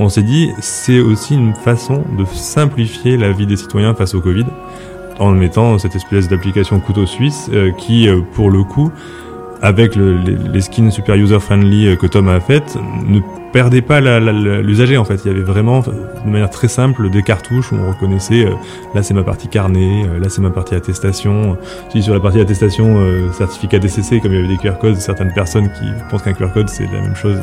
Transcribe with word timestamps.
on 0.00 0.08
s'est 0.08 0.22
dit, 0.22 0.50
c'est 0.60 0.98
aussi 0.98 1.34
une 1.34 1.54
façon 1.54 2.02
de 2.16 2.24
simplifier 2.24 3.18
la 3.18 3.32
vie 3.32 3.46
des 3.46 3.56
citoyens 3.56 3.94
face 3.94 4.14
au 4.14 4.22
Covid, 4.22 4.46
en 5.18 5.32
mettant 5.32 5.78
cette 5.78 5.94
espèce 5.94 6.26
d'application 6.26 6.80
couteau 6.80 7.04
suisse 7.04 7.50
euh, 7.52 7.70
qui, 7.72 8.08
euh, 8.08 8.22
pour 8.32 8.50
le 8.50 8.64
coup, 8.64 8.90
avec 9.62 9.94
le, 9.94 10.16
les, 10.16 10.36
les, 10.36 10.60
skins 10.60 10.90
super 10.90 11.16
user-friendly 11.16 11.88
euh, 11.88 11.96
que 11.96 12.06
Tom 12.06 12.28
a 12.28 12.40
fait, 12.40 12.78
ne 13.06 13.20
perdait 13.52 13.82
pas 13.82 14.00
l'usager 14.00 14.96
en 14.96 15.04
fait. 15.04 15.20
Il 15.24 15.28
y 15.28 15.34
avait 15.34 15.42
vraiment, 15.42 15.80
de 15.80 16.30
manière 16.30 16.50
très 16.50 16.68
simple, 16.68 17.10
des 17.10 17.22
cartouches 17.22 17.72
où 17.72 17.76
on 17.76 17.90
reconnaissait, 17.90 18.46
euh, 18.46 18.54
là 18.94 19.02
c'est 19.02 19.12
ma 19.12 19.22
partie 19.22 19.48
carnet, 19.48 20.06
euh, 20.06 20.18
là 20.18 20.28
c'est 20.30 20.40
ma 20.40 20.50
partie 20.50 20.74
attestation. 20.74 21.58
Si 21.90 22.02
sur 22.02 22.14
la 22.14 22.20
partie 22.20 22.40
attestation, 22.40 22.96
certificat 23.32 23.78
DCC, 23.78 24.20
comme 24.20 24.32
il 24.32 24.40
y 24.40 24.44
avait 24.44 24.48
des 24.48 24.56
QR 24.56 24.78
codes, 24.80 24.96
certaines 24.96 25.32
personnes 25.32 25.70
qui 25.72 25.86
pensent 26.10 26.22
qu'un 26.22 26.32
QR 26.32 26.52
code 26.54 26.68
c'est 26.68 26.84
la 26.84 27.00
même 27.02 27.16
chose, 27.16 27.38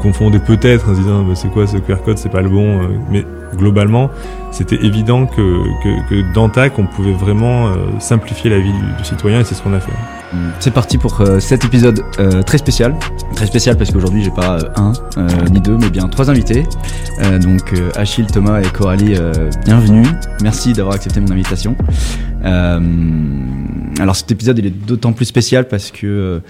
confondaient 0.00 0.38
peut-être 0.38 0.88
en 0.88 0.94
se 0.94 1.00
disant 1.00 1.26
c'est 1.34 1.50
quoi 1.50 1.66
ce 1.66 1.76
QR 1.78 1.96
code, 2.04 2.18
c'est 2.18 2.30
pas 2.30 2.42
le 2.42 2.48
bon. 2.48 2.80
mais 3.10 3.26
globalement, 3.56 4.10
c'était 4.50 4.82
évident 4.82 5.26
que, 5.26 5.62
que, 5.82 6.08
que, 6.08 6.34
dans 6.34 6.48
TAC, 6.48 6.78
on 6.78 6.86
pouvait 6.86 7.12
vraiment 7.12 7.70
simplifier 7.98 8.48
la 8.48 8.58
vie 8.58 8.72
du, 8.72 8.96
du 8.96 9.04
citoyen 9.04 9.40
et 9.40 9.44
c'est 9.44 9.54
ce 9.54 9.62
qu'on 9.62 9.74
a 9.74 9.80
fait. 9.80 9.92
C'est 10.60 10.72
parti 10.72 10.96
pour 10.96 11.20
euh, 11.20 11.40
cet 11.40 11.64
épisode 11.64 12.04
euh, 12.18 12.42
très 12.42 12.58
spécial. 12.58 12.94
Très 13.34 13.46
spécial 13.46 13.76
parce 13.76 13.90
qu'aujourd'hui 13.90 14.22
j'ai 14.22 14.30
pas 14.30 14.58
euh, 14.58 14.68
un 14.76 14.92
ni 15.50 15.60
deux 15.60 15.76
mais 15.76 15.90
bien 15.90 16.08
trois 16.08 16.30
invités. 16.30 16.64
donc 17.42 17.74
Achille, 17.96 18.26
Thomas 18.26 18.60
et 18.60 18.68
Coralie, 18.68 19.14
bienvenue. 19.64 20.06
Merci 20.42 20.72
d'avoir 20.72 20.94
accepté 20.94 21.20
mon 21.20 21.30
invitation. 21.30 21.76
alors 22.44 24.16
cet 24.16 24.30
épisode 24.30 24.58
il 24.58 24.66
est 24.66 24.70
d'autant 24.70 25.12
plus 25.12 25.26
spécial 25.26 25.68
parce 25.68 25.90
que 25.90 26.40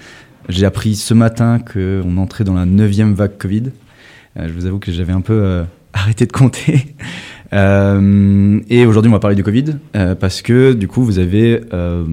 j'ai 0.49 0.65
appris 0.65 0.95
ce 0.95 1.13
matin 1.13 1.59
qu'on 1.59 2.17
entrait 2.17 2.43
dans 2.43 2.53
la 2.53 2.65
neuvième 2.65 3.13
vague 3.13 3.37
Covid. 3.37 3.71
je 4.35 4.51
vous 4.51 4.65
avoue 4.65 4.79
que 4.79 4.91
j'avais 4.91 5.13
un 5.13 5.21
peu 5.21 5.63
arrêté 5.93 6.25
de 6.25 6.31
compter. 6.31 6.95
Euh, 7.53 8.59
et 8.69 8.85
aujourd'hui, 8.85 9.09
on 9.09 9.13
va 9.13 9.19
parler 9.19 9.35
du 9.35 9.43
Covid 9.43 9.75
euh, 9.95 10.15
parce 10.15 10.41
que 10.41 10.73
du 10.73 10.87
coup, 10.87 11.03
vous 11.03 11.19
avez 11.19 11.61
euh, 11.73 12.03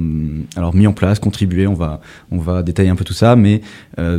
alors 0.57 0.75
mis 0.75 0.87
en 0.87 0.93
place, 0.93 1.19
contribué. 1.19 1.67
On 1.67 1.75
va 1.75 2.01
on 2.31 2.39
va 2.39 2.63
détailler 2.63 2.91
un 2.91 2.97
peu 2.97 3.05
tout 3.05 3.15
ça, 3.15 3.37
mais 3.37 3.63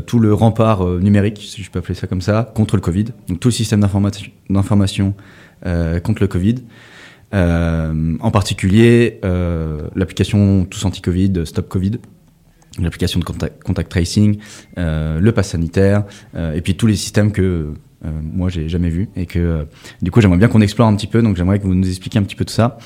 tout 0.08 0.20
le 0.20 0.34
rempart 0.34 0.86
numérique, 0.86 1.38
si 1.38 1.64
je 1.64 1.72
peux 1.72 1.80
appeler 1.80 1.96
ça 1.96 2.08
comme 2.08 2.22
ça, 2.22 2.52
contre 2.56 2.76
le 2.76 2.82
Covid. 2.82 3.06
Donc 3.28 3.40
tout 3.40 3.50
le 3.50 3.54
système 3.54 3.80
d'information 3.80 5.14
contre 6.04 6.22
le 6.22 6.28
Covid. 6.28 6.56
en 7.34 8.32
particulier, 8.32 9.20
l'application 9.96 10.66
Tous 10.66 10.84
Anti-Covid, 10.86 11.46
Stop 11.46 11.70
Covid 11.70 11.94
l'application 12.80 13.20
de 13.20 13.26
contact, 13.26 13.92
tracing, 13.92 14.38
le 14.78 15.30
pass 15.32 15.50
sanitaire, 15.50 16.04
et 16.36 16.62
puis 16.62 16.76
tous 16.76 16.88
les 16.88 16.96
systèmes 16.96 17.32
que 17.32 17.74
moi 18.04 18.50
j'ai 18.50 18.68
jamais 18.68 18.90
vu 18.90 19.10
et 19.16 19.26
que 19.26 19.40
euh, 19.40 19.64
du 20.02 20.10
coup 20.10 20.22
j'aimerais 20.22 20.38
bien 20.38 20.48
qu'on 20.48 20.62
explore 20.62 20.88
un 20.88 20.96
petit 20.96 21.08
peu 21.08 21.22
donc 21.22 21.38
j'aimerais 21.38 21.60
que 21.60 21.66
vous 21.66 21.76
nous 21.76 21.88
expliquiez 21.88 22.20
un 22.20 22.24
petit 22.24 22.36
peu 22.36 22.46
tout 22.46 22.54
ça. 22.54 22.78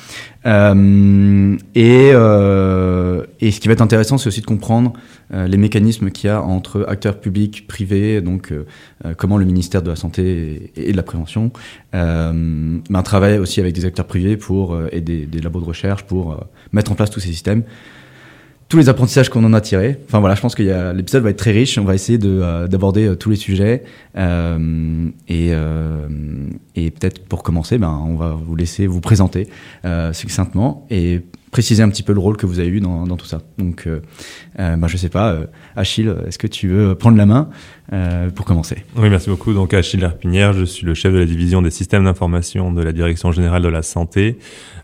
Euh, 0.45 1.57
et, 1.73 2.09
et 2.09 3.51
ce 3.51 3.59
qui 3.59 3.67
va 3.67 3.73
être 3.73 3.81
intéressant 3.81 4.17
c'est 4.17 4.27
aussi 4.27 4.41
de 4.41 4.45
comprendre 4.45 4.93
les 5.31 5.57
mécanismes 5.57 6.11
qu'il 6.11 6.27
y 6.27 6.31
a 6.31 6.41
entre 6.41 6.85
acteurs 6.87 7.19
publics 7.19 7.65
privés 7.65 8.21
donc 8.21 8.53
comment 9.17 9.37
le 9.37 9.45
ministère 9.45 9.81
de 9.81 9.89
la 9.89 9.95
santé 9.95 10.71
et, 10.75 10.91
de 10.91 10.97
la 10.97 11.03
prévention 11.03 11.51
ben, 11.93 12.81
travaille 13.03 13.39
aussi 13.39 13.59
avec 13.59 13.73
des 13.73 13.85
acteurs 13.85 14.05
privés 14.05 14.37
pour 14.37 14.77
et 14.91 15.01
des, 15.01 15.25
des 15.25 15.39
labos 15.39 15.61
de 15.61 15.65
recherche 15.65 16.03
pour 16.03 16.45
mettre 16.73 16.91
en 16.91 16.95
place 16.95 17.09
tous 17.09 17.19
ces 17.19 17.29
systèmes 17.29 17.63
tous 18.67 18.77
les 18.77 18.89
apprentissages 18.89 19.29
qu'on 19.29 19.43
en 19.43 19.53
a 19.53 19.61
tirés. 19.61 19.99
Enfin 20.07 20.19
voilà, 20.19 20.35
je 20.35 20.41
pense 20.41 20.55
que 20.55 20.93
l'épisode 20.93 21.23
va 21.23 21.29
être 21.29 21.37
très 21.37 21.51
riche. 21.51 21.77
On 21.77 21.83
va 21.83 21.93
essayer 21.93 22.19
euh, 22.23 22.67
d'aborder 22.67 23.05
euh, 23.05 23.15
tous 23.15 23.29
les 23.29 23.35
sujets. 23.35 23.83
Euh, 24.17 25.07
et, 25.27 25.49
euh, 25.51 26.07
et 26.75 26.89
peut-être 26.89 27.25
pour 27.25 27.43
commencer, 27.43 27.77
ben, 27.77 28.01
on 28.05 28.15
va 28.15 28.31
vous 28.31 28.55
laisser 28.55 28.87
vous 28.87 29.01
présenter 29.01 29.47
succinctement 30.13 30.87
et 30.89 31.21
préciser 31.51 31.83
un 31.83 31.89
petit 31.89 32.03
peu 32.03 32.11
le 32.11 32.19
rôle 32.19 32.37
que 32.37 32.45
vous 32.45 32.59
avez 32.59 32.67
eu 32.67 32.79
dans, 32.81 33.05
dans 33.05 33.15
tout 33.17 33.25
ça. 33.25 33.41
Donc, 33.57 33.87
ben, 34.57 34.87
je 34.87 34.97
sais 34.97 35.09
pas, 35.09 35.37
Achille, 35.75 36.13
est-ce 36.27 36.37
que 36.37 36.47
tu 36.47 36.67
veux 36.67 36.95
prendre 36.95 37.17
la 37.17 37.25
main? 37.25 37.49
Euh, 37.93 38.29
pour 38.31 38.45
commencer. 38.45 38.83
Oui, 38.95 39.09
merci 39.09 39.29
beaucoup. 39.29 39.53
Donc, 39.53 39.73
Achille 39.73 39.99
Lerpinière, 39.99 40.53
je 40.53 40.63
suis 40.63 40.85
le 40.85 40.93
chef 40.93 41.13
de 41.13 41.19
la 41.19 41.25
division 41.25 41.61
des 41.61 41.69
systèmes 41.69 42.05
d'information 42.05 42.71
de 42.71 42.81
la 42.81 42.91
Direction 42.91 43.31
générale 43.31 43.61
de 43.61 43.67
la 43.67 43.83
santé. 43.83 44.37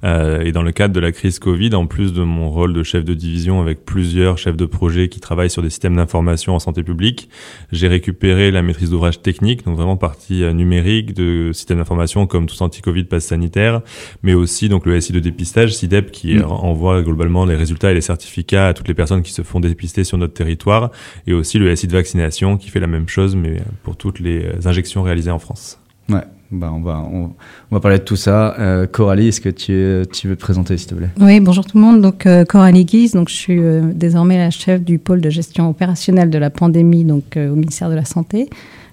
Euh, 0.03 0.41
et 0.41 0.51
dans 0.51 0.63
le 0.63 0.71
cadre 0.71 0.93
de 0.93 0.99
la 0.99 1.11
crise 1.11 1.39
Covid, 1.39 1.73
en 1.75 1.85
plus 1.85 2.13
de 2.13 2.23
mon 2.23 2.49
rôle 2.49 2.73
de 2.73 2.83
chef 2.83 3.05
de 3.05 3.13
division 3.13 3.61
avec 3.61 3.85
plusieurs 3.85 4.37
chefs 4.37 4.57
de 4.57 4.65
projet 4.65 5.09
qui 5.09 5.19
travaillent 5.19 5.49
sur 5.49 5.61
des 5.61 5.69
systèmes 5.69 5.95
d'information 5.95 6.55
en 6.55 6.59
santé 6.59 6.83
publique, 6.83 7.29
j'ai 7.71 7.87
récupéré 7.87 8.51
la 8.51 8.61
maîtrise 8.61 8.89
d'ouvrage 8.89 9.21
technique, 9.21 9.65
donc 9.65 9.77
vraiment 9.77 9.97
partie 9.97 10.43
euh, 10.43 10.53
numérique 10.53 11.13
de 11.13 11.51
systèmes 11.53 11.77
d'information 11.77 12.25
comme 12.25 12.47
tous 12.47 12.61
anti-Covid, 12.61 13.03
passe 13.05 13.25
sanitaire, 13.25 13.81
mais 14.23 14.33
aussi 14.33 14.69
donc 14.69 14.85
le 14.85 14.99
SI 14.99 15.13
de 15.13 15.19
dépistage, 15.19 15.75
SIDEP, 15.75 16.11
qui 16.11 16.35
mmh. 16.35 16.45
envoie 16.45 17.01
globalement 17.01 17.45
les 17.45 17.55
résultats 17.55 17.91
et 17.91 17.93
les 17.93 18.01
certificats 18.01 18.69
à 18.69 18.73
toutes 18.73 18.87
les 18.87 18.93
personnes 18.93 19.21
qui 19.21 19.33
se 19.33 19.41
font 19.43 19.59
dépister 19.59 20.03
sur 20.03 20.17
notre 20.17 20.33
territoire, 20.33 20.91
et 21.27 21.33
aussi 21.33 21.59
le 21.59 21.75
SI 21.75 21.87
de 21.87 21.93
vaccination 21.93 22.57
qui 22.57 22.69
fait 22.69 22.79
la 22.79 22.87
même 22.91 23.07
chose, 23.07 23.35
mais 23.35 23.61
pour 23.83 23.95
toutes 23.95 24.19
les 24.19 24.45
injections 24.65 25.01
réalisées 25.03 25.31
en 25.31 25.39
France. 25.39 25.79
Ouais, 26.09 26.23
bah 26.51 26.71
on, 26.73 26.81
va, 26.81 26.99
on, 26.99 27.31
va 27.71 27.79
parler 27.79 27.99
de 27.99 28.03
tout 28.03 28.17
ça. 28.17 28.55
Euh, 28.59 28.85
Coralie, 28.85 29.29
est-ce 29.29 29.39
que 29.39 29.49
tu, 29.49 30.05
tu, 30.11 30.27
veux 30.27 30.35
te 30.35 30.41
présenter, 30.41 30.77
s'il 30.77 30.89
te 30.89 30.95
plaît? 30.95 31.09
Oui, 31.19 31.39
bonjour 31.39 31.65
tout 31.65 31.77
le 31.77 31.83
monde. 31.83 32.01
Donc, 32.01 32.25
euh, 32.25 32.43
Coralie 32.43 32.83
Guise, 32.85 33.13
donc, 33.13 33.29
je 33.29 33.35
suis 33.35 33.59
euh, 33.59 33.81
désormais 33.93 34.37
la 34.37 34.49
chef 34.49 34.81
du 34.81 34.99
pôle 34.99 35.21
de 35.21 35.29
gestion 35.29 35.69
opérationnelle 35.69 36.29
de 36.29 36.37
la 36.37 36.49
pandémie 36.49 37.05
donc, 37.05 37.37
au 37.37 37.55
ministère 37.55 37.89
de 37.89 37.95
la 37.95 38.05
Santé, 38.05 38.49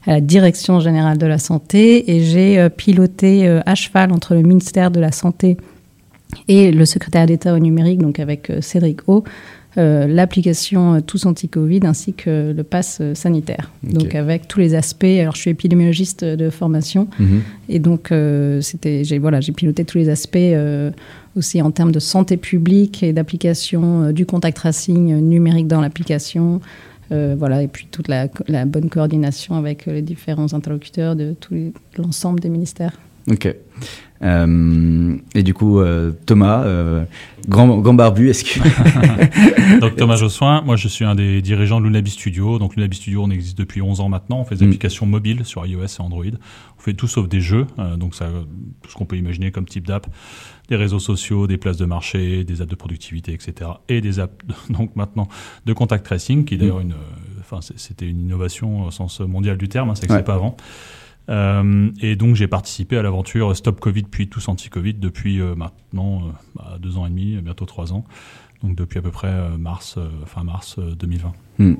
à 0.06 0.12
la 0.12 0.20
Direction 0.20 0.78
générale 0.78 1.18
de 1.18 1.26
la 1.26 1.38
santé. 1.38 2.12
Et 2.12 2.22
j'ai 2.22 2.68
piloté 2.70 3.48
à 3.48 3.74
cheval 3.74 4.12
entre 4.12 4.34
le 4.34 4.42
ministère 4.42 4.90
de 4.90 5.00
la 5.00 5.10
Santé 5.10 5.56
et 6.46 6.70
le 6.70 6.84
secrétaire 6.84 7.26
d'État 7.26 7.54
au 7.54 7.58
numérique, 7.58 8.00
donc 8.00 8.20
avec 8.20 8.52
Cédric 8.60 9.08
O, 9.08 9.24
euh, 9.24 9.30
l'application 9.78 10.94
euh, 10.94 11.00
Tous 11.00 11.24
Anti-Covid 11.26 11.80
ainsi 11.84 12.12
que 12.12 12.52
le 12.52 12.62
pass 12.64 12.98
euh, 13.00 13.14
sanitaire. 13.14 13.70
Donc 13.82 14.14
avec 14.14 14.48
tous 14.48 14.60
les 14.60 14.74
aspects. 14.74 15.04
Alors 15.04 15.34
je 15.34 15.40
suis 15.40 15.50
épidémiologiste 15.50 16.24
de 16.24 16.50
formation 16.50 17.08
mhm. 17.18 17.42
et 17.68 17.78
donc 17.78 18.12
c'était 18.60 19.04
j'ai 19.04 19.18
voilà 19.18 19.40
j'ai 19.40 19.52
piloté 19.52 19.84
tous 19.84 19.98
les 19.98 20.08
aspects 20.08 20.38
aussi 21.36 21.62
en 21.62 21.70
termes 21.70 21.92
de 21.92 21.98
santé 22.00 22.36
publique 22.36 23.02
et 23.02 23.12
d'application 23.12 24.10
du 24.12 24.26
contact 24.26 24.56
tracing 24.56 25.16
numérique 25.16 25.68
dans 25.68 25.80
l'application. 25.80 26.60
voilà, 27.10 27.62
et 27.62 27.68
puis 27.68 27.86
toute 27.90 28.08
la, 28.08 28.28
la, 28.48 28.64
bonne 28.64 28.88
coordination 28.88 29.54
avec 29.54 29.86
les 29.86 30.02
différents 30.02 30.52
interlocuteurs 30.52 31.16
de 31.16 31.34
tout 31.38 31.72
l'ensemble 31.96 32.40
des 32.40 32.48
ministères. 32.48 32.92
Ok. 33.30 33.54
Euh, 34.22 35.16
et 35.34 35.42
du 35.42 35.54
coup, 35.54 35.80
euh, 35.80 36.12
Thomas, 36.26 36.64
euh, 36.64 37.04
grand, 37.48 37.78
grand 37.78 37.94
barbu, 37.94 38.30
est-ce 38.30 38.44
que... 38.44 39.80
Donc 39.80 39.96
Thomas 39.96 40.16
Jossoin, 40.16 40.62
moi 40.62 40.76
je 40.76 40.88
suis 40.88 41.04
un 41.04 41.14
des 41.14 41.40
dirigeants 41.40 41.80
de 41.80 41.86
Lunabi 41.86 42.10
Studio. 42.10 42.58
Donc 42.58 42.76
Lunabi 42.76 42.96
Studio, 42.96 43.22
on 43.22 43.30
existe 43.30 43.56
depuis 43.56 43.80
11 43.80 44.00
ans 44.00 44.08
maintenant. 44.08 44.40
On 44.40 44.44
fait 44.44 44.56
des 44.56 44.64
mm. 44.64 44.68
applications 44.68 45.06
mobiles 45.06 45.44
sur 45.44 45.64
iOS 45.64 45.84
et 45.84 46.00
Android. 46.00 46.24
On 46.78 46.80
fait 46.80 46.94
tout 46.94 47.08
sauf 47.08 47.28
des 47.28 47.40
jeux, 47.40 47.66
donc 47.96 48.14
ça, 48.14 48.28
tout 48.82 48.90
ce 48.90 48.94
qu'on 48.94 49.04
peut 49.04 49.16
imaginer 49.16 49.50
comme 49.50 49.66
type 49.66 49.86
d'app, 49.86 50.06
des 50.68 50.76
réseaux 50.76 51.00
sociaux, 51.00 51.46
des 51.46 51.56
places 51.56 51.76
de 51.76 51.86
marché, 51.86 52.44
des 52.44 52.62
apps 52.62 52.70
de 52.70 52.76
productivité, 52.76 53.32
etc. 53.32 53.70
Et 53.88 54.00
des 54.00 54.20
apps, 54.20 54.44
donc 54.70 54.94
maintenant, 54.96 55.28
de 55.66 55.72
contact 55.72 56.04
tracing, 56.04 56.44
qui 56.44 56.56
d'ailleurs 56.56 56.78
mm. 56.78 56.82
une, 56.82 56.94
enfin 57.40 57.60
c'était 57.76 58.08
une 58.08 58.20
innovation 58.20 58.86
au 58.86 58.90
sens 58.90 59.20
mondial 59.20 59.56
du 59.56 59.68
terme, 59.68 59.90
hein, 59.90 59.94
ça 59.94 60.02
n'existait 60.02 60.24
pas 60.24 60.34
avant. 60.34 60.56
Euh, 61.28 61.90
et 62.00 62.16
donc 62.16 62.36
j'ai 62.36 62.46
participé 62.46 62.96
à 62.96 63.02
l'aventure 63.02 63.54
Stop 63.54 63.80
Covid 63.80 64.04
puis 64.04 64.28
tous 64.28 64.48
anti-Covid 64.48 64.94
depuis 64.94 65.40
euh, 65.40 65.54
maintenant 65.54 66.22
euh, 66.22 66.30
bah, 66.56 66.78
deux 66.80 66.96
ans 66.96 67.06
et 67.06 67.10
demi, 67.10 67.36
bientôt 67.36 67.66
trois 67.66 67.92
ans. 67.92 68.04
Donc 68.62 68.74
depuis 68.74 68.98
à 68.98 69.02
peu 69.02 69.10
près 69.10 69.32
mars, 69.56 69.98
fin 70.26 70.42
mars 70.42 70.78
2020. 70.78 71.32
Hmm. 71.58 71.74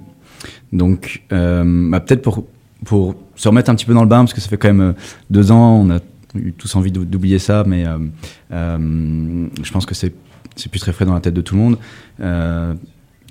Donc 0.73 1.25
bah, 1.31 2.01
peut-être 2.01 2.23
pour, 2.23 2.47
pour 2.85 3.17
se 3.35 3.49
remettre 3.49 3.69
un 3.71 3.75
petit 3.75 3.85
peu 3.87 3.95
dans 3.95 4.03
le 4.03 4.09
bain, 4.09 4.19
parce 4.19 4.33
que 4.33 4.41
ça 4.41 4.49
fait 4.49 4.59
quand 4.59 4.73
même 4.73 4.95
deux 5.29 5.51
ans, 5.51 5.75
on 5.75 5.91
a 5.91 5.99
eu 6.37 6.53
tous 6.53 6.77
envie 6.77 6.93
d'oublier 6.93 7.41
ça, 7.41 7.65
mais 7.67 7.85
je 8.51 9.73
pense 9.73 9.87
que 9.87 9.95
c'est 9.95 10.15
c'est 10.55 10.71
plus 10.71 10.81
très 10.81 10.93
frais 10.93 11.05
dans 11.05 11.15
la 11.15 11.21
tête 11.21 11.35
de 11.35 11.41
tout 11.41 11.57
le 11.57 11.61
monde. 11.61 11.79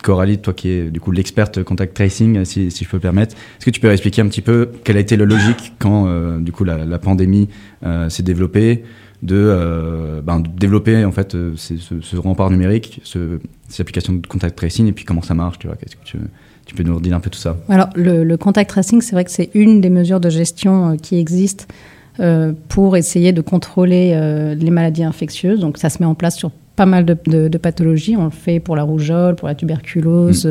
Coralie, 0.07 0.37
toi 0.37 0.53
qui 0.53 0.69
es 0.69 0.89
du 0.89 1.01
coup 1.01 1.11
l'experte 1.11 1.63
contact 1.63 1.93
tracing, 1.93 2.45
si, 2.45 2.71
si, 2.71 2.85
je 2.85 2.89
peux 2.89 2.95
me 2.95 3.01
permettre, 3.01 3.35
est-ce 3.35 3.65
que 3.65 3.71
tu 3.71 3.81
peux 3.81 3.91
expliquer 3.91 4.21
un 4.21 4.27
petit 4.29 4.41
peu 4.41 4.69
quelle 4.85 4.95
a 4.95 5.01
été 5.01 5.17
la 5.17 5.25
logique 5.25 5.73
quand 5.79 6.07
euh, 6.07 6.39
du 6.39 6.53
coup 6.53 6.63
la, 6.63 6.97
pandémie 6.97 7.49
euh, 7.85 8.07
s'est 8.07 8.23
développée, 8.23 8.85
de, 9.21 9.35
euh, 9.35 10.21
ben, 10.21 10.39
développer 10.39 11.03
en 11.03 11.11
fait 11.11 11.35
ce, 11.57 12.15
rempart 12.15 12.49
numérique, 12.49 13.01
ce, 13.03 13.39
ces 13.67 13.81
applications 13.81 14.13
de 14.13 14.25
contact 14.25 14.57
tracing 14.57 14.87
et 14.87 14.93
puis 14.93 15.03
comment 15.03 15.21
ça 15.21 15.33
marche, 15.33 15.59
tu 15.59 15.67
vois 15.67 15.75
Qu'est-ce 15.75 15.97
que 15.97 16.25
tu, 16.65 16.73
peux 16.73 16.83
nous 16.83 16.95
redire 16.95 17.13
un 17.13 17.19
peu 17.19 17.29
tout 17.29 17.39
ça? 17.39 17.57
Alors 17.67 17.89
le, 17.95 18.23
le 18.23 18.37
contact 18.37 18.69
tracing, 18.69 19.01
c'est 19.01 19.11
vrai 19.11 19.25
que 19.25 19.31
c'est 19.31 19.49
une 19.55 19.81
des 19.81 19.89
mesures 19.89 20.21
de 20.21 20.29
gestion 20.29 20.95
qui 20.95 21.17
existent 21.19 21.65
pour 22.69 22.95
essayer 22.95 23.33
de 23.33 23.41
contrôler 23.41 24.55
les 24.57 24.71
maladies 24.71 25.03
infectieuses. 25.03 25.59
Donc 25.59 25.77
ça 25.77 25.89
se 25.89 25.99
met 25.99 26.05
en 26.05 26.15
place 26.15 26.37
sur 26.37 26.51
pas 26.77 26.85
mal 26.85 27.03
de, 27.03 27.57
pathologies. 27.57 28.15
On 28.15 28.25
le 28.25 28.29
fait 28.29 28.61
pour 28.61 28.77
la 28.77 28.83
rougeole, 28.83 29.35
pour 29.35 29.49
la 29.49 29.55
tuberculose, 29.55 30.45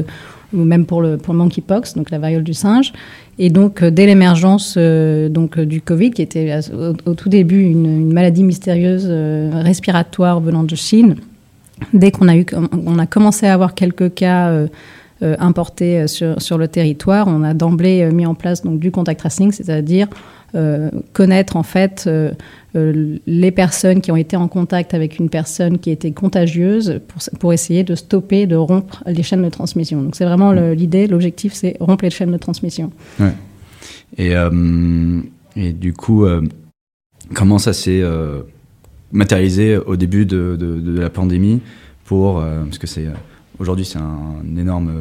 mm. 0.52 0.58
ou 0.58 0.64
même 0.64 0.84
pour 0.84 1.00
le, 1.00 1.16
pour 1.16 1.32
le 1.32 1.38
monkeypox, 1.38 1.94
donc 1.94 2.10
la 2.10 2.18
variole 2.18 2.44
du 2.44 2.52
singe. 2.52 2.92
Et 3.38 3.48
donc, 3.48 3.82
dès 3.82 4.04
l'émergence 4.04 4.76
donc 4.76 5.58
du 5.58 5.80
Covid, 5.80 6.10
qui 6.10 6.22
était 6.22 6.58
au, 7.06 7.14
tout 7.14 7.30
début 7.30 7.62
une, 7.62 7.86
une 7.86 8.12
maladie 8.12 8.44
mystérieuse 8.44 9.06
respiratoire 9.52 10.40
venant 10.40 10.64
de 10.64 10.74
Chine, 10.74 11.16
dès 11.94 12.10
qu'on 12.10 12.28
a, 12.28 12.36
eu, 12.36 12.44
on 12.54 12.98
a 12.98 13.06
commencé 13.06 13.46
à 13.46 13.54
avoir 13.54 13.74
quelques 13.74 14.14
cas 14.14 14.66
euh, 15.22 15.34
importés 15.38 16.00
euh, 16.00 16.06
sur, 16.08 16.42
sur, 16.42 16.58
le 16.58 16.68
territoire, 16.68 17.26
on 17.26 17.42
a 17.42 17.54
d'emblée 17.54 18.02
euh, 18.02 18.12
mis 18.12 18.26
en 18.26 18.34
place 18.34 18.62
donc, 18.62 18.78
du 18.78 18.90
contact 18.90 19.20
tracing, 19.20 19.50
c'est-à-dire 19.50 20.08
connaître 21.12 21.56
en 21.56 21.62
fait 21.62 22.08
les 22.76 23.50
personnes 23.50 24.00
qui 24.00 24.10
ont 24.12 24.16
été 24.16 24.36
en 24.36 24.48
contact 24.48 24.94
avec 24.94 25.18
une 25.18 25.28
personne 25.28 25.78
qui 25.78 25.90
était 25.90 26.12
contagieuse 26.12 27.00
pour, 27.08 27.38
pour 27.38 27.52
essayer 27.52 27.84
de 27.84 27.94
stopper, 27.94 28.46
de 28.46 28.56
rompre 28.56 29.02
les 29.06 29.22
chaînes 29.22 29.42
de 29.42 29.48
transmission. 29.48 30.02
Donc 30.02 30.16
c'est 30.16 30.24
vraiment 30.24 30.52
l'idée, 30.52 31.06
l'objectif, 31.06 31.52
c'est 31.52 31.76
rompre 31.80 32.04
les 32.04 32.10
chaînes 32.10 32.32
de 32.32 32.38
transmission. 32.38 32.90
Ouais. 33.18 33.32
Et, 34.18 34.32
et, 35.56 35.72
du 35.72 35.92
coup, 35.92 36.26
comment 37.34 37.58
ça 37.58 37.72
s'est 37.72 38.02
matérialisé 39.12 39.76
au 39.76 39.96
début 39.96 40.26
de, 40.26 40.56
de, 40.58 40.80
de, 40.80 41.00
la 41.00 41.10
pandémie 41.10 41.60
pour, 42.04 42.40
parce 42.40 42.78
que 42.78 42.86
c'est 42.86 43.06
Aujourd'hui, 43.58 43.84
c'est 43.84 43.98
un 43.98 44.56
énorme. 44.56 44.92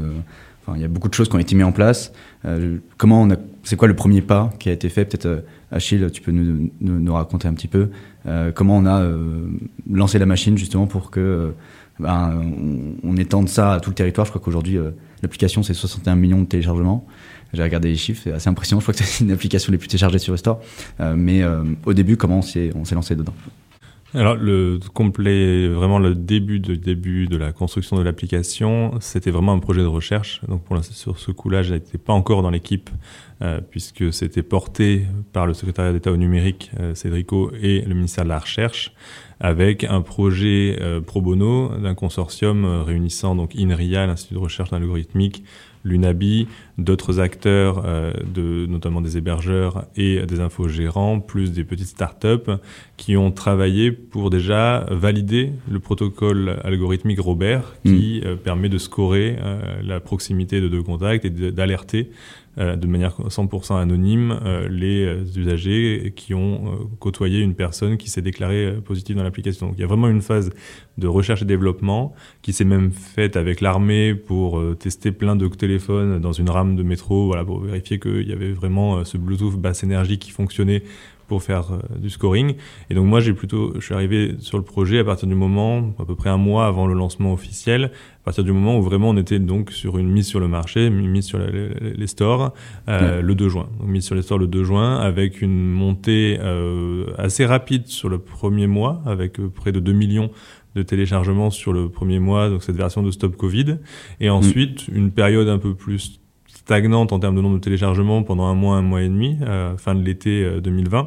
Euh, 0.70 0.74
il 0.76 0.82
y 0.82 0.86
a 0.86 0.88
beaucoup 0.88 1.10
de 1.10 1.14
choses 1.14 1.30
qui 1.30 1.36
ont 1.36 1.40
été 1.40 1.56
mises 1.56 1.66
en 1.66 1.72
place. 1.72 2.12
Euh, 2.46 2.78
comment 2.98 3.22
on 3.22 3.32
a, 3.32 3.36
c'est 3.64 3.76
quoi 3.76 3.88
le 3.88 3.96
premier 3.96 4.22
pas 4.22 4.52
qui 4.60 4.70
a 4.70 4.72
été 4.72 4.90
fait? 4.90 5.06
Peut-être 5.06 5.26
euh, 5.26 5.42
Achille, 5.72 6.10
tu 6.12 6.22
peux 6.22 6.32
nous, 6.32 6.70
nous, 6.80 7.14
raconter 7.14 7.48
un 7.48 7.54
petit 7.54 7.68
peu 7.68 7.90
comment 8.54 8.78
on 8.78 8.86
a 8.86 9.04
lancé 9.92 10.18
la 10.20 10.26
machine 10.26 10.58
justement 10.58 10.88
pour 10.88 11.12
que 11.12 11.54
ben, 12.00 12.42
on, 13.04 13.18
étende 13.18 13.50
ça 13.50 13.74
à 13.74 13.80
tout 13.80 13.90
le 13.90 13.96
territoire. 13.96 14.26
Je 14.26 14.32
crois 14.32 14.42
qu'aujourd'hui, 14.42 14.78
l'application 15.22 15.64
c'est 15.64 15.74
61 15.74 16.16
millions 16.16 16.40
de 16.40 16.46
téléchargements. 16.46 17.06
J'ai 17.54 17.62
regardé 17.62 17.90
les 17.90 17.98
chiffres, 17.98 18.22
c'est 18.24 18.32
assez 18.32 18.48
impressionnant. 18.48 18.80
Je 18.80 18.86
crois 18.86 18.94
que 18.94 19.04
c'est 19.04 19.24
une 19.24 19.32
application 19.32 19.72
les 19.72 19.78
plus 19.78 19.88
téléchargées 19.88 20.20
sur 20.20 20.32
le 20.32 20.38
store. 20.38 20.62
mais 21.16 21.44
au 21.86 21.94
début, 21.94 22.16
comment 22.16 22.38
on 22.38 22.42
s'est, 22.42 22.72
on 22.76 22.86
s'est 22.86 22.96
lancé 22.96 23.16
dedans? 23.16 23.34
Alors 24.16 24.36
le 24.36 24.80
complet, 24.94 25.68
vraiment 25.68 26.00
le 26.00 26.16
début 26.16 26.60
de 26.60 26.76
début 26.76 27.28
de 27.28 27.38
la 27.38 27.52
construction 27.52 27.98
de 27.98 28.02
l'application, 28.02 28.94
c'était 29.02 29.32
vraiment 29.32 29.54
un 29.54 29.60
projet 29.60 29.82
de 29.82 29.88
recherche. 29.88 30.42
Donc 30.48 30.64
pour 30.64 30.82
sur 30.84 31.20
ce 31.20 31.32
coup-là, 31.32 31.64
je 31.64 31.74
n'étais 31.74 31.98
pas 31.98 32.14
encore 32.14 32.42
dans 32.42 32.50
l'équipe 32.50 32.90
euh, 33.42 33.60
puisque 33.70 34.14
c'était 34.14 34.44
porté 34.44 35.06
par 35.34 35.46
le 35.46 35.54
secrétariat 35.54 35.92
d'État 35.92 36.12
au 36.12 36.18
numérique, 36.18 36.72
euh, 36.80 36.96
Cédrico, 36.96 37.52
et 37.62 37.82
le 37.82 37.94
ministère 37.94 38.24
de 38.24 38.30
la 38.30 38.40
Recherche, 38.40 38.94
avec 39.42 39.84
un 39.84 40.02
projet 40.02 40.78
euh, 40.80 41.02
pro 41.02 41.22
bono 41.22 41.70
d'un 41.78 41.96
consortium 41.96 42.66
réunissant 42.66 43.36
donc 43.36 43.54
INRIA, 43.56 44.06
l'Institut 44.06 44.36
de 44.36 44.40
recherche 44.40 44.70
dans 44.70 44.80
l'algorithmique, 44.80 45.44
l'UNABI, 45.86 46.48
d'autres 46.78 47.20
acteurs, 47.20 47.84
euh, 47.86 48.12
de, 48.26 48.66
notamment 48.66 49.00
des 49.00 49.18
hébergeurs 49.18 49.86
et 49.96 50.26
des 50.26 50.42
infogérants, 50.42 51.20
plus 51.22 51.52
des 51.52 51.64
petites 51.64 51.88
startups 51.88 52.52
qui 52.98 53.16
ont 53.16 53.32
travaillé 53.32 53.92
pour 53.92 54.30
déjà 54.30 54.86
valider 54.90 55.52
le 55.70 55.80
protocole 55.80 56.60
algorithmique 56.64 57.20
Robert 57.20 57.76
qui 57.86 58.22
mm. 58.24 58.28
euh, 58.28 58.36
permet 58.36 58.68
de 58.68 58.78
scorer 58.78 59.38
euh, 59.40 59.82
la 59.84 60.00
proximité 60.00 60.60
de 60.60 60.68
deux 60.68 60.82
contacts 60.82 61.24
et 61.24 61.30
d'alerter 61.30 62.10
de 62.58 62.88
manière 62.88 63.18
100% 63.20 63.80
anonyme 63.80 64.40
euh, 64.44 64.68
les 64.70 65.04
euh, 65.04 65.24
usagers 65.36 66.14
qui 66.16 66.34
ont 66.34 66.90
côtoyé 67.00 67.42
une 67.42 67.54
personne 67.54 67.98
qui 67.98 68.10
s'est 68.10 68.22
déclarée 68.22 68.76
positive 68.84 69.16
dans 69.16 69.24
l'application. 69.24 69.68
Donc 69.68 69.76
il 69.78 69.82
y 69.82 69.84
a 69.84 69.88
vraiment 69.88 70.08
une 70.08 70.22
phase 70.22 70.52
de 70.98 71.08
recherche 71.08 71.42
et 71.42 71.46
développement 71.46 72.14
qui 72.42 72.54
s'est 72.54 72.64
même 72.64 72.92
faite 72.92 73.36
avec 73.36 73.62
l'armée 73.62 74.16
pour 74.16 74.62
tester 74.78 75.12
plein 75.12 75.36
de 75.36 75.48
téléphones 75.48 76.20
dans 76.20 76.32
une 76.32 76.50
rame 76.50 76.76
de 76.76 76.84
métro, 76.84 77.28
voilà, 77.28 77.44
pour 77.44 77.60
vérifier 77.60 78.00
qu'il 78.00 78.28
y 78.28 78.32
avait 78.32 78.52
vraiment 78.52 79.04
ce 79.04 79.18
Bluetooth 79.18 79.56
basse 79.60 79.84
énergie 79.84 80.18
qui 80.18 80.32
fonctionnait 80.32 80.84
pour 81.28 81.44
faire 81.44 81.74
euh, 81.74 81.98
du 81.98 82.10
scoring. 82.10 82.56
Et 82.90 82.96
donc 82.96 83.06
moi, 83.06 83.20
j'ai 83.20 83.34
plutôt, 83.34 83.74
je 83.76 83.86
suis 83.86 83.94
arrivé 83.94 84.36
sur 84.40 84.58
le 84.58 84.64
projet 84.64 85.00
à 85.00 85.04
partir 85.04 85.28
du 85.28 85.36
moment, 85.36 85.94
à 86.00 86.06
peu 86.06 86.16
près 86.16 86.30
un 86.30 86.38
mois 86.38 86.68
avant 86.68 86.88
le 86.88 86.94
lancement 86.94 87.34
officiel, 87.34 87.92
à 88.26 88.26
partir 88.26 88.44
du 88.44 88.52
moment 88.52 88.80
où 88.80 88.82
vraiment 88.82 89.10
on 89.10 89.18
était 89.18 89.38
donc 89.38 89.72
sur 89.72 90.00
une 90.00 90.10
mise 90.10 90.26
sur 90.26 90.40
le 90.40 90.48
marché, 90.48 90.88
une 90.88 91.08
mise 91.08 91.26
sur 91.26 91.38
les, 91.38 92.08
stores 92.08 92.56
euh, 92.90 93.22
le 93.22 93.36
2 93.36 93.50
juin. 93.50 93.68
Donc 93.80 93.88
mise 93.88 94.04
sur 94.04 94.16
les 94.16 94.24
stores 94.24 94.40
le 94.40 94.48
2 94.48 94.64
juin 94.64 94.98
avec 94.98 95.44
une 95.44 95.72
montée 95.72 96.40
euh, 96.42 97.06
assez 97.20 97.46
rapide 97.46 97.86
sur 97.86 98.10
le 98.10 98.18
premier 98.18 98.66
mois, 98.66 99.04
avec 99.06 99.40
euh, 99.40 99.48
près 99.48 99.72
de 99.72 99.80
2 99.80 99.92
millions 99.92 100.32
de 100.76 100.82
téléchargements 100.82 101.52
sur 101.52 101.72
le 101.72 101.88
premier 101.88 102.18
mois, 102.18 102.50
donc 102.50 102.64
cette 102.64 102.78
version 102.78 103.04
de 103.04 103.12
Stop 103.12 103.38
Covid. 103.38 103.78
Et 104.20 104.32
ensuite, 104.32 104.88
une 104.88 105.12
période 105.12 105.48
un 105.48 105.60
peu 105.60 105.76
plus 105.76 106.20
stagnante 106.66 107.14
en 107.14 107.20
termes 107.20 107.36
de 107.36 107.42
nombre 107.42 107.58
de 107.58 107.62
téléchargements 107.62 108.24
pendant 108.24 108.46
un 108.46 108.56
mois, 108.56 108.78
un 108.78 108.82
mois 108.82 109.04
et 109.04 109.08
demi, 109.08 109.38
euh, 109.44 109.78
fin 109.78 109.94
de 109.94 110.02
l'été 110.02 110.60
2020. 110.62 111.00
Euh, 111.00 111.04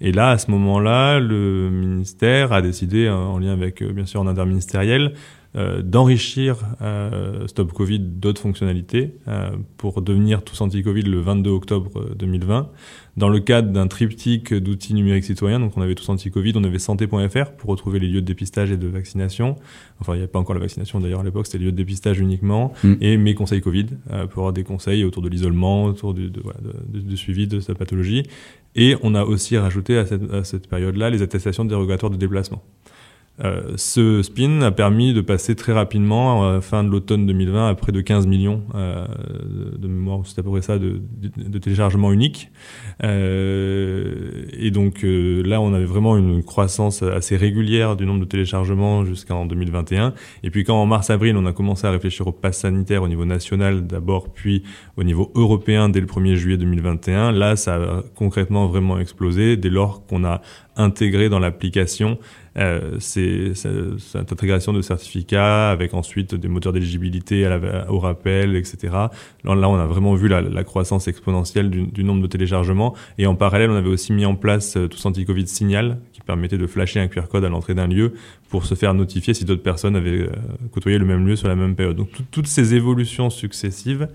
et 0.00 0.12
là, 0.12 0.30
à 0.30 0.38
ce 0.38 0.52
moment-là, 0.52 1.18
le 1.18 1.68
ministère 1.68 2.52
a 2.52 2.62
décidé, 2.62 3.06
euh, 3.06 3.14
en 3.14 3.38
lien 3.38 3.52
avec, 3.52 3.82
bien 3.82 4.06
sûr, 4.06 4.20
en 4.20 4.28
interministériel, 4.28 5.14
euh, 5.56 5.82
d'enrichir 5.82 6.56
euh, 6.82 7.46
Stop 7.46 7.72
Covid 7.72 8.00
d'autres 8.00 8.40
fonctionnalités 8.40 9.14
euh, 9.28 9.50
pour 9.76 10.02
devenir 10.02 10.42
tous 10.42 10.60
anti-Covid 10.60 11.02
le 11.02 11.20
22 11.20 11.50
octobre 11.50 12.12
2020. 12.16 12.70
Dans 13.16 13.28
le 13.28 13.38
cadre 13.38 13.70
d'un 13.70 13.86
triptyque 13.86 14.52
d'outils 14.52 14.94
numériques 14.94 15.22
citoyens, 15.22 15.60
donc 15.60 15.76
on 15.76 15.82
avait 15.82 15.94
tous 15.94 16.08
anti-Covid, 16.08 16.54
on 16.56 16.64
avait 16.64 16.80
santé.fr 16.80 17.52
pour 17.56 17.70
retrouver 17.70 18.00
les 18.00 18.08
lieux 18.08 18.20
de 18.20 18.26
dépistage 18.26 18.72
et 18.72 18.76
de 18.76 18.88
vaccination. 18.88 19.54
Enfin, 20.00 20.14
il 20.14 20.16
n'y 20.16 20.22
avait 20.22 20.32
pas 20.32 20.40
encore 20.40 20.56
la 20.56 20.60
vaccination 20.60 20.98
d'ailleurs 20.98 21.20
à 21.20 21.24
l'époque, 21.24 21.46
c'était 21.46 21.58
les 21.58 21.66
lieux 21.66 21.72
de 21.72 21.76
dépistage 21.76 22.18
uniquement. 22.18 22.72
Mm. 22.82 22.94
Et 23.00 23.16
mes 23.16 23.36
conseils 23.36 23.60
Covid 23.60 23.86
pour 24.30 24.38
avoir 24.38 24.52
des 24.52 24.64
conseils 24.64 25.04
autour 25.04 25.22
de 25.22 25.28
l'isolement, 25.28 25.84
autour 25.84 26.14
du, 26.14 26.30
de, 26.30 26.40
voilà, 26.40 26.58
de, 26.88 27.00
de, 27.00 27.16
suivi 27.16 27.46
de 27.46 27.60
sa 27.60 27.76
pathologie. 27.76 28.24
Et 28.74 28.96
on 29.04 29.14
a 29.14 29.22
aussi 29.22 29.56
rajouté 29.56 29.98
à 29.98 30.06
cette, 30.06 30.32
à 30.32 30.42
cette 30.42 30.66
période-là 30.66 31.10
les 31.10 31.22
attestations 31.22 31.64
dérogatoires 31.64 32.10
de 32.10 32.16
déplacement. 32.16 32.64
Euh, 33.42 33.72
ce 33.76 34.22
spin 34.22 34.62
a 34.62 34.70
permis 34.70 35.12
de 35.12 35.20
passer 35.20 35.56
très 35.56 35.72
rapidement, 35.72 36.48
à 36.48 36.60
fin 36.60 36.84
de 36.84 36.88
l'automne 36.88 37.26
2020, 37.26 37.68
à 37.68 37.74
près 37.74 37.90
de 37.90 38.00
15 38.00 38.28
millions 38.28 38.62
euh, 38.76 39.06
de 39.76 39.88
mémoire, 39.88 40.20
c'est 40.24 40.38
à 40.38 40.42
peu 40.44 40.50
près 40.50 40.62
ça, 40.62 40.78
de, 40.78 41.00
de, 41.20 41.58
téléchargements 41.58 42.12
uniques. 42.12 42.52
Euh, 43.02 44.44
et 44.52 44.70
donc 44.70 45.02
euh, 45.02 45.42
là, 45.42 45.60
on 45.60 45.74
avait 45.74 45.84
vraiment 45.84 46.16
une 46.16 46.44
croissance 46.44 47.02
assez 47.02 47.36
régulière 47.36 47.96
du 47.96 48.06
nombre 48.06 48.20
de 48.20 48.24
téléchargements 48.24 49.04
jusqu'en 49.04 49.46
2021. 49.46 50.14
Et 50.44 50.50
puis 50.50 50.62
quand 50.62 50.80
en 50.80 50.86
mars-avril, 50.86 51.36
on 51.36 51.46
a 51.46 51.52
commencé 51.52 51.88
à 51.88 51.90
réfléchir 51.90 52.28
au 52.28 52.32
pass 52.32 52.58
sanitaire 52.58 53.02
au 53.02 53.08
niveau 53.08 53.24
national 53.24 53.84
d'abord, 53.84 54.32
puis 54.32 54.62
au 54.96 55.02
niveau 55.02 55.32
européen 55.34 55.88
dès 55.88 56.00
le 56.00 56.06
1er 56.06 56.36
juillet 56.36 56.56
2021, 56.56 57.32
là, 57.32 57.56
ça 57.56 57.74
a 57.74 58.02
concrètement 58.14 58.68
vraiment 58.68 59.00
explosé 59.00 59.56
dès 59.56 59.70
lors 59.70 60.06
qu'on 60.06 60.24
a 60.24 60.40
intégré 60.76 61.28
dans 61.28 61.38
l'application 61.38 62.18
euh, 62.56 62.96
c'est 63.00 63.52
cette 63.54 64.32
intégration 64.32 64.72
de 64.72 64.80
certificats 64.80 65.70
avec 65.70 65.92
ensuite 65.94 66.34
des 66.34 66.48
moteurs 66.48 66.72
d'éligibilité 66.72 67.46
au 67.88 67.98
rappel, 67.98 68.56
etc. 68.56 68.76
Là, 69.44 69.68
on 69.68 69.76
a 69.76 69.86
vraiment 69.86 70.14
vu 70.14 70.28
la, 70.28 70.40
la 70.40 70.64
croissance 70.64 71.08
exponentielle 71.08 71.70
du, 71.70 71.82
du, 71.82 72.04
nombre 72.04 72.22
de 72.22 72.26
téléchargements. 72.26 72.94
Et 73.18 73.26
en 73.26 73.34
parallèle, 73.34 73.70
on 73.70 73.76
avait 73.76 73.88
aussi 73.88 74.12
mis 74.12 74.24
en 74.24 74.36
place 74.36 74.76
euh, 74.76 74.88
tout 74.88 75.04
anti-Covid 75.06 75.46
signal 75.46 75.98
qui 76.12 76.20
permettait 76.20 76.58
de 76.58 76.66
flasher 76.66 77.00
un 77.00 77.08
QR 77.08 77.28
code 77.30 77.44
à 77.44 77.48
l'entrée 77.48 77.74
d'un 77.74 77.88
lieu 77.88 78.14
pour 78.48 78.66
se 78.66 78.74
faire 78.74 78.94
notifier 78.94 79.34
si 79.34 79.44
d'autres 79.44 79.62
personnes 79.62 79.96
avaient 79.96 80.22
euh, 80.22 80.30
côtoyé 80.72 80.98
le 80.98 81.04
même 81.04 81.26
lieu 81.26 81.36
sur 81.36 81.48
la 81.48 81.56
même 81.56 81.74
période. 81.74 81.96
Donc 81.96 82.08
toutes 82.30 82.46
ces 82.46 82.74
évolutions 82.74 83.30
successives 83.30 84.08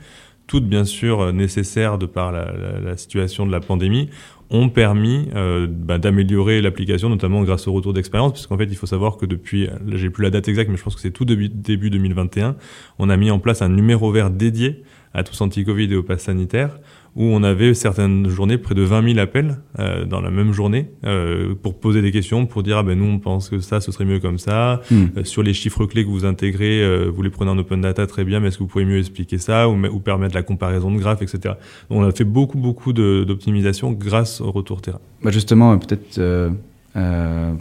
toutes 0.48 0.68
bien 0.68 0.84
sûr 0.84 1.22
euh, 1.22 1.32
nécessaires 1.32 1.98
de 1.98 2.08
par 2.08 2.32
la, 2.32 2.52
la, 2.52 2.80
la, 2.80 2.98
situation 2.98 3.46
de 3.46 3.52
la 3.52 3.60
pandémie, 3.60 4.10
ont 4.52 4.70
permis 4.70 5.30
euh, 5.36 5.68
bah, 5.70 5.98
d'améliorer 5.98 6.62
l'application, 6.62 7.10
notamment 7.10 7.44
grâce 7.44 7.68
au 7.68 7.74
retour 7.74 7.94
d'expérience, 7.94 8.34
puisqu'en 8.34 8.58
fait, 8.58 8.66
il 8.66 8.76
faut 8.76 8.88
savoir 8.88 9.18
que 9.18 9.26
depuis, 9.26 9.68
j'ai 9.88 10.10
plus 10.10 10.24
la 10.24 10.30
date 10.30 10.48
exacte, 10.48 10.70
mais 10.70 10.78
je 10.78 10.84
pense 10.84 10.96
que 10.96 11.02
c'est 11.02 11.12
tout 11.12 11.26
début, 11.26 11.50
début 11.50 11.90
2021, 11.90 12.56
on 12.98 13.10
a 13.10 13.18
mis 13.18 13.32
en 13.32 13.40
place 13.40 13.62
un 13.62 13.70
numéro 13.70 14.12
vert 14.12 14.30
dédié 14.32 14.84
à 15.14 15.24
tous 15.24 15.40
anti-Covid 15.42 15.92
et 15.92 15.96
au 15.96 16.04
pass 16.04 16.24
sanitaire, 16.24 16.80
où 17.16 17.24
on 17.24 17.44
avait 17.44 17.74
certaines 17.74 18.30
journées 18.30 18.58
près 18.58 18.76
de 18.76 18.82
20 18.82 19.14
000 19.14 19.20
appels 19.20 19.58
euh, 19.80 20.06
dans 20.06 20.22
la 20.22 20.30
même 20.30 20.54
journée 20.54 20.90
euh, 21.06 21.54
pour 21.62 21.80
poser 21.80 22.02
des 22.02 22.12
questions, 22.12 22.46
pour 22.46 22.64
dire 22.64 22.78
ah 22.78 22.84
ben 22.84 22.98
nous 22.98 23.06
on 23.06 23.20
pense 23.20 23.50
que 23.50 23.60
ça 23.60 23.82
ce 23.82 23.92
serait 23.92 24.06
mieux 24.06 24.20
comme 24.20 24.38
ça. 24.38 24.82
Hmm. 24.92 25.06
Euh, 25.18 25.24
sur 25.24 25.44
les 25.44 25.54
chiffres 25.54 25.86
clés 25.86 26.04
que 26.04 26.10
vous 26.10 26.26
intégrez, 26.26 26.82
euh, 26.82 27.10
vous 27.14 27.22
les 27.22 27.30
prenez 27.30 27.52
en 27.52 27.58
open 27.58 27.82
data 27.82 28.08
très 28.08 28.24
bien, 28.24 28.40
mais 28.40 28.50
est-ce 28.50 28.58
que 28.58 28.64
vous 28.64 28.70
pouvez 28.70 28.86
mieux 28.86 29.00
expliquer 29.00 29.38
ça 29.38 29.70
ou, 29.70 29.76
ou 29.86 30.00
permettre 30.00 30.36
la 30.36 30.44
comparaison 30.44 30.92
de 30.92 30.98
graphes, 30.98 31.22
etc. 31.22 31.56
Donc, 31.90 32.00
on 32.00 32.04
a 32.04 32.12
fait 32.12 32.24
beaucoup 32.24 32.58
beaucoup 32.58 32.94
d'optimisation 32.94 33.92
grâce 33.92 34.42
au 34.42 34.52
retour 34.52 34.82
terrain. 34.82 35.00
Bah 35.24 35.32
justement 35.32 35.78
peut-être. 35.78 36.18
Euh... 36.18 36.50
Euh, 36.96 37.54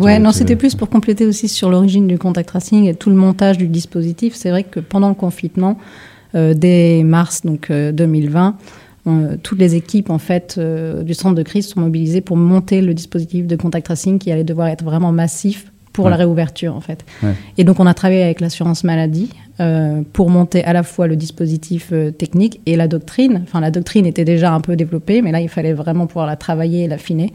ouais, 0.00 0.18
non, 0.20 0.30
c'était 0.30 0.54
plus 0.54 0.76
pour 0.76 0.88
compléter 0.88 1.26
aussi 1.26 1.48
sur 1.48 1.68
l'origine 1.68 2.06
du 2.06 2.16
contact 2.16 2.48
tracing 2.48 2.86
et 2.86 2.94
tout 2.94 3.10
le 3.10 3.16
montage 3.16 3.58
du 3.58 3.66
dispositif. 3.66 4.34
C'est 4.34 4.50
vrai 4.50 4.62
que 4.62 4.78
pendant 4.78 5.08
le 5.08 5.14
confinement, 5.14 5.78
euh, 6.34 6.54
dès 6.54 7.02
mars 7.02 7.42
donc 7.42 7.72
2020, 7.72 8.48
euh, 8.48 8.52
toutes 9.42 9.58
les 9.58 9.74
équipes 9.74 10.10
en 10.10 10.18
fait 10.18 10.56
euh, 10.58 11.02
du 11.02 11.14
centre 11.14 11.34
de 11.34 11.42
crise 11.42 11.68
sont 11.68 11.80
mobilisées 11.80 12.20
pour 12.20 12.36
monter 12.36 12.80
le 12.80 12.94
dispositif 12.94 13.46
de 13.46 13.56
contact 13.56 13.86
tracing 13.86 14.18
qui 14.18 14.30
allait 14.32 14.44
devoir 14.44 14.68
être 14.68 14.84
vraiment 14.84 15.12
massif 15.12 15.72
pour 15.92 16.04
Ouais. 16.04 16.10
la 16.12 16.16
réouverture 16.16 16.76
en 16.76 16.80
fait. 16.80 17.04
Ouais. 17.24 17.32
Et 17.56 17.64
donc 17.64 17.80
on 17.80 17.86
a 17.86 17.94
travaillé 17.94 18.22
avec 18.22 18.40
l'assurance 18.40 18.84
maladie 18.84 19.30
euh, 19.58 20.02
pour 20.12 20.30
monter 20.30 20.62
à 20.64 20.72
la 20.72 20.84
fois 20.84 21.08
le 21.08 21.16
dispositif 21.16 21.88
euh, 21.92 22.12
technique 22.12 22.60
et 22.66 22.76
la 22.76 22.86
doctrine. 22.86 23.40
Enfin 23.42 23.60
la 23.60 23.72
doctrine 23.72 24.06
était 24.06 24.24
déjà 24.24 24.52
un 24.54 24.60
peu 24.60 24.76
développée, 24.76 25.22
mais 25.22 25.32
là 25.32 25.40
il 25.40 25.48
fallait 25.48 25.72
vraiment 25.72 26.06
pouvoir 26.06 26.26
la 26.26 26.36
travailler 26.36 26.84
et 26.84 26.88
l'affiner. 26.88 27.32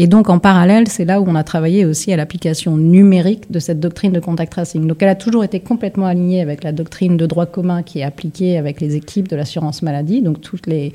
Et 0.00 0.06
donc 0.06 0.30
en 0.30 0.38
parallèle, 0.38 0.86
c'est 0.86 1.04
là 1.04 1.20
où 1.20 1.24
on 1.28 1.34
a 1.34 1.42
travaillé 1.42 1.84
aussi 1.84 2.12
à 2.12 2.16
l'application 2.16 2.76
numérique 2.76 3.50
de 3.50 3.58
cette 3.58 3.80
doctrine 3.80 4.12
de 4.12 4.20
contact 4.20 4.52
tracing. 4.52 4.86
Donc 4.86 4.98
elle 5.02 5.08
a 5.08 5.16
toujours 5.16 5.42
été 5.42 5.58
complètement 5.58 6.06
alignée 6.06 6.40
avec 6.40 6.62
la 6.62 6.70
doctrine 6.70 7.16
de 7.16 7.26
droit 7.26 7.46
commun 7.46 7.82
qui 7.82 7.98
est 7.98 8.04
appliquée 8.04 8.56
avec 8.58 8.80
les 8.80 8.94
équipes 8.94 9.26
de 9.28 9.34
l'assurance 9.34 9.82
maladie, 9.82 10.22
donc 10.22 10.40
toutes 10.40 10.66
les 10.68 10.92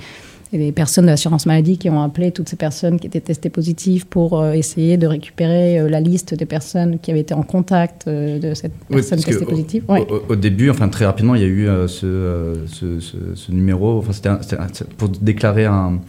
les 0.56 0.72
personnes 0.72 1.06
de 1.06 1.10
l'assurance 1.10 1.48
maladie 1.48 1.80
qui 1.80 1.90
ont 1.90 2.04
appelé 2.04 2.30
toutes 2.30 2.48
ces 2.48 2.56
personnes 2.56 3.00
qui 3.00 3.08
étaient 3.08 3.20
testées 3.20 3.50
positives 3.50 4.06
pour 4.06 4.40
euh, 4.40 4.52
essayer 4.52 4.98
de 4.98 5.08
récupérer 5.08 5.80
euh, 5.80 5.90
la 5.90 6.00
liste 6.00 6.36
des 6.36 6.46
personnes 6.46 7.00
qui 7.00 7.10
avaient 7.10 7.22
été 7.22 7.34
en 7.34 7.42
contact 7.42 8.08
euh, 8.08 8.38
de 8.38 8.54
cette 8.54 8.72
Oui, 8.92 8.98
personne 8.98 9.20
testée 9.20 9.46
positive. 9.46 9.84
Au, 9.88 9.94
Ouais. 9.94 10.06
au- 10.08 10.32
au 10.34 10.36
début, 10.36 10.70
enfin 10.70 10.90
très 10.90 11.06
rapidement, 11.06 11.34
il 11.34 11.42
y 11.42 11.46
a 11.46 11.48
eu 11.48 11.68
ce, 11.88 12.54
ce, 12.68 13.00
ce- 13.00 13.34
ce 13.34 13.52
numéro. 13.52 13.98
Enfin, 13.98 14.12
c'était 14.14 14.86
pour 14.96 15.10
déclarer 15.10 15.66
un, 15.66 16.00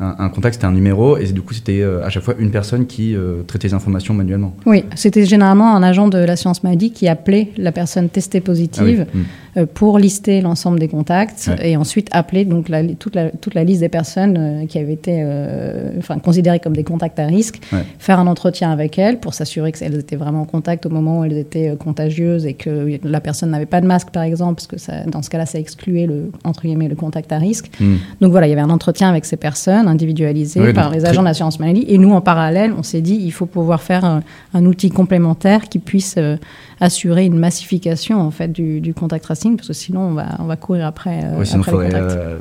un, 0.00 0.14
un 0.18 0.28
contact, 0.30 0.54
c'était 0.54 0.66
un 0.66 0.72
numéro, 0.72 1.18
et 1.18 1.26
du 1.32 1.42
coup, 1.42 1.52
c'était 1.52 1.82
euh, 1.82 2.04
à 2.04 2.08
chaque 2.08 2.22
fois 2.22 2.34
une 2.38 2.50
personne 2.50 2.86
qui 2.86 3.14
euh, 3.14 3.42
traitait 3.46 3.68
les 3.68 3.74
informations 3.74 4.14
manuellement. 4.14 4.54
Oui, 4.64 4.84
c'était 4.94 5.26
généralement 5.26 5.76
un 5.76 5.82
agent 5.82 6.08
de 6.08 6.18
l'assurance 6.18 6.62
maladie 6.62 6.92
qui 6.92 7.08
appelait 7.08 7.48
la 7.56 7.72
personne 7.72 8.08
testée 8.08 8.40
positive 8.40 9.06
Ah 9.06 9.10
oui. 9.14 9.22
Euh, 9.58 9.66
pour 9.66 9.98
lister 9.98 10.40
l'ensemble 10.40 10.78
des 10.78 10.88
contacts 10.88 11.48
Ouais. 11.48 11.72
et 11.72 11.76
ensuite 11.76 12.08
appeler 12.12 12.46
donc 12.46 12.70
la- 12.70 12.82
toute, 12.94 13.14
la, 13.14 13.30
toute 13.30 13.54
la 13.54 13.64
liste 13.64 13.80
des 13.80 13.90
personnes 13.90 14.36
euh, 14.38 14.66
qui 14.66 14.78
avaient 14.78 14.94
été 14.94 15.16
euh, 15.22 15.90
enfin, 15.98 16.18
considérées 16.18 16.58
comme 16.58 16.74
des 16.74 16.84
contacts 16.84 17.18
à 17.18 17.26
risque, 17.26 17.60
Ouais. 17.70 17.84
faire 17.98 18.18
un 18.18 18.26
entretien 18.28 18.70
avec 18.70 18.98
elles 18.98 19.20
pour 19.20 19.34
s'assurer 19.34 19.70
qu'elles 19.72 19.98
étaient 19.98 20.16
vraiment 20.16 20.40
en 20.40 20.44
contact 20.46 20.86
au 20.86 20.88
moment 20.88 21.18
où 21.20 21.24
elles 21.24 21.36
étaient 21.36 21.76
contagieuses 21.78 22.46
et 22.46 22.54
que 22.54 22.98
la 23.04 23.20
personne 23.20 23.50
n'avait 23.50 23.66
pas 23.66 23.82
de 23.82 23.86
masque 23.86 24.08
par 24.08 24.22
exemple, 24.22 24.54
parce 24.54 24.66
que 24.68 24.78
ça, 24.78 25.04
dans 25.06 25.20
ce 25.20 25.28
cas-là, 25.28 25.44
ça 25.44 25.58
excluait 25.58 26.06
le, 26.06 26.30
entre 26.44 26.62
guillemets, 26.62 26.88
le 26.88 26.96
contact 26.96 27.30
à 27.30 27.36
risque. 27.36 27.70
Mm. 27.78 27.96
Donc 28.22 28.30
voilà, 28.30 28.46
il 28.46 28.50
y 28.50 28.52
avait 28.54 28.62
un 28.62 28.70
entretien 28.70 29.10
avec 29.10 29.26
ces 29.26 29.36
personnes 29.36 29.86
individualisées 29.86 30.60
Oui, 30.62 30.72
par 30.72 30.88
les 30.90 31.04
agents 31.04 31.24
d'assurance 31.24 31.60
maladie. 31.60 31.84
Et 31.88 31.98
nous, 31.98 32.12
en 32.12 32.22
parallèle, 32.22 32.72
on 32.78 32.82
s'est 32.82 33.02
dit, 33.02 33.18
il 33.22 33.32
faut 33.32 33.44
pouvoir 33.46 33.82
faire 33.82 34.06
un, 34.06 34.22
un 34.54 34.64
outil 34.64 34.88
complémentaire 34.88 35.68
qui 35.68 35.78
puisse 35.78 36.14
euh, 36.16 36.36
assurer 36.82 37.24
une 37.24 37.38
massification 37.38 38.20
en 38.20 38.32
fait 38.32 38.48
du, 38.48 38.80
du 38.80 38.92
contact 38.92 39.24
tracing, 39.24 39.56
parce 39.56 39.68
que 39.68 39.74
sinon 39.74 40.00
on 40.00 40.14
va, 40.14 40.36
on 40.40 40.46
va 40.46 40.56
courir 40.56 40.84
après, 40.84 41.24
euh, 41.24 41.38
Oui, 41.38 41.46
sinon, 41.46 41.62
il 41.62 41.68
après 41.68 41.70
faudrait 41.70 41.94
euh, 41.94 42.38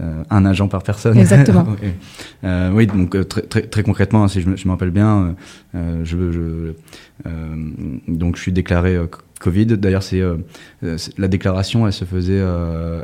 euh, 0.00 0.24
un 0.28 0.44
agent 0.44 0.66
par 0.66 0.82
personne. 0.82 1.16
Exactement. 1.16 1.64
Oui. 1.82 1.88
Euh, 2.44 2.70
oui, 2.72 2.86
donc 2.88 3.28
très, 3.28 3.42
très, 3.42 3.62
très 3.62 3.82
concrètement, 3.84 4.26
si 4.26 4.40
je 4.40 4.48
me, 4.48 4.56
je 4.56 4.68
rappelle 4.68 4.90
bien, 4.90 5.36
euh, 5.74 6.00
je, 6.04 6.32
je, 6.32 6.40
euh, 7.26 7.72
donc 8.08 8.36
je 8.36 8.42
suis 8.42 8.52
déclaré 8.52 8.98
Covid. 9.40 9.66
D'ailleurs, 9.66 10.02
c'est 10.02 10.22
la 10.82 11.28
déclaration, 11.28 11.86
elle 11.86 11.92
se 11.92 12.04
faisait, 12.04 12.42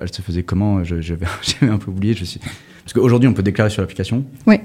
elle 0.00 0.12
se 0.12 0.20
faisait 0.20 0.42
comment? 0.42 0.82
J'avais 0.84 1.26
un 1.62 1.78
peu 1.78 1.90
oublié. 1.92 2.14
Je 2.14 2.24
suis... 2.24 2.40
Parce 2.84 2.92
qu'aujourd'hui, 2.92 3.28
on 3.28 3.34
peut 3.34 3.44
déclarer 3.44 3.70
sur 3.70 3.82
l'application. 3.82 4.24
Oui. 4.46 4.56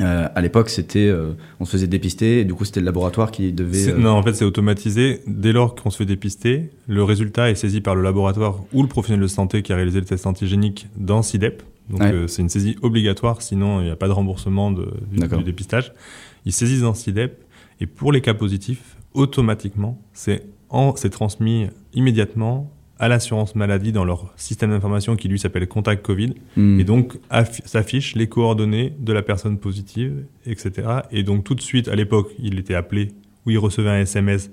Euh, 0.00 0.28
à 0.34 0.40
l'époque, 0.40 0.70
c'était, 0.70 1.06
euh, 1.06 1.32
on 1.60 1.64
se 1.64 1.70
faisait 1.72 1.86
dépister, 1.86 2.40
et 2.40 2.44
du 2.44 2.52
coup, 2.54 2.64
c'était 2.64 2.80
le 2.80 2.86
laboratoire 2.86 3.30
qui 3.30 3.52
devait. 3.52 3.90
Euh, 3.90 3.96
Non, 3.98 4.10
en 4.10 4.22
fait, 4.22 4.32
c'est 4.34 4.44
automatisé. 4.44 5.20
Dès 5.28 5.52
lors 5.52 5.74
qu'on 5.76 5.90
se 5.90 5.98
fait 5.98 6.04
dépister, 6.06 6.70
le 6.88 7.04
résultat 7.04 7.50
est 7.50 7.54
saisi 7.54 7.80
par 7.80 7.94
le 7.94 8.02
laboratoire 8.02 8.60
ou 8.72 8.82
le 8.82 8.88
professionnel 8.88 9.22
de 9.22 9.28
santé 9.28 9.62
qui 9.62 9.72
a 9.72 9.76
réalisé 9.76 10.00
le 10.00 10.06
test 10.06 10.26
antigénique 10.26 10.88
dans 10.96 11.22
SIDEP. 11.22 11.62
Donc, 11.90 12.00
Ouais. 12.00 12.12
euh, 12.12 12.26
c'est 12.26 12.42
une 12.42 12.48
saisie 12.48 12.76
obligatoire, 12.82 13.40
sinon 13.42 13.80
il 13.80 13.84
n'y 13.84 13.90
a 13.90 13.96
pas 13.96 14.08
de 14.08 14.12
remboursement 14.12 14.72
de- 14.72 14.92
du, 15.12 15.42
dépistage. 15.44 15.92
Ils 16.46 16.52
saisissent 16.52 16.80
dans 16.80 16.94
SIDEP 16.94 17.44
et 17.80 17.86
pour 17.86 18.10
les 18.10 18.20
cas 18.22 18.34
positifs, 18.34 18.96
automatiquement, 19.12 20.00
c'est 20.12 20.42
en- 20.70 20.96
c'est 20.96 21.10
transmis 21.10 21.66
immédiatement 21.92 22.70
à 22.98 23.08
l'assurance 23.08 23.54
maladie 23.56 23.90
dans 23.92 24.04
leur 24.04 24.32
système 24.36 24.70
d'information 24.70 25.16
qui 25.16 25.28
lui 25.28 25.38
s'appelle 25.38 25.66
Contact 25.66 26.04
Covid. 26.04 26.34
hmm. 26.56 26.78
Et 26.80 26.84
donc 26.84 27.14
affi- 27.30 27.66
s'affichent 27.66 28.14
les 28.14 28.28
coordonnées 28.28 28.92
de 28.98 29.12
la 29.12 29.22
personne 29.22 29.58
positive, 29.58 30.24
etc. 30.46 30.72
Et 31.10 31.22
donc 31.24 31.44
tout 31.44 31.54
de 31.54 31.60
suite, 31.60 31.88
à 31.88 31.96
l'époque, 31.96 32.30
il 32.38 32.58
était 32.58 32.74
appelé 32.74 33.08
ou 33.46 33.50
il 33.50 33.58
recevait 33.58 33.90
un 33.90 34.00
SMS 34.00 34.50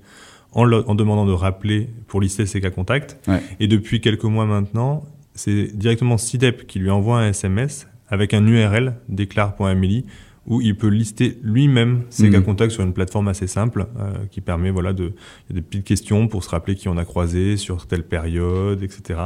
en, 0.54 0.64
le- 0.64 0.88
en 0.90 0.96
demandant 0.96 1.26
de 1.26 1.32
rappeler 1.34 1.88
pour 2.08 2.20
lister 2.20 2.46
ses 2.46 2.60
cas 2.62 2.72
contacts. 2.72 3.18
Ouais. 3.28 3.42
Et 3.60 3.68
depuis 3.68 4.02
quelques 4.02 4.24
mois 4.26 4.46
maintenant, 4.46 5.04
c'est 5.36 5.68
directement 5.78 6.18
SIDEP 6.18 6.68
qui 6.68 6.80
lui 6.80 6.90
envoie 6.90 7.20
un 7.20 7.30
SMS 7.30 7.88
avec 8.10 8.34
un 8.34 8.46
URL, 8.46 8.96
déclare.mli, 9.08 10.06
où 10.52 10.62
il 10.62 10.76
peut 10.78 10.90
lister 10.90 11.40
lui-même 11.44 12.02
ses 12.10 12.28
Mhm. 12.28 12.32
cas 12.34 12.42
contacts 12.42 12.72
sur 12.74 12.84
une 12.84 12.94
plateforme 12.94 13.28
assez 13.30 13.48
simple 13.48 13.88
euh, 14.00 14.12
qui 14.30 14.42
permet 14.42 14.70
voilà 14.70 14.94
de 14.94 15.06
il 15.50 15.56
y 15.56 15.58
a 15.58 15.62
des 15.62 15.62
petites 15.62 15.86
questions 15.86 16.28
pour 16.28 16.44
se 16.44 16.50
rappeler 16.50 16.76
qui 16.76 16.88
on 16.90 16.98
a 16.98 17.06
croisé 17.06 17.58
sur 17.58 17.88
telle 17.88 18.04
période, 18.04 18.84
etc. 18.84 19.20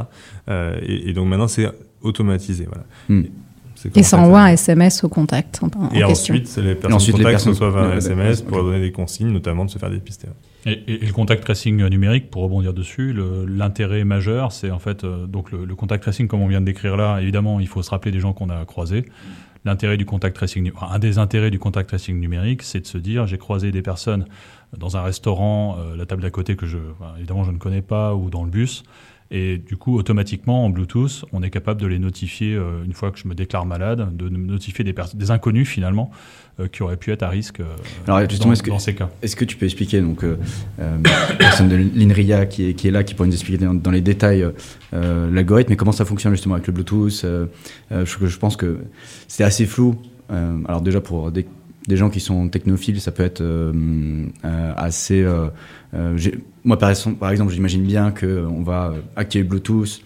Euh, 0.48 0.78
et, 0.82 1.10
et 1.10 1.12
donc 1.12 1.28
maintenant 1.28 1.48
c'est 1.48 1.68
automatisé 2.00 2.66
voilà. 2.66 2.84
Comme 3.82 3.92
Et 3.94 4.02
ça 4.02 4.16
envoie 4.18 4.40
un 4.40 4.48
SMS 4.48 5.04
au 5.04 5.08
contact 5.10 5.60
en, 5.62 5.66
en 5.66 5.88
Et 5.90 5.98
question. 5.98 6.06
ensuite, 6.34 6.46
c'est 6.48 6.62
les 6.62 6.74
personnes 6.74 6.94
ensuite, 6.94 7.18
les 7.18 7.24
contacts 7.24 7.44
personnes- 7.44 7.52
reçoivent 7.52 7.76
un 7.76 7.90
Ouais, 7.90 7.96
SMS 7.98 8.40
ouais, 8.40 8.46
pour 8.46 8.62
donner 8.64 8.80
des 8.80 8.90
consignes, 8.90 9.28
notamment 9.32 9.66
de 9.66 9.70
se 9.70 9.78
faire 9.78 9.90
dépister. 9.90 10.28
Et, 10.64 10.70
et- 10.72 11.02
et 11.02 11.06
le 11.06 11.12
contact 11.12 11.44
tracing 11.44 11.84
numérique, 11.88 12.30
pour 12.30 12.42
rebondir 12.42 12.72
dessus, 12.72 13.14
l'intérêt 13.46 14.04
majeur, 14.04 14.52
c'est 14.52 14.70
en 14.70 14.78
fait 14.78 15.04
euh, 15.04 15.26
donc 15.26 15.52
le, 15.52 15.66
le 15.66 15.74
contact 15.74 16.02
tracing, 16.04 16.26
comme 16.26 16.40
on 16.40 16.48
vient 16.48 16.60
de 16.62 16.66
décrire 16.66 16.96
là. 16.96 17.18
Évidemment, 17.20 17.60
il 17.60 17.68
faut 17.68 17.82
se 17.82 17.90
rappeler 17.90 18.12
des 18.12 18.18
gens 18.20 18.32
qu'on 18.32 18.48
a 18.48 18.64
croisés. 18.64 19.04
Un 19.66 20.98
des 20.98 21.18
intérêts 21.18 21.50
du 21.50 21.58
contact 21.58 21.88
tracing 21.88 22.20
numérique, 22.20 22.62
c'est 22.62 22.80
de 22.80 22.86
se 22.86 22.98
dire, 22.98 23.26
j'ai 23.26 23.38
croisé 23.38 23.72
des 23.72 23.82
personnes 23.82 24.26
dans 24.76 24.96
un 24.96 25.02
restaurant, 25.02 25.76
euh, 25.78 25.96
la 25.96 26.06
table 26.06 26.22
d'à 26.22 26.30
côté 26.30 26.56
que 26.56 26.66
je, 26.66 26.78
évidemment, 27.18 27.44
je 27.44 27.50
ne 27.50 27.58
connais 27.58 27.82
pas, 27.82 28.14
ou 28.14 28.30
dans 28.30 28.44
le 28.44 28.50
bus. 28.50 28.84
Et 29.30 29.58
du 29.58 29.76
coup, 29.76 29.96
automatiquement, 29.98 30.64
en 30.64 30.70
Bluetooth, 30.70 31.24
on 31.32 31.42
est 31.42 31.50
capable 31.50 31.80
de 31.80 31.86
les 31.86 31.98
notifier, 31.98 32.54
euh, 32.54 32.84
une 32.84 32.92
fois 32.92 33.10
que 33.10 33.18
je 33.18 33.26
me 33.26 33.34
déclare 33.34 33.66
malade, 33.66 34.16
de 34.16 34.28
notifier 34.28 34.84
des, 34.84 34.94
des 35.14 35.30
inconnus 35.30 35.68
finalement, 35.68 36.10
qui 36.72 36.82
auraient 36.82 36.96
pu 36.96 37.10
être 37.12 37.22
à 37.22 37.28
risque 37.28 37.60
euh, 37.60 37.64
Alors, 38.06 38.20
justement, 38.30 38.48
dans, 38.48 38.52
est-ce 38.54 38.62
que- 38.62 38.70
dans 38.70 38.78
ces 38.78 38.94
cas. 38.94 39.10
Est-ce 39.22 39.36
que 39.36 39.44
tu 39.44 39.56
peux 39.56 39.66
expliquer, 39.66 40.00
donc, 40.00 40.24
euh, 40.24 40.36
euh, 40.80 40.96
personne 41.38 41.68
de 41.68 41.76
l'INRIA 41.76 42.46
qui 42.46 42.70
est, 42.70 42.74
qui 42.74 42.88
est 42.88 42.90
là, 42.90 43.04
qui 43.04 43.14
pourrait 43.14 43.28
nous 43.28 43.34
expliquer 43.34 43.64
dans, 43.64 43.74
dans 43.74 43.90
les 43.90 44.00
détails 44.00 44.42
euh, 44.42 44.50
euh, 44.94 45.30
l'algorithme 45.30 45.72
et 45.72 45.76
comment 45.76 45.92
ça 45.92 46.04
fonctionne 46.04 46.32
justement 46.32 46.54
avec 46.54 46.66
le 46.66 46.72
Bluetooth 46.72 47.22
euh, 47.24 47.46
euh, 47.92 48.06
je, 48.06 48.26
je 48.26 48.38
pense 48.38 48.56
que 48.56 48.78
c'est 49.28 49.44
assez 49.44 49.66
flou. 49.66 49.96
Euh, 50.30 50.58
alors, 50.66 50.80
déjà, 50.80 51.00
pour 51.00 51.30
des, 51.30 51.46
des 51.88 51.96
gens 51.96 52.08
qui 52.10 52.20
sont 52.20 52.48
technophiles, 52.48 53.00
ça 53.00 53.12
peut 53.12 53.22
être 53.22 53.42
euh, 53.42 54.24
euh, 54.44 54.72
assez. 54.76 55.22
euh, 55.22 55.48
euh, 55.94 56.16
moi, 56.64 56.78
par 56.78 56.90
exemple, 56.90 57.16
par 57.18 57.30
exemple 57.30 57.52
j'imagine 57.52 57.82
bien 57.84 58.10
qu'on 58.10 58.62
va 58.62 58.92
euh, 58.94 59.00
activer 59.14 59.44
le 59.44 59.48
Bluetooth. 59.50 60.00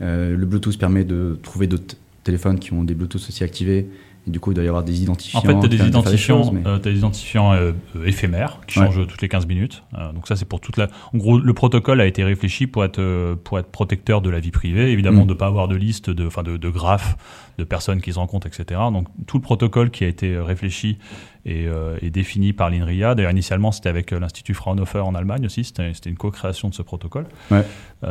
Euh, 0.00 0.36
le 0.36 0.46
Bluetooth 0.46 0.78
permet 0.78 1.04
de 1.04 1.38
trouver 1.42 1.66
d'autres 1.66 1.96
téléphones 2.24 2.58
qui 2.58 2.72
ont 2.72 2.84
des 2.84 2.94
Bluetooth 2.94 3.20
aussi 3.28 3.42
activés. 3.44 3.88
Et 4.28 4.30
du 4.30 4.40
coup, 4.40 4.52
il 4.52 4.54
doit 4.54 4.64
y 4.64 4.68
avoir 4.68 4.84
des 4.84 5.02
identifiants. 5.02 5.38
En 5.40 5.42
fait, 5.42 5.58
tu 5.58 5.64
as 5.64 5.68
des 5.68 5.86
identifiants, 5.88 6.42
choses, 6.44 6.52
mais- 6.52 6.60
euh, 6.66 6.78
des 6.78 6.96
identifiants 6.98 7.52
euh, 7.54 7.72
euh, 7.96 8.04
éphémères 8.04 8.60
qui 8.66 8.78
Ouais. 8.78 8.84
changent 8.86 9.06
toutes 9.06 9.22
les 9.22 9.28
15 9.28 9.46
minutes. 9.46 9.82
Euh, 9.96 10.12
donc 10.12 10.28
ça, 10.28 10.36
c'est 10.36 10.44
pour 10.44 10.60
toute 10.60 10.76
la. 10.76 10.88
En 11.14 11.18
gros, 11.18 11.38
le 11.38 11.54
protocole 11.54 12.00
a 12.00 12.06
été 12.06 12.22
réfléchi 12.24 12.66
pour 12.66 12.84
être 12.84 13.34
pour 13.44 13.58
être 13.58 13.70
protecteur 13.70 14.20
de 14.20 14.28
la 14.30 14.38
vie 14.38 14.50
privée, 14.50 14.92
évidemment, 14.92 15.24
Mm. 15.24 15.28
de 15.28 15.34
pas 15.34 15.46
avoir 15.46 15.66
de 15.66 15.76
liste 15.76 16.10
de 16.10 16.28
de, 16.44 16.56
de 16.58 16.68
graphes 16.68 17.16
de 17.58 17.64
personnes 17.64 18.00
qui 18.00 18.12
se 18.12 18.18
rencontrent, 18.18 18.46
etc. 18.46 18.80
Donc 18.92 19.08
tout 19.26 19.38
le 19.38 19.42
protocole 19.42 19.90
qui 19.90 20.04
a 20.04 20.08
été 20.08 20.38
réfléchi 20.38 20.98
et, 21.46 21.66
et 22.02 22.10
défini 22.10 22.52
par 22.52 22.68
l'INRIA. 22.70 23.14
D'ailleurs, 23.14 23.32
initialement, 23.32 23.72
c'était 23.72 23.88
avec 23.88 24.10
l'Institut 24.12 24.54
Fraunhofer 24.54 25.00
en 25.04 25.14
Allemagne 25.14 25.46
aussi. 25.46 25.64
C'était 25.64 25.90
une 26.10 26.16
co-création 26.16 26.68
de 26.68 26.74
ce 26.74 26.82
protocole. 26.82 27.26
Ouais. 27.50 27.64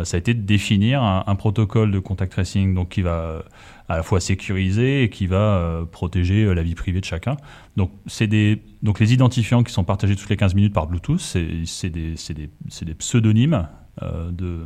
Ça 0.03 0.17
a 0.17 0.19
été 0.19 0.33
de 0.33 0.41
définir 0.41 1.01
un, 1.03 1.23
un 1.27 1.35
protocole 1.35 1.91
de 1.91 1.99
contact 1.99 2.31
tracing 2.33 2.73
donc 2.73 2.89
qui 2.89 3.01
va 3.03 3.43
à 3.89 3.97
la 3.97 4.03
fois 4.03 4.19
sécuriser 4.19 5.03
et 5.03 5.09
qui 5.09 5.27
va 5.27 5.37
euh, 5.37 5.85
protéger 5.85 6.43
euh, 6.43 6.53
la 6.53 6.63
vie 6.63 6.75
privée 6.75 6.99
de 6.99 7.05
chacun. 7.05 7.37
Donc, 7.77 7.91
c'est 8.05 8.27
des, 8.27 8.61
donc 8.83 8.99
les 8.99 9.13
identifiants 9.13 9.63
qui 9.63 9.71
sont 9.71 9.83
partagés 9.83 10.15
toutes 10.15 10.29
les 10.29 10.37
15 10.37 10.55
minutes 10.55 10.73
par 10.73 10.87
Bluetooth, 10.87 11.19
c'est 11.19 11.47
c'est 11.65 11.89
des, 11.89 12.15
c'est 12.15 12.33
des, 12.33 12.49
c'est 12.69 12.85
des 12.85 12.95
pseudonymes 12.95 13.67
euh, 14.01 14.31
de. 14.31 14.59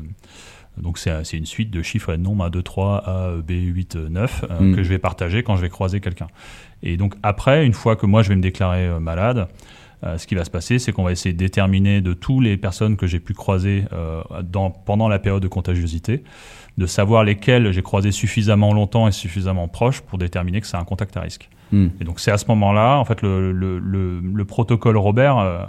Donc 0.77 0.97
c'est 0.97 1.25
c'est 1.25 1.37
une 1.37 1.45
suite 1.45 1.69
de 1.69 1.81
chiffres 1.81 2.13
et 2.13 2.17
de 2.17 2.23
nombres 2.23 2.45
1, 2.45 2.49
2, 2.49 2.63
3, 2.63 3.03
A, 3.05 3.35
B, 3.45 3.51
8, 3.51 3.95
9 3.95 4.45
euh, 4.49 4.59
Mm. 4.61 4.75
que 4.75 4.83
je 4.83 4.89
vais 4.89 4.99
partager 4.99 5.43
quand 5.43 5.57
je 5.57 5.61
vais 5.61 5.69
croiser 5.69 5.99
quelqu'un. 5.99 6.27
Et 6.81 6.95
donc 6.97 7.15
après, 7.23 7.65
une 7.65 7.73
fois 7.73 7.95
que 7.97 8.05
moi 8.05 8.23
je 8.23 8.29
vais 8.29 8.35
me 8.37 8.41
déclarer 8.41 8.87
euh, 8.87 8.99
malade, 8.99 9.47
euh, 10.03 10.17
ce 10.17 10.25
qui 10.25 10.35
va 10.35 10.43
se 10.43 10.49
passer, 10.49 10.79
c'est 10.79 10.91
qu'on 10.91 11.03
va 11.03 11.11
essayer 11.11 11.33
de 11.33 11.37
déterminer 11.37 12.01
de 12.01 12.13
toutes 12.13 12.43
les 12.43 12.57
personnes 12.57 12.97
que 12.97 13.05
j'ai 13.05 13.19
pu 13.19 13.33
croiser 13.33 13.85
euh, 13.93 14.21
dans, 14.43 14.71
pendant 14.71 15.07
la 15.07 15.19
période 15.19 15.43
de 15.43 15.47
contagiosité, 15.47 16.23
de 16.81 16.87
savoir 16.87 17.23
lesquelles 17.23 17.71
j'ai 17.71 17.83
croisé 17.83 18.11
suffisamment 18.11 18.73
longtemps 18.73 19.07
et 19.07 19.11
suffisamment 19.11 19.67
proches 19.67 20.01
pour 20.01 20.17
déterminer 20.17 20.61
que 20.61 20.67
c'est 20.67 20.77
un 20.77 20.83
contact 20.83 21.15
à 21.15 21.21
risque. 21.21 21.47
Hmm. 21.71 21.89
Et 22.01 22.03
donc 22.03 22.19
c'est 22.19 22.31
à 22.31 22.37
ce 22.37 22.45
moment-là, 22.47 22.97
en 22.97 23.05
fait, 23.05 23.21
le, 23.21 23.51
le, 23.51 23.77
le, 23.79 24.19
le 24.19 24.45
protocole 24.45 24.97
Robert, 24.97 25.37
euh, 25.37 25.63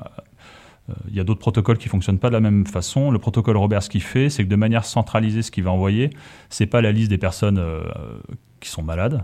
euh, 0.89 0.95
il 1.09 1.15
y 1.15 1.21
a 1.21 1.25
d'autres 1.25 1.41
protocoles 1.41 1.77
qui 1.77 1.89
fonctionnent 1.89 2.19
pas 2.19 2.29
de 2.29 2.33
la 2.33 2.41
même 2.41 2.67
façon. 2.67 3.11
Le 3.11 3.19
protocole 3.19 3.59
Robert, 3.59 3.83
ce 3.83 3.91
qu'il 3.91 4.03
fait, 4.03 4.31
c'est 4.31 4.43
que 4.43 4.49
de 4.49 4.57
manière 4.57 4.85
centralisée, 4.85 5.43
ce 5.43 5.51
qu'il 5.51 5.65
va 5.65 5.71
envoyer, 5.71 6.11
c'est 6.49 6.67
pas 6.67 6.81
la 6.81 6.93
liste 6.93 7.11
des 7.11 7.19
personnes 7.19 7.59
euh, 7.59 7.83
qui 8.61 8.71
sont 8.71 8.83
malades, 8.83 9.23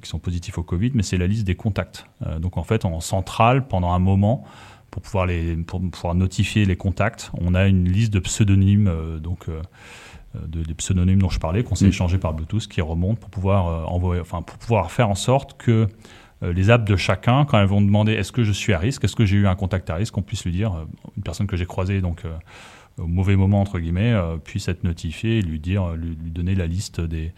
qui 0.00 0.08
sont 0.08 0.20
positifs 0.20 0.58
au 0.58 0.62
Covid, 0.62 0.92
mais 0.94 1.02
c'est 1.02 1.18
la 1.18 1.26
liste 1.26 1.44
des 1.44 1.56
contacts. 1.56 2.06
Donc 2.40 2.56
en 2.56 2.62
fait, 2.62 2.84
en 2.84 3.00
centrale, 3.00 3.66
pendant 3.66 3.92
un 3.92 3.98
moment, 3.98 4.44
pour 4.92 5.02
pouvoir 5.02 5.26
les 5.26 5.56
pour 5.56 5.80
pouvoir 5.90 6.14
notifier 6.14 6.64
les 6.64 6.76
contacts. 6.76 7.32
On 7.34 7.52
a 7.56 7.66
une 7.66 7.88
liste 7.88 8.12
de 8.14 8.20
pseudonymes 8.20 9.18
donc 9.20 9.48
de, 10.34 10.62
des 10.62 10.74
pseudonymes 10.74 11.20
dont 11.20 11.30
je 11.30 11.38
parlais 11.38 11.62
qu'on 11.62 11.74
s'est 11.74 11.86
mm. 11.86 11.90
échangé 11.90 12.18
par 12.18 12.34
Bluetooth 12.34 12.66
qui 12.66 12.80
remontent 12.80 13.20
pour 13.20 13.30
pouvoir 13.30 13.90
envoyer 13.90 14.20
enfin 14.20 14.42
pour 14.42 14.58
pouvoir 14.58 14.90
faire 14.90 15.08
en 15.08 15.14
sorte 15.14 15.56
que 15.56 15.88
les 16.42 16.68
apps 16.68 16.84
de 16.84 16.96
chacun, 16.96 17.46
quand 17.46 17.58
elles 17.58 17.66
vont 17.66 17.80
demander 17.80 18.12
est-ce 18.12 18.32
que 18.32 18.44
je 18.44 18.52
suis 18.52 18.74
à 18.74 18.78
risque, 18.78 19.04
est-ce 19.04 19.16
que 19.16 19.24
j'ai 19.24 19.36
eu 19.36 19.46
un 19.46 19.54
contact 19.54 19.88
à 19.88 19.94
risque, 19.94 20.18
on 20.18 20.22
puisse 20.22 20.44
lui 20.44 20.52
dire, 20.52 20.86
une 21.16 21.22
personne 21.22 21.46
que 21.46 21.56
j'ai 21.56 21.64
croisée 21.64 22.02
donc 22.02 22.24
au 22.98 23.06
mauvais 23.06 23.36
moment 23.36 23.60
entre 23.60 23.78
guillemets 23.78 24.12
euh, 24.12 24.36
puisse 24.36 24.68
être 24.68 24.84
notifié 24.84 25.38
et 25.38 25.42
lui 25.42 25.58
dire 25.58 25.94
lui, 25.94 26.16
donner 26.16 26.54
la 26.54 26.66
liste 26.66 27.00
des, 27.00 27.32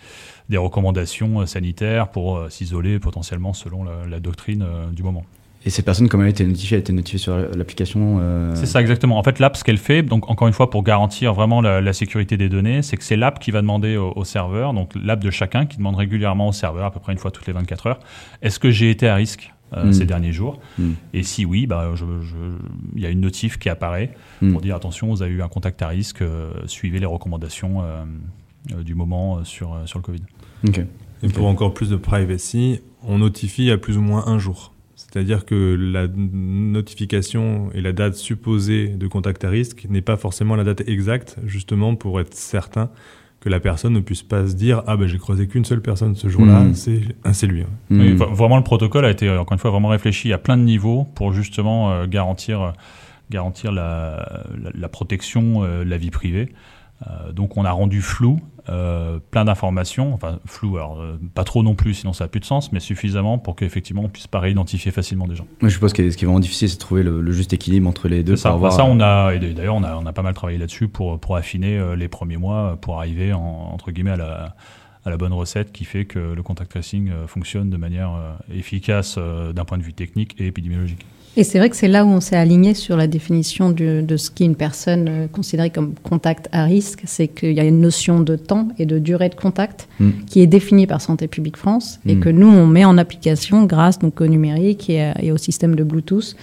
des 0.49 0.57
recommandations 0.57 1.41
euh, 1.41 1.47
sanitaires 1.47 2.11
pour 2.11 2.37
euh, 2.37 2.50
s'isoler 2.50 2.99
potentiellement 2.99 3.53
selon 3.53 3.85
la, 3.85 4.21
doctrine 4.21 4.67
du 4.93 5.03
moment. 5.03 5.25
Et 5.66 5.70
ces 5.70 5.82
personnes, 5.82 6.08
comment 6.08 6.23
elle 6.23 6.28
a 6.28 6.30
été 6.30 6.46
notifiée 6.46 6.76
Elle 6.76 6.80
a 6.80 6.85
été 6.85 6.92
notifiée 6.92 7.18
sur 7.18 7.37
l'application 7.37 8.20
C'est 8.54 8.66
ça, 8.66 8.80
exactement. 8.80 9.18
En 9.18 9.23
fait, 9.23 9.38
l'app, 9.40 9.56
ce 9.56 9.64
qu'elle 9.64 9.78
fait, 9.78 10.02
donc 10.02 10.30
encore 10.30 10.49
une 10.49 10.54
fois, 10.54 10.70
pour 10.70 10.82
garantir 10.85 11.35
vraiment 11.35 11.61
la, 11.61 11.92
sécurité 11.92 12.37
des 12.37 12.49
données, 12.49 12.82
c'est 12.82 12.96
que 12.96 13.02
c'est 13.02 13.16
l'app 13.16 13.40
qui 13.40 13.50
va 13.50 13.61
demander 13.61 13.96
au, 13.96 14.12
au 14.14 14.25
serveur, 14.25 14.73
donc 14.73 14.92
l'app 14.94 15.20
de 15.20 15.30
chacun 15.30 15.66
qui 15.66 15.76
demande 15.78 15.96
régulièrement 15.96 16.49
au 16.49 16.52
serveur, 16.52 16.87
à 16.87 16.90
peu 16.92 17.00
près 17.00 17.12
une 17.12 17.18
fois 17.18 17.32
toutes 17.32 17.46
les 17.46 17.52
24 17.52 17.87
heures, 17.88 18.00
est-ce 18.42 18.58
que 18.58 18.70
j'ai 18.70 18.90
été 18.90 19.08
à 19.08 19.16
risque 19.16 19.52
euh, 19.73 19.87
hmm. 19.87 19.92
ces 19.92 20.06
derniers 20.06 20.32
jours. 20.32 20.61
Hmm. 20.78 20.92
Et 21.12 21.25
si 21.25 21.44
oui, 21.44 21.66
bah, 21.66 21.92
il 22.94 23.02
y 23.02 23.06
a 23.06 23.11
une 23.11 23.20
notif 23.20 23.58
qui 23.58 23.68
apparaît 23.68 24.12
hmm. 24.40 24.52
pour 24.52 24.61
dire 24.61 24.76
attention, 24.76 25.08
vous 25.08 25.23
avez 25.23 25.32
eu 25.32 25.42
un 25.42 25.49
contact 25.49 25.82
à 25.82 25.88
risque, 25.88 26.23
euh, 26.23 26.52
suivez 26.66 27.00
les 27.00 27.06
recommandations 27.06 27.82
euh, 27.82 28.82
du 28.85 28.94
moment 28.94 29.42
sur, 29.42 29.76
sur 29.87 29.99
le 29.99 30.04
Covid. 30.04 30.23
Et 31.23 31.28
pour 31.28 31.46
encore 31.49 31.75
plus 31.75 31.90
de 31.90 31.96
privacy, 31.96 32.80
on 33.02 33.18
notifie 33.18 33.73
à 33.73 33.76
plus 33.76 33.99
ou 33.99 34.02
moins 34.02 34.28
un 34.28 34.38
jour. 34.38 34.73
C'est-à-dire 35.16 35.46
que 35.46 35.75
la 35.78 36.08
notification 36.08 37.70
et 37.73 37.80
la 37.80 37.94
date 37.94 38.16
supposée 38.16 38.88
de 38.88 39.06
contact 39.06 39.44
à 39.44 39.49
risque 39.49 39.87
n'est 39.88 40.02
pas 40.02 40.18
forcément 40.18 40.56
la 40.56 40.64
date 40.64 40.87
exacte, 40.87 41.38
justement 41.46 41.94
pour 41.94 42.20
être 42.20 42.35
certain 42.35 42.90
que 43.40 43.49
la 43.49 43.58
personne 43.58 43.94
ne 43.94 44.00
puisse 44.00 44.23
pas 44.23 44.46
se 44.46 44.52
dire 44.52 44.82
ah 44.87 44.99
ben 44.99 45.06
j'ai 45.06 45.16
croisé 45.16 45.49
qu'une 45.49 45.64
seule 45.64 45.80
personne 45.80 46.16
ce 46.16 46.28
jour-là, 46.28 46.61
hmm. 46.61 46.75
c'est 46.75 47.46
lui. 47.46 47.64
Hmm. 47.88 48.12
vraiment 48.12 48.58
le 48.58 48.62
protocole 48.62 49.06
a 49.06 49.11
été 49.11 49.30
encore 49.30 49.54
une 49.54 49.58
fois 49.58 49.70
vraiment 49.70 49.88
réfléchi 49.88 50.35
à 50.35 50.38
plein 50.38 50.58
de 50.58 50.64
niveaux 50.64 51.06
pour 51.14 51.32
justement 51.32 51.92
euh, 51.92 52.06
garantir 52.06 52.61
euh, 52.61 52.70
garantir 53.30 53.73
la, 53.73 54.44
la, 54.75 54.88
protection 54.90 55.64
euh, 55.64 55.82
la 55.82 55.96
vie 55.96 56.11
privée. 56.11 56.52
Euh, 57.06 57.32
donc 57.32 57.56
on 57.56 57.64
a 57.64 57.70
rendu 57.70 58.02
flou 58.02 58.38
euh, 58.68 59.18
plein 59.30 59.44
d'informations, 59.44 60.12
enfin 60.12 60.40
flou, 60.44 60.76
alors 60.76 61.00
euh, 61.00 61.18
pas 61.35 61.44
trop 61.44 61.62
non 61.62 61.75
plus, 61.75 61.94
sinon 61.94 62.12
ça 62.12 62.25
n'a 62.25 62.28
plus 62.28 62.40
de 62.40 62.44
sens, 62.44 62.73
mais 62.73 62.80
suffisamment 62.80 63.38
pour 63.38 63.54
qu'effectivement 63.54 64.02
on 64.02 64.08
puisse 64.08 64.26
pas 64.26 64.40
réidentifier 64.40 64.90
facilement 64.90 65.28
des 65.28 65.37
gens. 65.37 65.46
je 65.62 65.68
suppose 65.68 65.92
que 65.92 66.11
ce 66.11 66.16
qui 66.16 66.25
est 66.25 66.26
vraiment 66.26 66.40
difficile, 66.40 66.68
c'est 66.68 66.76
de 66.76 66.80
trouver 66.80 67.02
le, 67.02 67.30
juste 67.32 67.52
équilibre 67.52 67.88
entre 67.88 68.08
les 68.08 68.25
deux. 68.25 68.37
Ça, 68.37 68.58
ça 68.70 68.85
on 68.85 69.00
a, 69.00 69.35
et 69.35 69.38
d'ailleurs 69.38 69.76
on 69.76 69.85
a, 69.85 69.96
on 69.96 70.06
a 70.06 70.12
pas 70.12 70.23
mal 70.23 70.35
travaillé 70.35 70.58
là-dessus 70.58 70.88
pour, 70.88 71.18
pour 71.20 71.37
affiner 71.37 71.94
les 71.96 72.08
premiers 72.08 72.38
mois, 72.38 72.76
pour 72.80 72.99
arriver 72.99 73.32
entre 73.32 73.92
guillemets 73.92 74.12
à 74.12 74.16
la, 74.16 74.56
à 75.04 75.11
la 75.11 75.16
bonne 75.16 75.32
recette 75.32 75.70
qui 75.70 75.85
fait 75.85 76.04
que 76.04 76.18
le 76.18 76.42
contact 76.42 76.73
tracing 76.73 77.11
fonctionne 77.26 77.70
de 77.70 77.76
manière 77.76 78.11
efficace 78.52 79.18
d'un 79.18 79.64
point 79.64 79.78
de 79.78 79.85
vue 79.85 79.94
technique 79.94 80.35
et 80.40 80.46
épidémiologique. 80.46 81.06
Et 81.38 81.45
c'est 81.45 81.59
vrai 81.59 81.69
que 81.69 81.76
c'est 81.76 81.88
là 81.88 82.07
où 82.07 82.09
on 82.09 82.21
s'est 82.21 82.37
aligné 82.37 82.73
sur 82.73 82.97
la 82.97 83.07
définition 83.07 83.71
de, 83.71 84.16
ce 84.16 84.31
qu'est 84.31 84.47
une 84.47 84.57
personne 84.57 85.07
euh, 85.09 85.26
considérée 85.28 85.69
comme 85.69 85.95
contact 86.02 86.49
à 86.50 86.64
risque. 86.64 87.02
C'est 87.05 87.28
qu'il 87.28 87.52
y 87.52 87.61
a 87.61 87.64
une 87.64 87.81
notion 87.81 88.21
de 88.21 88.37
temps 88.37 88.69
et 88.78 88.87
de 88.87 88.99
durée 88.99 89.28
de 89.28 89.35
contact 89.35 89.87
mm. 90.00 90.11
qui 90.26 90.40
est 90.40 90.47
définie 90.47 90.87
par 90.87 91.02
Santé 91.02 91.28
publique 91.28 91.59
France 91.59 92.00
et 92.07 92.14
mm. 92.14 92.21
que 92.21 92.31
nous, 92.31 92.49
on 92.49 92.66
met 92.66 92.87
en 92.87 92.97
application 92.97 93.64
grâce 93.64 93.99
donc, 93.99 94.19
au 94.23 94.26
numérique 94.26 94.88
et, 94.88 95.31
au 95.31 95.37
système 95.37 95.75
de 95.75 95.85
Bluetooth 95.85 96.37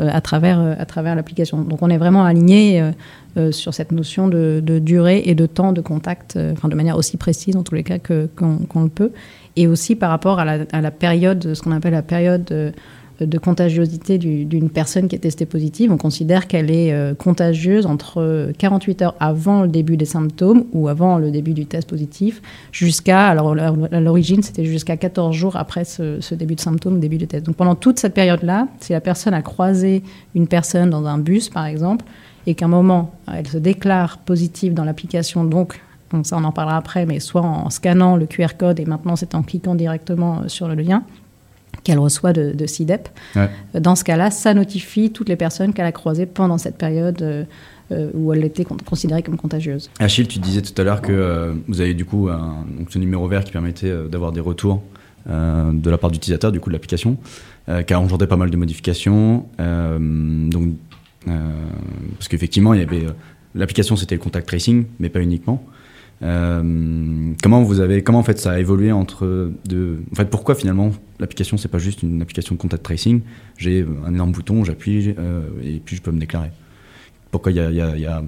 euh, 0.00 0.08
à 0.10 0.20
travers, 0.20 0.58
euh, 0.58 0.74
à 0.76 0.84
travers 0.84 1.14
l'application. 1.14 1.62
Donc 1.62 1.80
on 1.82 1.88
est 1.88 1.98
vraiment 1.98 2.24
aligné 2.24 2.82
sur 3.52 3.72
cette 3.74 3.92
notion 3.92 4.26
de, 4.26 4.60
durée 4.80 5.22
et 5.26 5.36
de 5.36 5.46
temps 5.46 5.72
de 5.72 5.80
contact, 5.80 6.36
enfin, 6.52 6.68
de 6.68 6.74
manière 6.74 6.96
aussi 6.96 7.16
précise 7.16 7.54
en 7.54 7.62
tous 7.62 7.76
les 7.76 7.84
cas 7.84 7.98
qu'on 8.00 8.82
le 8.82 8.88
peut. 8.88 9.12
Et 9.54 9.68
aussi 9.68 9.94
par 9.94 10.10
rapport 10.10 10.40
à 10.40 10.44
la, 10.44 10.64
à 10.72 10.80
la 10.80 10.90
période, 10.90 11.54
ce 11.54 11.62
qu'on 11.62 11.70
appelle 11.70 11.92
la 11.92 12.02
période 12.02 12.72
de 13.24 13.38
contagiosité 13.38 14.18
d'une 14.18 14.70
personne 14.70 15.08
qui 15.08 15.16
est 15.16 15.20
testée 15.20 15.46
positive, 15.46 15.92
on 15.92 15.98
considère 15.98 16.46
qu'elle 16.46 16.70
est 16.70 16.92
euh, 16.92 17.14
contagieuse 17.14 17.86
entre 17.86 18.52
48 18.58 19.02
heures 19.02 19.14
avant 19.20 19.62
le 19.62 19.68
début 19.68 19.96
des 19.96 20.06
symptômes 20.06 20.64
ou 20.72 20.88
avant 20.88 21.18
le 21.18 21.30
début 21.30 21.52
du 21.52 21.66
test 21.66 21.88
positif, 21.88 22.40
jusqu'à, 22.72 23.28
alors 23.28 23.54
à 23.58 24.00
l'origine 24.00 24.42
c'était 24.42 24.64
jusqu'à 24.64 24.96
14 24.96 25.34
jours 25.34 25.56
après 25.56 25.84
ce, 25.84 26.34
début 26.34 26.54
de 26.54 26.60
symptômes, 26.60 27.00
début 27.00 27.18
du 27.18 27.26
test. 27.26 27.46
Donc 27.46 27.56
pendant 27.56 27.74
toute 27.74 27.98
cette 27.98 28.14
période-là, 28.14 28.68
si 28.80 28.92
la 28.92 29.00
personne 29.00 29.34
a 29.34 29.42
croisé 29.42 30.02
une 30.34 30.46
personne 30.46 30.90
dans 30.90 31.04
un 31.06 31.18
bus 31.18 31.48
par 31.48 31.66
exemple, 31.66 32.04
et 32.46 32.54
qu'à 32.54 32.64
un 32.64 32.68
moment 32.68 33.12
elle 33.32 33.46
se 33.46 33.58
déclare 33.58 34.18
positive 34.18 34.72
dans 34.72 34.84
l'application, 34.84 35.44
donc 35.44 35.78
ça 36.22 36.36
on 36.36 36.44
en 36.44 36.52
parlera 36.52 36.76
après, 36.76 37.06
mais 37.06 37.20
soit 37.20 37.42
en 37.42 37.70
scannant 37.70 38.16
le 38.16 38.26
QR 38.26 38.56
code 38.58 38.80
et 38.80 38.84
maintenant 38.84 39.16
c'est 39.16 39.34
en 39.34 39.42
cliquant 39.42 39.74
directement 39.74 40.48
sur 40.48 40.68
le 40.68 40.74
lien, 40.74 41.02
qu'elle 41.84 41.98
reçoit 41.98 42.32
de, 42.32 42.52
de 42.52 42.66
CIDEP. 42.66 43.08
Dans 43.74 43.96
ce 43.96 44.04
cas-là, 44.04 44.30
ça 44.30 44.54
notifie 44.54 45.10
toutes 45.10 45.28
les 45.28 45.36
personnes 45.36 45.72
qu'elle 45.72 45.86
a 45.86 45.92
croisées 45.92 46.26
pendant 46.26 46.58
cette 46.58 46.76
période 46.76 47.22
euh, 47.22 47.44
euh, 47.92 48.10
où 48.14 48.32
elle 48.32 48.44
était 48.44 48.64
considérée 48.64 49.22
comme 49.22 49.36
contagieuse. 49.36 49.90
Achille, 49.98 50.28
tu 50.28 50.38
disais 50.38 50.62
tout 50.62 50.80
à 50.80 50.84
l'heure 50.84 51.02
que 51.02 51.12
euh, 51.12 51.54
vous 51.66 51.80
avez 51.80 51.94
du 51.94 52.04
coup 52.04 52.28
un, 52.28 52.64
donc 52.78 52.90
ce 52.90 52.98
numéro 52.98 53.26
vert 53.26 53.44
qui 53.44 53.52
permettait 53.52 53.92
d'avoir 54.08 54.32
des 54.32 54.40
retours 54.40 54.82
de 55.26 55.90
la 55.90 55.98
part 55.98 56.10
d'utilisateurs 56.10 56.50
du 56.50 56.60
coup 56.60 56.70
de 56.70 56.72
l'application, 56.72 57.18
qui 57.86 57.92
a 57.92 58.00
engendré 58.00 58.26
pas 58.26 58.38
mal 58.38 58.50
de 58.50 58.56
modifications. 58.56 59.44
donc, 59.58 60.74
parce 61.26 62.28
qu'effectivement, 62.28 62.72
il 62.72 62.80
y 62.80 62.82
avait 62.82 63.04
l'application, 63.54 63.96
c'était 63.96 64.14
le 64.14 64.20
contact 64.20 64.48
tracing, 64.48 64.86
mais 64.98 65.10
pas 65.10 65.20
uniquement. 65.20 65.62
Euh, 66.22 67.32
comment 67.42 67.62
vous 67.62 67.80
avez, 67.80 68.02
comment 68.02 68.18
en 68.18 68.22
fait 68.22 68.38
ça 68.38 68.52
a 68.52 68.58
évolué 68.58 68.92
entre 68.92 69.50
deux, 69.64 70.02
en 70.12 70.14
fait 70.14 70.26
pourquoi 70.26 70.54
finalement 70.54 70.92
l'application 71.18 71.56
c'est 71.56 71.68
pas 71.68 71.78
juste 71.78 72.02
une 72.02 72.20
application 72.20 72.54
de 72.54 72.60
contact 72.60 72.82
tracing, 72.82 73.22
j'ai 73.56 73.86
un 74.04 74.12
énorme 74.12 74.32
bouton, 74.32 74.62
j'appuie 74.64 75.14
euh, 75.18 75.48
et 75.62 75.80
puis 75.82 75.96
je 75.96 76.02
peux 76.02 76.10
me 76.10 76.20
déclarer. 76.20 76.50
Pourquoi 77.30 77.52
il 77.52 77.56
y, 77.56 77.60
a, 77.60 78.22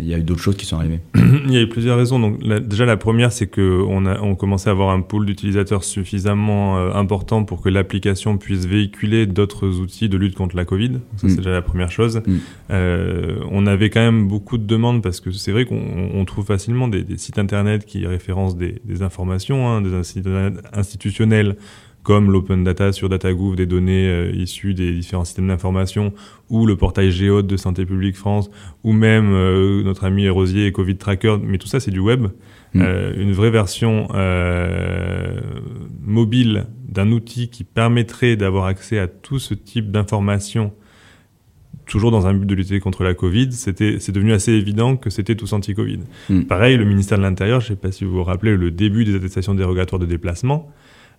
y 0.00 0.14
a, 0.14 0.18
eu 0.18 0.22
d'autres 0.22 0.40
choses 0.40 0.56
qui 0.56 0.64
sont 0.64 0.76
arrivées 0.76 1.00
Il 1.14 1.52
y 1.52 1.56
a 1.56 1.60
eu 1.60 1.68
plusieurs 1.68 1.98
raisons. 1.98 2.18
Donc, 2.18 2.42
déjà, 2.42 2.86
la 2.86 2.96
première, 2.96 3.32
c'est 3.32 3.46
qu'on 3.46 4.06
a 4.06 4.20
on 4.20 4.34
commençait 4.34 4.70
à 4.70 4.72
avoir 4.72 4.90
un 4.90 5.00
pool 5.00 5.26
d'utilisateurs 5.26 5.84
suffisamment 5.84 6.78
euh, 6.78 6.92
important 6.94 7.44
pour 7.44 7.60
que 7.60 7.68
l'application 7.68 8.38
puisse 8.38 8.66
véhiculer 8.66 9.26
d'autres 9.26 9.68
outils 9.80 10.08
de 10.08 10.16
lutte 10.16 10.34
contre 10.34 10.56
la 10.56 10.64
Covid. 10.64 10.92
Ça, 11.16 11.28
c'est 11.28 11.34
mm. 11.34 11.36
déjà 11.36 11.50
la 11.50 11.62
première 11.62 11.90
chose. 11.90 12.22
Mm. 12.26 12.36
Euh, 12.70 13.36
on 13.50 13.66
avait 13.66 13.90
quand 13.90 14.00
même 14.00 14.28
beaucoup 14.28 14.58
de 14.58 14.64
demandes 14.64 15.02
parce 15.02 15.20
que 15.20 15.30
c'est 15.30 15.52
vrai 15.52 15.66
qu'on 15.66 16.24
trouve 16.24 16.46
facilement 16.46 16.88
des, 16.88 17.04
des, 17.04 17.18
sites 17.18 17.38
internet 17.38 17.84
qui 17.84 18.06
référencent 18.06 18.56
des, 18.56 18.80
des 18.84 19.02
informations, 19.02 19.68
hein, 19.68 19.82
des 19.82 20.02
sites 20.04 20.28
institutionnels 20.72 21.56
comme 22.02 22.30
l'open 22.30 22.64
data 22.64 22.92
sur 22.92 23.08
DataGouv 23.08 23.56
des 23.56 23.66
données 23.66 24.08
euh, 24.08 24.32
issues 24.34 24.74
des 24.74 24.92
différents 24.92 25.24
systèmes 25.24 25.48
d'information, 25.48 26.12
ou 26.50 26.66
le 26.66 26.76
portail 26.76 27.10
Géode 27.10 27.46
de 27.46 27.56
Santé 27.56 27.86
publique 27.86 28.16
France, 28.16 28.50
ou 28.82 28.92
même 28.92 29.32
euh, 29.32 29.82
notre 29.82 30.04
ami 30.04 30.28
Rosier 30.28 30.66
et 30.66 30.72
Covid 30.72 30.96
Tracker, 30.96 31.36
mais 31.42 31.58
tout 31.58 31.68
ça 31.68 31.80
c'est 31.80 31.90
du 31.90 32.00
web. 32.00 32.26
Mm. 32.74 32.82
Euh, 32.82 33.12
une 33.16 33.32
vraie 33.32 33.50
version 33.50 34.08
mobile 36.04 36.66
d'un 36.88 37.10
outil 37.12 37.48
qui 37.48 37.64
permettrait 37.64 38.36
d'avoir 38.36 38.66
accès 38.66 38.98
à 38.98 39.06
tout 39.06 39.38
ce 39.38 39.54
type 39.54 39.90
d'informations 39.90 40.72
toujours 41.86 42.10
dans 42.10 42.26
un 42.26 42.34
but 42.34 42.46
de 42.46 42.54
lutter 42.54 42.80
contre 42.80 43.02
la 43.04 43.12
Covid, 43.12 43.52
c'est 43.52 44.10
devenu 44.10 44.32
assez 44.32 44.52
évident 44.52 44.96
que 44.96 45.10
c'était 45.10 45.34
tous 45.34 45.52
anti-Covid. 45.52 46.00
Mm. 46.30 46.42
Pareil, 46.42 46.76
le 46.76 46.84
ministère 46.84 47.18
de 47.18 47.22
l'Intérieur, 47.22 47.60
je 47.60 47.66
ne 47.66 47.68
sais 47.70 47.80
pas 47.80 47.92
si 47.92 48.04
vous 48.04 48.12
vous 48.12 48.24
rappelez, 48.24 48.56
le 48.56 48.70
début 48.70 49.04
des 49.04 49.14
attestations 49.14 49.54
dérogatoires 49.54 49.98
de 49.98 50.06
déplacement, 50.06 50.70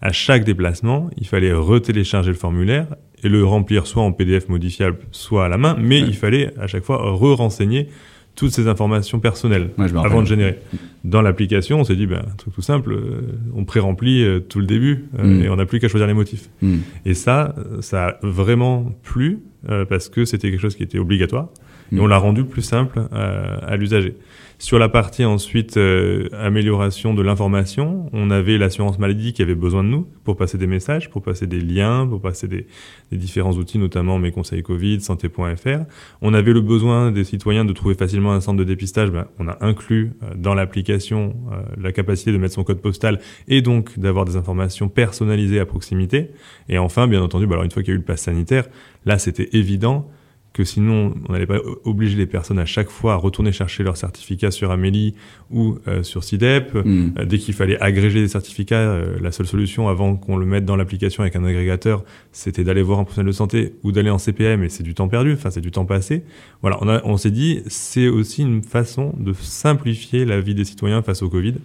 à 0.03 0.11
chaque 0.11 0.43
déplacement, 0.43 1.09
il 1.17 1.25
fallait 1.25 1.53
retélécharger 1.53 2.29
le 2.29 2.35
formulaire 2.35 2.87
et 3.23 3.29
le 3.29 3.45
remplir 3.45 3.87
soit 3.87 4.03
en 4.03 4.11
PDF 4.11 4.49
modifiable, 4.49 4.97
soit 5.11 5.45
à 5.45 5.47
la 5.47 5.57
main, 5.57 5.77
mais 5.79 5.97
il 6.01 6.13
fallait 6.13 6.53
à 6.59 6.67
chaque 6.67 6.83
fois 6.83 6.97
re-renseigner 6.97 7.87
toutes 8.35 8.51
ces 8.51 8.67
informations 8.67 9.21
personnelles 9.21 9.69
avant 9.77 10.21
de 10.21 10.27
générer. 10.27 10.59
Dans 11.05 11.21
l'application, 11.21 11.79
on 11.79 11.83
s'est 11.85 11.95
dit, 11.95 12.05
ben, 12.05 12.19
un 12.19 12.35
truc 12.35 12.53
tout 12.53 12.61
simple, 12.61 12.91
euh, 12.91 13.39
on 13.55 13.63
pré-remplit 13.63 14.23
euh, 14.23 14.41
tout 14.41 14.59
le 14.59 14.65
début 14.65 15.05
euh, 15.19 15.23
mm. 15.23 15.43
et 15.43 15.49
on 15.49 15.55
n'a 15.55 15.65
plus 15.65 15.79
qu'à 15.79 15.87
choisir 15.87 16.07
les 16.07 16.13
motifs. 16.13 16.49
Mm. 16.61 16.77
Et 17.05 17.13
ça, 17.13 17.55
ça 17.79 18.07
a 18.07 18.17
vraiment 18.23 18.91
plu 19.03 19.39
parce 19.87 20.09
que 20.09 20.25
c'était 20.25 20.51
quelque 20.51 20.59
chose 20.59 20.75
qui 20.75 20.83
était 20.83 20.99
obligatoire 20.99 21.47
et 21.91 21.99
on 21.99 22.07
l'a 22.07 22.17
rendu 22.17 22.43
plus 22.45 22.61
simple 22.61 23.01
à 23.11 23.75
l'usager. 23.75 24.15
Sur 24.63 24.79
la 24.79 24.87
partie 24.87 25.25
ensuite 25.25 25.75
euh, 25.75 26.29
amélioration 26.31 27.13
de 27.13 27.21
l'information, 27.21 28.09
on 28.13 28.31
avait 28.31 28.57
l'assurance 28.57 28.97
maladie 28.97 29.33
qui 29.33 29.41
avait 29.41 29.55
besoin 29.55 29.83
de 29.83 29.89
nous 29.89 30.07
pour 30.23 30.37
passer 30.37 30.57
des 30.57 30.67
messages, 30.67 31.09
pour 31.09 31.21
passer 31.21 31.47
des 31.47 31.59
liens, 31.59 32.07
pour 32.07 32.21
passer 32.21 32.47
des, 32.47 32.65
différents 33.11 33.51
outils, 33.51 33.77
notamment 33.77 34.19
mes 34.19 34.31
conseils 34.31 34.63
Covid, 34.63 35.01
santé.fr. 35.01 35.83
On 36.21 36.33
avait 36.33 36.53
le 36.53 36.61
besoin 36.61 37.11
des 37.11 37.25
citoyens 37.25 37.65
de 37.65 37.73
trouver 37.73 37.95
facilement 37.95 38.31
un 38.31 38.39
centre 38.39 38.57
de 38.57 38.63
dépistage. 38.63 39.11
Ben, 39.11 39.25
on 39.37 39.49
a 39.49 39.57
inclus 39.59 40.13
euh, 40.23 40.27
dans 40.37 40.53
l'application 40.53 41.35
euh, 41.51 41.61
la 41.77 41.91
capacité 41.91 42.31
de 42.31 42.37
mettre 42.37 42.53
son 42.53 42.63
code 42.63 42.79
postal 42.79 43.19
et 43.49 43.61
donc 43.61 43.99
d'avoir 43.99 44.23
des 44.23 44.37
informations 44.37 44.87
personnalisées 44.87 45.59
à 45.59 45.65
proximité. 45.65 46.29
Et 46.69 46.77
enfin, 46.77 47.07
bien 47.09 47.21
entendu, 47.21 47.47
ben, 47.47 47.55
alors 47.55 47.65
une 47.65 47.71
fois 47.71 47.83
qu'il 47.83 47.91
y 47.91 47.95
a 47.95 47.95
eu 47.95 47.99
le 47.99 48.05
pass 48.05 48.21
sanitaire, 48.21 48.69
là 49.05 49.19
c'était 49.19 49.49
évident 49.51 50.09
que 50.53 50.63
sinon 50.63 51.15
on 51.27 51.33
n'allait 51.33 51.47
pas 51.47 51.57
obliger 51.83 52.15
les 52.15 52.27
personnes 52.27 52.59
à 52.59 52.65
chaque 52.65 52.89
fois 52.89 53.13
à 53.13 53.15
retourner 53.15 53.51
chercher 53.51 53.81
leur 53.83 53.97
certificat 53.97 54.51
sur 54.51 54.69
Amélie 54.69 55.15
ou 55.49 55.79
euh, 55.87 56.03
sur 56.03 56.23
CIDEP. 56.23 56.75
Mm. 56.75 57.09
Euh, 57.17 57.25
dès 57.25 57.39
qu'il 57.39 57.55
fallait 57.55 57.79
agréger 57.81 58.21
des 58.21 58.27
certificats, 58.27 58.75
euh, 58.75 59.17
la 59.19 59.31
seule 59.31 59.47
solution 59.47 59.87
avant 59.89 60.15
qu'on 60.15 60.37
le 60.37 60.45
mette 60.45 60.63
dans 60.63 60.75
l'application 60.75 61.23
avec 61.23 61.35
un 61.35 61.43
agrégateur, 61.43 62.03
c'était 62.31 62.63
d'aller 62.63 62.83
voir 62.83 62.99
un 62.99 63.03
professionnel 63.03 63.31
de 63.31 63.35
santé 63.35 63.73
ou 63.83 63.91
d'aller 63.91 64.11
en 64.11 64.19
CPM 64.19 64.63
et 64.63 64.69
c'est 64.69 64.83
du 64.83 64.93
temps 64.93 65.07
perdu, 65.07 65.33
enfin 65.33 65.49
c'est 65.49 65.59
du 65.61 65.71
temps 65.71 65.85
passé. 65.85 66.23
Voilà, 66.61 66.77
on, 66.81 66.87
a- 66.87 67.01
on 67.03 67.17
s'est 67.17 67.31
dit 67.31 67.61
c'est 67.67 68.07
aussi 68.07 68.43
une 68.43 68.61
façon 68.61 69.13
de 69.17 69.33
simplifier 69.33 70.23
la 70.23 70.39
vie 70.39 70.53
des 70.53 70.65
citoyens 70.65 71.01
face 71.01 71.23
au 71.23 71.29
Covid 71.29 71.55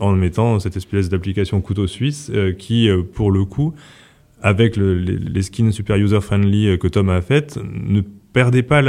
en 0.00 0.12
mettant 0.12 0.58
cette 0.58 0.76
espèce 0.76 1.08
d'application 1.08 1.60
couteau 1.60 1.86
suisse 1.86 2.30
euh, 2.34 2.52
qui, 2.52 2.88
euh, 2.88 3.02
pour 3.02 3.30
le 3.30 3.44
coup, 3.44 3.72
avec 4.46 4.76
le- 4.76 4.98
les, 4.98 5.16
les 5.18 5.42
skins 5.42 5.72
super 5.72 5.96
user-friendly 5.96 6.68
euh, 6.68 6.76
que 6.76 6.88
Tom 6.88 7.08
a 7.10 7.20
fait, 7.20 7.58
ne 7.64 8.00
perdait 8.32 8.62
pas 8.62 8.82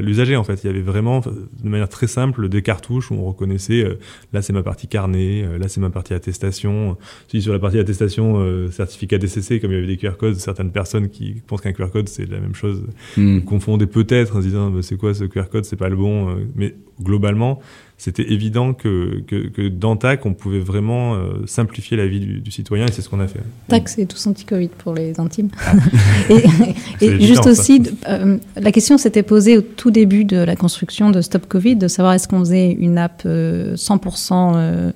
l'usager 0.00 0.36
en 0.36 0.44
fait. 0.44 0.62
Il 0.62 0.68
y 0.68 0.70
avait 0.70 0.80
vraiment, 0.80 1.18
de 1.20 1.68
manière 1.68 1.88
très 1.88 2.06
simple, 2.06 2.48
des 2.48 2.62
cartouches 2.62 3.10
où 3.10 3.14
on 3.14 3.24
reconnaissait 3.24 3.84
euh, 3.84 3.94
là 4.32 4.40
c'est 4.40 4.52
ma 4.52 4.62
partie 4.62 4.86
carnet, 4.86 5.42
euh, 5.44 5.58
là 5.58 5.66
c'est 5.66 5.80
ma 5.80 5.90
partie 5.90 6.14
attestation. 6.14 6.96
Si 7.26 7.42
sur 7.42 7.52
la 7.52 7.58
partie 7.58 7.80
attestation, 7.80 8.36
euh, 8.38 8.70
certificat 8.70 9.18
DCC, 9.18 9.58
comme 9.60 9.72
il 9.72 9.74
y 9.74 9.78
avait 9.78 9.88
des 9.88 9.96
QR 9.96 10.16
codes, 10.16 10.36
certaines 10.36 10.70
personnes 10.70 11.08
qui 11.08 11.42
pensent 11.46 11.60
qu'un 11.62 11.72
QR 11.72 11.90
code 11.92 12.08
c'est 12.08 12.30
la 12.30 12.38
même 12.38 12.54
chose 12.54 12.84
Mm. 13.16 13.40
confondaient 13.40 13.88
peut-être 13.88 14.36
en 14.36 14.40
se 14.40 14.46
disant 14.46 14.70
bah, 14.70 14.78
c'est 14.82 14.96
quoi 14.96 15.12
ce 15.12 15.24
QR 15.24 15.48
code, 15.50 15.64
c'est 15.64 15.76
pas 15.76 15.88
le 15.88 15.96
bon. 15.96 16.36
Mais 16.54 16.76
globalement, 17.02 17.60
c'était 17.96 18.30
évident 18.32 18.74
que, 18.74 19.22
que, 19.26 19.48
que 19.48 19.68
dans 19.68 19.96
TAC, 19.96 20.26
on 20.26 20.34
pouvait 20.34 20.58
vraiment 20.58 21.14
euh, 21.14 21.46
simplifier 21.46 21.96
la 21.96 22.06
vie 22.06 22.20
du, 22.20 22.40
du 22.40 22.50
citoyen 22.50 22.86
et 22.86 22.92
c'est 22.92 23.02
ce 23.02 23.08
qu'on 23.08 23.20
a 23.20 23.26
fait. 23.28 23.40
Tac, 23.68 23.88
c'est 23.88 24.04
tous 24.06 24.26
anti-Covid 24.26 24.68
pour 24.78 24.94
les 24.94 25.18
intimes. 25.20 25.48
et 26.30 26.34
C'est 26.98 27.06
et 27.06 27.08
évident, 27.10 27.26
juste 27.26 27.44
ça. 27.44 27.50
aussi, 27.50 27.82
euh, 28.08 28.36
la 28.56 28.72
question 28.72 28.98
s'était 28.98 29.22
posée 29.22 29.56
au 29.58 29.62
tout 29.62 29.90
début 29.90 30.24
de 30.24 30.36
la 30.38 30.56
construction 30.56 31.10
de 31.10 31.20
Stop 31.20 31.46
Covid, 31.46 31.76
de 31.76 31.88
savoir 31.88 32.14
est-ce 32.14 32.26
qu'on 32.28 32.40
faisait 32.40 32.72
une 32.72 32.98
app 32.98 33.22
euh, 33.26 33.74
100% 33.76 34.54
euh, 34.56 34.92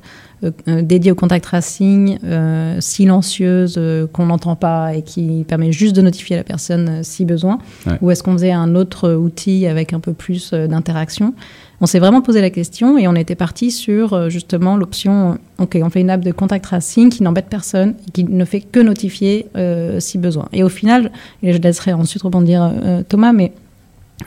dédiée 0.83 1.11
au 1.11 1.17
contact 1.17 1.45
tracing, 1.45 2.19
euh, 2.25 2.81
silencieuse, 2.81 3.75
euh, 3.77 4.07
qu'on 4.07 4.27
n'entend 4.27 4.55
pas 4.55 4.95
et 4.95 5.03
qui 5.03 5.45
permet 5.49 5.73
juste 5.73 5.97
de 5.97 6.03
notifier 6.03 6.37
la 6.37 6.45
personne 6.45 6.89
euh, 6.89 7.01
si 7.03 7.25
besoin, 7.25 7.59
Ouais. 7.87 7.95
ou 8.03 8.11
est-ce 8.11 8.23
qu'on 8.23 8.33
faisait 8.35 8.53
un 8.53 8.75
autre 8.77 9.15
outil 9.15 9.67
avec 9.67 9.93
un 9.93 10.01
peu 10.01 10.13
plus 10.13 10.51
euh, 10.53 10.67
d'interaction 10.69 11.35
on 11.81 11.87
s'est 11.87 11.99
vraiment 11.99 12.21
posé 12.21 12.41
la 12.41 12.51
question 12.51 12.99
et 12.99 13.07
on 13.09 13.15
était 13.15 13.35
parti 13.35 13.71
sur 13.71 14.13
euh, 14.13 14.29
justement 14.29 14.77
l'option 14.77 15.33
euh, 15.33 15.63
ok 15.63 15.79
on 15.83 15.91
fait 15.91 16.01
une 16.01 16.11
app 16.11 16.21
de 16.23 16.33
contact 16.33 16.65
tracing 16.65 17.11
qui 17.11 17.23
n'embête 17.23 17.47
personne 17.49 17.95
et 18.07 18.11
qui 18.11 18.25
ne 18.25 18.45
fait 18.45 18.61
que 18.61 18.81
notifier 18.81 19.47
euh, 19.57 20.01
si 20.01 20.19
besoin 20.19 20.49
et 20.53 20.63
au 20.63 20.69
final 20.69 21.13
et 21.43 21.53
je 21.53 21.59
laisserai 21.59 21.93
ensuite 21.93 22.23
rebondir 22.23 22.63
euh, 22.63 23.03
Thomas 23.09 23.33
mais 23.33 23.53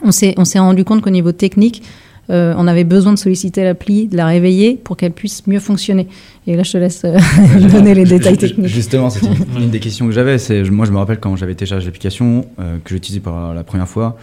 on 0.02 0.12
s'est 0.12 0.34
on 0.38 0.44
s'est 0.44 0.58
rendu 0.58 0.84
compte 0.84 1.02
qu'au 1.02 1.10
niveau 1.10 1.32
technique 1.32 1.82
euh, 2.30 2.54
on 2.56 2.66
avait 2.68 2.84
besoin 2.84 3.12
de 3.12 3.18
solliciter 3.18 3.64
l'appli, 3.64 4.06
de 4.06 4.16
la 4.16 4.26
réveiller 4.26 4.76
pour 4.82 4.96
qu'elle 4.96 5.12
puisse 5.12 5.46
mieux 5.46 5.58
fonctionner. 5.58 6.06
Et 6.46 6.56
là, 6.56 6.62
je 6.62 6.72
te 6.72 6.78
laisse 6.78 7.02
euh, 7.04 7.18
donner 7.72 7.94
les 7.94 8.04
détails 8.04 8.38
techniques. 8.38 8.68
Justement, 8.68 9.10
c'est 9.10 9.26
une, 9.26 9.62
une 9.64 9.70
des 9.70 9.80
questions 9.80 10.06
que 10.06 10.12
j'avais. 10.12 10.38
C'est 10.38 10.62
moi, 10.70 10.86
je 10.86 10.92
me 10.92 10.98
rappelle 10.98 11.18
quand 11.18 11.34
j'avais 11.36 11.54
téléchargé 11.54 11.86
l'application 11.86 12.46
euh, 12.58 12.78
que 12.84 12.90
j'ai 12.90 12.96
utilisée 12.96 13.20
pour 13.20 13.32
la 13.32 13.64
première 13.64 13.88
fois, 13.88 14.16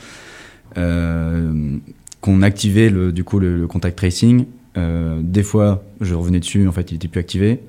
euh, 0.78 1.78
qu'on 2.22 2.42
activait 2.42 2.90
le, 2.90 3.12
du 3.12 3.24
coup 3.24 3.40
le, 3.40 3.58
le 3.58 3.68
contact 3.68 3.98
tracing. 3.98 4.46
Euh, 4.78 5.20
des 5.24 5.44
fois, 5.44 5.84
je 6.02 6.14
revenais 6.14 6.40
dessus, 6.40 6.68
en 6.68 6.72
fait, 6.72 6.92
il 6.92 6.96
était 6.96 7.08
plus 7.08 7.20
activé. 7.20 7.60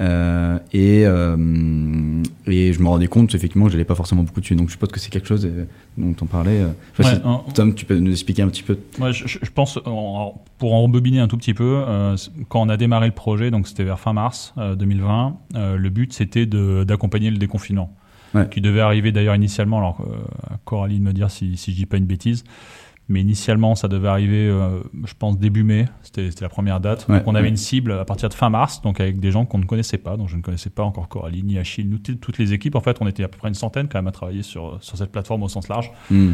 Euh, 0.00 0.58
et, 0.72 1.02
euh, 1.06 1.36
et 2.46 2.72
je 2.72 2.80
me 2.82 2.88
rendais 2.88 3.06
compte 3.06 3.32
effectivement 3.34 3.66
que 3.66 3.72
j'allais 3.72 3.84
pas 3.84 3.94
forcément 3.94 4.24
beaucoup 4.24 4.40
dessus. 4.40 4.56
Donc 4.56 4.66
je 4.68 4.72
suppose 4.72 4.88
que 4.90 4.98
c'est 4.98 5.10
quelque 5.10 5.28
chose 5.28 5.48
dont 5.96 6.14
on 6.20 6.26
parlait. 6.26 6.62
Ouais, 6.98 7.04
si- 7.04 7.20
Tom, 7.54 7.74
tu 7.74 7.84
peux 7.84 7.96
nous 7.98 8.10
expliquer 8.10 8.42
un 8.42 8.48
petit 8.48 8.64
peu? 8.64 8.76
Moi, 8.98 9.12
je, 9.12 9.38
pense, 9.54 9.78
en- 9.84 10.42
pour 10.58 10.74
en 10.74 10.82
rebobiner 10.82 11.20
un 11.20 11.28
tout 11.28 11.36
petit 11.36 11.54
peu, 11.54 11.82
euh, 11.86 12.16
quand 12.48 12.60
on 12.62 12.68
a 12.70 12.76
démarré 12.76 13.06
le 13.06 13.12
projet, 13.14 13.50
donc 13.52 13.68
c'était 13.68 13.84
vers 13.84 14.00
fin 14.00 14.12
mars 14.12 14.52
euh, 14.58 14.74
2020, 14.74 15.36
euh, 15.54 15.76
le 15.76 15.90
but 15.90 16.12
c'était 16.12 16.46
d'accompagner 16.46 17.30
le 17.30 17.36
déconfinement, 17.38 17.94
Ouais. 18.34 18.48
qui 18.50 18.60
devait 18.60 18.80
arriver 18.80 19.12
d'ailleurs 19.12 19.36
initialement, 19.36 19.78
alors 19.78 20.04
Coralie 20.64 20.98
me 20.98 21.12
dire 21.12 21.30
si, 21.30 21.56
si 21.56 21.70
je 21.70 21.76
dis 21.76 21.86
pas 21.86 21.98
une 21.98 22.04
bêtise, 22.06 22.42
mais 23.08 23.20
initialement 23.20 23.74
ça 23.74 23.88
devait 23.88 24.08
arriver, 24.08 24.48
euh, 24.48 24.80
je 25.04 25.14
pense, 25.18 25.38
début 25.38 25.62
mai, 25.62 25.86
c'était 26.02 26.30
la 26.40 26.48
première 26.48 26.80
date. 26.80 27.06
Ouais, 27.08 27.18
donc 27.18 27.26
on 27.26 27.34
avait 27.34 27.44
ouais. 27.44 27.50
une 27.50 27.56
cible 27.56 27.92
à 27.92 28.04
partir 28.04 28.28
de 28.28 28.34
fin 28.34 28.50
mars, 28.50 28.82
donc 28.82 29.00
avec 29.00 29.20
des 29.20 29.30
gens 29.30 29.44
qu'on 29.44 29.58
ne 29.58 29.66
connaissait 29.66 29.98
pas, 29.98 30.16
donc 30.16 30.28
je 30.28 30.36
ne 30.36 30.42
connaissais 30.42 30.70
pas 30.70 30.82
encore 30.82 31.08
Coralie, 31.08 31.42
ni 31.42 31.58
Achille, 31.58 31.88
nous, 31.88 31.98
toutes 31.98 32.38
les 32.38 32.52
équipes, 32.52 32.76
en 32.76 32.80
fait 32.80 32.98
on 33.00 33.06
était 33.06 33.24
à 33.24 33.28
peu 33.28 33.38
près 33.38 33.48
une 33.48 33.54
centaine 33.54 33.88
quand 33.88 33.98
même 33.98 34.08
à 34.08 34.12
travailler 34.12 34.42
sur, 34.42 34.78
sur 34.82 34.96
cette 34.96 35.12
plateforme 35.12 35.42
au 35.42 35.48
sens 35.48 35.68
large. 35.68 35.90
Hmm. 36.10 36.32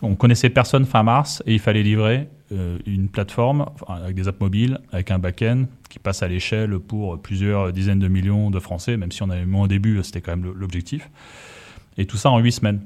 On 0.00 0.14
connaissait 0.14 0.50
personne 0.50 0.84
fin 0.84 1.02
mars 1.02 1.42
et 1.44 1.54
il 1.54 1.58
fallait 1.58 1.82
livrer 1.82 2.28
euh, 2.52 2.78
une 2.86 3.08
plateforme 3.08 3.66
enfin, 3.74 4.00
avec 4.00 4.14
des 4.14 4.28
apps 4.28 4.40
mobiles, 4.40 4.78
avec 4.92 5.10
un 5.10 5.18
back-end 5.18 5.64
qui 5.88 5.98
passe 5.98 6.22
à 6.22 6.28
l'échelle 6.28 6.78
pour 6.78 7.20
plusieurs 7.20 7.72
dizaines 7.72 7.98
de 7.98 8.06
millions 8.06 8.50
de 8.50 8.60
Français, 8.60 8.96
même 8.96 9.10
si 9.10 9.22
on 9.24 9.30
avait 9.30 9.44
moins 9.44 9.64
au 9.64 9.68
début, 9.68 10.00
c'était 10.04 10.20
quand 10.20 10.36
même 10.36 10.52
l'objectif. 10.54 11.10
Et 11.96 12.06
tout 12.06 12.16
ça 12.16 12.30
en 12.30 12.38
huit 12.38 12.52
semaines. 12.52 12.80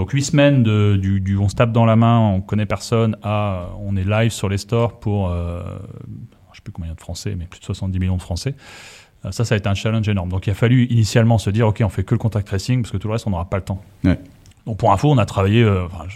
Donc 0.00 0.12
huit 0.12 0.22
semaines 0.24 0.62
de, 0.62 0.96
du, 0.96 1.20
du 1.20 1.36
on 1.36 1.50
se 1.50 1.54
tape 1.54 1.72
dans 1.72 1.84
la 1.84 1.94
main, 1.94 2.18
on 2.18 2.40
connaît 2.40 2.64
personne, 2.64 3.16
à 3.22 3.66
on 3.80 3.96
est 3.96 4.04
live 4.04 4.30
sur 4.30 4.48
les 4.48 4.56
stores 4.56 4.98
pour, 4.98 5.28
euh, 5.28 5.62
je 6.52 6.56
sais 6.56 6.62
plus 6.62 6.72
combien 6.72 6.94
de 6.94 7.00
Français, 7.00 7.34
mais 7.38 7.44
plus 7.44 7.60
de 7.60 7.64
70 7.66 7.98
millions 7.98 8.16
de 8.16 8.22
Français. 8.22 8.54
Euh, 9.26 9.30
Ça, 9.30 9.44
ça 9.44 9.54
a 9.54 9.58
été 9.58 9.68
un 9.68 9.74
challenge 9.74 10.08
énorme. 10.08 10.30
Donc 10.30 10.46
il 10.46 10.50
a 10.50 10.54
fallu 10.54 10.86
initialement 10.86 11.36
se 11.36 11.50
dire, 11.50 11.68
ok, 11.68 11.82
on 11.84 11.90
fait 11.90 12.02
que 12.02 12.14
le 12.14 12.18
contact 12.18 12.46
tracing 12.46 12.80
parce 12.80 12.92
que 12.92 12.96
tout 12.96 13.08
le 13.08 13.12
reste, 13.12 13.26
on 13.26 13.30
n'aura 13.30 13.50
pas 13.50 13.58
le 13.58 13.62
temps. 13.64 13.82
Ouais. 14.04 14.18
Donc 14.64 14.78
pour 14.78 14.90
info, 14.90 15.10
on 15.10 15.18
a 15.18 15.26
travaillé, 15.26 15.62
euh, 15.62 15.84
enfin, 15.84 16.06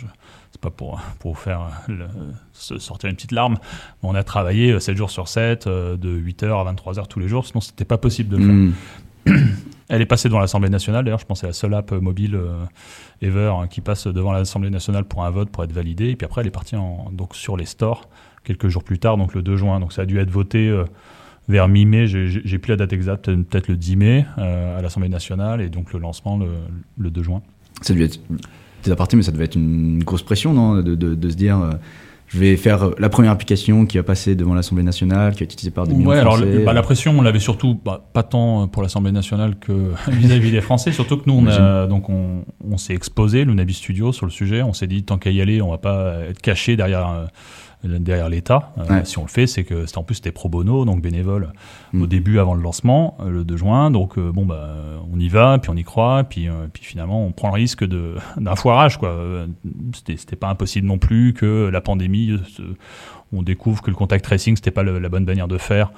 c'est 0.51 0.61
pas 0.63 0.71
pour, 0.71 0.99
pour 1.19 1.35
vous 1.35 1.39
faire 1.41 1.61
euh, 1.91 1.93
le- 1.93 2.07
se 2.55 2.79
sortir 2.79 3.11
une 3.11 3.17
petite 3.17 3.33
larme, 3.33 3.59
mais 4.03 4.09
on 4.09 4.15
a 4.15 4.23
travaillé 4.25 4.71
euh, 4.73 4.81
7 4.81 4.97
jours 4.97 5.11
sur 5.11 5.29
7, 5.29 5.67
euh, 5.67 5.99
de 5.99 6.09
8h 6.19 6.47
à 6.59 6.73
23h 6.73 7.07
tous 7.09 7.21
les 7.21 7.29
jours, 7.29 7.45
sinon 7.47 7.61
c'était 7.61 7.85
pas 7.85 7.99
possible 7.99 8.31
de 8.31 8.37
le 8.39 8.45
faire. 8.47 8.55
Hmm. 8.55 8.73
Elle 9.89 10.01
est 10.01 10.07
passée 10.07 10.29
devant 10.29 10.41
l'Assemblée 10.41 10.71
nationale, 10.71 11.05
d'ailleurs 11.05 11.19
je 11.19 11.27
pense 11.27 11.39
que 11.39 11.41
c'est 11.43 11.47
la 11.49 11.53
seule 11.53 11.75
app 11.75 11.93
euh, 11.93 12.01
mobile 12.01 12.35
euh, 12.37 12.65
ever 13.21 13.53
hein, 13.55 13.67
qui 13.69 13.81
passe 13.83 14.07
devant 14.07 14.33
l'Assemblée 14.33 14.71
nationale 14.71 15.05
pour 15.05 15.25
un 15.25 15.31
vote, 15.31 15.51
pour 15.51 15.63
être 15.63 15.73
validée, 15.73 16.09
et 16.11 16.17
puis 16.17 16.25
après 16.25 16.41
elle 16.41 16.47
est 16.47 16.51
partie 16.51 16.75
donc, 17.13 17.35
sur 17.35 17.57
les 17.57 17.67
stores 17.67 18.09
quelques 18.45 18.69
jours 18.69 18.83
plus 18.83 18.99
tard, 18.99 19.17
donc 19.19 19.35
le 19.35 19.43
2 19.43 19.57
juin, 19.57 19.81
donc 19.81 19.93
ça 19.93 20.03
a 20.03 20.07
dû 20.07 20.19
être 20.19 20.31
voté 20.31 20.69
euh, 20.69 20.85
vers 21.49 21.69
mi-mai, 21.69 22.07
j'ai- 22.07 22.59
plus 22.59 22.71
la 22.71 22.77
date 22.77 22.93
exacte, 22.95 23.27
peut-être 23.27 23.69
le 23.69 23.77
10 23.77 23.97
mai 23.97 24.27
à 24.39 24.81
l'Assemblée 24.81 25.11
nationale, 25.11 25.61
et 25.61 25.69
donc 25.69 25.93
le 25.93 25.99
lancement 25.99 26.39
le, 26.39 26.49
le 26.99 27.11
2 27.11 27.23
juin. 27.23 27.43
Ça 27.83 27.93
devait 27.93 28.07
être 28.07 28.19
mais 29.15 29.23
ça 29.23 29.33
devait 29.33 29.45
être 29.45 29.55
une 29.57 30.03
grosse 30.03 30.23
pression, 30.23 30.53
non 30.53 30.83
de, 30.83 31.29
se 31.31 31.37
dire, 31.37 31.59
je 32.35 32.39
vais 32.41 32.57
faire 32.57 32.91
la 32.99 33.09
première 33.09 33.31
application 33.31 33.87
qui 33.87 33.97
va 33.97 34.03
passer 34.03 34.35
devant 34.35 34.55
l'Assemblée 34.55 34.83
nationale, 34.85 35.33
qui 35.35 35.41
va 35.41 35.45
être 35.45 35.53
utilisée 35.53 35.71
par 35.71 35.87
des 35.87 35.95
millions 35.95 36.09
Ouais, 36.11 36.17
de 36.17 36.21
alors 36.21 36.37
Français. 36.37 36.53
le- 36.59 36.65
bah, 36.65 36.73
la 36.73 36.83
pression, 36.83 37.15
on 37.17 37.23
l'avait 37.23 37.39
surtout 37.39 37.81
bah, 37.85 38.05
pas 38.13 38.23
tant 38.25 38.67
pour 38.67 38.83
l'Assemblée 38.83 39.13
nationale 39.13 39.55
que 39.59 39.93
vis-à-vis 40.09 40.51
des 40.51 40.61
Français, 40.61 40.91
surtout 40.93 41.17
que 41.19 41.25
nous, 41.27 41.35
on, 41.35 41.47
a, 41.47 41.87
donc 41.87 42.09
on, 42.11 42.45
on 42.69 42.77
s'est 42.77 42.95
exposé, 42.95 43.45
l'Unabi 43.45 43.73
Studio, 43.75 44.13
sur 44.13 44.27
le 44.27 44.33
sujet. 44.33 44.63
On 44.63 44.73
s'est 44.73 44.87
dit, 44.89 45.05
tant 45.05 45.17
qu'à 45.19 45.31
y 45.31 45.41
aller, 45.41 45.63
on 45.63 45.71
va 45.71 45.79
pas 45.79 46.15
être 46.29 46.41
caché 46.43 46.77
derrière, 46.77 47.09
euh, 47.09 47.25
derrière 47.85 48.29
l'État. 48.29 48.73
Euh, 48.79 48.83
Ouais. 48.99 49.05
Si 49.05 49.19
on 49.19 49.23
le 49.23 49.29
fait, 49.29 49.47
c'est 49.47 49.65
que 49.65 49.87
c'était 49.87 49.99
en 49.99 50.03
plus 50.03 50.17
c'était 50.17 50.33
pro 50.33 50.49
bono, 50.49 50.85
donc 50.85 51.01
bénévole, 51.03 51.53
Mm. 51.93 52.03
au 52.03 52.07
début, 52.07 52.39
avant 52.39 52.55
le 52.55 52.63
lancement, 52.63 53.17
euh, 53.21 53.31
le 53.31 53.45
2 53.45 53.57
juin. 53.57 53.91
Donc 53.91 54.19
euh, 54.19 54.33
bon, 54.33 54.45
bah, 54.47 54.75
on 55.13 55.19
y 55.21 55.29
va, 55.29 55.59
puis 55.59 55.71
on 55.71 55.77
y 55.77 55.85
croit, 55.85 56.25
puis, 56.25 56.49
puis 56.73 56.85
finalement, 56.85 57.25
on 57.25 57.33
prend 57.33 57.49
le 57.49 57.55
risque 57.55 57.85
de- 57.85 58.15
d'un 58.37 58.57
foirage. 58.57 58.99
quoi. 58.99 59.17
C'était 59.95 60.17
c'était 60.17 60.37
pas 60.37 60.49
impossible 60.49 60.87
non 60.87 60.99
plus 60.99 61.35
que 61.35 61.69
la 61.73 61.81
pandémie, 61.81 62.37
on 63.33 63.43
découvre 63.43 63.83
que 63.83 63.91
le 63.91 63.97
contact 63.97 64.25
tracing, 64.25 64.57
c'était 64.57 64.71
pas 64.71 64.83
le- 64.83 64.99
la 64.99 65.09
bonne 65.09 65.25
manière 65.25 65.49
de 65.49 65.59
faire. 65.59 65.93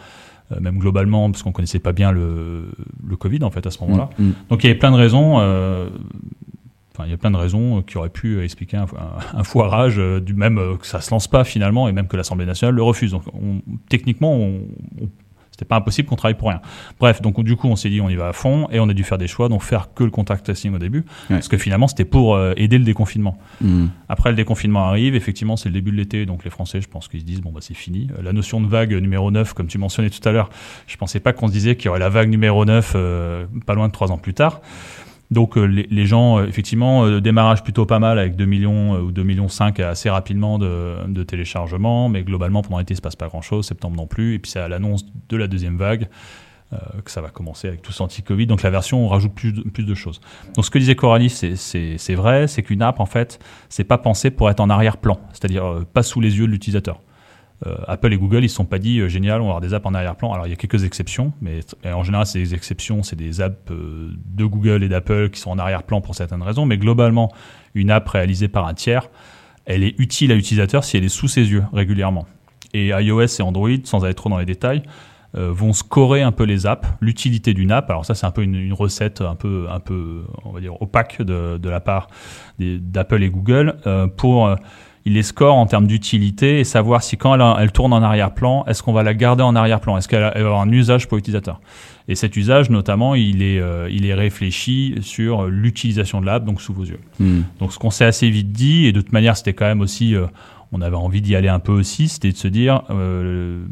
même 0.61 0.79
globalement, 0.79 1.29
parce 1.29 1.42
qu'on 1.42 1.51
connaissait 1.51 1.81
pas 1.81 1.90
bien 1.92 2.12
le, 2.12 2.66
le 3.05 3.16
Covid 3.16 3.42
en 3.42 3.51
fait 3.51 3.66
à 3.66 3.72
ce 3.72 3.81
moment-là. 3.83 4.11
Hmm. 4.16 4.31
Donc 4.49 4.62
il 4.62 4.68
y 4.68 4.70
avait 4.70 4.79
plein 4.79 4.92
de 4.92 4.96
raisons. 4.96 5.40
Enfin, 6.97 7.05
il 7.07 7.11
y 7.11 7.15
a 7.15 7.19
plein 7.19 7.31
de 7.31 7.37
raisons 7.37 7.83
qui 7.83 7.99
auraient 7.99 8.09
pu 8.09 8.43
expliquer 8.43 8.79
un, 8.79 8.85
un- 8.85 9.39
un 9.39 9.45
foirage, 9.45 9.97
euh, 9.99 10.19
du 10.21 10.33
même 10.35 10.57
euh, 10.59 10.77
que 10.77 10.87
ça 10.87 11.03
se 11.03 11.11
lance 11.11 11.29
pas 11.29 11.45
finalement, 11.45 11.89
et 11.89 11.93
même 11.93 12.09
que 12.09 12.17
l'Assemblée 12.17 12.47
nationale 12.47 12.75
le 12.75 12.83
refuse. 12.83 13.11
Donc, 13.11 13.23
on- 13.35 13.61
techniquement, 13.91 14.33
on, 14.35 14.61
on- 15.03 15.09
c'était 15.51 15.65
pas 15.67 15.77
impossible 15.77 16.07
qu'on 16.07 16.17
travaille 16.17 16.37
pour 16.37 16.49
rien. 16.51 16.61
Bref, 17.01 17.23
donc 17.23 17.43
du 17.43 17.57
coup, 17.57 17.67
on 17.69 17.77
s'est 17.77 17.89
dit 17.89 18.03
on 18.03 18.11
y 18.11 18.15
va 18.15 18.29
à 18.29 18.33
fond, 18.35 18.69
et 18.71 18.79
on 18.79 18.89
a 18.91 18.93
dû 18.93 19.05
faire 19.05 19.17
des 19.17 19.27
choix, 19.27 19.49
donc 19.49 19.63
faire 19.63 19.89
que 19.95 20.05
le 20.05 20.11
contact 20.11 20.45
tracing 20.45 20.75
au 20.75 20.79
début, 20.79 21.05
parce 21.29 21.49
que 21.49 21.57
finalement, 21.57 21.89
c'était 21.89 22.05
pour 22.05 22.35
euh, 22.35 22.53
aider 22.59 22.77
le 22.77 22.85
déconfinement. 22.85 23.39
Hmm. 23.63 23.87
Après, 24.11 24.29
le 24.31 24.37
déconfinement 24.37 24.87
arrive. 24.87 25.15
Effectivement, 25.15 25.57
c'est 25.57 25.71
le 25.71 25.75
début 25.75 25.93
de 25.93 25.97
l'été. 25.97 26.27
Donc, 26.27 26.45
les 26.45 26.51
Français, 26.51 26.81
je 26.83 26.89
pense 26.89 27.09
qu'ils 27.09 27.21
se 27.21 27.25
disent, 27.25 27.41
bon, 27.41 27.53
bah, 27.53 27.61
c'est 27.63 27.73
fini. 27.75 28.09
La 28.23 28.35
notion 28.35 28.61
de 28.61 28.67
vague 28.67 28.93
numéro 28.93 29.31
9, 29.31 29.55
comme 29.55 29.67
tu 29.67 29.79
mentionnais 29.79 30.11
tout 30.11 30.27
à 30.29 30.33
l'heure, 30.33 30.51
je 30.87 30.97
pensais 30.99 31.21
pas 31.21 31.33
qu'on 31.33 31.47
se 31.49 31.53
disait 31.53 31.75
qu'il 31.77 31.87
y 31.87 31.89
aurait 31.89 32.01
la 32.01 32.11
vague 32.11 32.29
numéro 32.29 32.65
9 32.67 32.93
euh, 32.95 33.47
pas 33.65 33.75
loin 33.75 33.89
de 33.89 33.93
trois 33.93 34.13
ans 34.13 34.19
plus 34.19 34.35
tard. 34.35 34.61
Donc, 35.31 35.57
euh, 35.57 35.65
les, 35.65 36.07
gens, 36.07 36.39
euh, 36.39 36.47
effectivement, 36.47 37.05
euh, 37.05 37.21
démarrage 37.21 37.65
plutôt 37.65 37.85
pas 37.85 37.99
mal 37.99 38.19
avec 38.19 38.37
2 38.37 38.45
millions 38.45 38.93
ou 39.01 39.11
2 39.11 39.23
millions 39.25 39.49
5 39.49 39.81
assez 39.81 40.09
rapidement 40.09 40.59
de, 40.59 41.23
téléchargements. 41.25 42.09
Mais 42.09 42.23
globalement, 42.23 42.62
pendant 42.62 42.79
l'été, 42.79 42.95
il 42.95 42.97
se 42.97 43.03
passe 43.03 43.17
pas 43.17 43.29
grand 43.29 43.43
chose. 43.43 43.67
Septembre 43.67 43.97
non 43.97 44.07
plus. 44.07 44.35
Et 44.35 44.39
puis, 44.39 44.51
c'est 44.51 44.61
à 44.61 44.69
l'annonce 44.69 45.05
de 45.29 45.37
la 45.37 45.49
deuxième 45.49 45.77
vague. 45.77 46.09
que 47.05 47.11
ça 47.11 47.21
va 47.21 47.31
commencer 47.31 47.69
avec 47.69 47.83
tout 47.83 47.93
ce 47.93 48.03
anti-Covid. 48.03 48.47
Donc 48.47 48.62
la 48.62 48.71
version, 48.71 49.05
on 49.05 49.09
rajoute 49.09 49.35
plus 49.35 49.53
de, 49.53 49.62
plus 49.62 49.85
de 49.85 49.95
choses. 49.95 50.21
Donc 50.55 50.65
ce 50.65 50.71
que 50.71 50.79
disait 50.79 50.97
Coralie, 50.97 51.31
c'est 51.31 52.15
vrai, 52.15 52.49
c'est 52.49 52.62
qu'une 52.62 52.83
app, 52.83 53.01
en 53.01 53.07
fait, 53.07 53.39
c'est 53.69 53.85
pas 53.85 53.99
pensé 53.99 54.31
pour 54.31 54.51
être 54.51 54.61
en 54.61 54.69
arrière-plan, 54.69 55.19
c'est-à-dire 55.33 55.85
pas 55.93 56.03
sous 56.03 56.21
les 56.21 56.39
yeux 56.39 56.47
de 56.47 56.53
l'utilisateur. 56.53 57.01
Euh, 57.64 57.75
Apple 57.87 58.12
et 58.12 58.19
Google, 58.19 58.40
ils 58.40 58.42
ne 58.42 58.49
sont 58.49 58.66
pas 58.66 58.79
dit 58.79 59.01
euh, 59.01 59.09
génial, 59.09 59.40
on 59.40 59.45
va 59.45 59.51
avoir 59.51 59.61
des 59.61 59.73
apps 59.73 59.87
en 59.87 59.95
arrière-plan. 59.95 60.33
Alors 60.33 60.47
il 60.47 60.51
y 60.51 60.53
a 60.53 60.57
quelques 60.57 60.85
exceptions, 60.85 61.33
mais 61.40 61.61
en 61.85 62.03
général, 62.03 62.27
des 62.33 62.55
exceptions, 62.55 63.03
c'est 63.03 63.16
des 63.16 63.40
apps 63.40 63.57
euh, 63.71 64.11
de 64.27 64.45
Google 64.45 64.83
et 64.83 64.88
d'Apple 64.88 65.31
qui 65.31 65.40
sont 65.40 65.51
en 65.51 65.59
arrière-plan 65.59 66.01
pour 66.01 66.14
certaines 66.14 66.42
raisons. 66.42 66.66
Mais 66.66 66.77
globalement, 66.77 67.33
une 67.75 67.90
app 67.90 68.07
réalisée 68.09 68.49
par 68.49 68.66
un 68.66 68.75
tiers, 68.75 69.09
elle 69.64 69.83
est 69.83 69.99
utile 69.99 70.33
à 70.33 70.35
l'utilisateur 70.35 70.85
si 70.85 70.97
elle 70.97 71.05
est 71.05 71.09
sous 71.09 71.29
ses 71.29 71.51
yeux 71.51 71.64
régulièrement. 71.73 72.27
Et 72.75 72.88
iOS 72.88 73.38
et 73.38 73.42
Android, 73.42 73.71
sans 73.85 74.05
aller 74.05 74.14
trop 74.14 74.29
dans 74.29 74.38
les 74.38 74.45
détails, 74.45 74.83
vont 75.35 75.75
scorer 75.75 76.23
un 76.23 76.33
peu 76.33 76.45
les 76.45 76.66
apps, 76.66 76.88
l'utilité 77.03 77.53
d'une 77.53 77.71
app. 77.71 77.90
Alors 77.90 78.07
ça, 78.07 78.14
c'est 78.14 78.25
un 78.25 78.31
peu 78.31 78.42
une, 78.42 78.73
recette 78.73 79.21
un 79.21 79.35
peu, 79.35 79.66
un 79.71 79.81
peu, 79.81 80.25
on 80.45 80.53
va 80.53 80.61
dire, 80.61 80.81
opaque 80.81 81.21
de 81.21 81.69
la 81.69 81.81
part 81.81 82.09
d'Apple 82.59 83.23
et 83.23 83.29
Google 83.29 83.77
pour 84.16 84.57
il 85.07 85.12
les 85.12 85.23
score 85.23 85.55
en 85.55 85.66
termes 85.66 85.87
d'utilité 85.87 86.59
et 86.59 86.64
savoir 86.64 87.01
si 87.01 87.16
quand 87.16 87.57
elle, 87.59 87.71
tourne 87.71 87.92
en 87.92 88.03
arrière-plan, 88.03 88.64
est-ce 88.66 88.83
qu'on 88.83 88.92
va 88.92 89.05
la 89.05 89.14
garder 89.14 89.45
en 89.45 89.55
arrière-plan? 89.55 89.97
Est-ce 89.97 90.09
qu'elle 90.09 90.21
va 90.21 90.31
avoir 90.31 90.61
un 90.61 90.71
usage 90.71 91.07
pour 91.07 91.16
l'utilisateur? 91.16 91.61
Et 92.09 92.16
cet 92.16 92.37
usage, 92.37 92.71
notamment, 92.71 93.14
il 93.14 93.40
est, 93.40 93.61
euh, 93.61 93.88
il 93.88 94.05
est 94.05 94.14
réfléchi 94.14 94.97
sur 95.03 95.47
l'utilisation 95.47 96.21
de 96.21 96.27
l'app, 96.27 96.45
donc 96.45 96.61
sous 96.61 96.75
vos 96.75 96.83
yeux. 96.83 96.99
Hmm. 97.21 97.42
Donc 97.61 97.73
ce 97.73 97.79
qu'on 97.79 97.90
s'est 97.90 98.05
assez 98.05 98.29
vite 98.31 98.51
dit, 98.51 98.87
et 98.87 98.92
de 98.92 99.01
toute 99.01 99.12
manière, 99.12 99.37
c'était 99.37 99.55
quand 99.55 99.64
même 99.64 99.81
aussi, 99.81 100.16
euh, 100.16 100.27
on 100.73 100.81
avait 100.81 100.97
envie 100.97 101.23
d'y 101.23 101.37
aller 101.37 101.49
un 101.49 101.61
peu 101.61 101.73
aussi, 101.73 102.09
c'était 102.09 102.33
de 102.33 102.37
se 102.37 102.49
dire 102.49 102.83
euh, 102.90 103.64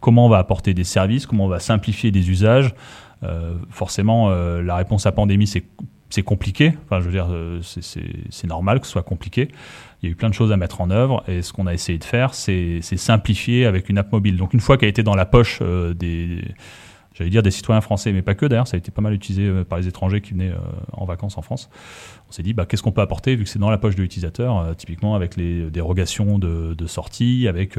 comment 0.00 0.26
on 0.26 0.28
va 0.28 0.38
apporter 0.38 0.74
des 0.74 0.84
services, 0.84 1.24
comment 1.24 1.44
on 1.44 1.48
va 1.48 1.60
simplifier 1.60 2.10
des 2.10 2.30
usages. 2.30 2.74
forcément, 3.70 4.30
la 4.30 4.74
réponse 4.74 5.06
à 5.06 5.12
pandémie, 5.12 5.46
c'est 5.46 5.62
c'est 6.10 6.24
compliqué. 6.24 6.74
Enfin, 6.84 7.00
je 7.00 7.06
veux 7.06 7.12
dire, 7.12 7.28
c'est 7.62 8.46
normal 8.46 8.80
que 8.80 8.86
ce 8.86 8.92
soit 8.92 9.04
compliqué. 9.04 9.48
Il 10.02 10.08
y 10.08 10.08
a 10.08 10.12
eu 10.12 10.16
plein 10.16 10.28
de 10.28 10.34
choses 10.34 10.50
à 10.50 10.56
mettre 10.56 10.80
en 10.80 10.90
œuvre 10.90 11.22
et 11.28 11.42
ce 11.42 11.52
qu'on 11.52 11.68
a 11.68 11.74
essayé 11.74 11.96
de 11.96 12.04
faire, 12.04 12.34
c'est 12.34 12.80
simplifier 12.82 13.66
avec 13.66 13.88
une 13.88 13.98
app 13.98 14.10
mobile. 14.10 14.36
Donc 14.36 14.52
une 14.52 14.60
fois 14.60 14.76
qu'elle 14.76 14.88
été 14.88 15.04
dans 15.04 15.14
la 15.14 15.26
poche 15.26 15.60
euh, 15.62 15.94
des, 15.94 16.42
j'allais 17.14 17.30
dire 17.30 17.44
des 17.44 17.52
citoyens 17.52 17.80
français, 17.80 18.12
mais 18.12 18.22
pas 18.22 18.34
que 18.34 18.46
d'ailleurs, 18.46 18.66
ça 18.66 18.76
a 18.76 18.78
été 18.78 18.90
pas 18.90 19.00
mal 19.00 19.12
utilisé 19.14 19.46
euh, 19.46 19.62
par 19.62 19.78
les 19.78 19.86
étrangers 19.86 20.20
qui 20.20 20.32
venaient 20.32 20.50
euh, 20.50 20.58
en 20.92 21.04
vacances 21.04 21.38
en 21.38 21.42
France. 21.42 21.70
On 22.28 22.32
s'est 22.32 22.42
dit, 22.42 22.52
bah, 22.52 22.66
qu'est-ce 22.66 22.82
qu'on 22.82 22.90
peut 22.90 23.00
apporter 23.00 23.36
vu 23.36 23.44
que 23.44 23.50
c'est 23.50 23.60
dans 23.60 23.70
la 23.70 23.78
poche 23.78 23.94
de 23.94 24.02
l'utilisateur, 24.02 24.74
typiquement 24.76 25.14
avec 25.14 25.36
les 25.36 25.70
dérogations 25.70 26.40
de, 26.40 26.74
de 26.74 26.86
sortie, 26.86 27.46
avec 27.46 27.78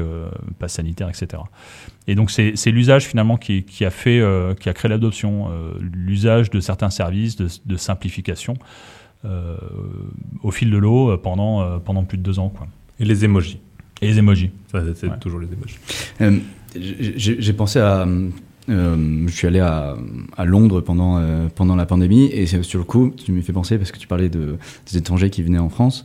passe 0.58 0.74
sanitaire, 0.74 1.10
etc. 1.10 1.42
Et 2.06 2.14
donc 2.14 2.30
c'est 2.30 2.70
l'usage 2.70 3.04
finalement 3.04 3.36
qui, 3.36 3.64
a 3.84 3.90
fait, 3.90 4.22
qui 4.60 4.68
a 4.68 4.72
créé 4.72 4.88
l'adoption, 4.88 5.50
l'usage 5.80 6.50
de 6.50 6.60
certains 6.60 6.90
services 6.90 7.36
de 7.36 7.76
simplification. 7.76 8.54
Euh, 9.24 9.56
au 10.42 10.50
fil 10.50 10.70
de 10.70 10.76
l'eau 10.76 11.10
euh, 11.10 11.16
pendant, 11.16 11.62
euh, 11.62 11.78
pendant 11.78 12.04
plus 12.04 12.18
de 12.18 12.22
deux 12.22 12.38
ans. 12.38 12.50
Quoi. 12.50 12.66
Et 13.00 13.04
les 13.06 13.24
emojis. 13.24 13.58
Et 14.02 14.08
les 14.08 14.18
emojis. 14.18 14.50
c'est 14.70 15.18
toujours 15.18 15.40
les 15.40 15.48
emojis. 15.48 16.42
J'ai 17.16 17.52
pensé 17.54 17.78
à. 17.78 18.06
je 18.68 19.30
suis 19.30 19.46
allé 19.46 19.60
à, 19.60 19.96
à, 20.36 20.44
Londres 20.44 20.82
pendant, 20.82 21.22
pendant 21.54 21.76
la 21.76 21.86
pandémie 21.86 22.26
et 22.26 22.46
sur 22.46 22.78
le 22.78 22.84
coup, 22.84 23.14
tu 23.16 23.32
m'y 23.32 23.42
fais 23.42 23.52
penser 23.52 23.78
parce 23.78 23.92
que 23.92 23.98
tu 23.98 24.06
parlais 24.06 24.28
de, 24.28 24.58
des 24.90 24.98
étrangers 24.98 25.30
qui 25.30 25.42
venaient 25.42 25.58
en 25.58 25.70
France. 25.70 26.04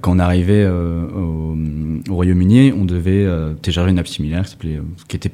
quand 0.00 0.16
on 0.16 0.18
arrivait 0.18 0.66
au, 0.66 1.56
au 2.10 2.14
Royaume-Uni, 2.14 2.72
on 2.76 2.84
devait 2.84 3.26
télécharger 3.62 3.92
une 3.92 3.98
app 3.98 4.08
similaire 4.08 4.44
qui, 4.44 4.76
qui 5.08 5.16
était, 5.16 5.32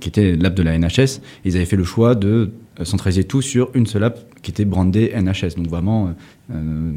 qui 0.00 0.08
était 0.08 0.36
l'app 0.36 0.54
de 0.54 0.62
la 0.62 0.78
NHS. 0.78 1.20
Ils 1.44 1.56
avaient 1.56 1.64
fait 1.64 1.76
le 1.76 1.84
choix 1.84 2.14
de 2.14 2.50
centraliser 2.82 3.24
tout 3.24 3.42
sur 3.42 3.70
une 3.74 3.86
seule 3.86 4.04
app 4.04 4.18
qui 4.42 4.50
était 4.50 4.64
brandé 4.64 5.12
NHS. 5.16 5.56
Donc 5.56 5.68
vraiment, 5.68 6.14
euh, 6.52 6.92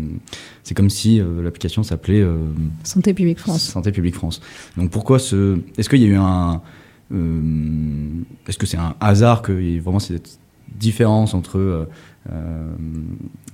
c'est 0.63 0.76
comme 0.76 0.90
si 0.90 1.20
euh, 1.20 1.42
l'application 1.42 1.84
s'appelait 1.84 2.22
euh, 2.22 2.36
Santé 2.84 3.13
publique 3.13 3.40
France. 3.40 3.63
Santé 3.63 3.92
publique 3.92 4.16
France. 4.16 4.42
Donc 4.76 4.92
pourquoi 4.92 5.20
ce 5.20 5.60
Est-ce 5.78 5.90
qu'il 5.90 6.02
y 6.02 6.06
a 6.06 6.10
eu 6.10 6.16
un 6.16 6.62
Est-ce 8.48 8.58
que 8.58 8.66
c'est 8.66 8.78
un 8.78 8.96
hasard 9.00 9.42
qu'il 9.42 9.63
y 9.63 9.76
ait 9.78 9.80
vraiment 9.80 10.00
cette 10.00 10.40
différence 10.76 11.34
entre, 11.34 11.88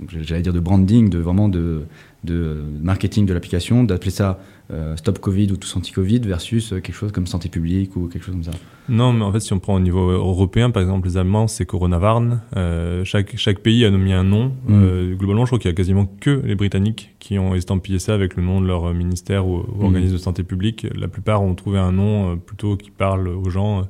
j'allais 0.09 0.41
dire 0.41 0.53
de 0.53 0.59
branding, 0.59 1.09
de 1.09 1.19
vraiment 1.19 1.47
de, 1.47 1.83
de 2.23 2.63
marketing 2.81 3.25
de 3.25 3.33
l'application, 3.33 3.83
d'appeler 3.83 4.11
ça 4.11 4.39
euh, 4.71 4.95
Stop 4.95 5.19
Covid 5.19 5.51
ou 5.51 5.57
Tous 5.57 5.75
Anti-Covid 5.75 6.19
versus 6.19 6.71
euh, 6.71 6.79
quelque 6.79 6.95
chose 6.95 7.11
comme 7.11 7.27
santé 7.27 7.49
publique 7.49 7.95
ou 7.97 8.07
quelque 8.07 8.23
chose 8.23 8.33
comme 8.33 8.43
ça 8.43 8.51
Non, 8.87 9.11
mais 9.11 9.23
en 9.23 9.31
fait, 9.31 9.41
si 9.41 9.51
on 9.51 9.59
prend 9.59 9.75
au 9.75 9.79
niveau 9.79 10.09
européen, 10.09 10.71
par 10.71 10.81
exemple, 10.81 11.07
les 11.07 11.17
Allemands, 11.17 11.47
c'est 11.47 11.65
Coronavarn. 11.65 12.41
Euh, 12.55 13.03
chaque, 13.03 13.35
chaque 13.37 13.59
pays 13.59 13.83
a 13.83 13.91
nommé 13.91 14.13
un 14.13 14.23
nom. 14.23 14.53
Mm. 14.67 14.83
Euh, 14.83 15.15
globalement, 15.15 15.45
je 15.45 15.49
crois 15.49 15.59
qu'il 15.59 15.69
y 15.69 15.73
a 15.73 15.75
quasiment 15.75 16.05
que 16.05 16.41
les 16.45 16.55
Britanniques 16.55 17.13
qui 17.19 17.37
ont 17.37 17.55
estampillé 17.55 17.99
ça 17.99 18.13
avec 18.13 18.35
le 18.37 18.43
nom 18.43 18.61
de 18.61 18.67
leur 18.67 18.93
ministère 18.93 19.47
ou, 19.47 19.57
mm. 19.57 19.83
organisme 19.83 20.13
de 20.13 20.19
santé 20.19 20.43
publique. 20.43 20.87
La 20.95 21.09
plupart 21.09 21.43
ont 21.43 21.55
trouvé 21.55 21.79
un 21.79 21.91
nom 21.91 22.37
plutôt 22.37 22.77
qui 22.77 22.89
parle 22.89 23.27
aux 23.27 23.49
gens 23.49 23.87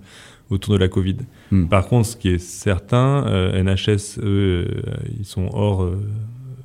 autour 0.49 0.73
de 0.73 0.79
la 0.79 0.87
Covid. 0.87 1.17
Mm. 1.51 1.67
Par 1.67 1.87
contre, 1.87 2.07
ce 2.07 2.17
qui 2.17 2.29
est 2.29 2.39
certain, 2.39 3.25
NHS, 3.53 4.19
eux, 4.23 4.67
ils 5.19 5.25
sont 5.25 5.49
hors 5.53 5.87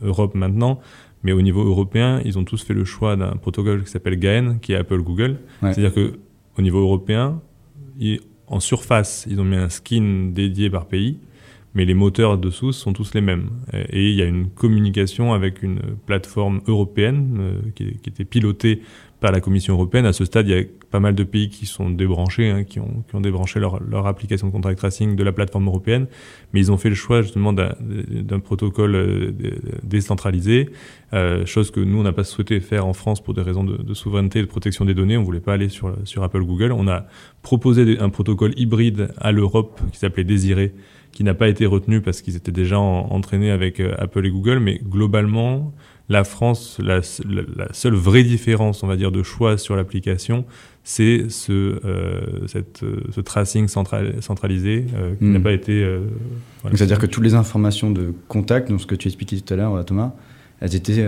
Europe 0.02 0.34
maintenant. 0.34 0.80
Mais 1.22 1.32
au 1.32 1.42
niveau 1.42 1.64
européen, 1.64 2.20
ils 2.24 2.38
ont 2.38 2.44
tous 2.44 2.62
fait 2.62 2.74
le 2.74 2.84
choix 2.84 3.16
d'un 3.16 3.32
protocole 3.32 3.84
qui 3.84 3.90
s'appelle 3.90 4.18
GAEN, 4.18 4.58
qui 4.60 4.72
est 4.72 4.76
Apple 4.76 5.02
Google. 5.02 5.38
C'est-à-dire 5.60 5.92
que 5.92 6.18
au 6.56 6.62
niveau 6.62 6.80
européen, 6.80 7.40
en 8.46 8.60
surface, 8.60 9.26
ils 9.28 9.40
ont 9.40 9.44
mis 9.44 9.56
un 9.56 9.68
skin 9.68 10.30
dédié 10.32 10.70
par 10.70 10.86
pays, 10.86 11.18
mais 11.74 11.84
les 11.84 11.94
moteurs 11.94 12.38
dessous 12.38 12.72
sont 12.72 12.92
tous 12.92 13.14
les 13.14 13.20
mêmes. 13.20 13.50
Et 13.72 14.10
il 14.10 14.14
y 14.14 14.22
a 14.22 14.26
une 14.26 14.48
communication 14.48 15.34
avec 15.34 15.62
une 15.62 15.80
plateforme 16.06 16.60
européenne 16.66 17.36
euh, 17.40 17.60
qui, 17.74 17.98
qui 17.98 18.10
était 18.10 18.24
pilotée 18.24 18.82
par 19.20 19.32
la 19.32 19.40
Commission 19.40 19.74
européenne. 19.74 20.06
À 20.06 20.12
ce 20.12 20.24
stade, 20.24 20.48
il 20.48 20.56
y 20.56 20.58
a 20.58 20.62
pas 20.90 21.00
mal 21.00 21.14
de 21.14 21.24
pays 21.24 21.48
qui 21.48 21.66
sont 21.66 21.90
débranchés, 21.90 22.50
hein, 22.50 22.64
qui, 22.64 22.78
ont, 22.78 23.04
qui 23.08 23.16
ont 23.16 23.20
débranché 23.20 23.58
leur, 23.58 23.82
leur 23.82 24.06
application 24.06 24.46
de 24.46 24.52
contact 24.52 24.78
tracing 24.78 25.16
de 25.16 25.24
la 25.24 25.32
plateforme 25.32 25.66
européenne, 25.66 26.06
mais 26.52 26.60
ils 26.60 26.70
ont 26.70 26.76
fait 26.76 26.88
le 26.88 26.94
choix 26.94 27.22
justement 27.22 27.52
d'un 27.52 28.40
protocole 28.40 28.94
euh, 28.94 29.32
décentralisé, 29.82 30.70
euh, 31.12 31.44
chose 31.46 31.70
que 31.70 31.80
nous, 31.80 31.98
on 31.98 32.02
n'a 32.02 32.12
pas 32.12 32.24
souhaité 32.24 32.60
faire 32.60 32.86
en 32.86 32.92
France 32.92 33.22
pour 33.22 33.34
des 33.34 33.42
raisons 33.42 33.64
de, 33.64 33.76
de, 33.76 33.94
souveraineté 33.94 34.38
et 34.38 34.42
de 34.42 34.48
protection 34.48 34.84
des 34.84 34.94
données. 34.94 35.16
On 35.16 35.24
voulait 35.24 35.40
pas 35.40 35.54
aller 35.54 35.68
sur, 35.68 35.96
sur 36.04 36.22
Apple 36.22 36.42
Google. 36.44 36.72
On 36.72 36.86
a 36.86 37.06
proposé 37.42 37.98
un 37.98 38.10
protocole 38.10 38.52
hybride 38.56 39.12
à 39.18 39.32
l'Europe 39.32 39.80
qui 39.92 39.98
s'appelait 39.98 40.24
Désiré, 40.24 40.74
qui 41.12 41.24
n'a 41.24 41.34
pas 41.34 41.48
été 41.48 41.66
retenu 41.66 42.00
parce 42.00 42.22
qu'ils 42.22 42.36
étaient 42.36 42.52
déjà 42.52 42.78
entraînés 42.78 43.50
avec 43.50 43.80
euh, 43.80 43.94
Apple 43.98 44.26
et 44.26 44.30
Google, 44.30 44.58
mais 44.58 44.78
globalement, 44.78 45.72
la 46.08 46.24
France, 46.24 46.78
la, 46.82 47.00
la, 47.56 47.72
seule 47.72 47.94
vraie 47.94 48.24
différence, 48.24 48.82
on 48.82 48.86
va 48.86 48.96
dire, 48.96 49.12
de 49.12 49.22
choix 49.22 49.58
sur 49.58 49.76
l'application, 49.76 50.44
c'est 50.82 51.28
ce, 51.28 51.52
euh, 51.52 52.46
cette, 52.46 52.82
euh, 52.82 53.02
ce 53.14 53.20
tracing 53.20 53.68
central, 53.68 54.14
centralisé 54.22 54.86
euh, 54.94 55.14
qui 55.16 55.24
n'a 55.24 55.38
hmm. 55.38 55.42
pas 55.42 55.52
été. 55.52 55.84
Euh, 55.84 56.00
C'est-à-dire 56.72 56.98
que 56.98 57.06
toutes 57.06 57.24
les 57.24 57.34
informations 57.34 57.90
de 57.90 58.14
contact, 58.26 58.70
donc 58.70 58.80
ce 58.80 58.86
que 58.86 58.94
tu 58.94 59.08
expliquais 59.08 59.38
tout 59.38 59.52
à 59.52 59.56
l'heure, 59.58 59.84
Thomas, 59.84 60.12
elles 60.60 60.74
étaient 60.74 61.06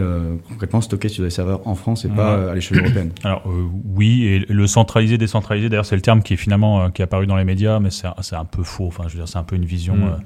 concrètement 0.49 0.81
stockées 0.81 1.09
sur 1.09 1.25
des 1.25 1.31
serveurs 1.31 1.67
en 1.67 1.75
France 1.75 2.05
et 2.05 2.09
pas 2.09 2.53
à 2.53 2.55
l'échelle 2.55 2.79
européenne. 2.79 3.11
Alors 3.25 3.43
oui, 3.85 4.25
et 4.25 4.39
le 4.49 4.67
centralisé, 4.69 5.19
décentralisé, 5.19 5.69
d'ailleurs 5.69 5.87
c'est 5.87 5.97
le 5.97 6.03
terme 6.03 6.23
qui 6.23 6.35
est 6.35 6.37
finalement 6.37 6.89
qui 6.93 7.03
est 7.03 7.05
apparu 7.05 7.27
dans 7.27 7.35
les 7.35 7.43
médias, 7.43 7.81
mais 7.81 7.91
c'est 7.91 8.37
un 8.37 8.45
peu 8.45 8.63
faux. 8.63 8.87
Enfin, 8.87 9.05
je 9.09 9.15
veux 9.15 9.19
dire, 9.19 9.27
c'est 9.29 9.39
un 9.39 9.43
peu 9.43 9.57
une 9.57 9.65
vision. 9.65 9.97
Hmm 9.97 10.21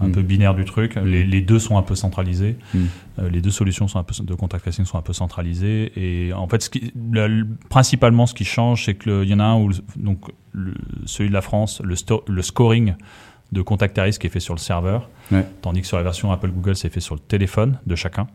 un 0.00 0.08
mm. 0.08 0.12
peu 0.12 0.22
binaire 0.22 0.54
du 0.54 0.64
truc. 0.64 0.96
Les, 0.96 1.24
les, 1.24 1.40
deux 1.40 1.58
sont 1.58 1.76
un 1.76 1.82
peu 1.82 1.94
centralisés. 1.94 2.56
Mm. 2.74 2.78
Euh, 3.18 3.30
les 3.30 3.40
deux 3.40 3.50
solutions 3.50 3.88
sont 3.88 3.98
un 3.98 4.04
peu, 4.04 4.14
de 4.22 4.34
contact 4.34 4.64
tracing 4.64 4.84
sont 4.84 4.98
un 4.98 5.02
peu 5.02 5.12
centralisées. 5.12 5.92
Et 5.96 6.32
en 6.32 6.48
fait, 6.48 6.62
ce 6.62 6.70
qui, 6.70 6.92
principalement, 7.68 8.26
ce 8.26 8.34
qui 8.34 8.44
change, 8.44 8.84
c'est 8.84 8.94
qu'il 8.96 9.24
y 9.24 9.34
en 9.34 9.40
a 9.40 9.44
un 9.44 9.56
où, 9.56 9.70
donc, 9.96 10.20
le, 10.52 10.74
celui 11.06 11.28
de 11.28 11.34
la 11.34 11.42
France, 11.42 11.80
le, 11.84 11.94
le 12.28 12.42
scoring 12.42 12.94
de 13.52 13.62
contact 13.62 13.98
à 13.98 14.02
risque 14.02 14.24
est 14.24 14.28
fait 14.28 14.40
sur 14.40 14.54
le 14.54 14.58
serveur, 14.60 15.08
tandis 15.62 15.80
que 15.80 15.86
sur 15.86 15.96
la 15.96 16.02
version 16.02 16.30
Apple 16.32 16.50
Google, 16.50 16.76
c'est 16.76 16.90
fait 16.90 17.00
sur 17.00 17.14
le 17.14 17.20
téléphone 17.20 17.78
de 17.86 17.94
chacun. 17.94 18.26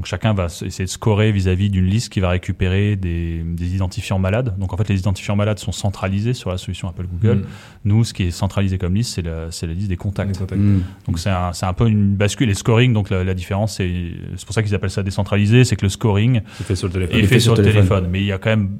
Donc 0.00 0.06
chacun 0.06 0.32
va 0.32 0.46
essayer 0.46 0.86
de 0.86 0.90
scorer 0.90 1.30
vis-à-vis 1.30 1.68
d'une 1.68 1.84
liste 1.84 2.10
qui 2.10 2.20
va 2.20 2.30
récupérer 2.30 2.96
des, 2.96 3.44
identifiants 3.60 4.18
malades. 4.18 4.56
Donc 4.56 4.72
en 4.72 4.78
fait, 4.78 4.88
les 4.88 4.98
identifiants 4.98 5.36
malades 5.36 5.58
sont 5.58 5.72
centralisés 5.72 6.32
sur 6.32 6.48
la 6.48 6.56
solution 6.56 6.88
Apple 6.88 7.04
Google. 7.06 7.40
Mm. 7.40 7.46
Nous, 7.84 8.04
ce 8.04 8.14
qui 8.14 8.22
est 8.22 8.30
centralisé 8.30 8.78
comme 8.78 8.94
liste, 8.94 9.16
c'est 9.16 9.20
la, 9.20 9.48
la, 9.50 9.74
liste 9.74 9.88
des 9.88 9.98
contacts. 9.98 10.40
Mm. 10.40 10.80
Donc 11.06 11.18
c'est 11.18 11.28
un, 11.28 11.50
un, 11.60 11.72
peu 11.74 11.86
une 11.86 12.16
bascule. 12.16 12.48
Et 12.48 12.54
scoring, 12.54 12.94
donc 12.94 13.10
la, 13.10 13.34
différence, 13.34 13.76
c'est 13.76 14.14
pour 14.46 14.54
ça 14.54 14.62
qu'ils 14.62 14.74
appellent 14.74 14.88
ça 14.88 15.02
décentralisé, 15.02 15.64
c'est 15.64 15.76
que 15.76 15.84
le 15.84 15.90
scoring 15.90 16.36
est 16.36 16.62
fait 16.62 16.76
sur 16.76 16.86
le 16.86 16.94
téléphone. 16.94 17.20
Est 17.20 17.26
fait 17.26 17.40
sur, 17.40 17.54
le 17.54 17.62
téléphone. 17.62 18.08
Mais 18.10 18.20
il 18.20 18.26
y 18.26 18.32
a 18.32 18.38
quand 18.38 18.48
même 18.48 18.78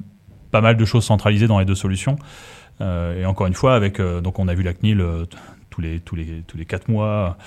pas 0.49 0.61
mal 0.61 0.75
de 0.75 0.85
choses 0.85 1.03
centralisées 1.03 1.45
dans 1.45 1.59
les 1.59 1.65
deux 1.65 1.75
solutions. 1.75 2.15
Euh, 2.81 3.21
et 3.21 3.27
encore 3.27 3.45
une 3.45 3.53
fois, 3.53 3.75
avec 3.75 3.99
euh, 3.99 4.21
donc 4.21 4.39
on 4.39 4.47
a 4.47 4.55
vu 4.55 4.63
la 4.63 4.73
CNIL 4.73 5.01
euh, 5.01 5.25
tous 5.69 5.81
les 5.81 5.99
tous 5.99 6.15
les 6.15 6.43
tous 6.47 6.57
les 6.57 6.65
quatre 6.65 6.89
mois 6.89 7.37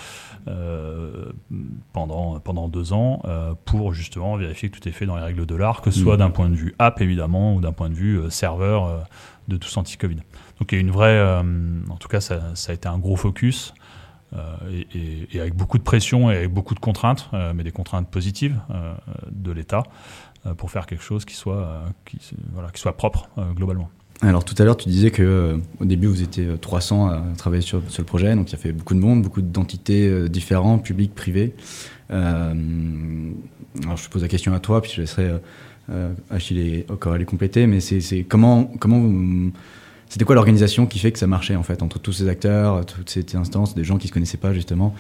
pendant 1.93 2.39
pendant 2.41 2.69
deux 2.69 2.93
ans 2.93 3.23
pour 3.65 3.95
justement 3.95 4.37
vérifier 4.37 4.69
que 4.71 4.79
tout 4.79 4.89
est 4.89 4.93
fait 4.93 5.07
dans 5.07 5.17
les 5.17 5.23
règles 5.23 5.47
de 5.47 5.55
l'art, 5.55 5.81
que 5.81 5.91
ce 5.91 6.01
soit 6.01 6.17
mmh. 6.17 6.19
d'un 6.19 6.31
point 6.31 6.49
de 6.49 6.55
vue 6.55 6.75
app 6.79 7.01
évidemment 7.01 7.55
ou 7.55 7.61
d'un 7.61 7.73
point 7.73 7.89
de 7.89 7.95
vue 7.95 8.21
serveur 8.31 9.07
de 9.49 9.57
tous 9.57 9.77
anti-Covid. 9.77 10.17
Donc 10.59 10.73
il 10.73 10.75
y 10.75 10.79
a 10.79 10.81
une 10.81 10.91
vraie, 10.91 11.21
en 11.89 11.97
tout 11.99 12.09
cas 12.09 12.21
ça, 12.21 12.55
ça, 12.55 12.73
a 12.73 12.75
été 12.75 12.89
un 12.89 12.99
gros 12.99 13.17
focus. 13.17 13.75
Et, 14.69 15.29
et, 15.33 15.41
avec 15.41 15.55
beaucoup 15.55 15.79
de 15.79 15.85
pression 15.85 16.29
et 16.29 16.37
avec 16.37 16.53
beaucoup 16.53 16.75
de 16.75 16.81
contraintes, 16.81 17.31
mais 17.55 17.63
des 17.63 17.71
contraintes 17.71 18.11
positives 18.11 18.61
de 19.31 19.53
l'État, 19.53 19.85
euh, 20.47 20.55
pour 20.55 20.71
faire 20.71 20.87
quelque 20.87 21.03
chose 21.03 21.25
qui 21.25 21.35
soit, 21.35 21.57
euh, 21.57 21.81
qui, 22.05 22.19
voilà, 22.53 22.69
qui 22.71 22.81
soit 22.81 22.97
propre 22.97 23.29
euh, 23.39 23.53
globalement. 23.53 23.89
Alors 24.21 24.45
tout 24.45 24.55
à 24.59 24.65
l'heure, 24.65 24.77
tu 24.77 24.89
disais 24.89 25.11
que 25.11 25.59
au 25.81 25.85
début 25.85 26.07
vous 26.07 26.23
étiez 26.23 26.47
300 26.61 27.09
à 27.09 27.23
travailler 27.37 27.63
sur, 27.63 27.83
le 27.99 28.05
projet, 28.05 28.35
donc 28.35 28.51
il 28.51 28.53
y 28.53 28.55
a 28.55 28.59
fait 28.59 28.73
beaucoup 28.73 28.95
de 28.95 29.01
monde, 29.01 29.23
beaucoup 29.23 29.43
d'entités 29.43 30.29
différentes, 30.29 30.85
publiques, 30.85 31.15
privées. 31.15 31.55
alors 32.11 32.55
je 33.97 34.09
pose 34.09 34.23
la 34.23 34.29
question 34.29 34.55
à 34.55 34.61
toi, 34.61 34.81
puis 34.81 34.93
je 34.95 35.01
laisserai 35.01 35.33
Achille 36.31 36.59
et 36.59 36.87
les 37.19 37.25
compléter, 37.25 37.67
mais 37.67 37.81
c'est 37.81 38.25
comment 38.25 38.65
comment 38.79 39.51
c'était 40.09 40.25
quoi 40.25 40.37
l'organisation 40.37 40.87
qui 40.87 41.01
fait 41.01 41.13
que 41.13 41.19
ça 41.19 41.27
marchait 41.27 41.57
en 41.57 41.65
fait 41.65 41.83
entre 41.83 41.99
tous 41.99 42.13
ces 42.13 42.29
acteurs, 42.29 42.87
toutes 42.87 43.11
ces 43.11 43.27
instances, 43.35 43.75
des 43.75 43.85
gens 43.85 43.99
qui 43.99 44.09
se 44.09 44.13
connaissaient 44.13 44.39
pas 44.39 44.55
justement. 44.55 44.95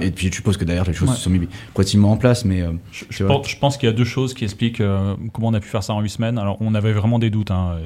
Et 0.00 0.10
puis 0.10 0.28
je 0.28 0.34
suppose 0.34 0.56
que 0.56 0.64
d'ailleurs 0.64 0.86
les 0.86 0.92
choses 0.92 1.14
se 1.14 1.22
sont 1.22 1.30
mises 1.30 1.48
relativement 1.74 2.12
en 2.12 2.16
place, 2.16 2.44
mais 2.44 2.62
euh, 2.62 2.72
je, 2.90 3.24
pense, 3.24 3.48
je, 3.48 3.58
pense, 3.58 3.76
qu'il 3.76 3.88
y 3.88 3.92
a 3.92 3.94
deux 3.94 4.04
choses 4.04 4.34
qui 4.34 4.44
expliquent 4.44 4.80
euh, 4.80 5.16
comment 5.32 5.48
on 5.48 5.54
a 5.54 5.60
pu 5.60 5.68
faire 5.68 5.82
ça 5.82 5.94
en 5.94 6.00
8 6.00 6.08
semaines. 6.08 6.38
Alors 6.38 6.56
on 6.60 6.74
avait 6.74 6.92
vraiment 6.92 7.18
des 7.18 7.30
doutes. 7.30 7.50
Hein, 7.50 7.78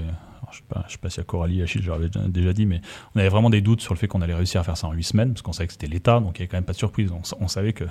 je 0.53 0.61
ne 0.77 0.83
sais, 0.89 0.99
pas 0.99 1.11
si 1.11 1.21
à 1.21 1.25
Coralie, 1.25 1.63
Achille, 1.63 1.83
je 1.83 1.91
l'avais 1.91 2.09
déjà 2.29 2.53
dit, 2.53 2.67
mais 2.67 2.81
on 3.15 3.21
avait 3.21 3.29
vraiment 3.29 3.51
des 3.51 3.61
doutes 3.61 3.81
sur 3.81 3.93
le 3.93 3.99
fait 3.99 4.07
qu'on 4.07 4.23
allait 4.23 4.35
réussir 4.35 4.61
à 4.61 4.65
faire 4.65 4.77
ça 4.77 4.87
en 4.87 4.93
8 4.93 5.03
semaines, 5.03 5.29
parce 5.31 5.43
qu'on 5.43 5.53
savait 5.53 5.67
que 5.67 5.73
c'était 5.73 5.89
l'État, 5.89 6.21
donc 6.21 6.39
il 6.39 6.43
n'y 6.43 6.45
avait 6.45 6.49
quand 6.49 6.57
même 6.57 6.65
pas 6.65 6.73
de 6.73 6.79
surprise. 6.79 7.11
On, 7.41 7.49
savait 7.49 7.73
que 7.73 7.85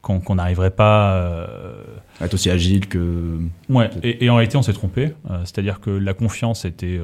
qu'on 0.00 0.34
n'arriverait 0.34 0.70
pas 0.70 1.14
euh, 1.14 1.84
à 2.20 2.24
être 2.24 2.34
aussi 2.34 2.50
agile 2.50 2.88
que. 2.88 3.38
Ouais, 3.68 3.90
et, 4.02 4.28
en 4.30 4.36
réalité, 4.36 4.56
on 4.56 4.62
s'est 4.62 4.72
trompé. 4.72 5.12
C'est-à-dire 5.44 5.80
que 5.80 5.90
la 5.90 6.14
confiance 6.14 6.64
était 6.64 7.00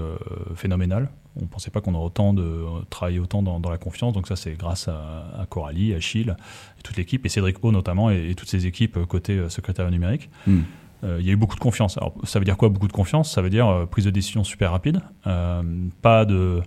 phénoménale. 0.55 1.09
On 1.37 1.43
ne 1.43 1.47
pensait 1.47 1.71
pas 1.71 1.81
qu'on 1.81 1.95
aurait 1.95 2.07
autant 2.07 2.33
de 2.33 2.65
travailler 2.91 3.19
autant 3.19 3.43
dans, 3.43 3.71
la 3.71 3.79
confiance. 3.79 4.13
Donc 4.13 4.27
ça, 4.27 4.37
c'est 4.37 4.55
grâce 4.55 4.89
à, 4.89 5.47
Coralie, 5.49 5.95
Achille, 5.95 6.37
et 6.79 6.83
toute 6.83 6.97
l'équipe, 6.97 7.25
et 7.25 7.29
Cédric 7.29 7.63
O 7.63 7.73
notamment, 7.73 8.11
et, 8.11 8.35
toutes 8.37 8.49
ces 8.49 8.67
équipes 8.67 8.97
euh, 8.97 9.07
côté 9.07 9.35
euh, 9.35 9.49
secrétaire 9.49 9.91
numérique. 9.91 10.31
Hmm. 10.47 10.61
Euh, 11.05 11.19
il 11.21 11.27
y 11.27 11.31
a 11.31 11.33
eu 11.33 11.37
beaucoup 11.37 11.55
de 11.55 11.61
confiance. 11.61 11.97
Alors, 11.97 12.15
ça 12.25 12.39
veut 12.39 12.45
dire 12.45 12.57
quoi 12.57 12.69
beaucoup 12.69 12.89
de 12.89 12.93
confiance? 12.93 13.33
Ça 13.33 13.41
veut 13.41 13.51
dire 13.51 13.87
prise 13.91 14.05
de 14.05 14.11
décision 14.11 14.43
super 14.43 14.73
rapide, 14.73 15.01
pas 15.23 16.25
de 16.25 16.61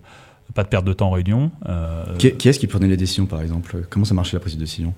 pas 0.54 0.64
de 0.64 0.68
perte 0.68 0.84
de 0.84 0.92
temps 0.92 1.08
en 1.08 1.12
réunion. 1.12 1.50
Qui, 2.18 2.32
qui 2.32 2.48
est-ce 2.48 2.58
qui 2.58 2.66
prenait 2.66 2.88
les 2.88 2.96
décisions, 2.96 3.26
par 3.26 3.42
exemple? 3.42 3.86
Comment 3.90 4.06
ça 4.06 4.14
marchait 4.14 4.36
la 4.36 4.40
prise 4.40 4.54
de 4.54 4.60
décision? 4.60 4.94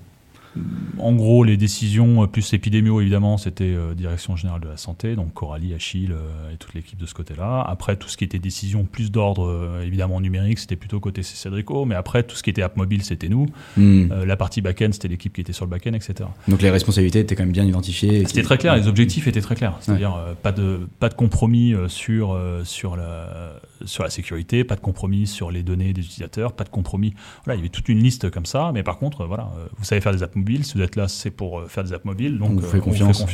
En 0.97 1.13
gros, 1.13 1.43
les 1.43 1.57
décisions, 1.57 2.23
euh, 2.23 2.27
plus 2.27 2.53
épidémio 2.53 3.01
évidemment, 3.01 3.37
c'était 3.37 3.63
euh, 3.63 3.93
Direction 3.93 4.35
Générale 4.35 4.61
de 4.61 4.67
la 4.67 4.77
Santé, 4.77 5.15
donc 5.15 5.33
Coralie, 5.33 5.73
Achille 5.73 6.13
euh, 6.13 6.53
et 6.53 6.57
toute 6.57 6.73
l'équipe 6.73 6.97
de 6.97 7.05
ce 7.05 7.13
côté-là. 7.13 7.61
Après, 7.67 7.95
tout 7.95 8.07
ce 8.07 8.17
qui 8.17 8.23
était 8.23 8.39
décision 8.39 8.85
plus 8.85 9.11
d'ordre 9.11 9.81
évidemment 9.83 10.21
numérique, 10.21 10.59
c'était 10.59 10.75
plutôt 10.75 10.99
côté 10.99 11.23
Cédrico, 11.23 11.85
mais 11.85 11.95
après, 11.95 12.23
tout 12.23 12.35
ce 12.35 12.43
qui 12.43 12.49
était 12.49 12.61
app 12.61 12.77
mobile, 12.77 13.03
c'était 13.03 13.29
nous. 13.29 13.47
Hmm. 13.77 14.07
la 14.25 14.37
partie 14.37 14.61
back-end, 14.61 14.89
c'était 14.91 15.07
l'équipe 15.07 15.33
qui 15.33 15.41
était 15.41 15.53
sur 15.53 15.65
le 15.65 15.71
back-end, 15.71 15.93
etc. 15.93 16.29
Donc 16.47 16.61
les 16.61 16.69
responsabilités 16.69 17.19
étaient 17.19 17.35
quand 17.35 17.43
même 17.43 17.51
bien 17.51 17.65
identifiées 17.65 18.25
C'était 18.25 18.43
très 18.43 18.57
clair, 18.57 18.75
les 18.75 18.87
objectifs 18.87 19.27
étaient 19.27 19.41
très 19.41 19.55
clairs. 19.55 19.77
C'est-à-dire 19.81 20.17
pas, 20.41 20.51
de, 20.51 20.87
pas 20.99 21.09
de 21.09 21.13
compromis 21.13 21.73
sur, 21.87 22.39
sur, 22.63 22.95
la, 22.95 23.59
sur 23.83 24.03
la 24.03 24.09
sécurité, 24.09 24.63
pas 24.63 24.75
de 24.75 24.81
compromis 24.81 25.27
sur 25.27 25.51
les 25.51 25.63
données 25.63 25.91
des 25.91 26.01
utilisateurs, 26.01 26.53
pas 26.53 26.63
de 26.63 26.69
compromis. 26.69 27.13
Voilà, 27.43 27.55
il 27.55 27.59
y 27.59 27.61
avait 27.61 27.69
toute 27.69 27.89
une 27.89 27.99
liste 27.99 28.29
comme 28.29 28.45
ça, 28.45 28.71
mais 28.73 28.83
par 28.83 28.97
contre, 28.97 29.25
voilà, 29.25 29.51
vous 29.77 29.83
savez 29.83 30.01
faire 30.01 30.13
des 30.13 30.23
apps 30.23 30.35
si 30.61 30.73
vous 30.75 30.81
êtes 30.81 30.95
là, 30.95 31.07
c'est 31.07 31.31
pour 31.31 31.59
euh, 31.59 31.67
faire 31.67 31.83
des 31.83 31.93
apps 31.93 32.05
mobiles. 32.05 32.37
Donc, 32.37 32.51
on 32.51 32.55
vous 32.55 32.61
fait 32.61 32.79
confiance. 32.79 33.25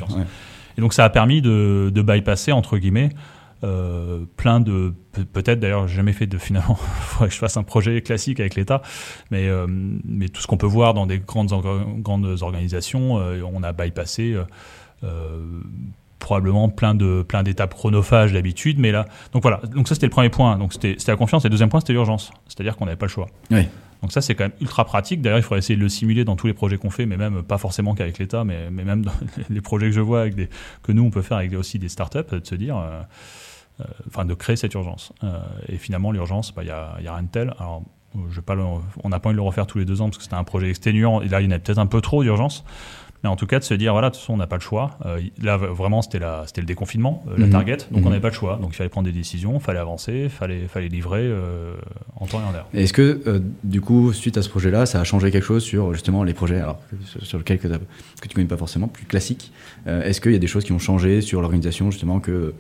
Et 0.78 0.82
donc, 0.82 0.94
ça 0.94 1.04
a 1.04 1.10
permis 1.10 1.42
de, 1.42 1.92
de 1.94 2.02
bypasser, 2.02 2.52
entre 2.52 2.78
guillemets, 2.78 3.10
euh, 3.64 4.26
plein 4.38 4.60
de 4.60 4.94
peut-être 5.34 5.60
d'ailleurs 5.60 5.88
jamais 5.88 6.14
fait 6.14 6.26
de 6.26 6.40
finalement 6.40 6.74
faudrait 7.02 7.28
que 7.28 7.34
je 7.36 7.40
fasse 7.40 7.58
un 7.58 7.64
projet 7.64 8.02
classique 8.02 8.40
avec 8.40 8.56
l'État 8.56 8.82
mais 9.30 9.48
euh, 9.48 9.68
mais 9.70 10.30
tout 10.30 10.42
ce 10.42 10.48
qu'on 10.48 10.58
peut 10.58 10.66
voir 10.66 10.96
dans 10.96 11.06
des 11.06 11.20
grandes 11.20 11.54
grandes 12.02 12.42
organisations 12.42 13.18
on 13.18 13.62
a 13.62 13.72
bypassé 13.72 14.36
probablement 16.22 16.70
plein 16.70 16.96
de 16.96 17.24
plein 17.28 17.44
d'étapes 17.44 17.74
chronophages 17.74 18.32
d'habitude 18.32 18.80
mais 18.80 18.92
là 18.92 19.06
donc 19.34 19.42
voilà 19.42 19.60
donc 19.74 19.88
ça 19.88 19.96
c'était 19.96 20.08
le 20.08 20.12
premier 20.12 20.30
point 20.30 20.58
donc 20.58 20.72
c'était 20.72 20.96
la 21.08 21.18
confiance 21.18 21.44
et 21.44 21.50
le 21.50 21.52
deuxième 21.52 21.70
point 21.70 21.82
c'était 21.82 21.94
l'urgence 21.94 22.32
c'est-à-dire 22.48 22.78
qu'on 22.78 22.86
n'avait 22.86 22.98
pas 22.98 23.08
le 23.08 23.12
choix 23.12 23.28
oui. 23.50 23.68
Donc 24.02 24.12
ça, 24.12 24.22
c'est 24.22 24.36
quand 24.36 24.46
même 24.46 24.54
ultra 24.60 24.84
pratique. 24.84 25.22
D'ailleurs, 25.22 25.40
il 25.40 25.44
faudrait 25.44 25.60
essayer 25.60 25.76
de 25.76 25.82
le 25.82 25.90
simuler 25.90 26.26
dans 26.26 26.36
tous 26.36 26.48
les 26.48 26.54
projets 26.54 26.78
qu'on 26.78 26.90
fait, 26.90 27.06
mais 27.06 27.18
même 27.18 27.44
pas 27.44 27.58
forcément 27.58 27.94
qu'avec 27.94 28.18
l'État, 28.18 28.44
mais, 28.44 28.70
mais, 28.72 28.84
même 28.84 29.06
dans 29.06 29.12
les 29.50 29.62
projets 29.62 29.88
que 29.88 29.92
je 29.92 30.02
vois 30.02 30.22
avec 30.22 30.36
des, 30.36 30.50
que 30.82 30.92
nous, 30.92 31.04
on 31.04 31.12
peut 31.12 31.22
faire 31.22 31.38
avec 31.38 31.54
aussi 31.54 31.78
des 31.78 31.90
startups, 31.90 32.18
de 32.32 32.46
se 32.46 32.56
dire, 32.56 32.78
euh, 32.78 33.02
euh, 33.80 33.84
enfin, 34.08 34.26
de 34.26 34.34
créer 34.34 34.56
cette 34.56 34.74
urgence. 34.74 35.14
Euh, 35.24 35.40
et 35.70 35.78
finalement, 35.78 36.12
l'urgence, 36.12 36.54
bah, 36.54 36.64
il 36.64 36.70
bah, 36.70 36.98
n'y 37.00 37.08
a, 37.08 37.12
a, 37.12 37.16
rien 37.16 37.24
de 37.24 37.32
tel. 37.32 37.54
Alors, 37.60 37.84
je 38.30 38.42
pas 38.42 38.56
on 39.04 39.10
n'a 39.10 39.20
pas 39.20 39.30
envie 39.30 39.36
de 39.36 39.42
le 39.42 39.46
refaire 39.46 39.68
tous 39.68 39.78
les 39.78 39.86
deux 39.86 40.02
ans 40.02 40.06
parce 40.06 40.18
que 40.18 40.24
c'était 40.24 40.36
un 40.36 40.44
projet 40.44 40.70
exténuant. 40.70 41.22
Et 41.22 41.28
là, 41.28 41.40
il 41.42 41.46
y 41.46 41.48
en 41.48 41.52
a 41.52 41.60
peut-être 41.60 41.78
un 41.78 41.86
peu 41.86 42.02
trop 42.02 42.24
d'urgence. 42.24 42.66
Mais 43.24 43.30
en 43.30 43.36
tout 43.36 43.46
cas, 43.46 43.60
de 43.60 43.64
se 43.64 43.74
dire, 43.76 43.92
voilà, 43.92 44.10
de 44.10 44.16
toute 44.16 44.22
façon, 44.22 44.34
on 44.34 44.38
n'a 44.38 44.48
pas 44.48 44.56
le 44.56 44.62
choix. 44.62 44.98
Euh, 45.06 45.22
là, 45.42 45.56
vraiment, 45.58 46.02
c'était 46.02 46.20
le 46.20 46.66
déconfinement, 46.66 47.24
euh, 47.28 47.36
la 47.38 47.46
mhm. 47.46 47.52
target. 47.52 47.78
Donc, 47.92 47.98
on 47.98 47.98
mhm. 47.98 48.06
n'avait 48.06 48.22
pas 48.22 48.30
le 48.30 48.34
choix. 48.34 48.58
Donc, 48.60 48.72
il 48.72 48.76
fallait 48.76 48.90
prendre 48.90 49.06
des 49.06 49.14
décisions, 49.14 49.56
il 49.56 49.62
fallait 49.62 49.80
avancer, 49.80 50.24
il 50.24 50.30
fallait, 50.30 50.68
fallait 50.68 50.88
livrer 50.88 51.22
euh, 51.22 51.76
en 52.16 52.26
temps 52.26 52.42
et 52.42 52.44
en 52.44 52.56
heure. 52.56 52.68
Est-ce 52.74 52.94
que, 52.94 53.42
du 53.64 53.82
coup, 53.82 54.12
suite 54.14 54.38
à 54.38 54.42
ce 54.42 54.50
projet-là, 54.50 54.88
ça 54.88 55.00
a 55.00 55.04
changé 55.04 55.30
quelque 55.30 55.46
chose 55.46 55.64
sur 55.64 55.94
justement 55.94 56.24
les 56.24 56.34
projets 56.34 56.60
alors, 56.60 56.80
sur, 57.22 57.38
lesquels 57.38 57.60
que, 57.60 57.68
que 57.68 58.28
tu 58.28 58.34
connais 58.34 58.48
pas 58.48 58.58
forcément, 58.58 58.88
plus 58.88 59.06
classiques 59.06 59.52
Est-ce 59.86 60.20
qu'il 60.20 60.32
y 60.32 60.36
a 60.36 60.40
des 60.40 60.48
choses 60.48 60.64
qui 60.64 60.72
ont 60.72 60.80
changé 60.80 61.22
sur 61.22 61.42
l'organisation, 61.42 61.92
justement, 61.92 62.20
que 62.20 62.54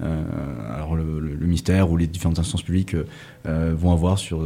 alors 0.00 0.94
le, 0.94 1.20
le, 1.20 1.46
mystère 1.46 1.90
ou 1.90 1.96
les 1.96 2.06
différentes 2.06 2.38
instances 2.38 2.62
publiques 2.62 2.96
vont 3.44 3.92
avoir 3.92 4.18
sur. 4.18 4.40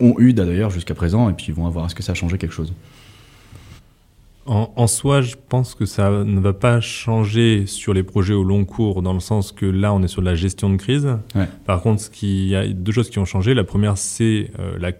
ont 0.00 0.14
eu 0.18 0.32
d'ailleurs 0.32 0.70
jusqu'à 0.70 0.94
présent, 0.94 1.30
et 1.30 1.32
puis 1.32 1.52
vont 1.52 1.66
avoir. 1.66 1.86
Est-ce 1.86 1.94
que 1.94 2.02
ça 2.02 2.12
a 2.12 2.14
changé 2.14 2.38
quelque 2.38 2.54
chose? 2.54 2.72
En, 4.48 4.86
soi, 4.86 5.20
je 5.20 5.36
pense 5.48 5.74
que 5.74 5.84
ça 5.84 6.24
ne 6.24 6.40
va 6.40 6.54
pas 6.54 6.80
changer 6.80 7.66
sur 7.66 7.92
les 7.92 8.02
projets 8.02 8.32
au 8.32 8.42
long 8.42 8.64
cours, 8.64 9.02
dans 9.02 9.12
le 9.12 9.20
sens 9.20 9.52
que 9.52 9.66
là, 9.66 9.92
on 9.92 10.02
est 10.02 10.08
sur 10.08 10.22
la 10.22 10.34
gestion 10.34 10.70
de 10.70 10.76
crise. 10.76 11.08
Par 11.66 11.82
contre, 11.82 12.00
ce 12.02 12.10
qui, 12.10 12.44
il 12.44 12.48
y 12.48 12.56
a 12.56 12.66
deux 12.66 12.92
choses 12.92 13.10
qui 13.10 13.18
ont 13.18 13.26
changé. 13.26 13.52
La 13.52 13.64
première, 13.64 13.98
c'est 13.98 14.50
euh, 14.58 14.78
la, 14.78 14.92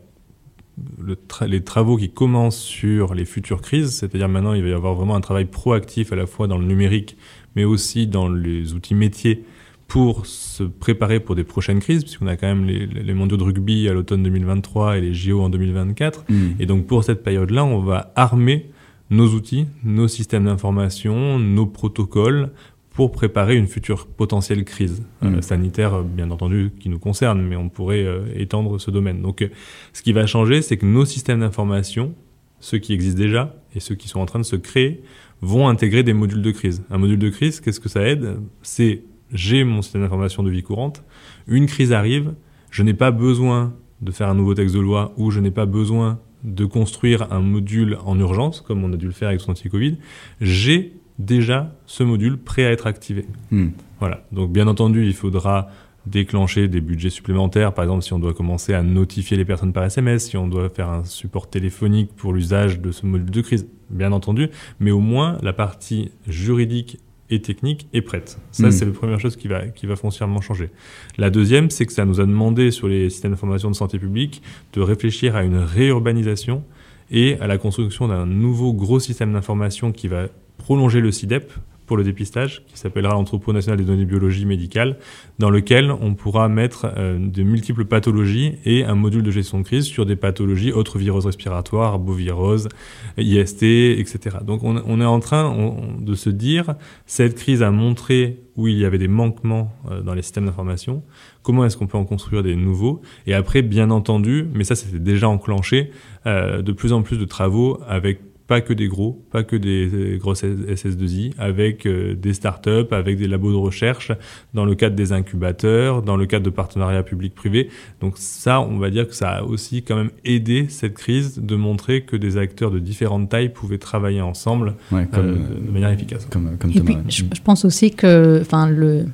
les 1.47 1.65
travaux 1.65 1.97
qui 1.97 2.11
commencent 2.11 2.61
sur 2.61 3.15
les 3.15 3.25
futures 3.25 3.63
crises. 3.63 3.91
C'est-à-dire 3.91 4.29
maintenant, 4.29 4.53
il 4.53 4.63
va 4.63 4.69
y 4.69 4.73
avoir 4.73 4.95
vraiment 4.95 5.17
un 5.17 5.21
travail 5.23 5.47
proactif 5.47 6.13
à 6.13 6.17
la 6.17 6.27
fois 6.27 6.47
dans 6.47 6.59
le 6.59 6.67
numérique, 6.67 7.17
mais 7.57 7.65
aussi 7.65 8.07
dans 8.07 8.29
les 8.29 8.75
outils 8.75 8.95
métiers 8.95 9.45
pour 9.87 10.27
se 10.27 10.63
préparer 10.63 11.21
pour 11.21 11.35
des 11.35 11.45
prochaines 11.45 11.81
crises, 11.81 12.05
puisqu'on 12.05 12.27
a 12.27 12.37
quand 12.37 12.47
même 12.47 12.67
les, 12.67 12.85
les, 12.85 13.15
mondiaux 13.15 13.39
de 13.39 13.43
rugby 13.43 13.89
à 13.89 13.95
l'automne 13.95 14.23
2023 14.23 14.99
et 14.99 15.01
les 15.01 15.15
JO 15.15 15.41
en 15.41 15.49
2024. 15.49 16.27
Mmh. 16.29 16.35
Et 16.61 16.67
donc 16.67 16.87
pour 16.87 17.05
cette 17.05 17.23
période-là, 17.23 17.65
on 17.65 17.81
va 17.81 18.13
armer 18.15 18.69
nos 19.11 19.29
outils, 19.29 19.67
nos 19.85 20.09
systèmes 20.09 20.45
d'information, 20.45 21.39
nos 21.39 21.67
protocoles 21.67 22.51
pour 22.91 23.13
préparer 23.13 23.57
une 23.57 23.69
future 23.69 24.07
potentielle 24.07 24.65
crise 24.65 25.05
euh, 25.23 25.31
mm. 25.31 25.43
sanitaire, 25.43 26.03
bien 26.03 26.31
entendu, 26.31 26.73
qui 26.81 26.89
nous 26.89 26.99
concerne, 26.99 27.41
mais 27.41 27.55
on 27.55 27.69
pourrait 27.69 28.05
euh, 28.05 28.27
étendre 28.35 28.81
ce 28.81 28.91
domaine. 28.91 29.23
Donc, 29.23 29.43
euh, 29.43 29.49
ce 29.93 30.03
qui 30.03 30.13
va 30.13 30.27
changer, 30.27 30.63
c'est 30.63 30.77
que 30.77 30.85
nos 30.85 31.05
systèmes 31.05 31.41
d'information, 31.41 32.15
ceux 32.59 32.79
qui 32.79 32.93
existent 32.93 33.21
déjà 33.21 33.55
et 33.75 33.81
ceux 33.81 33.95
qui 33.95 34.09
sont 34.09 34.19
en 34.19 34.27
train 34.27 34.41
de 34.41 34.45
se 34.45 34.57
créer, 34.57 35.01
vont 35.43 35.69
intégrer 35.69 36.03
des 36.03 36.13
modules 36.13 36.43
de 36.43 36.51
crise. 36.51 36.83
Un 36.91 36.99
module 36.99 37.21
de 37.21 37.29
crise, 37.29 37.61
qu'est-ce 37.61 37.79
que 37.79 37.89
ça 37.89 38.03
aide? 38.03 38.41
C'est 38.63 39.03
j'ai 39.33 39.63
mon 39.63 39.83
système 39.83 40.03
d'information 40.03 40.43
de 40.43 40.51
vie 40.51 40.63
courante, 40.63 41.05
une 41.47 41.67
crise 41.67 41.93
arrive, 41.93 42.35
je 42.71 42.83
n'ai 42.83 42.95
pas 42.95 43.11
besoin 43.11 43.75
de 44.01 44.11
faire 44.11 44.29
un 44.29 44.35
nouveau 44.35 44.55
texte 44.55 44.75
de 44.75 44.81
loi 44.81 45.13
ou 45.17 45.31
je 45.31 45.41
n'ai 45.41 45.51
pas 45.51 45.67
besoin 45.67 46.19
de 46.45 46.65
construire 46.65 47.33
un 47.33 47.41
module 47.41 47.99
en 48.05 48.19
urgence, 48.19 48.61
comme 48.61 48.85
on 48.85 48.93
a 48.93 48.97
dû 48.97 49.07
le 49.07 49.13
faire 49.13 49.29
avec 49.29 49.41
son 49.41 49.53
anti-Covid, 49.53 49.97
j'ai 50.41 50.95
déjà 51.19 51.75
ce 51.87 52.05
module 52.05 52.39
prêt 52.39 52.65
à 52.65 52.71
être 52.71 52.87
activé. 52.87 53.27
Hmm. 53.51 53.71
Voilà. 53.99 54.25
Donc, 54.33 54.53
bien 54.53 54.67
entendu, 54.69 55.05
il 55.05 55.15
faudra 55.15 55.69
déclencher 56.07 56.69
des 56.69 56.81
budgets 56.81 57.11
supplémentaires. 57.11 57.75
Par 57.75 57.85
exemple, 57.85 58.03
si 58.03 58.13
on 58.13 58.19
doit 58.19 58.35
commencer 58.35 58.73
à 58.73 58.83
notifier 58.83 59.37
les 59.37 59.45
personnes 59.45 59.73
par 59.73 59.85
SMS, 59.85 60.29
si 60.29 60.37
on 60.37 60.49
doit 60.49 60.69
faire 60.71 60.89
un 60.89 61.05
support 61.05 61.51
téléphonique 61.51 62.15
pour 62.17 62.33
l'usage 62.33 62.81
de 62.81 62.93
ce 62.93 63.05
module 63.05 63.31
de 63.31 63.41
crise, 63.41 63.69
bien 63.91 64.13
entendu. 64.13 64.49
Mais 64.81 64.91
au 64.91 65.01
moins, 65.01 65.39
la 65.43 65.53
partie 65.53 66.11
juridique 66.27 66.99
et 67.31 67.41
technique 67.41 67.89
est 67.93 68.03
prête. 68.03 68.39
Ça, 68.53 68.69
hmm. 68.69 68.71
c'est 68.71 68.85
la 68.85 68.93
première 68.93 69.21
chose 69.21 69.37
qui 69.37 69.49
va, 69.49 69.67
qui 69.69 69.87
va 69.87 69.97
foncièrement 69.97 70.41
changer. 70.41 70.71
La 71.19 71.31
deuxième, 71.31 71.71
c'est 71.71 71.87
que 71.87 71.93
ça 71.93 72.05
nous 72.05 72.21
a 72.21 72.27
demandé 72.27 72.71
sur 72.71 72.89
les 72.89 73.11
systèmes 73.11 73.33
d'information 73.33 73.71
de 73.71 73.77
santé 73.77 73.99
publique 73.99 74.43
de 74.73 74.81
réfléchir 74.81 75.37
à 75.37 75.45
une 75.45 75.59
réurbanisation 75.59 76.65
et 77.11 77.39
à 77.41 77.47
la 77.47 77.59
construction 77.59 78.09
d'un 78.09 78.27
nouveau 78.27 78.73
gros 78.73 79.01
système 79.01 79.33
d'information 79.33 79.93
qui 79.93 80.09
va 80.09 80.29
prolonger 80.59 81.01
le 81.01 81.11
CIDEP 81.11 81.53
pour 81.89 81.97
le 81.97 82.05
dépistage 82.05 82.63
qui 82.69 82.79
s'appellera 82.79 83.15
l'entrepôt 83.15 83.53
national 83.53 83.79
des 83.79 83.85
données 83.85 84.05
biologie 84.05 84.47
médicale, 84.47 84.99
dans 85.41 85.51
lequel 85.51 85.91
on 85.91 86.15
pourra 86.15 86.49
mettre 86.49 86.93
euh, 86.97 87.19
de 87.19 87.43
multiples 87.43 87.87
pathologies 87.87 88.55
et 88.65 88.85
un 88.85 88.95
module 88.95 89.25
de 89.25 89.31
gestion 89.33 89.59
de 89.59 89.65
crise 89.65 89.85
sur 89.87 90.07
des 90.07 90.15
pathologies 90.15 90.71
autres 90.71 90.99
viroses 90.99 91.27
respiratoires, 91.27 91.95
arbovirose, 91.95 92.69
IST, 93.17 93.63
etc. 93.63 94.37
Donc 94.45 94.63
on, 94.63 94.81
on 94.87 95.01
est 95.01 95.05
en 95.05 95.19
train 95.19 95.53
de 95.99 96.15
se 96.15 96.31
dire, 96.31 96.75
cette 97.07 97.35
crise 97.35 97.63
a 97.63 97.71
montré 97.71 98.45
où 98.59 98.67
il 98.67 98.77
y 98.77 98.85
avait 98.85 98.99
des 98.99 99.09
manquements 99.09 99.73
euh, 99.91 100.03
dans 100.03 100.15
les 100.15 100.23
systèmes 100.23 100.45
d'information, 100.45 101.03
comment 101.43 101.65
est-ce 101.65 101.77
qu'on 101.77 101.87
peut 101.87 101.97
en 101.97 102.05
construire 102.05 102.43
des 102.43 102.57
nouveaux, 102.57 103.01
et 103.27 103.33
après, 103.33 103.63
bien 103.63 103.91
entendu, 103.91 104.49
mais 104.53 104.65
ça 104.65 104.75
c'était 104.75 104.99
déjà 104.99 105.29
enclenché, 105.29 105.93
euh, 106.27 106.61
de 106.61 106.73
plus 106.73 106.93
en 106.93 107.03
plus 107.03 107.19
de 107.19 107.25
travaux 107.25 107.81
avec 107.87 108.21
pas 108.49 108.63
que 108.63 108.73
des 108.73 108.89
gros, 108.89 109.23
pas 109.31 109.45
que 109.45 109.55
des, 109.57 110.17
grosses 110.19 110.43
SS2I, 110.43 111.35
avec 111.39 111.87
euh, 111.87 112.15
des 112.15 112.33
startups, 112.33 112.91
avec 112.91 113.19
des 113.19 113.29
labos 113.29 113.53
de 113.53 113.57
recherche, 113.57 114.11
dans 114.55 114.65
le 114.65 114.75
cadre 114.75 114.97
des 114.97 115.13
incubateurs, 115.13 116.03
dans 116.03 116.17
le 116.17 116.25
cadre 116.25 116.47
de 116.47 116.51
partenariats 116.51 117.03
publics-privés. 117.03 117.69
Donc 118.01 118.15
ça, 118.17 118.63
on 118.63 118.79
va 118.79 118.89
dire 118.89 119.07
que 119.07 119.15
ça 119.15 119.29
a 119.29 119.43
aussi 119.43 119.83
quand 119.83 119.97
même 119.97 120.11
aidé 120.25 120.67
cette 120.71 120.95
crise 120.95 121.39
de 121.39 121.57
montrer 121.57 122.03
que 122.03 122.17
des 122.17 122.39
acteurs 122.39 122.71
de 122.71 122.79
différentes 122.79 123.29
tailles 123.29 123.51
pouvaient 123.51 123.79
travailler 123.79 124.23
ensemble 124.23 124.75
euh, 124.95 125.05
de 125.13 125.71
manière 125.71 125.91
efficace. 125.91 126.27
Comme, 126.31 126.57
comme 126.59 126.71
Et 126.71 126.81
puis, 126.81 126.97
je, 127.09 127.25
pense 127.45 127.67
aussi 127.67 127.91
que, 127.91 128.41
enfin, 128.41 128.67
le, 128.67 129.05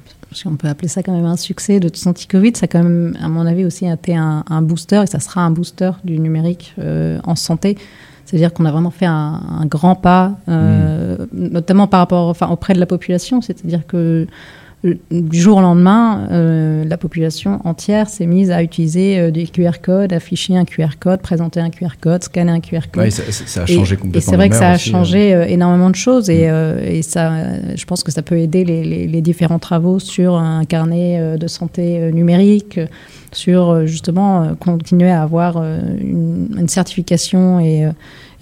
on 0.47 0.55
peut 0.55 0.69
appeler 0.69 0.89
ça 0.89 1.03
quand 1.03 1.15
même 1.15 1.25
un 1.25 1.37
succès 1.37 1.81
de 1.81 1.89
tout 1.89 2.07
anti-Covid, 2.07 2.53
ça 2.55 2.65
a 2.65 2.69
quand 2.69 2.85
même, 2.85 3.17
à 3.21 3.29
mon 3.29 3.47
avis, 3.47 3.65
aussi 3.65 3.87
été 3.87 4.15
un, 4.15 4.45
un, 4.49 4.63
booster, 4.63 5.03
et 5.03 5.07
ça 5.09 5.19
sera 5.19 5.41
un 5.43 5.51
booster 5.51 5.91
du 6.05 6.21
numérique 6.21 6.73
euh, 6.79 7.19
en 7.25 7.35
santé. 7.35 7.77
C'est-à-dire 8.25 8.53
qu'on 8.53 8.65
a 8.65 8.73
vraiment 8.73 8.91
fait 8.91 9.07
un, 9.07 9.67
grand 9.67 9.95
pas, 9.95 10.33
euh, 10.49 11.17
mm. 11.33 11.49
notamment 11.51 11.87
par 11.87 12.01
rapport, 12.01 12.29
enfin, 12.29 12.49
auprès 12.49 12.75
de 12.75 12.81
la 12.81 12.87
population. 12.87 13.41
C'est-à-dire 13.41 13.87
que 13.87 14.27
du 15.11 15.41
jour 15.41 15.59
au 15.59 15.61
lendemain, 15.61 16.29
euh, 16.31 16.85
la 16.85 16.99
population 16.99 17.61
entière 17.65 18.09
s'est 18.09 18.27
mise 18.27 18.51
à 18.51 18.63
utiliser 18.63 19.31
des 19.31 19.47
QR 19.47 19.81
codes, 19.83 20.13
afficher 20.13 20.57
un 20.57 20.65
QR 20.65 20.99
code, 21.01 21.21
présenter 21.21 21.61
un 21.61 21.71
QR 21.71 21.97
code, 22.01 22.23
scanner 22.23 22.53
un 22.53 22.61
QR 22.61 22.81
code. 22.93 23.05
Oui, 23.05 23.11
ça, 23.11 23.63
a 23.63 23.67
changé 23.67 23.97
complètement. 23.97 24.19
Et 24.19 24.21
c'est 24.21 24.37
vrai 24.37 24.49
que 24.51 24.57
ça 24.57 24.73
a 24.73 24.79
changé 24.79 25.31
énormément 25.49 25.91
de 25.91 25.95
choses 25.95 26.29
et, 26.29 26.49
mm. 26.51 26.79
et, 26.85 27.03
ça, 27.03 27.33
je 27.75 27.85
pense 27.87 28.03
que 28.03 28.13
ça 28.13 28.23
peut 28.23 28.39
aider 28.39 28.65
les, 28.65 29.07
les 29.07 29.23
différents 29.23 29.59
travaux 29.59 29.99
sur 29.99 30.35
un 30.37 30.65
carnet 30.65 31.39
de 31.39 31.47
santé 31.47 32.13
numérique, 32.13 32.79
sur 33.33 33.87
justement 33.87 34.55
continuer 34.61 35.11
à 35.11 35.23
avoir 35.23 35.57
une, 35.63 36.55
une 36.59 36.69
certification 36.69 37.59
et 37.61 37.89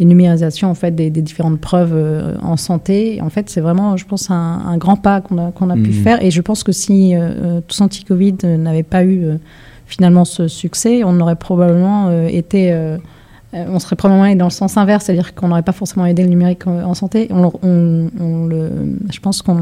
numérisation 0.05 0.71
en 0.71 0.75
fait 0.75 0.93
des, 0.93 1.11
différentes 1.11 1.61
preuves 1.61 1.95
euh, 1.95 2.35
en 2.43 2.57
santé. 2.57 3.21
En 3.23 3.31
fait, 3.31 3.51
c'est 3.51 3.61
vraiment, 3.61 3.97
je 3.97 4.05
pense, 4.05 4.31
un, 4.31 4.77
grand 4.77 4.97
pas 4.97 5.21
qu'on 5.21 5.39
a, 5.39 5.51
qu'on 5.53 5.71
a 5.71 5.75
pu 5.75 5.91
mmh. 5.91 5.93
faire. 5.93 6.23
Et 6.23 6.31
je 6.31 6.41
pense 6.41 6.63
que 6.63 6.73
si 6.73 7.15
euh, 7.15 7.21
euh 7.21 7.61
tous 7.67 7.81
anti-Covid 7.81 8.37
n'avait 8.59 8.83
pas 8.83 9.05
eu 9.05 9.25
euh, 9.25 9.37
finalement 9.87 10.25
ce 10.25 10.49
succès, 10.49 11.03
on 11.05 11.21
aurait 11.21 11.37
probablement 11.37 12.27
été 12.27 12.75
on 13.55 13.79
serait 13.79 13.97
probablement 13.97 14.25
allé 14.25 14.35
dans 14.35 14.47
le 14.47 14.51
sens 14.51 14.79
inverse, 14.79 15.05
c'est-à-dire 15.05 15.35
qu'on 15.35 15.49
n'aurait 15.49 15.63
pas 15.63 15.73
forcément 15.73 16.07
aidé 16.07 16.23
le 16.23 16.31
numérique 16.31 16.67
en, 16.67 16.95
santé. 16.95 17.29
On, 17.31 17.53
on, 17.63 18.47
le, 18.47 18.71
je 19.13 19.21
pense 19.21 19.43
qu'on 19.43 19.59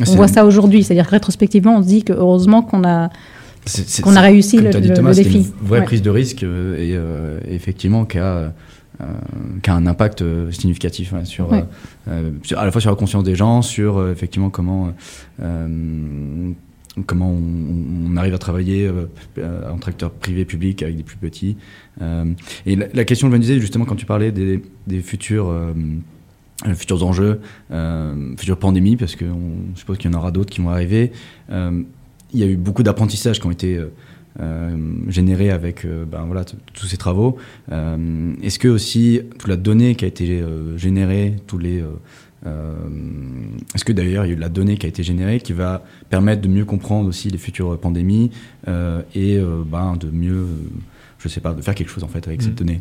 ah, 0.00 0.04
on 0.06 0.14
voit 0.14 0.28
ça 0.28 0.46
aujourd'hui, 0.46 0.84
c'est-à-dire 0.84 1.06
rétrospectivement, 1.06 1.76
on 1.76 1.82
se 1.82 1.88
dit 1.88 2.04
que 2.04 2.12
heureusement 2.12 2.62
qu'on 2.62 2.84
a 2.84 3.10
qu'on 4.00 4.14
a 4.14 4.20
réussi 4.20 4.58
le, 4.58 4.70
défi. 4.70 5.38
Une 5.38 5.66
vraie 5.66 5.82
prise 5.82 6.02
de 6.02 6.10
risque 6.10 6.44
et, 6.44 6.96
effectivement 7.50 8.04
qui 8.04 8.18
a 8.18 8.52
euh, 9.00 9.04
qui 9.62 9.68
a 9.68 9.74
un 9.74 9.86
impact 9.86 10.22
euh, 10.22 10.50
significatif 10.50 11.12
sur, 11.24 11.52
euh, 11.52 12.30
sur, 12.42 12.58
à 12.58 12.64
la 12.64 12.72
fois 12.72 12.80
sur 12.80 12.88
la 12.88 12.96
conscience 12.96 13.24
des 13.24 13.34
gens, 13.34 13.60
sur 13.60 14.08
effectivement 14.08 14.48
comment 14.48 14.92
comment 17.04 17.30
on, 17.30 18.16
arrive 18.16 18.32
à 18.32 18.38
travailler 18.38 18.90
entre 19.70 19.88
acteurs 19.88 20.10
privés, 20.12 20.46
publics, 20.46 20.82
avec 20.82 20.96
des 20.96 21.02
plus 21.02 21.18
petits. 21.18 21.58
et 22.00 22.76
la, 22.76 23.04
question, 23.04 23.28
je 23.28 23.32
me 23.34 23.38
disais 23.38 23.60
justement 23.60 23.84
quand 23.84 23.96
tu 23.96 24.06
parlais 24.06 24.32
des, 24.32 24.62
des 24.86 25.02
futurs 25.02 25.54
futurs 26.74 27.04
enjeux, 27.04 27.42
futures 28.38 28.58
pandémies, 28.58 28.96
parce 28.96 29.14
je 29.20 29.26
suppose 29.78 29.98
qu'il 29.98 30.10
y 30.10 30.14
en 30.14 30.18
aura 30.18 30.30
d'autres 30.30 30.50
qui 30.50 30.62
vont 30.62 30.70
arriver. 30.70 31.12
il 31.50 31.84
y 32.32 32.42
a 32.42 32.46
eu 32.46 32.56
beaucoup 32.56 32.82
d'apprentissages 32.82 33.40
qui 33.40 33.46
ont 33.46 33.50
été 33.50 33.78
euh, 34.38 34.76
généré 35.08 35.50
avec 35.50 35.86
euh, 35.86 36.04
ben, 36.04 36.24
voilà, 36.26 36.44
tous 36.44 36.86
ces 36.86 36.98
travaux. 36.98 37.38
Euh, 37.72 38.34
est-ce 38.42 38.58
que 38.58 38.68
aussi 38.68 39.22
toute 39.38 39.48
la 39.48 39.56
donnée 39.56 39.94
qui 39.94 40.04
a 40.04 40.08
été 40.08 40.42
générée, 40.76 41.36
tous 41.46 41.58
les 41.58 41.82
Est-ce 43.74 43.84
que 43.84 43.92
d'ailleurs 43.92 44.26
il 44.26 44.28
y 44.28 44.30
a 44.30 44.34
eu 44.34 44.36
de 44.36 44.40
la 44.40 44.50
donnée 44.50 44.76
qui 44.76 44.84
a 44.84 44.88
été 44.88 45.02
générée 45.02 45.40
qui 45.40 45.54
va 45.54 45.84
permettre 46.10 46.42
de 46.42 46.48
mieux 46.48 46.66
comprendre 46.66 47.08
aussi 47.08 47.30
les 47.30 47.38
futures 47.38 47.78
pandémies 47.78 48.30
et 49.14 49.40
ben, 49.66 49.96
de 49.96 50.10
mieux, 50.10 50.46
je 51.18 51.28
sais 51.28 51.40
pas, 51.40 51.54
de 51.54 51.62
faire 51.62 51.74
quelque 51.74 51.90
chose 51.90 52.04
en 52.04 52.08
fait 52.08 52.26
avec 52.26 52.42
cette 52.42 52.52
mm. 52.52 52.56
donnée? 52.56 52.78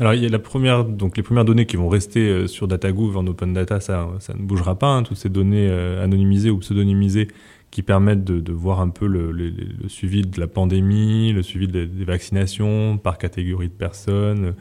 Alors, 0.00 0.14
il 0.14 0.22
y 0.22 0.26
a 0.26 0.28
la 0.28 0.40
première, 0.40 0.84
donc 0.84 1.16
les 1.16 1.22
premières 1.22 1.44
données 1.44 1.66
qui 1.66 1.76
vont 1.76 1.88
rester 1.88 2.48
sur 2.48 2.66
DataGouv 2.66 3.16
en 3.16 3.26
open 3.26 3.52
data, 3.52 3.78
ça, 3.78 4.08
ça 4.18 4.32
ne 4.34 4.42
bougera 4.42 4.76
pas. 4.76 4.88
Hein, 4.88 5.02
toutes 5.04 5.18
ces 5.18 5.28
données 5.28 5.70
anonymisées 5.70 6.50
ou 6.50 6.58
pseudonymisées 6.58 7.28
qui 7.74 7.82
permettent 7.82 8.22
de, 8.22 8.38
de 8.38 8.52
voir 8.52 8.80
un 8.80 8.88
peu 8.88 9.08
le, 9.08 9.32
le, 9.32 9.50
le, 9.50 9.88
suivi 9.88 10.22
de 10.22 10.38
la 10.38 10.46
pandémie, 10.46 11.32
le 11.32 11.42
suivi 11.42 11.66
des, 11.66 11.88
des 11.88 12.04
vaccinations 12.04 12.98
par 12.98 13.18
catégorie 13.18 13.66
de 13.66 13.72
personnes, 13.72 14.54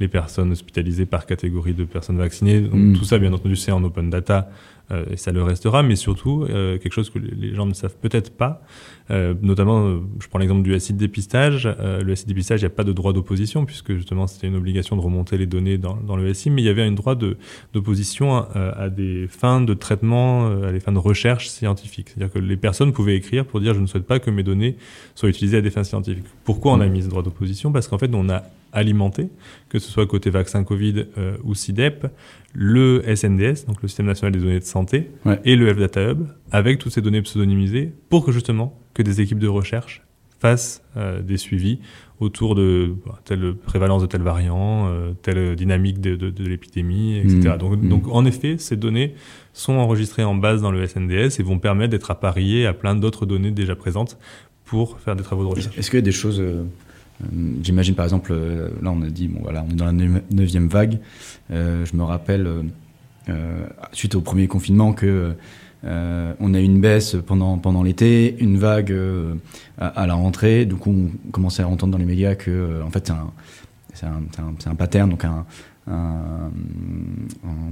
les 0.00 0.06
personnes 0.06 0.52
hospitalisées 0.52 1.06
par 1.06 1.24
catégorie 1.24 1.72
de 1.72 1.84
personnes 1.84 2.18
vaccinées. 2.18 2.60
Donc, 2.60 2.74
mm. 2.74 2.92
Tout 2.98 3.04
ça, 3.04 3.18
bien 3.18 3.32
entendu, 3.32 3.56
c'est 3.56 3.72
en 3.72 3.82
open 3.84 4.10
data 4.10 4.50
et 5.10 5.16
ça 5.16 5.32
le 5.32 5.42
restera, 5.42 5.82
mais 5.82 5.96
surtout 5.96 6.46
euh, 6.48 6.78
quelque 6.78 6.92
chose 6.92 7.10
que 7.10 7.18
les 7.18 7.54
gens 7.54 7.66
ne 7.66 7.74
savent 7.74 7.96
peut-être 8.00 8.30
pas, 8.30 8.62
euh, 9.10 9.34
notamment, 9.42 10.00
je 10.20 10.28
prends 10.28 10.38
l'exemple 10.38 10.62
du 10.62 10.78
SI 10.78 10.92
de 10.92 10.98
dépistage. 10.98 11.66
le 11.66 12.14
SI 12.14 12.24
de 12.24 12.28
dépistage, 12.28 12.60
il 12.60 12.64
n'y 12.64 12.68
a 12.68 12.70
pas 12.70 12.84
de 12.84 12.92
droit 12.92 13.12
d'opposition 13.12 13.64
puisque 13.64 13.94
justement 13.94 14.26
c'était 14.26 14.46
une 14.46 14.56
obligation 14.56 14.96
de 14.96 15.00
remonter 15.00 15.38
les 15.38 15.46
données 15.46 15.78
dans, 15.78 15.96
dans 15.96 16.16
le 16.16 16.32
SI, 16.34 16.50
mais 16.50 16.62
il 16.62 16.66
y 16.66 16.68
avait 16.68 16.82
un 16.82 16.92
droit 16.92 17.16
d'opposition 17.16 18.36
à, 18.36 18.48
à, 18.76 18.88
des 18.88 19.26
fins 19.28 19.60
de 19.60 19.74
traitement, 19.74 20.46
à 20.62 20.72
des 20.72 20.80
fins 20.80 20.92
de 20.92 20.98
recherche 20.98 21.48
scientifique. 21.48 22.10
C'est-à-dire 22.10 22.32
que 22.32 22.38
les 22.38 22.56
personnes 22.56 22.92
pouvaient 22.92 23.16
écrire 23.16 23.44
pour 23.44 23.60
dire 23.60 23.74
je 23.74 23.80
ne 23.80 23.86
souhaite 23.86 24.06
pas 24.06 24.18
que 24.18 24.30
mes 24.30 24.42
données 24.42 24.76
soient 25.14 25.28
utilisées 25.28 25.58
à 25.58 25.60
des 25.62 25.70
fins 25.70 25.84
scientifiques. 25.84 26.26
Pourquoi 26.44 26.72
on 26.72 26.80
a 26.80 26.86
mis 26.86 27.02
ce 27.02 27.08
droit 27.08 27.22
d'opposition? 27.22 27.72
Parce 27.72 27.88
qu'en 27.88 27.98
fait, 27.98 28.10
on 28.14 28.28
a 28.28 28.42
alimenté, 28.72 29.28
que 29.68 29.78
ce 29.78 29.90
soit 29.90 30.06
côté 30.06 30.30
vaccin 30.30 30.64
Covid 30.64 31.06
euh, 31.16 31.36
ou 31.44 31.54
CIDEP, 31.54 32.06
le 32.54 33.02
SNDS, 33.14 33.66
donc 33.66 33.82
le 33.82 33.88
Système 33.88 34.06
national 34.06 34.32
des 34.32 34.40
données 34.40 34.60
de 34.60 34.64
santé, 34.64 35.10
et 35.44 35.56
le 35.56 35.68
Health 35.68 35.78
Data 35.78 36.10
Hub, 36.10 36.26
avec 36.50 36.78
toutes 36.78 36.92
ces 36.92 37.02
données 37.02 37.22
pseudonymisées, 37.22 37.92
pour 38.08 38.24
que 38.24 38.32
justement 38.32 38.78
que 38.94 39.02
des 39.02 39.20
équipes 39.20 39.38
de 39.38 39.48
recherche 39.48 40.02
fassent 40.40 40.82
euh, 40.96 41.20
des 41.20 41.36
suivis 41.36 41.80
autour 42.20 42.54
de 42.54 42.94
bah, 43.06 43.20
telle 43.24 43.54
prévalence 43.54 44.02
de 44.02 44.06
tel 44.06 44.22
variant, 44.22 44.88
euh, 44.88 45.12
telle 45.22 45.56
dynamique 45.56 46.00
de, 46.00 46.16
de, 46.16 46.30
de 46.30 46.44
l'épidémie, 46.44 47.18
etc. 47.18 47.54
Mmh. 47.54 47.58
Donc, 47.58 47.82
mmh. 47.82 47.88
donc, 47.88 48.08
en 48.08 48.24
effet, 48.24 48.56
ces 48.58 48.76
données 48.76 49.14
sont 49.52 49.74
enregistrées 49.74 50.24
en 50.24 50.34
base 50.34 50.62
dans 50.62 50.70
le 50.70 50.84
SNDS 50.86 51.38
et 51.38 51.42
vont 51.42 51.58
permettre 51.58 51.90
d'être 51.90 52.10
appariées 52.10 52.66
à 52.66 52.72
plein 52.72 52.94
d'autres 52.94 53.26
données 53.26 53.50
déjà 53.50 53.76
présentes 53.76 54.18
pour 54.64 55.00
faire 55.00 55.16
des 55.16 55.22
travaux 55.22 55.44
de 55.44 55.48
recherche. 55.48 55.78
Est-ce 55.78 55.90
qu'il 55.90 55.98
y 55.98 56.02
a 56.02 56.04
des 56.04 56.12
choses 56.12 56.42
j'imagine 57.62 57.94
par 57.94 58.04
exemple, 58.04 58.32
euh, 58.32 58.70
là 58.82 58.92
on 58.92 59.02
a 59.02 59.08
dit, 59.08 59.28
bon 59.28 59.40
voilà, 59.42 59.64
on 59.66 59.72
est 59.72 59.76
dans 59.76 59.86
la 59.86 59.92
neuvième 59.92 60.68
vague. 60.68 60.98
Euh, 61.50 61.84
je 61.84 61.96
me 61.96 62.02
rappelle, 62.02 62.48
suite 63.92 64.14
au 64.14 64.20
premier 64.20 64.48
confinement, 64.48 64.92
que 64.92 65.34
on 65.84 66.54
a 66.54 66.60
eu 66.60 66.64
une 66.64 66.80
baisse 66.80 67.16
pendant, 67.26 67.58
pendant 67.58 67.82
l'été, 67.82 68.36
une 68.40 68.56
vague 68.58 68.94
à, 69.78 70.06
la 70.06 70.14
rentrée. 70.14 70.64
Du 70.64 70.76
coup, 70.76 70.90
on 71.26 71.30
commençait 71.30 71.62
à 71.62 71.68
entendre 71.68 71.92
dans 71.92 71.98
les 71.98 72.06
médias 72.06 72.34
que, 72.34 72.82
en 72.82 72.90
fait, 72.90 73.12
c'est 73.94 74.06
un, 74.06 74.22
un, 74.38 74.70
un, 74.70 74.74
pattern, 74.74 75.10
donc 75.10 75.24
un, 75.24 75.44
un, 75.88 76.50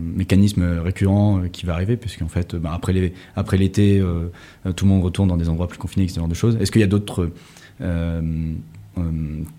mécanisme 0.00 0.62
récurrent 0.80 1.42
qui 1.50 1.64
va 1.66 1.74
arriver, 1.74 1.96
puisqu'en 1.96 2.28
fait, 2.28 2.54
bah, 2.54 2.72
après 2.74 2.92
l'été, 2.92 3.14
après 3.34 3.58
tout 4.74 4.84
le 4.84 4.90
monde 4.90 5.02
retourne 5.02 5.28
dans 5.28 5.36
des 5.38 5.48
endroits 5.48 5.68
plus 5.68 5.78
confinés, 5.78 6.06
ce 6.08 6.18
genre 6.18 6.28
de 6.28 6.34
choses. 6.34 6.56
Est-ce 6.60 6.70
qu'il 6.70 6.82
y 6.82 6.84
a 6.84 6.88
d'autres 6.88 7.30
euh, 7.80 8.52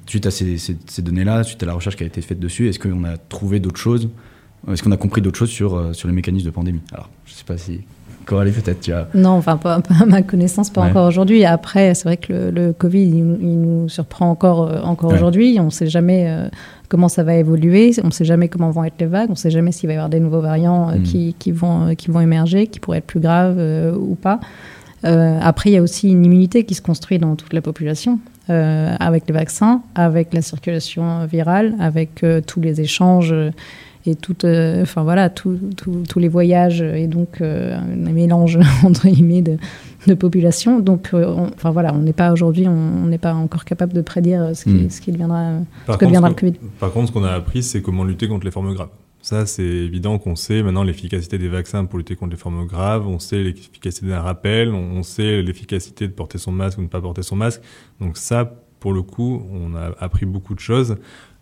suite 0.07 0.25
à 0.25 0.31
ces, 0.31 0.57
ces, 0.57 1.01
données-là, 1.01 1.43
suite 1.43 1.61
à 1.63 1.65
la 1.65 1.73
recherche 1.73 1.95
qui 1.95 2.03
a 2.03 2.07
été 2.07 2.21
faite 2.21 2.39
dessus, 2.39 2.69
est-ce 2.69 2.79
qu'on 2.79 3.03
a 3.03 3.17
trouvé 3.17 3.59
d'autres 3.59 3.79
choses 3.79 4.09
Est-ce 4.71 4.81
qu'on 4.81 4.91
a 4.91 4.97
compris 4.97 5.21
d'autres 5.21 5.37
choses 5.37 5.49
sur, 5.49 5.75
euh, 5.75 5.93
sur 5.93 6.07
les 6.07 6.13
mécanismes 6.13 6.47
de 6.47 6.51
pandémie? 6.51 6.81
Alors, 6.91 7.09
je 7.25 7.33
ne 7.33 7.35
sais 7.37 7.43
pas 7.43 7.57
si 7.57 7.81
Coralie, 8.25 8.51
peut-être 8.51 8.81
tu 8.81 8.91
as... 8.91 9.07
Non, 9.13 9.31
enfin, 9.31 9.57
pas, 9.57 9.79
à 10.01 10.05
ma 10.05 10.21
connaissance, 10.21 10.69
pas 10.69 10.81
encore 10.81 11.07
aujourd'hui. 11.07 11.45
Après, 11.45 11.93
c'est 11.93 12.03
vrai 12.03 12.17
que 12.17 12.33
le, 12.33 12.49
le 12.49 12.73
Covid, 12.73 13.03
il, 13.03 13.61
nous 13.61 13.87
surprend 13.89 14.29
encore, 14.29 14.69
euh, 14.69 14.81
encore 14.81 15.13
aujourd'hui. 15.13 15.57
On 15.59 15.65
ne 15.65 15.69
sait 15.69 15.87
jamais 15.87 16.49
comment 16.89 17.07
ça 17.07 17.23
va 17.23 17.35
évoluer, 17.35 17.93
on 18.03 18.07
ne 18.07 18.11
sait 18.11 18.25
jamais 18.25 18.49
comment 18.49 18.71
vont 18.71 18.83
être 18.83 18.99
les 18.99 19.05
vagues, 19.05 19.29
on 19.29 19.33
ne 19.33 19.37
sait 19.37 19.51
jamais 19.51 19.71
s'il 19.71 19.87
va 19.87 19.93
y 19.93 19.97
avoir 19.97 20.09
des 20.09 20.19
nouveaux 20.19 20.41
variants 20.41 20.93
qui, 21.03 21.35
qui, 21.37 21.51
vont, 21.51 21.95
qui 21.95 22.09
vont 22.11 22.21
émerger, 22.21 22.67
qui 22.67 22.79
pourraient 22.79 22.99
être 22.99 23.05
plus 23.05 23.19
graves 23.19 23.59
ou 23.97 24.15
pas. 24.15 24.39
après, 25.03 25.69
il 25.69 25.73
y 25.73 25.77
a 25.77 25.81
aussi 25.81 26.09
une 26.09 26.25
immunité 26.25 26.65
qui 26.65 26.75
se 26.75 26.81
construit 26.81 27.19
dans 27.19 27.35
toute 27.35 27.53
la 27.53 27.61
population. 27.61 28.19
Euh, 28.49 28.95
avec 28.99 29.25
les 29.27 29.33
vaccins, 29.33 29.81
avec 29.93 30.33
la 30.33 30.41
circulation 30.41 31.25
virale, 31.25 31.75
avec 31.79 32.23
euh, 32.23 32.39
tous 32.39 32.61
les 32.61 32.79
échanges 32.79 33.35
et 34.05 34.15
tout, 34.15 34.37
enfin 34.45 35.03
voilà, 35.03 35.29
tous 35.29 35.59
les 36.15 36.27
voyages 36.29 36.81
et 36.81 37.07
donc 37.07 37.41
un 37.41 37.83
mélange 38.13 38.57
entre 38.83 39.09
guillemets 39.09 39.41
de, 39.41 39.57
de 40.07 40.13
population. 40.13 40.79
Donc, 40.79 41.09
enfin 41.13 41.71
voilà, 41.71 41.93
on 41.93 41.99
n'est 41.99 42.13
pas 42.13 42.31
aujourd'hui, 42.31 42.69
on 42.69 43.07
n'est 43.07 43.17
pas 43.17 43.33
encore 43.33 43.65
capable 43.65 43.91
de 43.91 44.01
prédire 44.01 44.55
ce 44.55 44.63
qui, 44.63 44.69
hmm. 44.69 44.89
ce 44.89 45.01
qui 45.01 45.11
deviendra, 45.11 45.51
ce 45.91 45.97
que 45.97 46.05
deviendra 46.05 46.29
le 46.29 46.35
Covid. 46.35 46.53
Par 46.79 46.93
contre, 46.93 47.09
ce 47.09 47.11
qu'on 47.11 47.25
a 47.25 47.33
appris, 47.33 47.63
c'est 47.63 47.81
comment 47.81 48.05
lutter 48.05 48.29
contre 48.29 48.45
les 48.45 48.51
formes 48.51 48.73
graves. 48.73 48.87
Ça, 49.27 49.45
c'est 49.45 49.61
évident 49.61 50.19
qu'on 50.19 50.37
sait 50.37 50.63
maintenant 50.63 50.85
l'efficacité 50.85 51.37
des 51.37 51.49
vaccins 51.49 51.83
pour 51.83 51.97
lutter 51.97 52.15
contre 52.15 52.31
les 52.31 52.37
formes 52.37 52.65
graves, 52.65 53.05
on 53.05 53.19
sait 53.19 53.43
l'efficacité 53.43 54.07
d'un 54.07 54.21
rappel, 54.21 54.69
on 54.69 55.03
sait 55.03 55.41
l'efficacité 55.41 56.07
de 56.07 56.13
porter 56.13 56.37
son 56.37 56.53
masque 56.53 56.77
ou 56.77 56.81
de 56.81 56.85
ne 56.85 56.89
pas 56.89 57.01
porter 57.01 57.23
son 57.23 57.35
masque. 57.35 57.61
Donc 57.99 58.15
ça, 58.15 58.45
pour 58.79 58.93
le 58.93 59.01
coup, 59.01 59.45
on 59.51 59.75
a 59.75 59.91
appris 59.99 60.25
beaucoup 60.25 60.55
de 60.55 60.61
choses. 60.61 60.95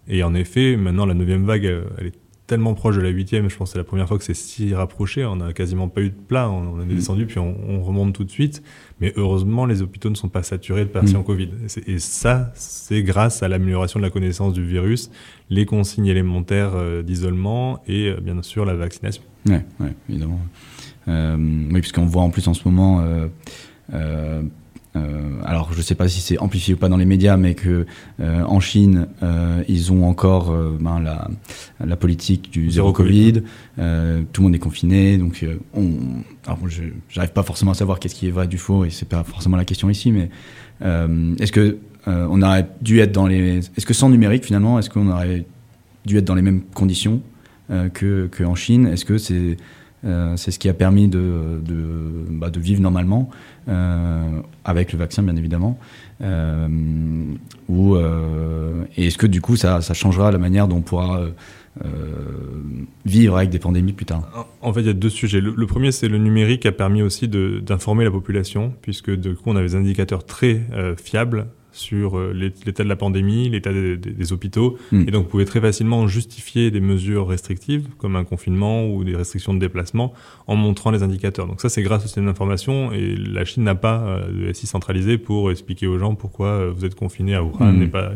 Et 0.08 0.24
en 0.24 0.34
effet, 0.34 0.78
maintenant, 0.78 1.06
la 1.06 1.14
neuvième 1.14 1.46
vague, 1.46 1.66
elle 2.00 2.08
est 2.08 2.20
tellement 2.48 2.74
proche 2.76 2.96
de 2.96 3.02
la 3.02 3.10
huitième, 3.10 3.50
je 3.50 3.58
pense 3.58 3.70
que 3.70 3.74
c'est 3.74 3.80
la 3.80 3.84
première 3.84 4.08
fois 4.08 4.18
que 4.18 4.24
c'est 4.24 4.36
si 4.36 4.74
rapproché, 4.74 5.26
on 5.26 5.38
n'a 5.38 5.54
quasiment 5.54 5.88
pas 5.88 6.02
eu 6.02 6.10
de 6.10 6.16
plat, 6.16 6.50
on, 6.50 6.80
est 6.80 6.86
mm. 6.86 6.96
descendu 6.96 7.26
puis 7.26 7.40
on, 7.40 7.82
remonte 7.82 8.14
tout 8.14 8.24
de 8.24 8.30
suite, 8.30 8.62
mais 9.02 9.14
heureusement 9.16 9.66
les 9.66 9.82
hôpitaux 9.82 10.10
ne 10.10 10.16
sont 10.16 10.30
pas 10.30 10.44
saturés 10.44 10.86
de 10.86 10.90
patients 10.90 11.22
mm. 11.22 11.26
Covid. 11.26 11.50
Et, 11.88 12.00
ça, 12.00 12.52
c'est 12.54 13.02
grâce 13.04 13.42
à 13.42 13.48
l'amélioration 13.48 14.00
de 14.00 14.06
la 14.06 14.12
connaissance 14.12 14.54
du 14.54 14.66
virus, 14.66 15.10
les 15.50 15.66
consignes 15.66 16.08
élémentaires 16.08 16.74
euh, 16.76 17.02
d'isolement 17.02 17.82
et 17.88 18.10
euh, 18.10 18.20
bien 18.22 18.42
sûr 18.44 18.66
la 18.66 18.76
vaccination. 18.76 19.24
Oui, 19.48 19.58
ouais, 19.80 19.94
évidemment. 20.10 20.40
Euh, 21.08 21.38
oui, 21.38 21.82
puisqu'on 21.82 22.06
voit 22.06 22.24
en 22.24 22.30
plus 22.30 22.48
en 22.48 22.54
ce 22.54 22.68
moment... 22.68 23.04
Euh, 24.96 25.42
alors, 25.44 25.74
je 25.74 25.78
ne 25.78 25.84
sais 25.84 25.96
pas 25.96 26.08
si 26.08 26.22
c'est 26.22 26.38
amplifié 26.38 26.74
ou 26.74 26.78
pas 26.78 26.90
dans 26.90 26.98
les 26.98 27.06
médias, 27.06 27.38
mais 27.38 27.54
que 27.54 27.86
euh, 28.20 28.44
en 28.44 28.60
Chine, 28.60 29.08
euh, 29.24 29.64
ils 29.68 29.92
ont 29.92 30.08
encore 30.08 30.56
ben, 30.80 31.00
la, 31.00 31.28
la, 31.84 31.96
politique 31.96 32.52
du 32.52 32.72
zéro, 32.72 32.94
Covid. 32.94 33.34
tout 33.34 33.42
le 33.78 34.42
monde 34.42 34.56
est 34.56 34.60
confiné, 34.60 35.18
donc 35.18 35.46
on. 35.74 35.92
Alors, 36.46 36.60
je 36.68 36.84
n'arrive 37.16 37.34
pas 37.34 37.44
forcément 37.44 37.72
à 37.72 37.76
savoir 37.76 38.00
qu'est-ce 38.00 38.16
qui 38.16 38.28
est 38.28 38.32
vrai 38.32 38.48
du 38.48 38.58
faux, 38.58 38.86
et 38.86 38.90
c'est 38.90 39.10
pas 39.10 39.24
forcément 39.24 39.58
la 39.58 39.66
question 39.66 39.90
ici, 39.90 40.12
mais 40.12 40.30
est-ce 40.82 41.52
que 41.52 41.78
on 42.08 42.42
aurait 42.42 42.68
dû 42.82 43.00
être 43.00 43.12
dans 43.12 43.28
les. 43.28 43.58
Est-ce 43.58 43.86
que 43.86 43.94
sans 43.94 44.10
numérique, 44.10 44.46
finalement, 44.46 44.80
est-ce 44.80 44.90
qu'on 44.90 45.10
aurait 45.10 45.46
dû 46.06 46.18
être 46.18 46.26
dans 46.26 46.36
les 46.36 46.42
mêmes 46.42 46.62
conditions 46.74 47.22
que, 47.70 48.28
que 48.28 48.44
en 48.44 48.56
Chine? 48.56 48.88
Est-ce 48.88 49.06
que 49.06 49.18
c'est 49.18 49.58
c'est 50.36 50.52
ce 50.52 50.60
qui 50.60 50.70
a 50.70 50.74
permis 50.74 51.08
de, 51.08 51.60
bah, 52.30 52.52
vivre 52.56 52.82
normalement, 52.82 53.30
euh, 53.68 54.42
avec 54.64 54.94
le 54.94 55.00
vaccin 55.00 55.24
bien 55.24 55.36
évidemment. 55.36 55.80
Euh, 56.22 56.68
et 58.98 59.08
est-ce 59.08 59.18
que 59.18 59.28
du 59.28 59.42
coup 59.42 59.56
ça, 59.56 59.82
ça, 59.82 59.94
changera 59.94 60.32
la 60.32 60.38
manière 60.38 60.68
dont 60.68 60.78
on 60.78 60.82
pourra 60.82 61.22
vivre 63.06 63.38
avec 63.38 63.50
des 63.50 63.60
pandémies 63.60 63.94
plus 63.94 64.06
tard? 64.06 64.48
En 64.62 64.72
fait, 64.72 64.82
il 64.82 64.88
y 64.88 64.90
a 64.90 64.94
deux 64.94 65.10
sujets. 65.10 65.42
Le, 65.42 65.66
premier, 65.66 65.92
c'est 65.92 66.08
le 66.08 66.18
numérique 66.18 66.66
a 66.66 66.72
permis 66.72 67.02
aussi 67.02 67.28
d'informer 67.28 68.06
la 68.06 68.12
population, 68.12 68.74
puisque 68.82 69.12
du 69.12 69.36
coup, 69.36 69.50
on 69.50 69.56
avait 69.56 69.68
des 69.68 69.76
indicateurs 69.76 70.26
très 70.26 70.62
fiables 70.98 71.48
sur 71.76 72.18
euh, 72.18 72.32
l'état 72.34 72.84
de 72.84 72.90
la 72.90 72.96
pandémie, 72.96 73.50
l'état 73.50 73.72
des, 73.74 74.34
hôpitaux, 74.34 74.78
hmm. 74.92 75.02
et 75.08 75.12
donc 75.12 75.26
vous 75.26 75.30
pouvez 75.30 75.46
très 75.46 75.60
facilement 75.60 76.08
justifier 76.08 76.72
des 76.72 76.80
mesures 76.80 77.28
restrictives, 77.28 77.90
comme 77.98 78.16
un 78.16 78.24
confinement 78.24 78.88
ou 78.88 79.04
des 79.04 79.16
restrictions 79.16 79.54
de 79.54 79.60
déplacement, 79.60 80.14
en 80.48 80.56
montrant 80.56 80.90
les 80.92 81.04
indicateurs. 81.04 81.48
Donc 81.48 81.60
ça, 81.60 81.68
c'est 81.68 81.84
grâce 81.84 82.04
au 82.04 82.08
système 82.08 82.26
d'information, 82.26 82.94
et 82.94 83.16
la 83.16 83.44
Chine 83.44 83.64
n'a 83.64 83.76
pas 83.76 84.02
euh, 84.02 84.48
de 84.48 84.54
SI 84.54 84.68
centralisé 84.68 85.18
pour 85.18 85.52
expliquer 85.52 85.86
aux 85.86 86.00
gens 86.00 86.16
pourquoi 86.16 86.48
euh, 86.48 86.72
vous 86.74 86.86
êtes 86.86 86.96
confiné 86.96 87.36
à 87.36 87.44
Wuhan 87.44 87.74
hmm. 87.74 87.82
et 87.84 87.88
pas 87.88 88.12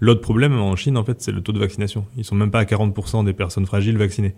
L'autre 0.00 0.20
problème 0.20 0.58
en 0.58 0.76
Chine, 0.76 0.98
en 0.98 1.04
fait, 1.04 1.22
c'est 1.22 1.32
le 1.32 1.40
taux 1.40 1.52
de 1.52 1.58
vaccination. 1.58 2.04
Ils 2.18 2.24
sont 2.24 2.34
même 2.34 2.50
pas 2.50 2.60
à 2.60 2.64
40% 2.64 3.24
des 3.24 3.32
personnes 3.32 3.64
fragiles 3.64 3.96
vaccinées. 3.96 4.34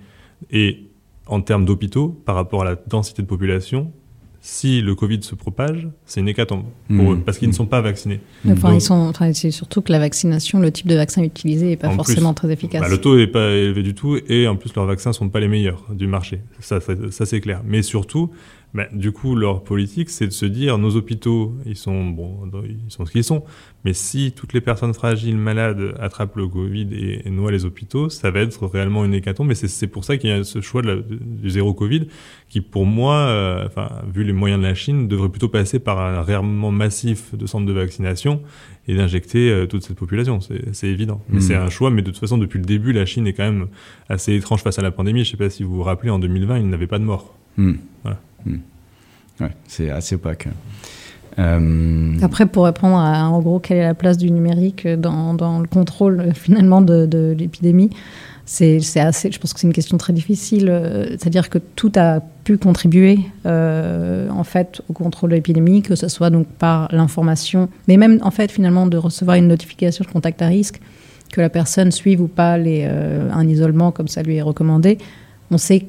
Et 0.52 0.84
en 1.26 1.40
termes 1.40 1.64
d'hôpitaux, 1.64 2.08
par 2.24 2.36
rapport 2.36 2.62
à 2.62 2.64
la 2.64 2.76
densité 2.76 3.22
de 3.22 3.26
population, 3.26 3.92
si 4.40 4.80
le 4.80 4.94
Covid 4.94 5.22
se 5.22 5.34
propage, 5.34 5.88
c'est 6.06 6.20
une 6.20 6.28
hécatombe 6.28 6.64
pour 6.88 6.96
mmh. 6.96 7.12
eux, 7.12 7.22
parce 7.24 7.38
qu'ils 7.38 7.48
ne 7.48 7.54
sont 7.54 7.66
pas 7.66 7.80
vaccinés. 7.80 8.20
Enfin, 8.48 8.72
ils 8.72 8.80
sont, 8.80 9.12
c'est 9.32 9.50
surtout 9.50 9.82
que 9.82 9.90
la 9.90 9.98
vaccination, 9.98 10.60
le 10.60 10.70
type 10.70 10.86
de 10.86 10.94
vaccin 10.94 11.22
utilisé 11.22 11.66
n'est 11.66 11.76
pas 11.76 11.90
forcément 11.90 12.34
très 12.34 12.50
efficace. 12.50 12.80
Bah, 12.80 12.88
le 12.88 12.98
taux 12.98 13.16
n'est 13.16 13.26
pas 13.26 13.50
élevé 13.50 13.82
du 13.82 13.94
tout, 13.94 14.18
et 14.28 14.46
en 14.46 14.56
plus, 14.56 14.74
leurs 14.74 14.86
vaccins 14.86 15.10
ne 15.10 15.14
sont 15.14 15.28
pas 15.28 15.40
les 15.40 15.48
meilleurs 15.48 15.84
du 15.90 16.06
marché. 16.06 16.40
Ça, 16.60 16.78
ça 16.80 17.26
c'est 17.26 17.40
clair. 17.40 17.62
Mais 17.66 17.82
surtout, 17.82 18.30
bah, 18.74 18.86
du 18.92 19.12
coup, 19.12 19.34
leur 19.34 19.64
politique, 19.64 20.10
c'est 20.10 20.26
de 20.26 20.32
se 20.32 20.44
dire, 20.44 20.76
nos 20.76 20.94
hôpitaux, 20.94 21.54
ils 21.64 21.76
sont, 21.76 22.04
bon, 22.04 22.40
ils 22.64 22.90
sont 22.90 23.06
ce 23.06 23.12
qu'ils 23.12 23.24
sont, 23.24 23.42
mais 23.84 23.94
si 23.94 24.32
toutes 24.32 24.52
les 24.52 24.60
personnes 24.60 24.92
fragiles, 24.92 25.38
malades, 25.38 25.94
attrapent 25.98 26.36
le 26.36 26.46
Covid 26.46 26.88
et, 26.92 27.30
noient 27.30 27.50
les 27.50 27.64
hôpitaux, 27.64 28.10
ça 28.10 28.30
va 28.30 28.40
être 28.40 28.66
réellement 28.66 29.06
une 29.06 29.14
hécatombe, 29.14 29.48
mais 29.48 29.54
c'est 29.54 29.86
pour 29.86 30.04
ça 30.04 30.18
qu'il 30.18 30.28
y 30.28 30.32
a 30.32 30.44
ce 30.44 30.60
choix 30.60 30.82
de 30.82 31.02
du 31.08 31.48
zéro 31.48 31.72
Covid, 31.72 32.08
qui 32.50 32.60
pour 32.60 32.84
moi, 32.84 33.14
euh, 33.14 33.66
enfin, 33.66 33.88
vu 34.12 34.22
les 34.22 34.32
moyens 34.32 34.60
de 34.60 34.66
la 34.66 34.74
Chine, 34.74 35.08
devrait 35.08 35.30
plutôt 35.30 35.48
passer 35.48 35.78
par 35.78 36.00
un 36.00 36.20
réarmement 36.20 36.70
massif 36.70 37.34
de 37.34 37.46
centres 37.46 37.66
de 37.66 37.72
vaccination 37.72 38.42
et 38.86 38.94
d'injecter 38.94 39.50
euh, 39.50 39.66
toute 39.66 39.82
cette 39.82 39.96
population, 39.96 40.40
c'est 40.40 40.88
évident. 40.88 41.22
Mais 41.30 41.40
c'est 41.40 41.56
mmh. 41.56 41.62
un 41.62 41.70
choix, 41.70 41.90
mais 41.90 42.02
de 42.02 42.10
toute 42.10 42.20
façon, 42.20 42.36
depuis 42.36 42.58
le 42.58 42.64
début, 42.64 42.92
la 42.92 43.06
Chine 43.06 43.26
est 43.26 43.32
quand 43.32 43.44
même 43.44 43.68
assez 44.10 44.34
étrange 44.34 44.62
face 44.62 44.78
à 44.78 44.82
la 44.82 44.90
pandémie. 44.90 45.24
Je 45.24 45.28
ne 45.28 45.30
sais 45.32 45.36
pas 45.36 45.50
si 45.50 45.62
vous 45.62 45.74
vous 45.74 45.82
rappelez, 45.82 46.10
en 46.10 46.18
2020, 46.18 46.58
il 46.58 46.68
n'avait 46.68 46.86
pas 46.86 46.98
de 46.98 47.04
mort. 47.04 47.34
Mmh. 47.56 47.74
Voilà. 48.02 48.20
Hmm. 48.44 48.58
Ouais, 49.40 49.52
c'est 49.66 49.90
assez 49.90 50.14
opaque. 50.16 50.48
Euh, 51.38 52.16
Après, 52.22 52.46
pour 52.46 52.64
répondre 52.64 52.96
à 52.96 53.28
en 53.28 53.40
gros 53.40 53.60
quelle 53.60 53.76
est 53.76 53.86
la 53.86 53.94
place 53.94 54.18
du 54.18 54.30
numérique 54.30 54.88
dans, 54.88 55.60
le 55.60 55.68
contrôle 55.68 56.32
finalement 56.34 56.80
de, 56.80 57.34
l'épidémie, 57.38 57.90
c'est 58.44 58.80
assez. 58.96 59.30
Je 59.30 59.38
pense 59.38 59.52
que 59.52 59.60
c'est 59.60 59.66
une 59.66 59.72
question 59.72 59.98
très 59.98 60.12
difficile. 60.12 60.72
C'est-à-dire 61.10 61.48
que 61.48 61.58
tout 61.58 61.92
a 61.94 62.20
pu 62.48 62.56
contribuer 62.56 63.18
euh, 63.44 64.30
en 64.30 64.42
fait 64.42 64.80
au 64.88 64.94
contrôle 64.94 65.30
de 65.30 65.34
l'épidémie, 65.34 65.82
que 65.82 65.94
ce 65.94 66.08
soit 66.08 66.30
donc 66.30 66.46
par 66.46 66.88
l'information, 66.92 67.68
mais 67.86 67.98
même 67.98 68.18
en 68.22 68.30
fait 68.30 68.50
finalement 68.50 68.86
de 68.86 68.96
recevoir 68.96 69.36
une 69.36 69.48
notification 69.48 70.02
de 70.02 70.10
contact 70.10 70.40
à 70.40 70.46
risque, 70.46 70.80
que 71.30 71.42
la 71.42 71.50
personne 71.50 71.92
suive 71.92 72.22
ou 72.22 72.26
pas 72.26 72.56
les, 72.56 72.86
euh, 72.88 73.30
un 73.30 73.46
isolement 73.46 73.92
comme 73.92 74.08
ça 74.08 74.22
lui 74.22 74.36
est 74.36 74.42
recommandé. 74.42 74.96
On 75.50 75.58
sait 75.58 75.84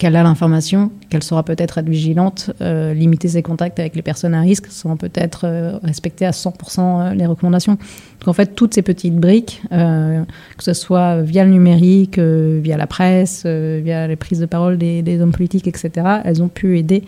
qu'elle 0.00 0.16
a 0.16 0.22
l'information, 0.22 0.90
qu'elle 1.10 1.22
saura 1.22 1.42
peut-être 1.42 1.76
être 1.76 1.86
vigilante, 1.86 2.52
euh, 2.62 2.94
limiter 2.94 3.28
ses 3.28 3.42
contacts 3.42 3.78
avec 3.78 3.94
les 3.94 4.00
personnes 4.00 4.32
à 4.32 4.40
risque, 4.40 4.68
sans 4.68 4.96
peut-être 4.96 5.42
euh, 5.44 5.76
respecter 5.82 6.24
à 6.24 6.30
100% 6.30 6.80
euh, 6.80 7.14
les 7.14 7.26
recommandations. 7.26 7.74
Donc 7.74 8.28
en 8.28 8.32
fait, 8.32 8.54
toutes 8.54 8.72
ces 8.72 8.80
petites 8.80 9.16
briques, 9.16 9.62
que 9.70 10.24
ce 10.64 10.72
soit 10.72 11.20
via 11.20 11.44
le 11.44 11.50
numérique, 11.50 12.18
via 12.18 12.78
la 12.78 12.86
presse, 12.86 13.44
via 13.46 14.06
les 14.06 14.16
prises 14.16 14.40
de 14.40 14.46
parole 14.46 14.78
des, 14.78 15.20
hommes 15.20 15.32
politiques, 15.32 15.66
etc., 15.66 16.20
elles 16.24 16.42
ont 16.42 16.48
pu 16.48 16.78
aider 16.78 17.04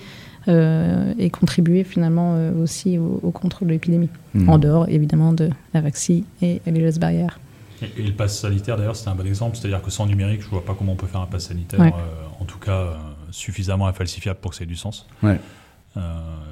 et 0.48 1.30
contribuer 1.30 1.84
finalement 1.84 2.38
aussi 2.58 2.98
au, 2.98 3.30
contrôle 3.30 3.68
de 3.68 3.72
l'épidémie, 3.74 4.08
mmh. 4.32 4.48
en 4.48 4.58
dehors 4.58 4.88
évidemment 4.88 5.34
de 5.34 5.50
la 5.74 5.82
vaccine 5.82 6.24
et, 6.40 6.62
les 6.64 6.80
gestes 6.80 6.98
barrières. 6.98 7.38
Et, 7.82 8.02
le 8.02 8.12
pass 8.12 8.38
sanitaire, 8.38 8.76
d'ailleurs, 8.76 8.96
c'est 8.96 9.08
un 9.08 9.14
bon 9.14 9.26
exemple. 9.26 9.56
C'est-à-dire 9.56 9.82
que 9.82 9.90
sans 9.90 10.06
numérique, 10.06 10.40
je 10.40 10.46
ne 10.46 10.50
vois 10.50 10.64
pas 10.64 10.74
comment 10.74 10.92
on 10.92 10.96
peut 10.96 11.06
faire 11.06 11.20
un 11.20 11.26
pass 11.26 11.48
sanitaire, 11.48 11.80
euh, 11.80 11.90
en 12.42 12.44
tout 12.44 12.58
cas 12.58 12.72
euh, 12.72 12.96
suffisamment 13.30 13.86
infalsifiable 13.86 14.40
pour 14.40 14.50
que 14.50 14.56
ça 14.56 14.64
ait 14.64 14.66
du 14.66 14.76
sens. 14.76 15.06
Ouais. 15.22 15.38
Euh, 15.96 16.00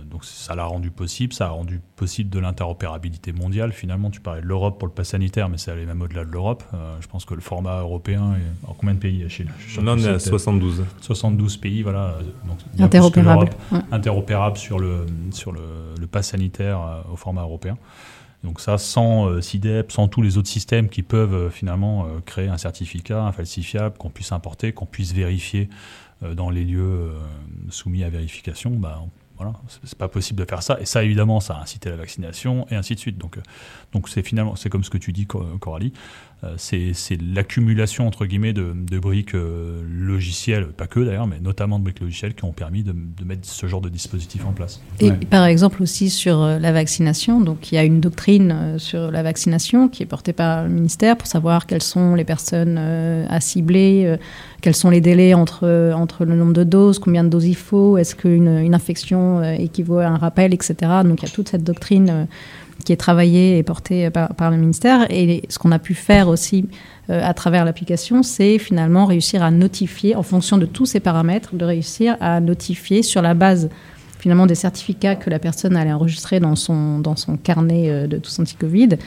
donc 0.04 0.24
ça 0.24 0.54
l'a 0.54 0.64
rendu 0.64 0.90
possible, 0.90 1.32
ça 1.32 1.46
a 1.46 1.48
rendu 1.50 1.80
possible 1.96 2.30
de 2.30 2.38
l'interopérabilité 2.38 3.32
mondiale. 3.32 3.72
Finalement, 3.72 4.10
tu 4.10 4.20
parlais 4.20 4.42
de 4.42 4.46
l'Europe 4.46 4.78
pour 4.78 4.86
le 4.86 4.92
pass 4.92 5.08
sanitaire, 5.08 5.48
mais 5.48 5.56
c'est 5.56 5.70
allé 5.70 5.86
même 5.86 6.02
au-delà 6.02 6.24
de 6.24 6.30
l'Europe. 6.30 6.62
je 7.00 7.06
pense 7.06 7.24
que 7.24 7.34
le 7.34 7.40
format 7.40 7.80
européen 7.80 8.34
est... 8.34 8.68
En 8.68 8.74
combien 8.74 8.94
de 8.94 9.00
pays, 9.00 9.24
Achille? 9.24 9.48
On 9.78 9.86
en 9.86 9.98
est 9.98 10.08
à 10.08 10.18
72. 10.18 10.84
72 11.00 11.56
pays, 11.56 11.82
voilà. 11.82 12.18
Donc, 12.46 12.58
interopérable. 12.78 13.50
Interopérable 13.90 14.58
sur 14.58 14.78
le, 14.78 15.06
sur 15.30 15.52
le, 15.52 15.60
le 15.98 16.06
pass 16.06 16.28
sanitaire 16.28 17.02
au 17.10 17.16
format 17.16 17.42
européen. 17.42 17.78
Donc 18.44 18.60
ça, 18.60 18.78
sans 18.78 19.28
euh, 19.28 19.40
CIDEP, 19.40 19.92
sans 19.92 20.08
tous 20.08 20.22
les 20.22 20.38
autres 20.38 20.48
systèmes 20.48 20.88
qui 20.88 21.02
peuvent 21.02 21.34
euh, 21.34 21.50
finalement 21.50 22.06
euh, 22.06 22.20
créer 22.24 22.48
un 22.48 22.56
certificat 22.56 23.22
infalsifiable 23.22 23.98
qu'on 23.98 24.08
puisse 24.08 24.32
importer, 24.32 24.72
qu'on 24.72 24.86
puisse 24.86 25.12
vérifier 25.12 25.68
dans 26.36 26.50
les 26.50 26.64
lieux 26.64 27.12
soumis 27.70 28.04
à 28.04 28.10
vérification, 28.10 28.72
bah, 28.72 29.02
voilà, 29.40 29.54
c'est 29.84 29.96
pas 29.96 30.08
possible 30.08 30.38
de 30.38 30.44
faire 30.44 30.62
ça. 30.62 30.78
Et 30.80 30.84
ça, 30.84 31.02
évidemment, 31.02 31.40
ça 31.40 31.54
a 31.54 31.62
incité 31.62 31.88
la 31.88 31.96
vaccination 31.96 32.66
et 32.70 32.76
ainsi 32.76 32.94
de 32.94 33.00
suite. 33.00 33.16
Donc, 33.16 33.38
donc 33.92 34.10
c'est 34.10 34.22
finalement, 34.22 34.54
c'est 34.54 34.68
comme 34.68 34.84
ce 34.84 34.90
que 34.90 34.98
tu 34.98 35.12
dis, 35.12 35.26
Coralie. 35.26 35.94
Euh, 36.42 36.54
c'est 36.56 37.18
l'accumulation 37.20 38.06
entre 38.06 38.24
guillemets 38.24 38.54
de, 38.54 38.72
briques 38.98 39.34
euh, 39.34 39.82
logicielles, 39.86 40.68
pas 40.68 40.86
que 40.86 41.00
d'ailleurs, 41.00 41.26
mais 41.26 41.38
notamment 41.38 41.78
de 41.78 41.84
briques 41.84 42.00
logicielles 42.00 42.34
qui 42.34 42.44
ont 42.44 42.52
permis 42.52 42.82
de, 42.82 42.94
mettre 43.24 43.46
ce 43.46 43.66
genre 43.66 43.82
de 43.82 43.90
dispositif 43.90 44.46
en 44.46 44.52
place. 44.52 44.80
Et 45.00 45.12
par 45.12 45.44
exemple 45.44 45.82
aussi 45.82 46.08
sur 46.08 46.40
euh, 46.40 46.58
la 46.58 46.72
vaccination, 46.72 47.42
donc 47.42 47.70
il 47.70 47.74
y 47.74 47.78
a 47.78 47.84
une 47.84 48.00
doctrine 48.00 48.78
sur 48.78 49.10
la 49.10 49.22
vaccination 49.22 49.88
qui 49.88 50.02
est 50.02 50.06
portée 50.06 50.32
par 50.32 50.64
le 50.64 50.70
ministère 50.70 51.18
pour 51.18 51.26
savoir 51.26 51.66
quelles 51.66 51.82
sont 51.82 52.14
les 52.14 52.24
personnes 52.24 52.78
à 52.78 53.40
cibler, 53.40 54.16
quels 54.62 54.74
sont 54.74 54.90
les 54.90 55.00
délais 55.00 55.34
entre, 55.34 55.92
entre 55.94 56.24
le 56.24 56.34
nombre 56.36 56.54
de 56.54 56.64
doses, 56.64 56.98
combien 56.98 57.22
de 57.22 57.28
doses 57.28 57.46
il 57.46 57.56
faut, 57.56 57.98
est-ce 57.98 58.14
qu'une 58.14 58.48
une 58.48 58.74
infection 58.74 59.29
équivaut 59.58 59.98
à 59.98 60.06
un 60.06 60.16
rappel, 60.16 60.54
etc. 60.54 60.74
Donc 61.04 61.22
il 61.22 61.26
y 61.26 61.30
a 61.30 61.32
toute 61.32 61.48
cette 61.48 61.64
doctrine 61.64 62.26
qui 62.84 62.92
est 62.92 62.96
travaillé 62.96 63.58
et 63.58 63.62
porté 63.62 64.10
par, 64.10 64.34
par 64.34 64.50
le 64.50 64.56
ministère. 64.56 65.06
Et 65.10 65.42
ce 65.48 65.58
qu'on 65.58 65.72
a 65.72 65.78
pu 65.78 65.94
faire 65.94 66.28
aussi 66.28 66.66
à 67.08 67.34
travers 67.34 67.64
l'application, 67.64 68.22
c'est 68.22 68.58
finalement 68.58 69.04
réussir 69.04 69.42
à 69.42 69.50
notifier, 69.50 70.16
en 70.16 70.22
fonction 70.22 70.58
de 70.58 70.66
tous 70.66 70.86
ces 70.86 71.00
paramètres, 71.00 71.54
de 71.54 71.64
réussir 71.64 72.16
à 72.20 72.40
notifier 72.40 73.02
sur 73.02 73.22
la 73.22 73.34
base 73.34 73.68
finalement 74.18 74.46
des 74.46 74.54
certificats 74.54 75.16
que 75.16 75.30
la 75.30 75.38
personne 75.38 75.76
allait 75.76 75.92
enregistrer 75.92 76.40
dans 76.40 76.56
son, 76.56 76.98
dans 76.98 77.16
son 77.16 77.36
carnet 77.36 78.06
de 78.06 78.18
tous 78.18 78.38
anti-Covid 78.38 78.98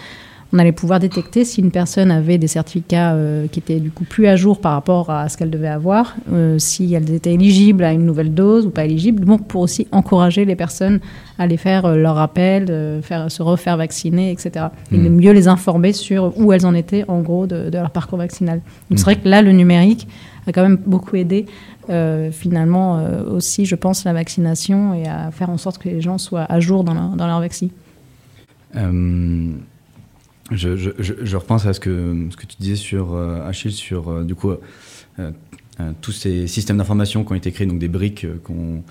on 0.54 0.60
allait 0.60 0.72
pouvoir 0.72 1.00
détecter 1.00 1.46
si 1.46 1.62
une 1.62 1.72
personne 1.72 2.12
avait 2.12 2.38
des 2.38 2.48
certificats 2.48 3.14
euh, 3.14 3.48
qui 3.48 3.60
étaient 3.60 3.80
du 3.80 3.90
coup 3.90 4.04
plus 4.04 4.28
à 4.28 4.36
jour 4.36 4.62
par 4.62 4.74
rapport 4.74 5.10
à 5.10 5.28
ce 5.28 5.36
qu'elle 5.36 5.50
devait 5.50 5.68
avoir, 5.68 6.16
euh, 6.32 6.60
si 6.60 6.94
elles 6.94 7.12
étaient 7.12 7.34
éligibles 7.34 7.84
à 7.84 7.92
une 7.92 8.06
nouvelle 8.06 8.36
dose 8.36 8.68
ou 8.68 8.70
pas 8.70 8.86
éligibles, 8.86 9.26
donc 9.26 9.48
pour 9.48 9.62
aussi 9.62 9.88
encourager 9.92 10.46
les 10.46 10.56
personnes 10.56 11.00
à 11.40 11.44
aller 11.44 11.58
faire 11.58 11.86
euh, 11.86 11.96
leur 11.96 12.16
rappel, 12.16 13.02
faire, 13.02 13.32
se 13.32 13.42
refaire 13.42 13.78
vacciner, 13.78 14.32
etc. 14.32 14.68
Et 14.92 14.98
de 15.00 15.10
hmm. 15.10 15.16
mieux 15.16 15.32
les 15.32 15.48
informer 15.48 15.92
sur 15.92 16.38
où 16.40 16.54
elles 16.54 16.68
en 16.68 16.76
étaient 16.76 17.04
en 17.08 17.22
gros 17.22 17.48
de, 17.48 17.72
leur 17.74 17.90
parcours 17.90 18.20
vaccinal. 18.20 18.62
Donc 18.92 19.00
c'est 19.00 19.06
vrai 19.06 19.16
que 19.16 19.28
là, 19.28 19.42
le 19.42 19.52
numérique 19.52 20.08
a 20.46 20.52
quand 20.52 20.62
même 20.62 20.78
beaucoup 20.86 21.16
aidé 21.16 21.48
finalement 22.32 23.04
aussi, 23.30 23.66
je 23.66 23.76
pense, 23.76 24.06
la 24.06 24.14
vaccination 24.14 24.94
et 24.94 25.06
à 25.08 25.32
faire 25.32 25.50
en 25.50 25.58
sorte 25.58 25.80
que 25.80 25.90
les 25.90 26.00
gens 26.00 26.18
soient 26.18 26.46
à 26.48 26.60
jour 26.62 26.84
dans 26.84 26.94
leur, 26.94 27.10
dans 27.10 27.28
leur 27.28 27.42
vaccin. 27.42 27.68
Je, 30.52 30.76
je, 30.76 30.92
je, 31.00 31.38
repense 31.38 31.66
à 31.66 31.74
ce 31.74 31.80
que, 31.80 32.28
ce 32.30 32.36
que 32.36 32.46
tu 32.46 32.58
disais 32.60 32.76
sur 32.76 33.14
euh, 33.14 33.48
Achille, 33.48 33.72
sur 33.72 34.10
euh, 34.10 34.24
du 34.24 34.36
coup 34.36 34.52
euh, 34.52 35.32
tous 36.02 36.12
ces 36.12 36.48
systèmes 36.48 36.78
d'information 36.78 37.24
qui 37.24 37.32
ont 37.32 37.36
été 37.36 37.52
créés, 37.52 37.66
donc 37.66 37.80
des 37.80 37.88
briques 37.88 38.28
qu'on 38.44 38.84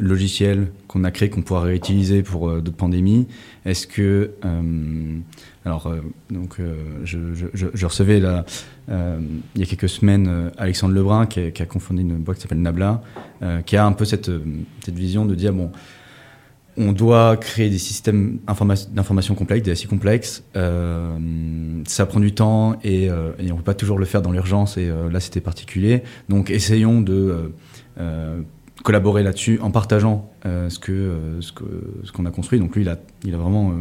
logiciels 0.00 0.72
qu'on 0.88 1.04
a 1.04 1.12
créés, 1.12 1.30
qu'on 1.30 1.42
pourra 1.42 1.60
réutiliser 1.60 2.24
pour 2.24 2.60
d'autres 2.60 2.76
pandémies. 2.76 3.28
Est-ce 3.64 3.86
que 3.86 4.32
alors 5.64 5.94
donc 6.28 6.58
je, 7.04 7.18
je, 7.54 7.86
recevais 7.86 8.18
là 8.18 8.44
il 8.88 9.60
y 9.60 9.62
a 9.62 9.66
quelques 9.66 9.88
semaines 9.88 10.50
Alexandre 10.58 10.92
Lebrun 10.92 11.26
qui 11.26 11.38
a, 11.38 11.50
qui 11.52 11.62
a 11.62 11.66
confondé 11.66 12.02
une 12.02 12.16
boîte 12.16 12.38
qui 12.38 12.42
s'appelle 12.42 12.62
Nabla, 12.62 13.00
qui 13.64 13.76
a 13.76 13.86
un 13.86 13.92
peu 13.92 14.04
cette, 14.04 14.32
cette 14.84 14.96
vision 14.96 15.24
de 15.24 15.36
dire 15.36 15.52
bon 15.52 15.70
on 16.76 16.92
doit 16.92 17.36
créer 17.36 17.70
des 17.70 17.78
systèmes 17.78 18.38
d'information 18.92 19.34
complexes, 19.34 19.62
des 19.62 19.70
assez 19.70 19.86
complexes. 19.86 20.42
Euh, 20.56 21.16
ça 21.86 22.06
prend 22.06 22.20
du 22.20 22.32
temps 22.32 22.76
et, 22.82 23.10
euh, 23.10 23.32
on 23.38 23.42
ne 23.42 23.52
peut 23.52 23.62
pas 23.62 23.74
toujours 23.74 23.98
le 23.98 24.04
faire 24.04 24.22
dans 24.22 24.32
l'urgence 24.32 24.76
et 24.76 24.88
euh, 24.88 25.10
là 25.10 25.20
c'était 25.20 25.40
particulier. 25.40 26.02
Donc 26.28 26.50
essayons 26.50 27.00
de 27.00 27.52
collaborer 28.82 29.22
là-dessus 29.22 29.60
en 29.60 29.70
partageant 29.70 30.30
ce 30.44 32.10
qu'on 32.12 32.26
a 32.26 32.30
construit. 32.30 32.58
Donc 32.58 32.74
lui 32.74 32.84
il 33.24 33.34
a 33.34 33.38
vraiment 33.38 33.72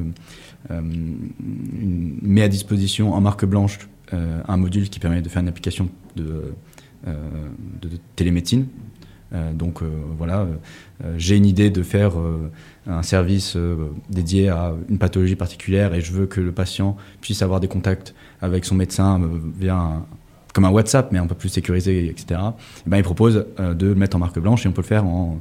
une, 0.70 2.20
met 2.22 2.44
à 2.44 2.48
disposition 2.48 3.14
en 3.14 3.22
marque 3.22 3.46
blanche 3.46 3.80
un 4.12 4.58
module 4.58 4.90
qui 4.90 5.00
permet 5.00 5.22
de 5.24 5.30
faire 5.30 5.42
une 5.42 5.48
application 5.48 5.90
de 6.16 6.54
télémédecine. 8.16 8.68
Donc 9.54 9.82
voilà, 10.18 10.46
j'ai 11.18 11.36
une 11.36 11.46
idée 11.46 11.70
de 11.70 11.82
faire 11.82 12.14
un 12.88 13.04
service 13.04 13.56
euh, 13.56 13.92
dédié 14.10 14.50
à 14.50 14.74
une 14.90 14.98
pathologie 14.98 15.36
particulière 15.36 15.94
et 15.94 16.02
je 16.02 16.12
veux 16.12 16.26
que 16.26 16.42
le 16.42 16.52
patient 16.52 16.98
puisse 17.22 17.42
avoir 17.42 17.60
des 17.60 17.68
contacts 17.68 18.14
avec 18.42 18.66
son 18.66 18.76
médecin 18.76 19.22
euh, 19.22 19.28
via 19.58 20.02
comme 20.54 20.66
un 20.66 20.70
WhatsApp, 20.70 21.12
mais 21.12 21.18
un 21.18 21.26
peu 21.26 21.34
plus 21.34 21.50
sécurisé, 21.50 22.08
etc. 22.08 22.40
Et 22.86 22.90
ben, 22.90 22.98
il 22.98 23.04
propose 23.04 23.48
euh, 23.60 23.74
de 23.74 23.88
le 23.88 23.96
mettre 23.96 24.16
en 24.18 24.20
marque 24.20 24.38
blanche 24.38 24.66
et 24.66 24.70
on 24.70 24.72
peut 24.72 24.82
le 24.82 24.88
faire 24.88 25.06
en, 25.06 25.40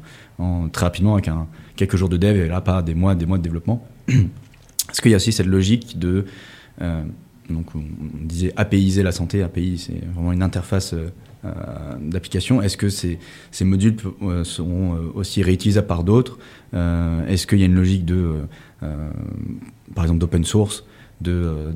très 0.72 0.86
rapidement 0.86 1.14
avec 1.14 1.28
quelques 1.76 1.96
jours 1.96 2.08
de 2.08 2.16
dev 2.16 2.36
et 2.36 2.48
là 2.48 2.60
pas 2.60 2.82
des 2.82 2.94
mois, 2.94 3.14
des 3.14 3.26
mois 3.26 3.38
de 3.38 3.42
développement. 3.42 3.86
Parce 4.86 5.00
qu'il 5.00 5.10
y 5.10 5.14
a 5.14 5.16
aussi 5.16 5.32
cette 5.32 5.46
logique 5.46 5.98
de 5.98 6.24
donc 7.50 7.74
on 7.74 7.82
disait 8.24 8.52
APIiser 8.56 9.02
la 9.02 9.12
santé. 9.12 9.42
API, 9.42 9.78
c'est 9.78 10.04
vraiment 10.14 10.32
une 10.32 10.42
interface 10.42 10.94
euh, 10.94 11.12
d'application. 12.00 12.62
Est-ce 12.62 12.76
que 12.76 12.88
ces, 12.88 13.18
modules 13.62 13.96
euh, 14.22 14.44
seront 14.44 14.94
euh, 14.94 14.98
aussi 15.14 15.42
réutilisables 15.42 15.86
par 15.86 16.04
d'autres 16.04 16.38
Est-ce 16.72 17.46
qu'il 17.46 17.58
y 17.58 17.62
a 17.62 17.66
une 17.66 17.74
logique 17.74 18.04
de, 18.04 18.34
par 19.94 20.04
exemple, 20.04 20.20
d'open 20.20 20.44
source 20.44 20.84
de, 21.20 21.74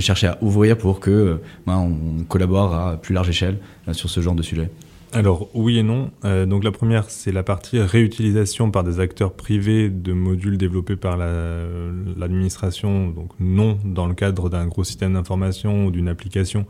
chercher 0.00 0.28
à 0.28 0.38
ouvrir 0.40 0.78
pour 0.78 1.00
que 1.00 1.40
ben, 1.66 1.76
on 1.76 2.24
collabore 2.24 2.74
à 2.74 2.96
plus 2.96 3.14
large 3.14 3.28
échelle 3.28 3.58
sur 3.92 4.08
ce 4.08 4.20
genre 4.20 4.34
de 4.34 4.42
sujet? 4.42 4.70
Alors 5.12 5.48
oui 5.54 5.78
et 5.78 5.82
non. 5.82 6.10
donc 6.46 6.64
la 6.64 6.72
première, 6.72 7.10
c'est 7.10 7.32
la 7.32 7.42
partie 7.42 7.78
réutilisation 7.78 8.70
par 8.70 8.82
des 8.84 8.98
acteurs 8.98 9.32
privés 9.32 9.88
de 9.88 10.12
modules 10.12 10.58
développés 10.58 10.96
par 10.96 11.16
l'administration, 11.16 13.08
donc 13.08 13.30
non 13.38 13.78
dans 13.84 14.06
le 14.06 14.14
cadre 14.14 14.48
d'un 14.48 14.66
gros 14.66 14.84
système 14.84 15.14
d'information 15.14 15.86
ou 15.86 15.90
d'une 15.90 16.08
application, 16.08 16.66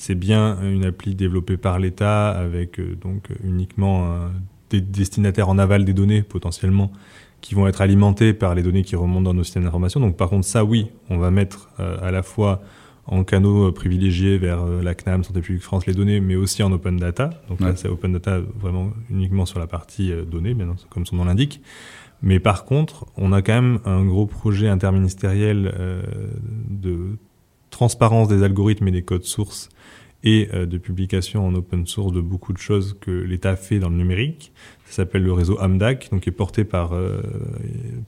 c'est 0.00 0.14
bien 0.14 0.56
une 0.62 0.86
appli 0.86 1.14
développée 1.14 1.58
par 1.58 1.78
l'État 1.78 2.30
avec 2.30 2.80
euh, 2.80 2.96
donc 2.96 3.28
uniquement 3.44 4.16
des 4.70 4.80
destinataires 4.80 5.50
en 5.50 5.58
aval 5.58 5.84
des 5.84 5.92
données 5.92 6.22
potentiellement 6.22 6.90
qui 7.42 7.54
vont 7.54 7.66
être 7.66 7.82
alimentés 7.82 8.32
par 8.32 8.54
les 8.54 8.62
données 8.62 8.82
qui 8.82 8.96
remontent 8.96 9.22
dans 9.22 9.34
nos 9.34 9.44
systèmes 9.44 9.64
d'information. 9.64 10.00
Donc 10.00 10.16
par 10.16 10.30
contre 10.30 10.46
ça 10.46 10.64
oui, 10.64 10.90
on 11.10 11.18
va 11.18 11.30
mettre 11.30 11.68
euh, 11.80 11.98
à 12.00 12.10
la 12.10 12.22
fois 12.22 12.62
en 13.04 13.24
canaux 13.24 13.68
euh, 13.68 13.72
privilégiés 13.72 14.38
vers 14.38 14.64
la 14.64 14.94
CNAM, 14.94 15.22
Santé 15.22 15.42
publique 15.42 15.62
France, 15.62 15.84
les 15.84 15.92
données, 15.92 16.20
mais 16.20 16.34
aussi 16.34 16.62
en 16.62 16.72
open 16.72 16.96
data. 16.96 17.28
Donc 17.50 17.60
là, 17.60 17.76
c'est 17.76 17.88
open 17.88 18.14
data 18.14 18.40
vraiment 18.58 18.92
uniquement 19.10 19.44
sur 19.44 19.58
la 19.58 19.66
partie 19.66 20.12
données, 20.30 20.54
bien, 20.54 20.74
comme 20.88 21.04
son 21.04 21.16
nom 21.16 21.24
l'indique. 21.24 21.60
Mais 22.22 22.40
par 22.40 22.64
contre, 22.64 23.06
on 23.16 23.32
a 23.32 23.42
quand 23.42 23.54
même 23.54 23.80
un 23.84 24.04
gros 24.04 24.26
projet 24.26 24.68
interministériel 24.68 25.74
de 26.68 27.16
transparence 27.70 28.28
des 28.28 28.42
algorithmes 28.42 28.88
et 28.88 28.92
des 28.92 29.02
codes 29.02 29.24
sources 29.24 29.70
et 30.24 30.48
euh, 30.52 30.66
de 30.66 30.78
publication 30.78 31.46
en 31.46 31.54
open 31.54 31.86
source 31.86 32.12
de 32.12 32.20
beaucoup 32.20 32.52
de 32.52 32.58
choses 32.58 32.96
que 33.00 33.10
l'État 33.10 33.56
fait 33.56 33.78
dans 33.78 33.88
le 33.88 33.96
numérique. 33.96 34.52
Ça 34.86 34.96
s'appelle 34.96 35.22
le 35.22 35.32
réseau 35.32 35.58
AMDAC, 35.60 36.08
donc 36.10 36.22
qui 36.22 36.28
est 36.28 36.32
porté 36.32 36.64
par, 36.64 36.92
euh, 36.92 37.22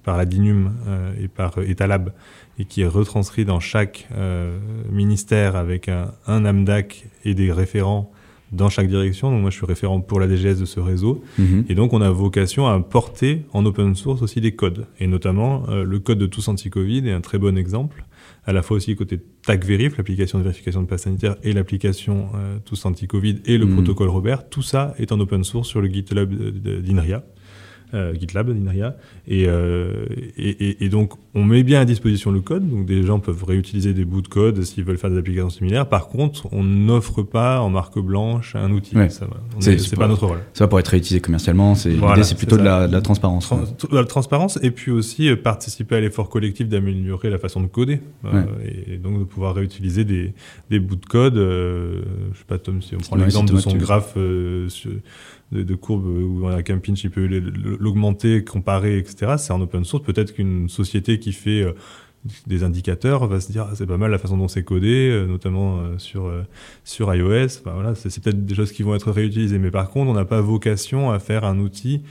par 0.02 0.16
la 0.16 0.26
DINUM 0.26 0.72
euh, 0.86 1.12
et 1.20 1.28
par 1.28 1.58
Etalab 1.58 2.12
et 2.58 2.64
qui 2.64 2.82
est 2.82 2.86
retranscrit 2.86 3.44
dans 3.44 3.60
chaque 3.60 4.08
ministère 4.90 5.56
avec 5.56 5.88
un, 5.88 6.12
un, 6.26 6.44
AMDAC 6.44 7.06
et 7.24 7.34
des 7.34 7.50
référents 7.50 8.12
dans 8.52 8.68
chaque 8.68 8.88
direction. 8.88 9.30
Donc 9.30 9.40
moi, 9.40 9.48
je 9.48 9.56
suis 9.56 9.64
référent 9.64 10.00
pour 10.00 10.20
la 10.20 10.28
DGS 10.28 10.60
de 10.60 10.66
ce 10.66 10.78
réseau. 10.78 11.24
Mhm. 11.38 11.64
Et 11.70 11.74
donc, 11.74 11.94
on 11.94 12.02
a 12.02 12.10
vocation 12.10 12.66
à 12.66 12.78
porter 12.78 13.46
en 13.54 13.64
open 13.64 13.94
source 13.94 14.20
aussi 14.20 14.42
des 14.42 14.54
codes. 14.54 14.86
Et 15.00 15.06
notamment, 15.06 15.64
le 15.68 15.98
code 15.98 16.18
de 16.18 16.26
tous 16.26 16.46
anti-Covid 16.48 17.08
est 17.08 17.12
un 17.12 17.22
très 17.22 17.38
bon 17.38 17.56
exemple 17.56 18.04
à 18.44 18.52
la 18.52 18.62
fois 18.62 18.76
aussi 18.76 18.96
côté 18.96 19.20
TACVerif, 19.46 19.96
l'application 19.96 20.38
de 20.38 20.44
vérification 20.44 20.82
de 20.82 20.86
passe 20.86 21.02
sanitaire, 21.02 21.36
et 21.42 21.52
l'application 21.52 22.30
euh, 22.34 22.58
Tous 22.64 22.84
Anti-Covid 22.84 23.42
et 23.44 23.56
le 23.56 23.66
mm. 23.66 23.74
protocole 23.74 24.08
Robert, 24.08 24.48
tout 24.48 24.62
ça 24.62 24.94
est 24.98 25.12
en 25.12 25.20
open 25.20 25.44
source 25.44 25.68
sur 25.68 25.80
le 25.80 25.88
GitLab 25.88 26.32
d'INRIA. 26.32 27.24
Euh, 27.94 28.14
GitLab 28.14 28.50
d'INRIA. 28.50 28.96
Euh, 29.30 30.06
et, 30.38 30.48
et, 30.48 30.84
et, 30.84 30.88
donc, 30.88 31.12
on 31.34 31.44
met 31.44 31.62
bien 31.62 31.78
à 31.78 31.84
disposition 31.84 32.30
le 32.30 32.40
code. 32.40 32.66
Donc, 32.66 32.86
des 32.86 33.02
gens 33.02 33.18
peuvent 33.18 33.44
réutiliser 33.44 33.92
des 33.92 34.06
bouts 34.06 34.22
de 34.22 34.28
code 34.28 34.62
s'ils 34.62 34.82
veulent 34.82 34.96
faire 34.96 35.10
des 35.10 35.18
applications 35.18 35.50
similaires. 35.50 35.86
Par 35.86 36.08
contre, 36.08 36.48
on 36.52 36.64
n'offre 36.64 37.22
pas 37.22 37.60
en 37.60 37.68
marque 37.68 37.98
blanche 37.98 38.56
un 38.56 38.70
outil. 38.72 38.96
C'est 39.60 39.96
pas 39.96 40.08
notre 40.08 40.26
rôle. 40.26 40.38
Ça 40.54 40.64
va 40.64 40.68
pour 40.68 40.80
être 40.80 40.88
réutilisé 40.88 41.20
commercialement. 41.20 41.74
C'est 41.74 41.90
l'idée, 41.90 42.22
c'est 42.22 42.34
plutôt 42.34 42.56
de 42.56 42.62
la, 42.62 42.88
de 42.88 42.92
la, 42.92 43.02
transparence. 43.02 43.52
de 43.52 43.94
la 43.94 44.04
transparence 44.04 44.58
et 44.62 44.70
puis 44.70 44.90
aussi 44.90 45.28
euh, 45.28 45.36
participer 45.36 45.96
à 45.96 46.00
l'effort 46.00 46.30
collectif 46.30 46.68
d'améliorer 46.68 47.28
la 47.28 47.38
façon 47.38 47.60
de 47.60 47.66
coder 47.66 48.00
et, 48.64 48.96
donc 48.96 49.18
de 49.18 49.24
pouvoir 49.24 49.54
réutiliser 49.54 50.04
des, 50.04 50.32
des 50.70 50.78
bouts 50.78 50.96
de 50.96 51.04
code. 51.04 51.34
je 51.34 52.38
sais 52.38 52.44
pas, 52.48 52.56
Tom, 52.56 52.80
si 52.80 52.94
on 52.94 53.00
prend 53.00 53.16
l'exemple 53.16 53.52
de 53.52 53.60
son 53.60 53.76
graphe 53.76 54.16
de, 55.52 55.74
courbes 55.74 56.06
où 56.06 56.46
un 56.46 56.62
camping 56.62 56.98
il 57.02 57.10
peut 57.10 57.26
l'augmenter, 57.78 58.44
comparer, 58.44 58.98
etc. 58.98 59.34
C'est 59.38 59.52
en 59.52 59.60
open 59.60 59.84
source. 59.84 60.02
Peut-être 60.02 60.32
qu'une 60.34 60.68
société 60.68 61.18
qui 61.18 61.32
fait 61.32 61.62
euh, 61.62 61.72
des 62.46 62.62
indicateurs 62.64 63.26
va 63.26 63.40
se 63.40 63.52
dire 63.52 63.66
ah, 63.70 63.74
c'est 63.74 63.86
pas 63.86 63.98
mal 63.98 64.10
la 64.10 64.18
façon 64.18 64.36
dont 64.36 64.48
c'est 64.48 64.64
codé, 64.64 65.10
euh, 65.10 65.26
notamment 65.26 65.78
euh, 65.78 65.98
sur 65.98 66.32
sur 66.84 67.14
iOS. 67.14 67.62
voilà, 67.64 67.94
c'est 67.94 68.22
peut-être 68.22 68.44
des 68.44 68.54
choses 68.54 68.72
qui 68.72 68.82
vont 68.82 68.94
être 68.94 69.10
réutilisées. 69.10 69.58
Mais 69.58 69.70
par 69.70 69.90
contre, 69.90 70.10
on 70.10 70.14
n'a 70.14 70.24
pas 70.24 70.40
vocation 70.40 71.10
à 71.10 71.18
faire 71.18 71.44
un 71.44 71.58
outil 71.58 72.02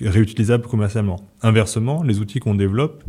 réutilisable 0.00 0.68
commercialement. 0.68 1.28
Inversement, 1.42 2.04
les 2.04 2.20
outils 2.20 2.38
qu'on 2.38 2.54
développe 2.54 3.02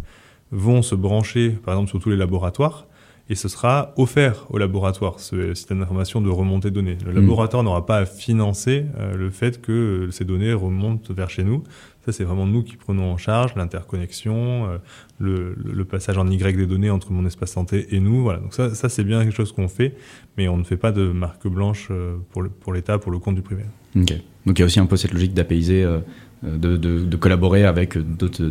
vont 0.51 0.81
se 0.81 0.95
brancher, 0.95 1.51
par 1.51 1.75
exemple, 1.75 1.91
sur 1.91 1.99
tous 1.99 2.09
les 2.09 2.17
laboratoires 2.17 2.87
et 3.29 3.35
ce 3.35 3.47
sera 3.47 3.93
offert 3.95 4.45
au 4.49 4.57
laboratoire, 4.57 5.19
ce 5.19 5.53
système 5.53 5.79
d'information 5.79 6.19
de 6.19 6.29
remontée 6.29 6.71
de 6.71 6.75
données. 6.75 6.97
Le 7.05 7.11
laboratoire 7.11 7.63
n'aura 7.63 7.85
pas 7.85 7.97
à 7.97 8.05
financer 8.05 8.85
euh, 8.97 9.15
le 9.15 9.29
fait 9.29 9.61
que 9.61 10.09
ces 10.11 10.25
données 10.25 10.53
remontent 10.53 11.13
vers 11.13 11.29
chez 11.29 11.43
nous. 11.43 11.63
Ça, 12.05 12.11
c'est 12.11 12.23
vraiment 12.23 12.47
nous 12.47 12.63
qui 12.63 12.75
prenons 12.75 13.11
en 13.11 13.17
charge 13.17 13.53
l'interconnexion, 13.55 14.67
euh, 14.67 14.77
le, 15.19 15.55
le 15.63 15.85
passage 15.85 16.17
en 16.17 16.27
Y 16.27 16.55
des 16.57 16.65
données 16.65 16.89
entre 16.89 17.11
mon 17.11 17.25
espace 17.25 17.51
santé 17.51 17.87
et 17.95 17.99
nous. 17.99 18.23
Voilà. 18.23 18.39
Donc 18.39 18.53
ça, 18.53 18.73
ça 18.73 18.89
c'est 18.89 19.03
bien 19.03 19.23
quelque 19.23 19.35
chose 19.35 19.51
qu'on 19.51 19.67
fait, 19.67 19.95
mais 20.37 20.47
on 20.47 20.57
ne 20.57 20.63
fait 20.63 20.77
pas 20.77 20.91
de 20.91 21.11
marque 21.11 21.47
blanche 21.47 21.89
euh, 21.91 22.15
pour 22.31 22.73
l'État, 22.73 22.97
pour 22.97 23.11
le 23.11 23.19
compte 23.19 23.35
du 23.35 23.41
privé. 23.43 23.63
Donc 23.95 24.57
il 24.57 24.59
y 24.59 24.63
a 24.63 24.65
aussi 24.65 24.79
un 24.79 24.85
peu 24.85 24.97
cette 24.97 25.13
logique 25.13 25.33
d'apaiser, 25.33 25.83
euh, 25.83 25.99
de, 26.41 26.77
de, 26.77 27.03
de 27.03 27.17
collaborer 27.17 27.65
avec 27.65 27.97
d'autres 27.97 28.49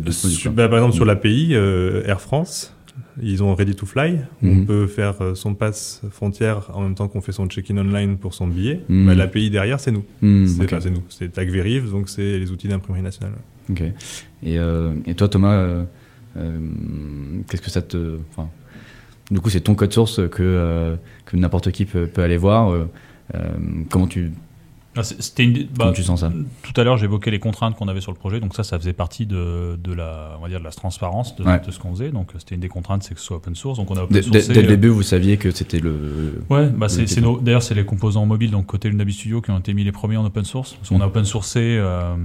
bah, 0.49 0.69
par 0.69 0.77
exemple, 0.77 0.95
sur 0.95 1.05
l'API, 1.05 1.49
euh, 1.53 2.03
Air 2.05 2.21
France, 2.21 2.75
ils 3.21 3.43
ont 3.43 3.53
Ready 3.55 3.75
to 3.75 3.85
Fly. 3.85 4.19
Mhm. 4.41 4.61
On 4.61 4.65
peut 4.65 4.87
faire 4.87 5.15
euh, 5.21 5.35
son 5.35 5.53
passe 5.53 6.01
frontière 6.11 6.71
en 6.73 6.81
même 6.81 6.95
temps 6.95 7.07
qu'on 7.07 7.21
fait 7.21 7.31
son 7.31 7.47
check-in 7.47 7.77
online 7.77 8.17
pour 8.17 8.33
son 8.33 8.47
billet. 8.47 8.81
Mhm. 8.89 9.05
Bah, 9.07 9.15
L'API 9.15 9.49
derrière, 9.49 9.79
c'est 9.79 9.91
nous. 9.91 10.05
Hmm, 10.21 10.45
c'est 10.45 10.61
ok. 10.63 10.65
enfin, 10.65 10.79
c'est 10.81 10.91
nous. 10.91 11.03
C'est 11.09 11.31
TagVeriv, 11.31 11.89
donc 11.91 12.09
c'est 12.09 12.39
les 12.39 12.51
outils 12.51 12.67
d'imprimerie 12.67 13.01
nationale. 13.01 13.33
Ok. 13.69 13.81
Et, 13.81 14.57
euh, 14.57 14.93
et 15.05 15.15
toi, 15.15 15.27
Thomas, 15.29 15.53
euh, 15.53 15.83
euh, 16.37 16.59
qu'est-ce 17.49 17.61
que 17.61 17.69
ça 17.69 17.81
te. 17.81 18.17
Du 19.31 19.39
coup, 19.39 19.49
c'est 19.49 19.61
ton 19.61 19.75
code 19.75 19.93
source 19.93 20.21
que, 20.29 20.97
que 21.25 21.37
n'importe 21.37 21.71
qui 21.71 21.85
peut, 21.85 22.07
peut 22.07 22.23
aller 22.23 22.37
voir. 22.37 22.73
comment, 23.89 24.07
tu, 24.07 24.31
Ah, 24.95 25.03
C'était 25.03 25.43
une. 25.43 25.67
bah, 25.67 25.91
tu 25.95 26.01
sens 26.03 26.21
ça 26.21 26.31
Tout 26.63 26.81
à 26.81 26.83
l'heure, 26.83 26.97
j'évoquais 26.97 27.29
les 27.29 27.39
contraintes 27.39 27.75
qu'on 27.75 27.87
avait 27.87 28.01
sur 28.01 28.11
le 28.11 28.17
projet, 28.17 28.39
donc 28.39 28.55
ça, 28.55 28.63
ça 28.63 28.77
faisait 28.79 28.91
partie 28.93 29.25
de, 29.27 29.77
de 29.81 29.93
la, 29.93 30.35
on 30.39 30.41
va 30.41 30.49
dire, 30.49 30.59
de 30.59 30.63
la 30.63 30.71
transparence 30.71 31.35
de, 31.35 31.43
Ouais. 31.43 31.59
de 31.59 31.69
ce 31.71 31.77
qu'on 31.79 31.91
faisait. 31.91 32.09
Donc, 32.09 32.31
c'était 32.39 32.55
une 32.55 32.61
des 32.61 32.69
contraintes, 32.69 33.03
c'est 33.03 33.13
que 33.13 33.19
ce 33.19 33.25
soit 33.27 33.37
open 33.37 33.53
source. 33.55 33.77
Donc, 33.77 33.91
on 33.91 33.95
a 33.95 34.01
open 34.03 34.21
sourcé. 34.21 34.51
dès 34.51 34.61
le 34.61 34.67
euh, 34.67 34.71
début, 34.71 34.87
vous 34.89 35.03
saviez 35.03 35.37
que 35.37 35.51
c'était 35.51 35.79
le. 35.79 36.41
Ouais, 36.49 36.67
bah 36.69 36.89
c'est, 36.89 37.05
d'ailleurs 37.41 37.61
c'est 37.63 37.75
les 37.75 37.85
composants 37.85 38.25
mobiles, 38.25 38.49
donc 38.51 38.65
côté 38.65 38.89
Lunabi 38.89 39.13
Studio, 39.13 39.41
qui 39.41 39.51
ont 39.51 39.59
été 39.59 39.73
mis 39.75 39.83
les 39.83 39.91
premiers 39.91 40.17
en 40.17 40.25
open 40.25 40.43
source. 40.43 40.73
Parce 40.73 40.89
qu'on 40.89 40.97
Mm. 40.97 41.01
a 41.03 41.07
open 41.07 41.25
sourcé, 41.25 41.59
euh, 41.79 42.15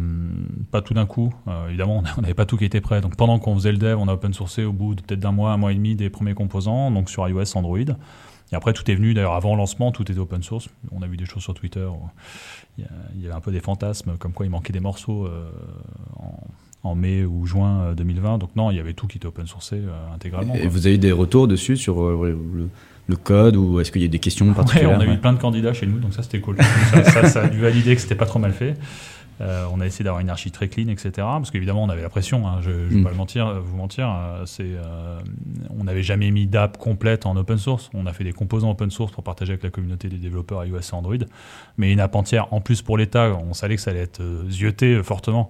pas 0.71 0.81
tout 0.81 0.95
d'un 0.95 1.07
coup. 1.07 1.33
Euh, 1.49 1.69
évidemment, 1.69 2.03
on 2.17 2.23
n'avait 2.23 2.35
pas 2.35 2.47
tout 2.47 2.57
qui 2.57 2.65
était 2.65 2.81
prêt. 2.81 3.01
Donc 3.03 3.17
pendant 3.17 3.39
qu'on 3.39 3.55
faisait 3.57 3.73
le 3.73 3.79
dev, 3.79 3.99
on 4.01 4.09
a 4.09 4.15
open 4.15 4.33
sourcé 4.33 4.65
au 4.65 4.73
bout 4.73 4.95
de 4.95 5.03
peut-être 5.03 5.21
d'un 5.21 5.33
mois, 5.33 5.53
un 5.53 5.59
mois 5.59 5.71
et 5.71 5.75
demi 5.75 5.97
des 5.97 6.09
premiers 6.09 6.35
composants, 6.35 6.91
donc 6.91 7.11
sur 7.11 7.29
iOS, 7.29 7.57
Android. 7.57 7.79
Et 8.55 8.57
après, 8.57 8.73
tout 8.73 8.89
est 8.89 8.95
venu. 8.95 9.15
D'ailleurs, 9.15 9.33
avant 9.35 9.51
le 9.55 9.59
lancement, 9.59 9.91
tout 9.91 10.09
était 10.11 10.21
open 10.21 10.45
source. 10.45 10.69
On 10.93 11.03
a 11.03 11.09
vu 11.09 11.17
des 11.17 11.25
choses 11.25 11.43
sur 11.43 11.55
Twitter. 11.55 11.89
Il 12.79 12.85
y, 13.21 13.27
avait 13.27 13.35
un 13.35 13.41
peu 13.41 13.51
des 13.51 13.59
fantasmes, 13.59 14.17
comme 14.17 14.33
quoi 14.33 14.47
il 14.47 14.51
manquait 14.51 14.73
des 14.73 14.79
morceaux 14.79 15.27
euh, 15.27 15.51
en, 16.21 16.89
en 16.89 16.95
mai 16.95 17.25
ou 17.25 17.47
juin 17.47 17.81
euh, 17.81 17.95
2020. 17.95 18.39
Donc 18.39 18.51
non, 18.55 18.71
il 18.71 18.77
y 18.77 18.81
avait 18.81 18.93
tout 18.93 19.09
qui 19.09 19.19
était 19.19 19.27
open 19.27 19.49
sourcé 19.49 19.75
euh, 19.77 20.15
intégralement. 20.15 20.55
Et 20.55 20.61
quoi. 20.61 20.69
vous 20.69 20.87
avez 20.87 20.95
eu 20.95 20.99
des 20.99 21.11
retours 21.11 21.49
dessus 21.49 21.77
sur 21.77 22.01
euh, 22.01 22.37
le, 22.55 22.69
le 23.09 23.17
code 23.17 23.57
ou 23.57 23.81
est-ce 23.81 23.91
qu'il 23.91 24.03
y 24.03 24.05
a 24.05 24.09
des 24.09 24.21
questions 24.21 24.47
Ouais, 24.47 24.55
particulières 24.55 24.91
on 24.97 25.01
a 25.01 25.05
Ouais. 25.05 25.15
eu 25.15 25.19
plein 25.19 25.33
de 25.33 25.41
candidats 25.41 25.73
chez 25.75 25.87
nous, 25.87 25.99
donc 25.99 26.15
ça 26.15 26.23
c'était 26.23 26.39
cool. 26.39 26.57
ça, 26.93 27.03
ça, 27.05 27.27
ça 27.29 27.43
a 27.43 27.49
dû 27.49 27.59
valider 27.59 27.97
que 27.97 28.01
c'était 28.01 28.15
pas 28.15 28.27
trop 28.27 28.39
mal 28.39 28.53
fait. 28.53 28.75
Euh, 29.41 29.67
on 29.73 29.81
a 29.81 29.87
essayé 29.87 30.05
d'avoir 30.05 30.21
une 30.21 30.31
archi 30.31 30.51
très 30.53 30.69
clean, 30.69 30.89
etc. 30.89 31.11
Parce 31.17 31.51
qu'évidemment, 31.51 31.83
on 31.83 31.89
avait 31.89 32.03
la 32.03 32.09
pression. 32.09 32.47
hein, 32.47 32.59
je 32.61 32.71
ne 32.71 32.75
vais 32.77 32.97
Mm. 32.97 33.05
pas 33.05 33.11
le 33.11 33.17
mentir, 33.17 33.61
vous 33.61 33.77
mentir. 33.77 34.09
euh, 34.09 34.47
c'est, 34.47 34.63
euh, 34.65 35.19
on 35.77 35.85
n'avait 35.85 36.03
jamais 36.05 36.31
mis 36.31 36.47
d'app 36.47 36.77
complète 36.79 37.27
en 37.27 37.37
open 37.37 37.59
source. 37.59 37.91
On 37.95 38.07
a 38.07 38.13
fait 38.13 38.25
des 38.25 38.33
composants 38.33 38.71
open 38.71 38.91
source 38.91 39.11
pour 39.13 39.25
partager 39.25 39.53
avec 39.53 39.63
la 39.65 39.71
communauté 39.71 40.09
des 40.09 40.19
développeurs 40.19 40.65
iOS 40.65 40.79
et 40.79 40.95
Android. 40.95 41.17
Mais 41.79 41.93
une 41.93 42.01
app 42.01 42.15
entière, 42.15 42.53
en 42.53 42.61
plus 42.61 42.83
pour 42.83 42.97
l'État, 42.97 43.31
on 43.49 43.55
savait 43.55 43.77
que 43.77 43.83
ça 43.83 43.91
allait 43.91 44.01
être 44.03 44.21
euh, 44.21 44.49
zioté 44.49 44.95
euh, 44.95 45.03
fortement 45.03 45.49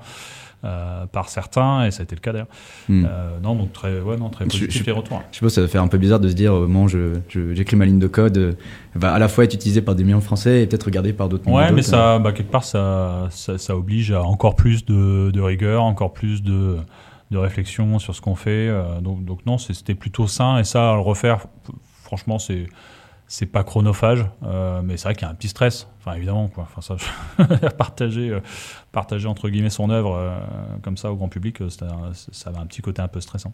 euh, 0.65 1.07
par 1.07 1.29
certains, 1.29 1.85
et 1.85 1.91
ça 1.91 2.01
a 2.01 2.05
été 2.05 2.15
le 2.17 2.21
cas 2.21 2.33
d'ailleurs. 2.33 2.49
Hmm. 2.89 3.05
Euh, 3.07 3.39
non, 3.43 3.55
donc 3.55 3.73
très, 3.73 4.01
ouais, 4.01 4.17
non, 4.17 4.31
très 4.31 4.45
Je- 4.47 4.51
positif 4.51 4.81
je- 4.81 4.87
les 4.87 4.93
retours. 4.93 5.23
Je 5.31 5.37
suppose 5.37 5.51
que 5.53 5.55
ça 5.57 5.61
va 5.61 5.69
faire 5.69 5.83
un 5.83 5.89
peu 5.89 5.99
bizarre 5.99 6.21
de 6.21 6.29
se 6.29 6.35
dire, 6.35 6.55
euh, 6.55 6.87
je, 6.89 7.15
je- 7.29 7.55
j'écris 7.55 7.77
ma 7.77 7.85
ligne 7.85 7.99
de 7.99 8.07
code, 8.07 8.37
euh, 8.39 8.53
va 8.95 9.13
à 9.13 9.19
la 9.19 9.29
fois 9.29 9.45
être 9.45 9.55
utilisée 9.55 9.83
par 9.83 9.95
des 9.95 10.05
millions 10.05 10.19
de 10.19 10.23
Français 10.25 10.63
et 10.63 10.67
peut-être 10.67 10.85
regardée 10.85 11.13
par 11.13 11.29
d'autres. 11.29 11.49
Ouais, 11.51 11.71
mais 11.73 11.83
ça, 11.83 12.19
bah, 12.19 12.33
quelque 12.33 12.51
part, 12.51 12.65
ça, 12.65 13.27
ça, 13.31 13.59
ça 13.59 13.77
oblige 13.77 14.11
à 14.13 14.23
encore 14.23 14.55
plus 14.57 14.85
de, 14.85 15.31
de 15.31 15.41
rigueur, 15.41 15.83
encore 15.85 16.13
plus 16.13 16.43
de, 16.43 16.77
de 17.31 17.39
réflexion 17.39 17.99
sur 17.99 18.15
ce 18.15 18.21
qu'on 18.21 18.35
fait. 18.35 18.71
donc, 19.03 19.25
donc 19.25 19.45
non, 19.47 19.59
c'était 19.59 19.95
plutôt 19.95 20.27
sain. 20.27 20.59
Et 20.59 20.65
ça, 20.65 20.95
le 20.95 21.01
refaire, 21.01 21.47
franchement, 22.03 22.39
c'est 22.39 22.67
c'est 23.35 23.47
pas 23.47 23.65
chronophage, 23.65 24.25
euh, 24.45 24.81
mais 24.85 24.97
c'est 24.97 25.09
vrai 25.09 25.17
qu'il 25.17 25.27
y 25.27 25.29
a 25.29 25.33
un 25.33 25.35
petit 25.35 25.49
stress. 25.49 25.89
Enfin, 25.99 26.15
évidemment, 26.15 26.47
quoi. 26.47 26.69
Enfin, 26.73 26.97
ça, 26.97 27.69
partager, 27.79 28.31
euh, 28.31 28.39
partager 28.93 29.27
entre 29.27 29.49
guillemets 29.49 29.71
son 29.71 29.91
œuvre 29.91 30.15
euh, 30.15 30.39
comme 30.83 30.97
ça 30.97 31.11
au 31.11 31.17
grand 31.17 31.29
public, 31.29 31.59
ça 31.69 31.89
a 31.89 32.61
un 32.61 32.67
petit 32.67 32.81
côté 32.81 33.03
un 33.03 33.09
peu 33.09 33.21
stressant. 33.21 33.51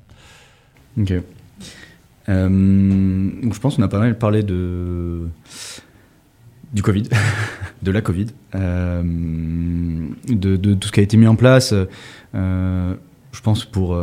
Ok. 0.99 1.15
Donc 2.29 3.55
je 3.55 3.59
pense 3.59 3.77
qu'on 3.77 3.83
a 3.83 3.89
pas 3.89 3.99
mal 3.99 4.19
parlé 4.19 4.43
de 4.43 5.27
du 6.75 6.83
Covid, 6.83 7.05
de 7.83 7.91
la 7.91 8.03
Covid, 8.03 8.27
de, 8.53 10.75
tout 10.75 10.89
ce 10.89 10.93
qui 10.93 11.01
a 11.01 11.03
été 11.03 11.17
mis 11.17 11.27
en 11.27 11.37
place. 11.37 11.73
Je 12.35 13.41
pense 13.43 13.65
pour 13.65 13.99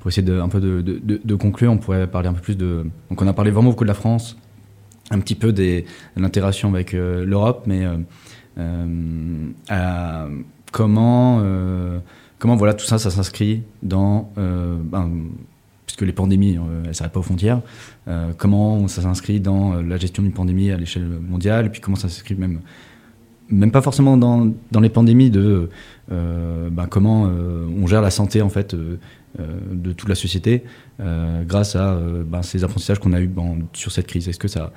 pour 0.00 0.08
essayer 0.08 0.26
de 0.26 0.40
un 0.40 0.48
peu 0.48 0.60
de 0.60 1.34
conclure, 1.36 1.70
on 1.70 1.78
pourrait 1.78 2.08
parler 2.08 2.28
un 2.28 2.34
peu 2.34 2.40
plus 2.40 2.56
de. 2.56 2.84
Donc 3.10 3.22
on 3.22 3.28
a 3.28 3.32
parlé 3.32 3.52
vraiment 3.52 3.70
beaucoup 3.70 3.84
de 3.84 3.88
la 3.88 3.94
France, 3.94 4.36
un 5.10 5.18
petit 5.18 5.34
peu 5.34 5.52
de 5.52 5.82
l'interaction 6.16 6.72
avec 6.72 6.94
euh, 6.94 7.24
l'Europe, 7.24 7.64
mais 7.66 7.84
euh, 7.84 7.96
euh, 9.70 10.28
comment 10.72 11.42
comment 12.38 12.56
voilà 12.56 12.74
tout 12.74 12.86
ça, 12.86 12.98
ça 12.98 13.10
s'inscrit 13.10 13.62
dans 13.82 14.30
ben, 14.36 15.10
puisque 15.86 16.02
les 16.02 16.12
pandémies, 16.12 16.58
elles 16.84 16.88
ne 16.88 16.92
s'arrêtent 16.92 17.12
pas 17.12 17.20
aux 17.20 17.24
frontières, 17.24 17.60
comment 18.38 18.86
ça 18.86 19.02
s'inscrit 19.02 19.40
dans 19.40 19.74
la 19.82 19.96
gestion 19.96 20.22
d'une 20.22 20.32
pandémie 20.32 20.70
à 20.70 20.76
l'échelle 20.76 21.06
mondiale, 21.06 21.66
et 21.66 21.68
puis 21.68 21.80
comment 21.80 21.96
ça 21.96 22.08
s'inscrit 22.08 22.36
même, 22.36 22.60
même 23.48 23.72
pas 23.72 23.82
forcément 23.82 24.16
dans, 24.16 24.52
dans 24.70 24.80
les 24.80 24.88
pandémies, 24.88 25.30
de 25.30 25.68
ben, 26.08 26.86
comment 26.88 27.22
on 27.22 27.86
gère 27.86 28.02
la 28.02 28.10
santé 28.10 28.42
en 28.42 28.50
fait 28.50 28.76
de 29.38 29.92
toute 29.92 30.08
la 30.08 30.14
société 30.14 30.64
euh, 31.00 31.44
grâce 31.44 31.76
à 31.76 31.94
euh, 31.94 32.24
ben, 32.26 32.42
ces 32.42 32.64
apprentissages 32.64 32.98
qu'on 32.98 33.12
a 33.12 33.20
eu 33.20 33.26
ben, 33.26 33.58
sur 33.72 33.92
cette 33.92 34.06
crise. 34.06 34.28
Est-ce 34.28 34.38
que 34.38 34.48
ça, 34.48 34.72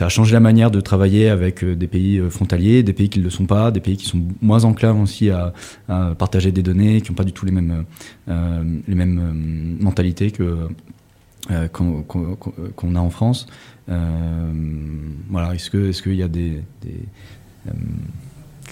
a 0.00 0.08
changé 0.08 0.32
la 0.32 0.40
manière 0.40 0.70
de 0.70 0.80
travailler 0.80 1.28
avec 1.28 1.62
euh, 1.62 1.76
des 1.76 1.86
pays 1.86 2.18
euh, 2.18 2.30
frontaliers, 2.30 2.82
des 2.82 2.92
pays 2.92 3.08
qui 3.08 3.20
ne 3.20 3.24
le 3.24 3.30
sont 3.30 3.46
pas, 3.46 3.70
des 3.70 3.80
pays 3.80 3.96
qui 3.96 4.06
sont 4.06 4.22
moins 4.40 4.64
enclins 4.64 5.00
aussi 5.00 5.30
à, 5.30 5.52
partager 6.18 6.50
des 6.50 6.62
données, 6.62 7.00
qui 7.00 7.10
n'ont 7.10 7.16
pas 7.16 7.24
du 7.24 7.32
tout 7.32 7.46
les 7.46 7.52
mêmes, 7.52 7.84
euh, 8.28 8.64
les 8.88 8.94
mêmes 8.94 9.18
euh, 9.18 9.84
mentalités 9.84 10.30
que 10.30 10.68
euh, 11.50 11.68
qu'on 11.68 12.94
a 12.94 13.00
en 13.00 13.10
France? 13.10 13.46
Euh, 13.90 14.52
voilà, 15.28 15.54
est-ce 15.54 15.70
que 15.70 15.90
est-ce 15.90 16.02
qu'il 16.02 16.14
y 16.14 16.22
a 16.22 16.28
des, 16.28 16.62
euh, 17.66 17.70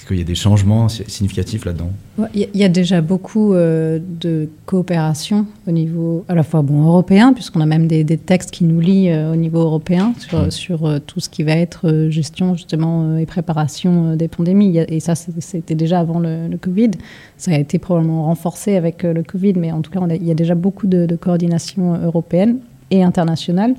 qu'il 0.07 0.19
y 0.19 0.21
a 0.21 0.25
des 0.25 0.35
changements 0.35 0.89
si- 0.89 1.05
significatifs 1.09 1.65
là-dedans 1.65 1.91
Ouais, 2.19 2.29
Il 2.35 2.41
y, 2.41 2.45
a- 2.45 2.49
il 2.55 2.61
y 2.61 2.65
a 2.65 2.69
déjà 2.69 3.01
beaucoup 3.01 3.55
euh, 3.55 3.99
de 4.21 4.49
coopération 4.67 5.47
au 5.67 5.71
niveau 5.71 6.25
à 6.29 6.35
la 6.35 6.43
fois 6.43 6.63
bon, 6.63 6.83
européen, 6.87 7.33
puisqu'on 7.33 7.61
a 7.61 7.67
même 7.67 7.87
des, 7.87 8.05
des 8.05 8.17
textes 8.19 8.51
qui 8.51 8.65
nous 8.65 8.81
lient 8.81 9.11
euh, 9.11 9.33
au 9.33 9.37
niveau 9.37 9.61
européen 9.61 10.13
sur, 10.19 10.53
sur 10.53 10.87
euh, 10.87 10.99
tout 10.99 11.21
ce 11.21 11.29
qui 11.29 11.43
va 11.43 11.53
être 11.53 12.09
gestion 12.11 12.55
justement 12.55 13.17
et 13.17 13.27
préparation 13.27 14.17
des 14.17 14.29
pandémies. 14.29 14.79
A- 14.81 14.91
et 14.93 15.01
ça, 15.01 15.15
c'était 15.15 15.75
déjà 15.75 16.01
avant 16.01 16.19
le, 16.19 16.49
le 16.49 16.57
Covid. 16.59 16.91
Ça 17.39 17.53
a 17.53 17.59
été 17.59 17.79
probablement 17.79 18.25
renforcé 18.27 18.77
avec 18.77 19.03
le 19.05 19.23
Covid, 19.23 19.55
mais 19.57 19.73
en 19.73 19.81
tout 19.83 19.91
cas, 19.91 20.01
il 20.15 20.25
y 20.27 20.31
a 20.31 20.35
déjà 20.35 20.55
beaucoup 20.55 20.87
de, 20.87 21.07
de 21.07 21.17
coordination 21.17 21.95
européenne 22.03 22.59
et 22.91 23.03
internationale. 23.03 23.75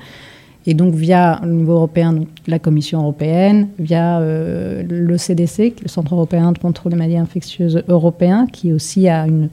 Et 0.66 0.74
donc, 0.74 0.94
via 0.94 1.42
le 1.44 1.52
niveau 1.52 1.74
européen, 1.74 2.14
donc 2.14 2.28
la 2.48 2.58
Commission 2.58 3.02
européenne, 3.02 3.68
via 3.80 4.20
euh, 4.20 4.84
le 4.88 5.18
CDC, 5.18 5.76
le 5.82 5.90
Centre 5.90 6.14
européen 6.14 6.54
de 6.54 6.58
contrôle 6.58 6.94
des 6.94 6.98
maladies 6.98 7.18
infectieuses 7.18 7.84
européen, 7.90 8.48
qui 8.52 8.72
aussi 8.72 9.10
a 9.10 9.28
une, 9.28 9.50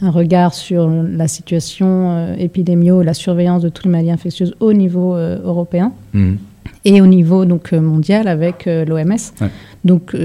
un 0.00 0.10
regard 0.10 0.54
sur 0.54 0.88
la 0.88 1.28
situation 1.28 2.10
euh, 2.12 2.34
épidémio, 2.38 3.02
la 3.02 3.14
surveillance 3.14 3.62
de 3.62 3.68
toutes 3.68 3.84
les 3.84 3.90
maladies 3.90 4.10
infectieuses 4.10 4.54
au 4.60 4.72
niveau 4.72 5.14
euh, 5.14 5.38
européen 5.44 5.92
Mhm. 6.14 6.38
et 6.84 7.00
au 7.00 7.06
niveau 7.06 7.44
donc 7.44 7.72
euh, 7.72 7.80
mondial 7.80 8.28
avec 8.28 8.66
l'OMS. 8.66 9.16
Ouais. 9.40 9.48
Donc 9.84 10.16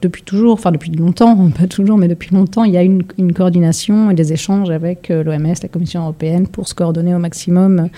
depuis 0.00 0.22
toujours, 0.22 0.54
enfin 0.54 0.72
depuis 0.72 0.92
longtemps, 0.92 1.50
pas 1.58 1.66
toujours, 1.66 1.98
mais 1.98 2.08
depuis 2.08 2.34
longtemps, 2.34 2.64
il 2.64 2.72
y 2.72 2.76
a 2.78 2.82
une, 2.82 3.02
une 3.18 3.32
coordination 3.34 4.10
et 4.10 4.14
des 4.14 4.32
échanges 4.32 4.70
avec 4.70 5.10
l'OMS, 5.10 5.54
la 5.62 5.68
Commission 5.68 6.02
européenne, 6.02 6.46
pour 6.46 6.68
se 6.68 6.74
coordonner 6.74 7.14
au 7.14 7.18
maximum 7.18 7.88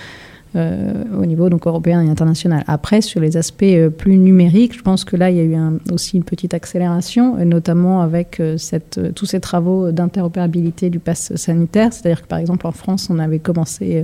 au 0.57 1.25
niveau 1.25 1.49
donc 1.49 1.67
européen 1.67 2.01
et 2.01 2.09
international. 2.09 2.63
Après, 2.67 3.01
sur 3.01 3.19
les 3.19 3.37
aspects 3.37 3.63
euh, 3.63 3.89
plus 3.89 4.17
numériques, 4.17 4.77
je 4.77 4.81
pense 4.81 5.03
que 5.03 5.15
là, 5.15 5.29
il 5.29 5.37
y 5.37 5.39
a 5.39 5.43
eu 5.43 5.55
aussi 5.91 6.17
une 6.17 6.23
petite 6.23 6.53
accélération, 6.53 7.37
et 7.37 7.45
notamment 7.45 8.01
avec 8.01 8.39
euh, 8.39 8.57
euh, 8.97 9.11
tous 9.13 9.25
ces 9.25 9.39
travaux 9.39 9.91
d'interopérabilité 9.91 10.89
du 10.89 10.99
pass 10.99 11.35
sanitaire. 11.35 11.93
C'est-à-dire 11.93 12.23
que 12.23 12.27
par 12.27 12.39
exemple 12.39 12.67
en 12.67 12.71
France, 12.71 13.09
on 13.09 13.19
avait 13.19 13.39
commencé 13.39 13.97
euh, 13.97 14.03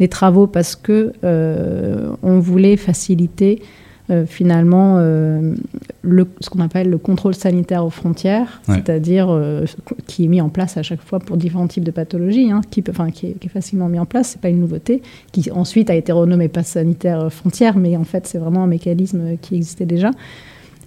les 0.00 0.08
travaux 0.08 0.46
parce 0.46 0.74
que 0.76 1.12
euh, 1.22 2.10
on 2.22 2.40
voulait 2.40 2.76
faciliter 2.76 3.62
euh, 4.10 4.26
finalement 4.26 4.96
euh, 4.98 5.54
le, 6.02 6.26
ce 6.40 6.50
qu'on 6.50 6.60
appelle 6.60 6.90
le 6.90 6.98
contrôle 6.98 7.34
sanitaire 7.34 7.84
aux 7.84 7.90
frontières, 7.90 8.60
Ouais. 8.68 8.76
c'est-à-dire 8.76 9.28
euh, 9.30 9.64
qui 10.06 10.24
est 10.24 10.28
mis 10.28 10.40
en 10.40 10.50
place 10.50 10.76
à 10.76 10.82
chaque 10.82 11.02
fois 11.02 11.20
pour 11.20 11.36
différents 11.36 11.68
types 11.68 11.84
de 11.84 11.90
pathologies, 11.90 12.50
hein, 12.50 12.60
qui, 12.70 12.82
peut, 12.82 12.92
enfin, 12.92 13.10
qui, 13.10 13.28
est, 13.28 13.32
qui 13.32 13.46
est 13.46 13.50
facilement 13.50 13.88
mis 13.88 13.98
en 13.98 14.06
place, 14.06 14.28
c'est 14.28 14.40
pas 14.40 14.50
une 14.50 14.60
nouveauté, 14.60 15.02
qui 15.32 15.50
ensuite 15.50 15.88
a 15.90 15.94
été 15.94 16.12
renommé 16.12 16.48
passe 16.48 16.68
sanitaire 16.68 17.32
frontière, 17.32 17.76
mais 17.78 17.96
en 17.96 18.04
fait 18.04 18.26
c'est 18.26 18.38
vraiment 18.38 18.64
un 18.64 18.68
mécanisme 18.68 19.38
qui 19.40 19.56
existait 19.56 19.86
déjà. 19.86 20.10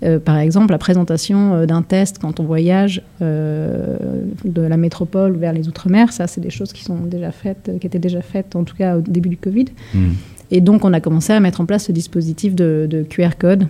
Euh, 0.03 0.19
par 0.19 0.37
exemple, 0.37 0.71
la 0.71 0.77
présentation 0.77 1.55
euh, 1.55 1.65
d'un 1.65 1.81
test 1.81 2.19
quand 2.19 2.39
on 2.39 2.43
voyage 2.43 3.01
euh, 3.21 3.97
de 4.45 4.61
la 4.61 4.77
métropole 4.77 5.35
vers 5.37 5.53
les 5.53 5.67
outre-mer, 5.67 6.13
ça, 6.13 6.27
c'est 6.27 6.41
des 6.41 6.49
choses 6.49 6.73
qui 6.73 6.83
sont 6.83 6.97
déjà 6.97 7.31
faites, 7.31 7.71
qui 7.79 7.87
étaient 7.87 7.99
déjà 7.99 8.21
faites, 8.21 8.55
en 8.55 8.63
tout 8.63 8.75
cas 8.75 8.97
au 8.97 9.01
début 9.01 9.29
du 9.29 9.37
Covid. 9.37 9.65
Hmm. 9.93 10.11
Et 10.51 10.61
donc, 10.61 10.85
on 10.85 10.93
a 10.93 10.99
commencé 11.01 11.33
à 11.33 11.39
mettre 11.39 11.61
en 11.61 11.65
place 11.65 11.85
ce 11.85 11.91
dispositif 11.91 12.55
de, 12.55 12.87
de 12.89 13.03
QR 13.03 13.31
code. 13.37 13.67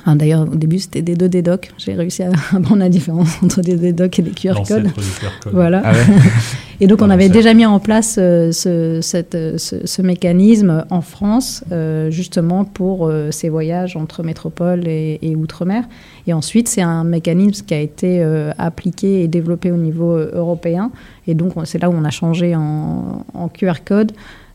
Enfin, 0.00 0.16
D'ailleurs, 0.16 0.42
au 0.42 0.54
début, 0.56 0.78
c'était 0.78 1.02
des 1.02 1.16
deux 1.16 1.28
DDoC. 1.28 1.72
J'ai 1.78 1.94
réussi 1.94 2.22
à 2.22 2.30
apprendre 2.52 2.76
la 2.76 2.88
différence 2.88 3.42
entre 3.42 3.62
des 3.62 3.74
DDoC 3.76 4.18
et 4.18 4.22
des 4.22 4.30
QR 4.30 4.54
codes. 4.54 4.84
L'ancêtre 4.84 4.94
du 5.00 5.06
QR 5.18 5.40
code. 5.42 5.52
Voilà. 5.52 5.82
Ah 5.84 5.92
ouais 5.92 5.98
Et 6.80 6.86
donc, 6.86 6.98
on 7.02 7.06
Voilà, 7.06 7.14
avait 7.14 7.28
déjà 7.28 7.54
mis 7.54 7.66
en 7.66 7.80
place 7.80 8.16
euh, 8.20 8.52
ce, 8.52 9.00
cette, 9.02 9.34
euh, 9.34 9.58
ce, 9.58 9.84
ce 9.84 10.00
mécanisme 10.00 10.84
en 10.90 11.00
France, 11.00 11.64
euh, 11.72 12.08
justement 12.12 12.64
pour 12.64 13.08
euh, 13.08 13.32
ces 13.32 13.48
voyages 13.48 13.96
entre 13.96 14.22
métropole 14.22 14.86
et, 14.86 15.18
et 15.20 15.34
outre-mer. 15.34 15.82
Et 16.28 16.32
ensuite, 16.32 16.68
c'est 16.68 16.82
un 16.82 17.02
mécanisme 17.02 17.66
qui 17.66 17.74
a 17.74 17.80
été 17.80 18.22
appliqué 18.58 19.22
et 19.24 19.28
développé 19.28 19.72
au 19.72 19.76
niveau 19.76 20.16
européen. 20.16 20.92
Et 21.26 21.34
donc, 21.34 21.56
on- 21.56 21.64
c'est 21.64 21.78
là 21.82 21.90
où 21.90 21.94
on 21.94 22.04
a 22.04 22.10
changé 22.10 22.54
en, 22.54 23.24
en 23.34 23.48
QR 23.48 23.82
code. 23.84 24.12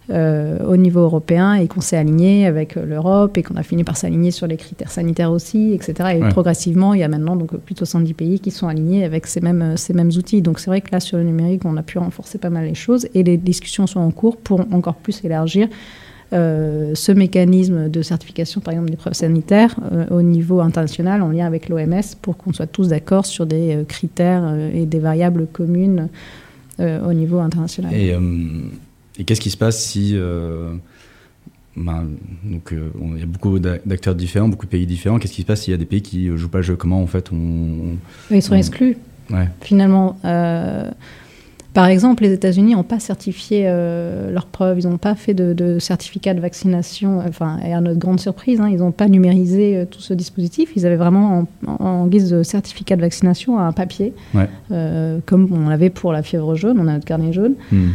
Euh, 0.10 0.60
au 0.66 0.76
niveau 0.76 1.00
européen 1.02 1.54
et 1.56 1.68
qu'on 1.68 1.82
s'est 1.82 1.98
aligné 1.98 2.46
avec 2.46 2.76
l'Europe 2.76 3.38
et 3.38 3.44
qu'on 3.44 3.56
a 3.56 3.64
fini 3.64 3.84
par 3.84 3.96
s'aligner 3.96 4.32
sur 4.32 4.48
les 4.48 4.58
critères 4.58 4.92
sanitaires 4.92 5.32
aussi, 5.32 5.74
etc. 5.74 5.94
Et 6.16 6.24
Ouais. 6.24 6.30
progressivement, 6.30 6.94
il 6.94 7.00
y 7.00 7.04
a 7.04 7.08
maintenant 7.08 7.36
donc 7.36 7.56
plus 7.56 7.74
de 7.74 7.80
70 7.80 8.14
pays 8.14 8.40
qui 8.40 8.52
sont 8.52 8.68
alignés 8.68 9.06
avec 9.06 9.28
ces 9.28 9.40
mêmes, 9.40 9.78
ces 9.78 9.94
mêmes 9.94 10.12
outils. 10.18 10.42
Donc 10.42 10.60
c'est 10.60 10.70
vrai 10.70 10.82
que 10.82 10.92
là, 10.92 11.00
sur 11.00 11.18
le 11.18 11.24
numérique, 11.24 11.64
on 11.66 11.78
a 11.78 11.84
pu 11.84 11.98
renforcer 12.00 12.38
pas 12.38 12.50
mal 12.50 12.66
les 12.66 12.76
choses 12.76 13.08
et 13.14 13.24
les 13.24 13.38
discussions 13.38 13.88
sont 13.88 14.02
en 14.02 14.12
cours 14.12 14.38
pour 14.38 14.62
encore 14.72 14.96
plus 14.96 15.24
élargir 15.24 15.68
euh, 16.34 16.96
ce 16.96 17.12
mécanisme 17.12 17.90
de 17.90 18.02
certification, 18.02 18.60
par 18.60 18.74
exemple, 18.74 18.90
des 18.90 18.98
preuves 18.98 19.14
sanitaires 19.14 19.76
euh, 19.92 20.06
au 20.10 20.24
niveau 20.24 20.62
international 20.62 21.22
en 21.22 21.30
lien 21.30 21.46
avec 21.46 21.70
l'OMS 21.70 22.02
pour 22.22 22.38
qu'on 22.38 22.54
soit 22.54 22.66
tous 22.66 22.88
d'accord 22.88 23.26
sur 23.26 23.46
des 23.46 23.76
euh, 23.76 23.84
critères 23.84 24.56
et 24.74 24.86
des 24.86 25.00
variables 25.00 25.48
communes 25.48 26.10
au 26.80 27.14
niveau 27.14 27.38
international. 27.38 27.94
Et, 27.94 28.16
et 29.18 29.24
qu'est-ce 29.24 29.42
qui 29.42 29.50
se 29.50 29.58
passe 29.58 29.84
si. 29.84 30.12
euh, 30.14 30.74
ben, 31.76 32.08
donc, 32.44 32.72
euh, 32.72 32.90
il 33.16 33.20
y 33.20 33.24
a 33.24 33.26
beaucoup 33.26 33.58
d'a- 33.58 33.80
d'acteurs 33.86 34.14
différents, 34.16 34.48
beaucoup 34.48 34.66
de 34.68 34.72
pays 34.72 34.86
différents. 34.86 35.18
Qu'est-ce 35.18 35.34
qui 35.34 35.42
se 35.42 35.48
passe 35.48 35.62
s'il 35.64 35.72
y 35.72 35.74
a 35.74 35.78
des 35.78 35.86
pays 35.86 36.02
qui 36.04 36.30
euh, 36.30 36.38
jouent 36.38 36.50
pas 36.50 36.60
le 36.60 36.64
jeu? 36.64 36.76
Comment 36.76 37.02
en 37.02 37.08
fait 37.08 37.32
on. 37.32 37.98
Ils 38.30 38.42
sont 38.44 38.56
exclus. 38.56 38.98
Ouais. 39.30 39.48
finalement. 39.62 40.18
Par 41.74 41.88
exemple, 41.88 42.22
les 42.22 42.32
États-Unis 42.34 42.76
n'ont 42.76 42.84
pas 42.84 43.00
certifié 43.00 43.64
euh, 43.66 44.32
leurs 44.32 44.46
preuves, 44.46 44.80
ils 44.80 44.88
n'ont 44.88 44.98
pas 45.00 45.16
fait 45.16 45.34
de, 45.34 45.54
de 45.54 45.80
certificat 45.80 46.36
de 46.36 46.40
vaccination, 46.40 47.20
enfin, 47.28 47.58
et 47.66 47.74
à 47.74 47.82
notre 47.82 47.98
grande 47.98 48.20
surprise, 48.20 48.62
hein, 48.62 48.70
ils 48.72 48.78
n'ont 48.78 48.92
pas 48.92 49.08
numérisé 49.08 49.78
euh, 49.78 49.86
tout 49.90 50.00
ce 50.00 50.14
dispositif. 50.14 50.70
Ils 50.76 50.86
avaient 50.86 50.98
vraiment 50.98 51.48
en, 51.66 51.84
en 51.84 52.06
guise 52.08 52.30
de 52.30 52.44
certificat 52.44 52.96
de 52.96 53.02
vaccination 53.02 53.58
un 53.58 53.72
papier, 53.72 54.14
Ouais. 54.36 54.48
euh, 54.72 55.18
comme 55.26 55.50
on 55.52 55.68
l'avait 55.68 55.90
pour 55.90 56.14
la 56.14 56.22
fièvre 56.22 56.54
jaune, 56.56 56.78
on 56.80 56.88
a 56.88 56.94
notre 56.94 57.06
carnet 57.06 57.34
jaune. 57.34 57.54
Hmm. 57.72 57.90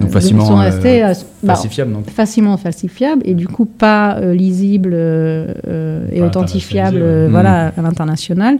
Donc 0.00 0.10
facilement, 0.10 0.44
ils 0.44 0.46
sont 0.46 0.56
restés, 0.56 1.02
bah, 1.42 1.54
Falsifiable, 1.54 1.96
facilement 2.06 2.56
falsifiable 2.56 3.22
et 3.26 3.34
du 3.34 3.46
coup 3.46 3.66
pas 3.66 4.20
lisible 4.20 4.94
et 4.94 6.18
Pas 6.20 6.26
authentifiable 6.26 7.26
voilà, 7.28 7.72
à 7.76 7.82
l'international. 7.82 8.58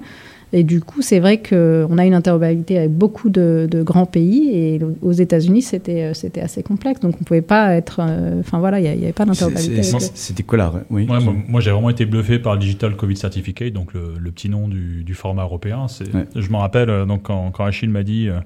Et 0.55 0.65
du 0.65 0.81
coup, 0.81 1.01
c'est 1.01 1.19
vrai 1.19 1.39
qu'on 1.41 1.97
a 1.97 2.05
une 2.05 2.13
interopérabilité 2.13 2.77
avec 2.79 2.91
beaucoup 2.91 3.31
de, 3.31 3.67
de 3.71 3.83
grands 3.83 4.05
pays 4.05 4.51
et 4.55 4.81
aux 5.01 5.13
États-Unis, 5.13 5.63
c'était 5.63 6.03
euh, 6.03 6.15
c'était 6.15 6.43
assez 6.43 6.63
complexe. 6.63 7.01
Donc, 7.01 7.15
on 7.21 7.25
pouvait 7.25 7.41
pas 7.41 7.75
être. 7.75 8.01
euh, 8.01 8.41
Enfin, 8.41 8.59
voilà, 8.59 8.79
il 8.79 8.83
n'y 8.99 9.05
avait 9.05 9.13
pas 9.15 9.25
d'interopérabilité. 9.25 9.83
C'était 10.15 10.43
quoi 10.43 10.59
là 10.59 10.73
Oui. 10.91 11.07
Ouais, 11.09 11.21
moi, 11.21 11.35
moi, 11.49 11.61
j'ai 11.61 11.71
vraiment 11.71 11.89
été 11.91 12.05
bluffé 12.05 12.39
par 12.39 12.53
le 12.55 12.59
Digital 12.61 12.97
Covid 12.97 13.17
Certificate, 13.17 13.73
donc 13.73 13.95
le, 13.95 14.15
le 14.19 14.31
petit 14.31 14.51
nom 14.51 14.69
du, 14.69 15.05
du 15.05 15.15
format 15.15 15.45
européen. 15.45 15.87
Ouais. 16.13 16.27
Je 16.37 16.51
me 16.51 16.57
rappelle 16.57 16.91
euh, 16.91 17.07
donc 17.07 17.23
quand, 17.23 17.51
quand 17.51 17.65
Achille 17.65 17.89
m'a 17.89 18.03
dit 18.03 18.29
euh, 18.29 18.39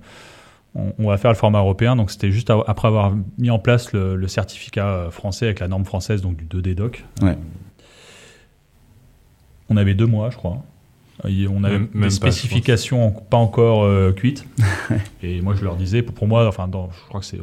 on, 0.99 1.09
va 1.09 1.17
faire 1.17 1.31
le 1.33 1.37
format 1.37 1.59
européen, 1.59 1.97
donc 1.97 2.11
c'était 2.13 2.31
juste 2.31 2.51
après 2.69 2.87
avoir 2.87 3.15
mis 3.39 3.51
en 3.51 3.59
place 3.59 3.93
le, 3.93 4.15
le 4.15 4.29
certificat 4.29 5.07
français 5.11 5.47
avec 5.47 5.59
la 5.61 5.69
norme 5.69 5.85
française, 5.87 6.23
donc 6.23 6.37
du 6.37 6.45
2D 6.45 6.75
doc. 6.75 7.05
Ouais. 7.23 7.37
On 9.71 9.77
avait 9.77 9.95
deux 9.95 10.07
mois, 10.07 10.31
je 10.31 10.37
crois. 10.37 10.63
On 11.25 11.65
avait 11.65 11.79
Même- 11.79 11.89
des 11.95 12.11
spécifications 12.11 13.11
pas 13.11 13.37
encore 13.39 13.85
euh, 13.85 14.13
cuites. 14.13 14.47
et 15.23 15.41
moi, 15.41 15.55
je 15.55 15.65
leur 15.65 15.77
disais, 15.77 16.03
pour, 16.03 16.15
pour 16.15 16.29
moi, 16.29 16.47
enfin, 16.47 16.69
dans- 16.69 16.91
je 16.91 17.09
crois 17.09 17.21
que 17.21 17.27
c'est 17.27 17.39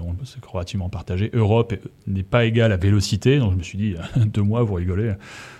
relativement 0.47 0.89
partagé, 0.89 1.29
Europe 1.33 1.73
n'est 2.07 2.23
pas 2.23 2.45
égale 2.45 2.71
à 2.71 2.77
vélocité. 2.77 3.39
Donc, 3.39 3.53
je 3.53 3.57
me 3.57 3.63
suis 3.63 3.77
dit, 3.77 3.95
deux 4.17 4.43
mois, 4.43 4.63
vous 4.63 4.75
rigolez. 4.75 5.13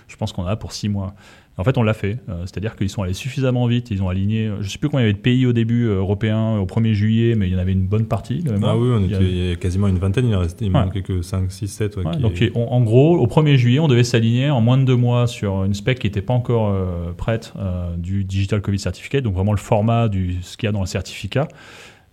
Je 0.08 0.16
pense 0.16 0.32
qu'on 0.32 0.42
en 0.42 0.46
a 0.46 0.56
pour 0.56 0.72
six 0.72 0.88
mois. 0.88 1.14
En 1.56 1.62
fait, 1.62 1.78
on 1.78 1.84
l'a 1.84 1.94
fait. 1.94 2.18
Euh, 2.28 2.40
C'est-à-dire 2.46 2.74
qu'ils 2.74 2.88
sont 2.88 3.02
allés 3.02 3.12
suffisamment 3.14 3.66
vite. 3.68 3.92
Ils 3.92 4.02
ont 4.02 4.08
aligné, 4.08 4.50
je 4.60 4.68
sais 4.68 4.78
plus 4.78 4.88
combien 4.88 5.02
il 5.04 5.08
y 5.08 5.10
avait 5.10 5.16
de 5.16 5.22
pays 5.22 5.46
au 5.46 5.52
début 5.52 5.86
euh, 5.86 5.98
européens 5.98 6.56
au 6.58 6.66
1er 6.66 6.94
juillet, 6.94 7.36
mais 7.36 7.46
il 7.46 7.52
y 7.52 7.56
en 7.56 7.60
avait 7.60 7.72
une 7.72 7.86
bonne 7.86 8.06
partie. 8.06 8.42
Ah 8.62 8.76
oui, 8.76 8.88
on 8.92 8.98
Il 8.98 9.02
y 9.04 9.06
était, 9.06 9.14
avait- 9.14 9.24
il 9.30 9.48
y 9.50 9.52
a 9.52 9.56
quasiment 9.56 9.86
une 9.86 9.98
vingtaine, 9.98 10.26
il 10.28 10.34
en 10.34 10.40
restait, 10.40 10.64
il 10.64 10.72
Ouais. 10.74 10.80
manquait 10.84 11.02
que 11.02 11.22
5, 11.22 11.52
6, 11.52 11.68
7. 11.68 11.96
Ouais, 11.96 12.04
Ouais, 12.04 12.12
qui- 12.16 12.18
donc, 12.22 12.50
on- 12.56 12.66
en 12.72 12.80
gros, 12.82 13.16
au 13.18 13.26
1er 13.28 13.56
juillet, 13.56 13.78
on 13.78 13.86
devait 13.86 14.02
s'aligner 14.02 14.50
en 14.50 14.60
moins 14.60 14.78
de 14.78 14.84
deux 14.84 14.96
mois 14.96 15.28
sur 15.28 15.62
une 15.64 15.74
spec 15.74 16.00
qui 16.00 16.08
n'était 16.08 16.22
pas 16.22 16.34
encore 16.34 16.70
euh, 16.70 17.12
prête 17.16 17.52
euh, 17.56 17.94
du 17.98 18.24
Digital 18.24 18.60
Covid 18.60 18.78
Certificate, 18.80 19.22
donc 19.22 19.34
vraiment 19.34 19.52
le 19.52 19.58
format 19.58 20.08
du 20.08 20.34
ce 20.42 20.56
qu'il 20.56 20.66
y 20.66 20.68
a 20.68 20.72
dans 20.72 20.80
le 20.80 20.86
certificat. 20.86 21.46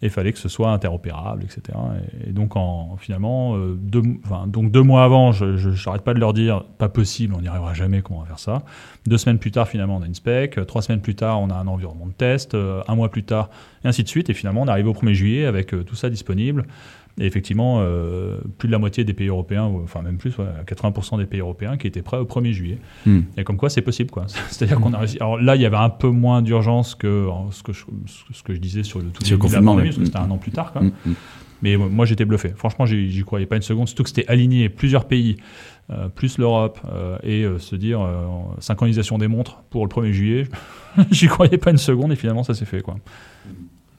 Et 0.02 0.08
il 0.08 0.10
fallait 0.10 0.34
que 0.34 0.39
ce 0.39 0.49
soit 0.49 0.72
interopérable, 0.72 1.43
etc. 1.43 1.78
Et, 2.26 2.32
donc, 2.32 2.56
en, 2.56 2.97
finalement, 2.97 3.56
euh, 3.56 3.76
deux, 3.80 4.02
donc 4.47 4.72
deux 4.72 4.82
mois 4.82 5.04
avant, 5.04 5.32
je 5.32 5.45
n'arrête 5.86 6.02
pas 6.02 6.14
de 6.14 6.20
leur 6.20 6.34
dire 6.34 6.64
pas 6.80 6.89
possible, 6.89 7.36
on 7.38 7.41
n'y 7.41 7.47
arrivera 7.47 7.74
jamais, 7.74 8.02
comment 8.02 8.20
on 8.20 8.22
va 8.24 8.28
faire 8.28 8.39
ça. 8.39 8.64
Deux 9.06 9.18
semaines 9.18 9.38
plus 9.38 9.52
tard, 9.52 9.68
finalement, 9.68 9.97
on 9.97 10.02
a 10.02 10.08
une 10.08 10.16
spec. 10.16 10.58
Euh, 10.58 10.66
Trois 10.66 10.82
semaines 10.82 11.02
plus 11.02 11.16
tard, 11.16 11.39
on 11.39 11.49
a 11.49 11.56
un 11.56 11.68
environnement 11.68 12.08
de 12.08 12.14
test. 12.14 12.56
Euh, 12.56 12.82
un 12.88 12.95
mois 12.95 13.10
plus 13.10 13.24
tard, 13.24 13.49
et 13.84 13.88
ainsi 13.88 14.04
de 14.04 14.08
suite. 14.08 14.30
Et 14.30 14.34
finalement, 14.34 14.62
on 14.62 14.68
arrive 14.68 14.88
au 14.88 14.93
1er 14.93 15.14
juillet 15.14 15.45
avec 15.45 15.68
tout 15.86 15.95
ça 15.95 16.10
disponible. 16.10 16.66
Et 17.20 17.26
effectivement, 17.26 17.78
euh, 17.82 18.39
plus 18.57 18.68
de 18.68 18.72
la 18.72 18.80
moitié 18.80 19.03
des 19.03 19.14
pays 19.14 19.28
européens, 19.28 19.68
ou- 19.68 19.82
enfin 19.84 20.01
même 20.01 20.18
plus, 20.18 20.38
ouais, 20.38 20.45
80% 20.66 21.18
des 21.18 21.26
pays 21.26 21.41
européens 21.41 21.78
qui 21.78 21.88
étaient 21.88 22.01
prêts 22.01 22.18
au 22.18 22.26
1er 22.26 22.53
juillet. 22.53 22.78
Hmm. 23.05 23.22
Et 23.38 23.43
comme 23.43 23.57
quoi, 23.57 23.70
c'est 23.70 23.82
possible. 23.82 24.09
quoi. 24.12 24.26
C'est-à-dire 24.49 24.80
qu'on 24.80 24.93
a 24.93 24.99
réussi. 24.99 25.18
Alors 25.20 25.39
là, 25.39 25.55
il 25.55 25.62
y 25.62 25.66
avait 25.66 25.76
un 25.78 25.89
peu 25.89 26.09
moins 26.09 26.41
d'urgence 26.41 26.95
que 26.95 27.28
ce 27.51 27.64
que, 27.64 27.74
je, 27.74 27.84
ce 28.32 28.43
que 28.43 28.53
je 28.53 28.59
disais 28.59 28.84
sur 28.84 28.99
le 28.99 29.05
tout 29.09 29.24
Sur 29.26 29.38
le 29.38 29.41
début 29.41 29.49
de 29.49 29.53
la 29.53 29.59
confinement, 29.59 29.72
pandémie, 29.74 29.89
parce 29.89 29.99
que 29.99 30.05
c'était 30.05 30.18
un 30.20 30.32
an 30.32 30.38
plus 30.38 30.51
tard. 30.51 30.72
Quoi. 30.72 30.84
Hmm, 30.84 30.91
hmm. 31.05 31.14
Mais 31.64 31.76
euh, 31.76 31.78
moi, 31.78 32.05
j'étais 32.05 32.26
bluffé. 32.26 32.53
Franchement, 32.55 32.86
j'y 32.86 33.22
croyais 33.24 33.45
pas 33.45 33.55
une 33.55 33.62
seconde. 33.62 33.88
Surtout 33.88 34.03
que 34.03 34.09
c'était 34.09 34.28
aligné 34.28 34.70
plusieurs 34.70 35.05
pays, 35.05 35.38
euh, 35.91 36.07
plus 36.09 36.38
l'Europe, 36.38 36.80
euh, 36.91 37.18
et 37.24 37.43
euh, 37.43 37.59
se 37.59 37.76
dire 37.76 37.99
synchronisation 38.59 39.18
des 39.18 39.28
montres 39.28 39.62
pour 39.70 39.86
le 39.86 39.89
1er 39.89 40.12
juillet. 40.12 40.47
j'y 41.12 41.28
croyais 41.28 41.57
pas 41.57 41.72
une 41.72 41.78
seconde, 41.78 42.12
et 42.12 42.16
finalement, 42.16 42.43
ça 42.43 42.53
s'est 42.53 42.66
fait. 42.66 42.82
Quoi. 42.82 42.95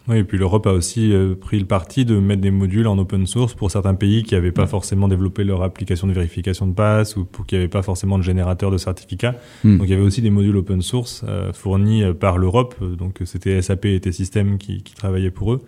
Oui, 0.08 0.18
et 0.18 0.24
puis 0.24 0.36
l'Europe 0.36 0.66
a 0.66 0.72
aussi 0.72 1.12
euh, 1.12 1.36
pris 1.36 1.60
le 1.60 1.64
parti 1.64 2.04
de 2.04 2.18
mettre 2.18 2.40
des 2.40 2.50
modules 2.50 2.88
en 2.88 2.98
open 2.98 3.24
source 3.26 3.54
pour 3.54 3.70
certains 3.70 3.94
pays 3.94 4.24
qui 4.24 4.34
n'avaient 4.34 4.50
pas 4.50 4.62
Ouais. 4.62 4.68
forcément 4.68 5.06
développé 5.06 5.44
leur 5.44 5.62
application 5.62 6.08
de 6.08 6.12
vérification 6.12 6.66
de 6.66 6.74
passe 6.74 7.16
ou 7.16 7.24
pour 7.24 7.46
qui 7.46 7.54
n'avaient 7.54 7.68
pas 7.68 7.82
forcément 7.82 8.18
de 8.18 8.24
générateur 8.24 8.72
de 8.72 8.78
certificats. 8.78 9.36
Hmm. 9.62 9.78
Donc 9.78 9.86
il 9.86 9.90
y 9.90 9.94
avait 9.94 10.02
aussi 10.02 10.20
des 10.20 10.30
modules 10.30 10.56
open 10.56 10.82
source 10.82 11.24
euh, 11.28 11.52
fournis 11.52 12.02
euh, 12.02 12.14
par 12.14 12.36
l'Europe. 12.36 12.74
Donc 12.82 13.20
c'était 13.24 13.62
SAP 13.62 13.84
et 13.86 14.00
T-Systems 14.00 14.58
qui, 14.58 14.82
qui 14.82 14.94
travaillaient 14.94 15.30
pour 15.30 15.52
eux. 15.52 15.62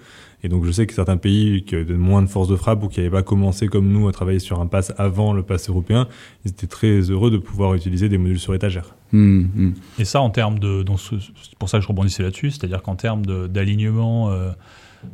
Et 0.45 0.49
donc 0.49 0.64
je 0.66 0.70
sais 0.70 0.86
que 0.86 0.92
certains 0.92 1.16
pays 1.16 1.64
qui 1.64 1.74
avaient 1.74 1.95
moins 1.95 2.20
de 2.20 2.28
force 2.28 2.49
de 2.49 2.57
frappe 2.57 2.84
ou 2.84 2.88
qui 2.88 3.01
n'avaient 3.01 3.11
pas 3.11 3.22
commencé 3.22 3.66
comme 3.66 3.88
nous 3.88 4.09
à 4.09 4.12
travailler 4.12 4.38
sur 4.38 4.61
un 4.61 4.66
pass 4.66 4.92
avant 4.99 5.32
le 5.32 5.42
pass 5.42 5.70
européen, 5.70 6.07
ils 6.45 6.51
étaient 6.51 6.66
très 6.66 7.01
heureux 7.01 7.30
de 7.30 7.38
pouvoir 7.38 7.74
utiliser 7.74 8.11
des 8.11 8.18
modules 8.18 8.38
sur 8.38 8.55
étagère. 8.55 8.95
Hmm, 9.12 9.45
hmm. 9.55 9.72
Et 9.99 10.05
ça, 10.05 10.20
en 10.20 10.28
termes 10.28 10.59
de. 10.59 10.82
donc, 10.82 11.01
C'est 11.01 11.59
pour 11.59 11.70
ça 11.70 11.78
que 11.78 11.82
je 11.82 11.88
rebondissais 11.88 12.22
là-dessus, 12.22 12.51
c'est-à-dire 12.51 12.82
qu'en 12.82 12.95
termes 12.95 13.24
d'alignement 13.49 14.30
euh, 14.30 14.51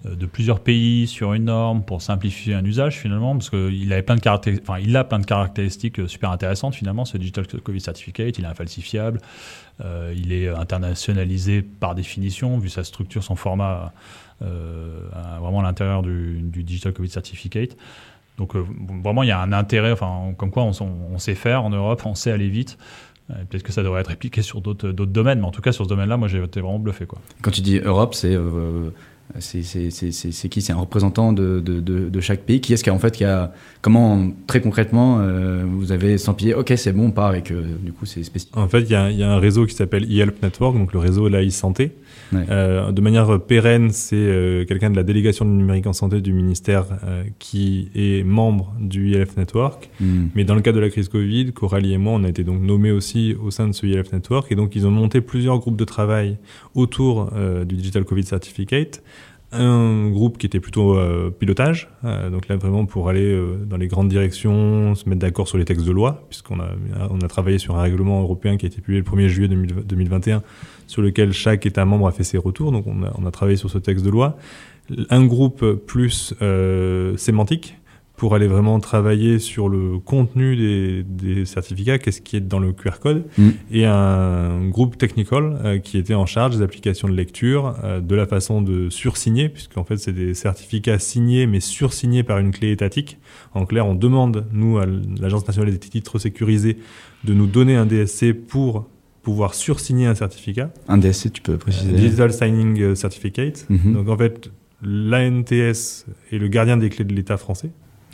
euh, 0.07 0.15
de 0.15 0.27
plusieurs 0.27 0.61
pays 0.61 1.07
sur 1.07 1.33
une 1.33 1.45
norme 1.45 1.83
pour 1.83 2.03
simplifier 2.03 2.55
un 2.55 2.65
usage, 2.65 2.99
finalement, 2.99 3.33
parce 3.33 3.51
qu'il 3.51 3.93
avait 3.93 4.03
plein 4.03 4.17
de 4.17 4.21
caractéristiques, 4.21 4.69
enfin, 4.69 4.81
il 4.81 4.97
a 4.97 5.05
plein 5.05 5.19
de 5.19 5.27
caractéristiques 5.27 6.01
euh, 6.01 6.09
super 6.09 6.31
intéressantes, 6.31 6.75
finalement, 6.75 7.05
ce 7.05 7.19
Digital 7.19 7.47
Covid 7.47 7.81
Certificate, 7.81 8.39
il 8.39 8.45
est 8.45 8.49
infalsifiable, 8.49 9.21
euh, 9.83 10.15
il 10.17 10.33
est 10.33 10.49
internationalisé 10.49 11.63
par 11.63 11.95
définition, 11.95 12.59
vu 12.59 12.69
sa 12.69 12.85
structure, 12.85 13.23
son 13.23 13.37
format, 13.37 13.73
euh, 13.73 13.89
à- 14.43 15.39
vraiment 15.41 15.61
à 15.61 15.63
l'intérieur 15.65 16.03
du, 16.03 16.41
du 16.43 16.63
Digital 16.63 16.93
Covid 16.93 17.09
Certificate. 17.11 17.77
Donc, 18.39 18.57
euh, 18.57 18.65
vraiment, 19.05 19.23
il 19.23 19.29
y 19.29 19.33
a 19.33 19.41
un 19.41 19.53
intérêt, 19.53 19.93
enfin, 19.93 20.33
comme 20.39 20.51
quoi 20.51 20.63
on, 20.63 20.71
on- 20.81 21.15
on 21.15 21.19
sait 21.19 21.35
faire 21.35 21.63
en 21.63 21.71
Europe, 21.71 22.03
on 22.07 22.15
sait 22.15 22.31
aller 22.31 22.49
vite. 22.49 22.79
Euh, 23.31 23.35
Peut-être 23.49 23.63
que 23.63 23.71
ça 23.73 23.83
devrait 23.83 24.01
être 24.01 24.09
répliqué 24.09 24.41
sur 24.43 24.61
d'autres 24.63 24.91
domaines, 24.93 25.41
mais 25.41 25.47
en 25.47 25.51
tout 25.51 25.61
cas 25.61 25.73
sur 25.73 25.85
ce 25.85 25.91
domaine-là, 25.91 26.17
moi 26.17 26.27
j'ai 26.27 26.43
été 26.43 26.61
vraiment 26.61 26.79
bluffé. 26.79 27.05
Quoi. 27.05 27.21
Quand 27.43 27.51
tu 27.51 27.61
dis 27.61 27.79
Europe, 27.79 28.15
c'est 28.15 28.35
euh, 28.35 28.91
c'est 29.39 30.49
qui? 30.49 30.63
C'est 30.63 30.73
un 30.73 30.77
représentant 30.79 31.33
de, 31.33 31.61
de, 31.61 31.81
de, 31.81 32.21
chaque 32.21 32.41
pays 32.41 32.61
Qui 32.61 32.73
est-ce 32.73 32.83
qui 32.83 32.91
a 32.91 32.95
en 32.95 32.99
fait 32.99 33.15
qui 33.15 33.25
a 33.25 33.53
comment 33.81 34.33
très 34.49 34.61
concrètement 34.61 35.21
vous 35.69 35.93
avez 35.93 36.15
estampillé 36.15 36.55
Ok, 36.55 36.73
c'est 36.77 36.93
bon, 36.93 37.07
on 37.07 37.11
part 37.13 37.27
avec 37.27 37.53
du 37.53 37.93
coup 37.93 38.07
c'est 38.07 38.25
spécifique. 38.25 38.57
En 38.57 38.67
fait, 38.67 38.81
il 38.81 38.91
y 38.91 38.97
a, 38.97 39.09
y 39.13 39.23
a, 39.23 39.31
un 39.31 39.39
réseau 39.39 39.67
qui 39.67 39.75
s'appelle 39.77 40.11
eHelp 40.11 40.43
Network, 40.43 40.77
donc 40.77 40.93
le 40.93 40.99
réseau 40.99 41.29
de 41.29 41.35
la 41.35 41.43
euh, 42.35 42.93
de 42.93 43.01
manière 43.01 43.41
pérenne, 43.41 43.91
c'est 43.91 44.17
euh, 44.17 44.65
quelqu'un 44.65 44.91
de 44.91 44.97
la 44.97 45.03
délégation 45.03 45.45
du 45.45 45.53
numérique 45.53 45.87
en 45.87 45.93
santé 45.93 46.21
du 46.21 46.33
ministère 46.33 46.87
euh, 47.05 47.25
qui 47.39 47.91
est 47.95 48.25
membre 48.25 48.75
du 48.79 49.11
ILF 49.11 49.37
Network. 49.37 49.91
Hmm. 50.01 50.27
Mais 50.35 50.45
dans 50.45 50.55
le 50.55 50.61
cadre 50.61 50.77
de 50.77 50.83
la 50.83 50.91
crise 50.91 51.09
Covid, 51.09 51.53
Coralie 51.53 51.93
et 51.93 51.99
moi, 51.99 52.15
on 52.15 52.25
a 52.25 52.29
été 52.29 52.45
donc 52.45 52.61
nommés 52.61 52.93
aussi 52.93 53.35
au 53.43 53.51
sein 53.51 53.69
de 53.69 53.73
ce 53.73 53.87
ILF 53.87 54.13
Network. 54.13 54.51
Et 54.53 54.55
donc, 54.55 54.75
ils 54.77 54.87
ont 54.87 54.91
monté 54.91 55.21
plusieurs 55.21 55.59
groupes 55.59 55.77
de 55.77 55.85
travail 55.85 56.39
autour 56.75 57.31
du 57.67 57.75
Digital 57.75 58.05
Covid 58.05 58.25
Certificate 58.25 59.03
un 59.53 60.11
groupe 60.11 60.39
qui 60.39 60.47
était 60.47 60.61
plutôt 60.61 60.97
euh, 60.97 61.31
pilotage, 61.31 61.89
euh, 62.05 62.31
donc 62.31 62.47
là 62.49 62.57
vraiment 62.57 62.87
pour 62.87 63.09
aller 63.09 63.25
euh, 63.25 63.57
dans 63.67 63.77
les 63.77 63.89
grandes 63.89 64.09
directions, 64.09 64.95
se 64.95 65.09
mettre 65.09 65.21
d'accord 65.21 65.49
sur 65.49 65.59
les 65.59 65.65
textes 65.65 65.85
de 65.85 65.91
loi, 65.91 66.25
puisqu'on 66.29 66.61
a, 66.61 66.69
on 67.11 67.19
a 67.21 67.29
travaillé 67.29 67.59
sur 67.59 67.77
un 67.77 67.83
règlement 67.83 68.21
européen 68.21 68.57
qui 68.57 68.67
a 68.67 68.69
été 68.69 68.81
publié 68.81 69.03
le 69.03 69.11
1er 69.11 69.27
juillet 69.27 69.49
2021, 69.49 70.43
sur 70.91 71.03
lequel 71.03 71.33
chaque 71.33 71.65
État 71.67 71.85
membre 71.85 72.09
a 72.09 72.13
fait 72.13 72.25
ses 72.25 72.39
retours, 72.39 72.73
donc 72.73 72.87
on 72.87 73.03
a, 73.03 73.13
on 73.17 73.27
a 73.27 73.31
travaillé 73.31 73.57
sur 73.57 73.71
ce 73.71 73.79
texte 73.79 74.05
de 74.05 74.11
loi. 74.11 74.37
Un 75.09 75.25
groupe 75.25 75.65
plus 75.87 76.35
sémantique, 77.17 77.81
pour 78.21 78.35
aller 78.35 78.49
vraiment 78.49 78.79
travailler 78.81 79.39
sur 79.39 79.71
le 79.71 79.99
contenu 79.99 80.55
des, 80.55 81.03
des 81.05 81.47
certificats, 81.47 81.99
qu'est-ce 81.99 82.21
qui 82.21 82.37
est 82.37 82.43
dans 82.43 82.59
le 82.59 82.75
QR 82.75 82.99
code, 83.01 83.25
mm. 83.39 83.49
et 83.73 83.87
un 83.87 84.69
groupe 84.69 84.99
technical 84.99 85.59
euh, 85.65 85.79
qui 85.79 85.97
était 85.97 86.13
en 86.13 86.27
charge 86.27 86.59
des 86.59 86.63
applications 86.63 87.09
de 87.09 87.15
lecture, 87.15 87.77
euh, 87.83 88.03
de 88.03 88.15
la 88.15 88.27
façon 88.27 88.61
de 88.61 88.91
sursigner, 88.91 89.49
puisqu'en 89.49 89.85
fait 89.85 89.97
c'est 89.97 90.13
des 90.13 90.35
certificats 90.35 90.99
signés 90.99 91.47
mais 91.47 91.61
sursignés 91.61 92.23
par 92.23 92.37
une 92.37 92.51
clé 92.51 92.73
étatique. 92.73 93.17
En 93.55 93.65
clair, 93.65 93.87
on 93.87 93.95
demande, 93.95 94.45
nous, 94.53 94.77
à 94.77 94.85
l'Agence 94.85 95.47
nationale 95.47 95.73
des 95.73 95.79
titres 95.79 96.19
sécurisés, 96.19 96.77
de 97.25 97.33
nous 97.33 97.47
donner 97.47 97.77
un 97.77 97.87
DSC 97.87 98.35
pour 98.35 98.87
pouvoir 99.23 99.55
sursigner 99.55 100.07
un 100.07 100.15
certificat. 100.15 100.71
Un 100.89 100.99
DSC, 100.99 101.33
tu 101.33 101.43
peux 101.43 101.59
préciser 101.59 101.93
Digital 101.93 102.33
Signing 102.33 102.95
Certificate. 102.95 103.67
Mm-hmm. 103.71 103.93
Donc 103.93 104.09
en 104.09 104.17
fait, 104.17 104.51
l'ANTS 104.83 106.07
est 106.33 106.39
le 106.39 106.49
gardien 106.49 106.77
des 106.77 106.89
clés 106.89 107.05
de 107.05 107.15
l'État 107.15 107.37
français. 107.37 107.71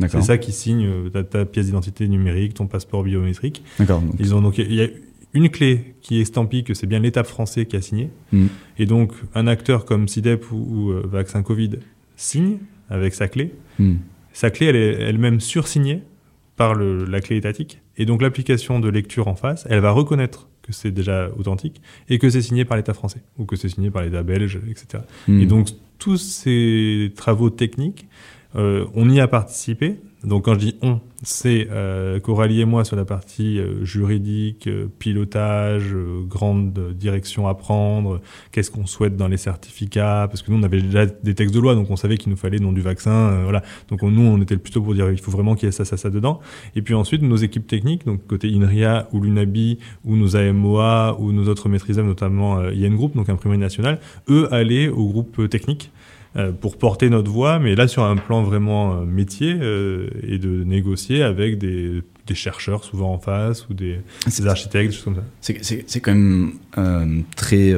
C'est 0.09 0.23
ça 0.23 0.39
qui 0.39 0.53
signe 0.53 0.87
euh, 0.87 1.23
ta, 1.23 1.45
pièce 1.45 1.67
d'identité 1.67 2.07
numérique, 2.09 2.55
ton 2.55 2.67
passeport 2.67 3.03
biométrique. 3.03 3.63
D'accord. 3.79 4.03
Ils 4.19 4.35
ont 4.35 4.43
donc 4.43 4.59
il 4.59 4.75
y 4.75 4.83
a 4.83 4.89
une 5.33 5.49
clé 5.49 5.95
qui 6.03 6.21
estampille 6.21 6.65
que 6.65 6.75
c'est 6.75 6.87
bien 6.87 6.99
l'État 6.99 7.25
français 7.25 7.67
qui 7.67 7.77
a 7.77 7.81
signé. 7.81 8.11
Mm. 8.33 8.47
Et 8.79 8.87
donc 8.87 9.13
un 9.35 9.47
acteur 9.47 9.85
comme 9.85 10.09
SIDEP 10.09 10.51
ou, 10.53 10.91
euh, 10.91 11.03
Vaccin 11.11 11.43
Covid 11.43 11.71
signe 12.17 12.59
avec 12.91 13.15
sa 13.15 13.29
clé. 13.29 13.55
Mm. 13.79 13.95
Sa 14.33 14.51
clé, 14.51 14.67
elle 14.67 14.77
est 14.77 14.93
elle-même 15.01 15.41
sursignée 15.41 16.03
par 16.57 16.75
le, 16.75 17.05
la 17.05 17.21
clé 17.21 17.37
étatique. 17.37 17.81
Et 17.97 18.05
donc 18.05 18.21
l'application 18.21 18.81
de 18.81 18.89
lecture 18.89 19.29
en 19.29 19.35
face, 19.35 19.67
elle 19.71 19.81
va 19.81 19.93
reconnaître 19.93 20.49
que 20.67 20.73
c'est 20.73 20.91
déjà 20.91 21.31
authentique 21.39 21.81
et 22.09 22.19
que 22.19 22.29
c'est 22.29 22.43
signé 22.43 22.65
par 22.65 22.77
l'État 22.77 22.95
français 22.95 23.21
ou 23.39 23.45
que 23.45 23.57
c'est 23.57 23.69
signé 23.69 23.91
par 23.91 24.03
l'État 24.03 24.23
belge, 24.23 24.61
etc. 24.69 25.05
Mm. 25.29 25.41
Et 25.41 25.47
donc 25.47 25.69
tous 25.99 26.19
ces 26.19 27.13
travaux 27.17 27.51
techniques 27.51 28.07
euh, 28.57 28.87
on 28.95 29.09
y 29.11 29.21
a 29.21 29.29
participé. 29.29 29.97
Donc 30.25 30.47
quand 30.47 30.55
je 30.55 30.59
dis 30.59 30.77
on, 30.83 30.99
c'est 31.23 31.69
euh, 31.71 32.19
Coralie 32.19 32.61
et 32.61 32.65
moi 32.65 32.85
sur 32.85 32.97
la 32.97 33.05
partie 33.05 33.61
euh, 33.61 33.85
juridique, 33.85 34.69
pilotage, 34.99 35.95
grande 36.27 36.95
direction 36.95 37.47
à 37.47 37.55
prendre, 37.55 38.21
qu'est-ce 38.51 38.71
qu'on 38.71 38.87
souhaite 38.87 39.17
dans 39.17 39.29
les 39.29 39.37
certificats, 39.37 40.27
parce 40.29 40.43
que 40.43 40.51
nous 40.51 40.59
on 40.59 40.63
avait 40.63 40.81
déjà 40.81 41.07
des 41.07 41.35
textes 41.35 41.55
de 41.55 41.61
loi, 41.61 41.75
donc 41.75 41.91
on 41.91 41.97
savait 41.97 42.17
qu'il 42.17 42.31
nous 42.31 42.37
fallait 42.37 42.59
nom 42.59 42.73
du 42.73 42.81
vaccin, 42.81 43.43
voilà. 43.45 43.63
Donc 43.89 44.03
nous 44.03 44.23
on 44.23 44.41
était 44.41 44.57
plutôt 44.57 44.81
pour 44.81 44.95
dire 44.95 45.11
il 45.13 45.21
faut 45.21 45.31
vraiment 45.31 45.55
qu'il 45.55 45.67
y 45.67 45.69
ait 45.69 45.73
ça, 45.73 45.85
ça, 45.85 45.97
ça 45.97 46.11
dedans. 46.11 46.41
Et 46.75 46.83
puis 46.83 46.95
ensuite 46.95 47.23
nos 47.23 47.37
équipes 47.37 47.67
techniques, 47.67 48.05
donc 48.05 48.27
côté 48.27 48.49
INRIA 48.53 49.09
ou 49.13 49.21
l'UNABI 49.21 49.79
ou 50.05 50.17
nos 50.17 50.35
AMOA 50.35 51.19
ou 51.21 51.31
nos 51.31 51.47
autres 51.49 51.69
maîtrisables, 51.69 52.09
notamment 52.09 52.59
IN 52.63 52.95
Group, 52.95 53.15
donc 53.15 53.29
imprimerie 53.29 53.59
nationale, 53.59 54.01
eux 54.29 54.53
allaient 54.53 54.89
au 54.89 55.07
groupe 55.07 55.49
technique 55.49 55.93
pour 56.61 56.77
porter 56.77 57.09
notre 57.09 57.31
voix, 57.31 57.59
mais 57.59 57.75
là 57.75 57.89
sur 57.89 58.05
un 58.05 58.17
plan 58.17 58.43
vraiment 58.43 58.93
euh, 58.93 59.05
métier 59.07 59.57
euh, 59.59 60.09
et 60.23 60.39
de 60.39 60.65
négocier 60.65 61.23
avec 61.23 61.57
des, 61.57 62.03
des, 62.27 62.35
chercheurs 62.35 62.85
souvent 62.85 63.15
en 63.15 63.19
face 63.19 63.67
ou 63.71 63.75
des, 63.75 64.01
des 64.27 64.47
architectes, 64.47 64.91
des 64.91 64.97
choses 64.97 65.05
comme 65.05 65.17
ça. 65.17 65.55
C'est 65.87 66.01
quand 66.01 66.15
même 66.15 67.25
très 67.37 67.75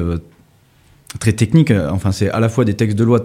très 1.19 1.33
technique. 1.33 1.71
Enfin, 1.71 2.11
c'est 2.11 2.29
à 2.29 2.39
la 2.39 2.49
fois 2.49 2.65
des 2.65 2.75
textes 2.75 2.97
de 2.97 3.03
loi 3.03 3.23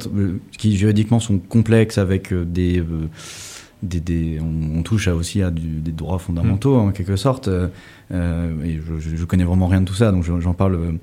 qui 0.56 0.76
juridiquement 0.76 1.20
sont 1.20 1.38
complexes 1.38 1.98
avec 1.98 2.32
des, 2.32 2.82
des, 3.82 4.00
des 4.00 4.38
on, 4.40 4.82
touche 4.82 5.08
aussi 5.08 5.42
à 5.42 5.50
des 5.50 5.92
droits 5.92 6.18
fondamentaux 6.20 6.76
mm. 6.76 6.88
en 6.88 6.92
quelque 6.92 7.16
sorte. 7.16 7.48
et 7.48 8.80
je, 9.00 9.16
je, 9.16 9.24
connais 9.24 9.44
vraiment 9.44 9.66
rien 9.66 9.80
de 9.80 9.86
tout 9.86 9.94
ça, 9.94 10.12
donc 10.12 10.22
j'en 10.22 10.54
parle 10.54 10.98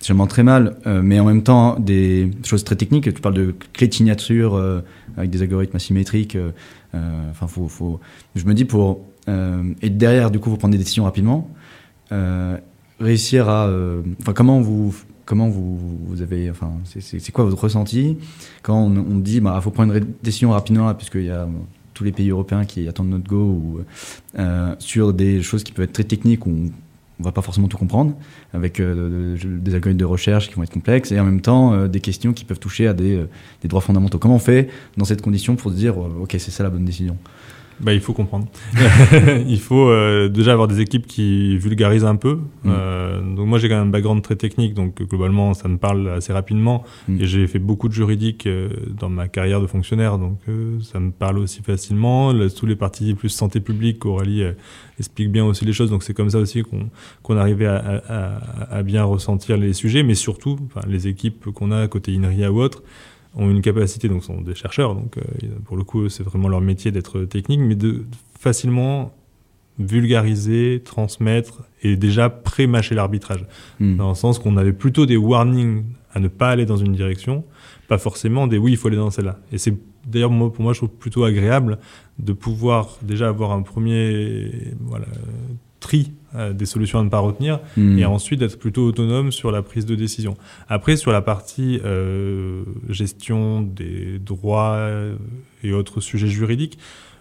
sûrement 0.00 0.26
très 0.26 0.42
mal, 0.42 0.76
euh, 0.86 1.02
mais 1.02 1.20
en 1.20 1.24
même 1.24 1.42
temps 1.42 1.78
des 1.78 2.30
choses 2.42 2.64
très 2.64 2.76
techniques. 2.76 3.12
Tu 3.14 3.20
parles 3.20 3.34
de 3.34 3.54
clés 3.72 3.88
de 3.88 3.94
euh, 4.30 4.80
avec 5.16 5.30
des 5.30 5.42
algorithmes 5.42 5.76
asymétriques. 5.76 6.36
Euh, 6.36 6.50
enfin, 7.30 7.46
faut, 7.46 7.68
faut, 7.68 8.00
je 8.34 8.44
me 8.46 8.54
dis 8.54 8.64
pour 8.64 9.00
et 9.80 9.90
derrière, 9.90 10.32
du 10.32 10.40
coup, 10.40 10.50
vous 10.50 10.56
prenez 10.56 10.72
des 10.72 10.82
décisions 10.82 11.04
rapidement. 11.04 11.48
réussir 12.98 13.48
à, 13.48 13.70
enfin, 14.20 14.32
comment 14.32 14.60
vous 14.60 14.92
comment 15.24 15.48
vous, 15.48 15.78
vous 16.04 16.20
avez, 16.20 16.50
enfin, 16.50 16.72
c'est 16.84 17.30
quoi 17.30 17.44
votre 17.44 17.62
ressenti 17.62 18.16
quand 18.62 18.76
on, 18.76 19.18
dit, 19.18 19.40
bah, 19.40 19.60
faut 19.62 19.70
prendre 19.70 19.94
une 19.94 20.06
décision 20.20 20.50
rapidement 20.50 20.92
puisqu'il 20.94 21.26
y 21.26 21.30
a 21.30 21.46
tous 21.94 22.02
les 22.02 22.10
pays 22.10 22.30
européens 22.30 22.64
qui 22.64 22.88
attendent 22.88 23.10
notre 23.10 23.28
go 23.28 23.36
ou 23.36 23.80
sur 24.80 25.12
des 25.12 25.42
choses 25.42 25.62
qui 25.62 25.70
peuvent 25.70 25.84
être 25.84 25.92
très 25.92 26.02
techniques 26.02 26.44
on 26.48 26.70
va 27.22 27.32
pas 27.32 27.42
forcément 27.42 27.68
tout 27.68 27.78
comprendre, 27.78 28.14
avec 28.52 28.80
euh, 28.80 29.36
des 29.44 29.74
algorithmes 29.74 29.98
de 29.98 30.04
recherche 30.04 30.48
qui 30.48 30.54
vont 30.54 30.62
être 30.62 30.72
complexes, 30.72 31.12
et 31.12 31.20
en 31.20 31.24
même 31.24 31.40
temps 31.40 31.72
euh, 31.72 31.88
des 31.88 32.00
questions 32.00 32.32
qui 32.32 32.44
peuvent 32.44 32.58
toucher 32.58 32.86
à 32.86 32.94
des, 32.94 33.16
euh, 33.16 33.28
des, 33.62 33.68
droits 33.68 33.80
fondamentaux. 33.80 34.18
Comment 34.18 34.36
on 34.36 34.40
fait 34.40 34.68
dans 34.96 35.04
cette 35.04 35.22
condition 35.22 35.56
pour 35.56 35.70
se 35.70 35.76
dire, 35.76 35.98
ok, 35.98 36.36
c'est 36.38 36.50
ça 36.50 36.62
la 36.62 36.70
bonne 36.70 36.84
décision? 36.84 37.16
Bah, 37.80 37.94
il 37.94 38.00
faut 38.00 38.12
comprendre. 38.12 38.46
il 39.46 39.58
faut 39.58 39.88
euh, 39.88 40.28
déjà 40.28 40.52
avoir 40.52 40.68
des 40.68 40.80
équipes 40.80 41.06
qui 41.06 41.56
vulgarisent 41.56 42.04
un 42.04 42.16
peu. 42.16 42.40
Mm. 42.64 42.70
Euh, 42.70 43.20
donc 43.36 43.46
moi 43.46 43.58
j'ai 43.58 43.68
quand 43.68 43.76
même 43.76 43.88
un 43.88 43.90
background 43.90 44.22
très 44.22 44.36
technique, 44.36 44.74
donc 44.74 45.02
globalement 45.02 45.54
ça 45.54 45.68
me 45.68 45.78
parle 45.78 46.08
assez 46.08 46.32
rapidement. 46.32 46.84
Mm. 47.08 47.20
Et 47.20 47.26
j'ai 47.26 47.46
fait 47.46 47.58
beaucoup 47.58 47.88
de 47.88 47.94
juridique 47.94 48.46
euh, 48.46 48.68
dans 48.98 49.08
ma 49.08 49.28
carrière 49.28 49.60
de 49.60 49.66
fonctionnaire, 49.66 50.18
donc 50.18 50.38
euh, 50.48 50.78
ça 50.82 51.00
me 51.00 51.10
parle 51.10 51.38
aussi 51.38 51.62
facilement. 51.62 52.32
Là, 52.32 52.50
tous 52.50 52.66
les 52.66 52.76
parties 52.76 53.14
plus 53.14 53.30
santé 53.30 53.60
publique, 53.60 54.04
Aurélie 54.04 54.44
explique 54.98 55.30
bien 55.30 55.44
aussi 55.44 55.64
les 55.64 55.72
choses, 55.72 55.90
donc 55.90 56.02
c'est 56.02 56.14
comme 56.14 56.30
ça 56.30 56.38
aussi 56.38 56.62
qu'on 56.62 56.90
qu'on 57.22 57.36
arrivait 57.38 57.66
à, 57.66 58.02
à, 58.08 58.76
à, 58.76 58.82
bien 58.82 59.04
ressentir 59.04 59.56
les 59.56 59.72
sujets, 59.72 60.02
mais 60.02 60.14
surtout 60.14 60.58
les 60.86 61.08
équipes 61.08 61.50
qu'on 61.52 61.72
a 61.72 61.88
côté 61.88 62.14
INRIA 62.14 62.52
ou 62.52 62.60
autre 62.60 62.82
ont 63.36 63.50
une 63.50 63.62
capacité, 63.62 64.08
donc 64.08 64.24
sont 64.24 64.40
des 64.40 64.54
chercheurs, 64.54 64.94
donc 64.94 65.16
euh, 65.18 65.22
pour 65.64 65.76
le 65.76 65.84
coup 65.84 66.08
c'est 66.08 66.22
vraiment 66.22 66.48
leur 66.48 66.60
métier 66.60 66.90
d'être 66.90 67.24
technique, 67.24 67.60
mais 67.60 67.76
de 67.76 68.04
facilement 68.38 69.12
vulgariser, 69.78 70.82
transmettre 70.84 71.62
et 71.82 71.96
déjà 71.96 72.28
pré-mâcher 72.28 72.94
l'arbitrage. 72.94 73.46
Hmm. 73.78 73.96
Dans 73.96 74.10
le 74.10 74.14
sens 74.14 74.38
qu'on 74.38 74.56
avait 74.56 74.72
plutôt 74.72 75.06
des 75.06 75.16
warnings 75.16 75.84
à 76.12 76.20
ne 76.20 76.28
pas 76.28 76.50
aller 76.50 76.66
dans 76.66 76.76
une 76.76 76.92
direction, 76.92 77.44
pas 77.88 77.98
forcément 77.98 78.46
des 78.46 78.58
oui, 78.58 78.72
il 78.72 78.76
faut 78.76 78.88
aller 78.88 78.96
dans 78.96 79.10
celle-là. 79.10 79.38
Et 79.52 79.58
c'est 79.58 79.74
d'ailleurs 80.06 80.30
pour 80.30 80.60
moi 80.60 80.72
je 80.72 80.78
trouve 80.78 80.90
plutôt 80.90 81.24
agréable 81.24 81.78
de 82.18 82.32
pouvoir 82.32 82.98
déjà 83.02 83.28
avoir 83.28 83.52
un 83.52 83.62
premier 83.62 84.74
voilà, 84.80 85.06
tri 85.78 86.12
des 86.34 86.66
solutions 86.66 87.00
à 87.00 87.02
ne 87.02 87.08
pas 87.08 87.18
retenir 87.18 87.60
hmm. 87.76 87.98
et 87.98 88.04
ensuite 88.04 88.40
d'être 88.40 88.58
plutôt 88.58 88.84
autonome 88.84 89.32
sur 89.32 89.50
la 89.50 89.62
prise 89.62 89.86
de 89.86 89.94
décision. 89.94 90.36
Après, 90.68 90.96
sur 90.96 91.12
la 91.12 91.22
partie 91.22 91.80
euh, 91.84 92.62
gestion 92.88 93.62
des 93.62 94.18
droits 94.18 94.74
euh, 94.74 95.16
et 95.62 95.72
autres 95.72 96.00
sujets 96.00 96.28
juridiques, 96.28 96.78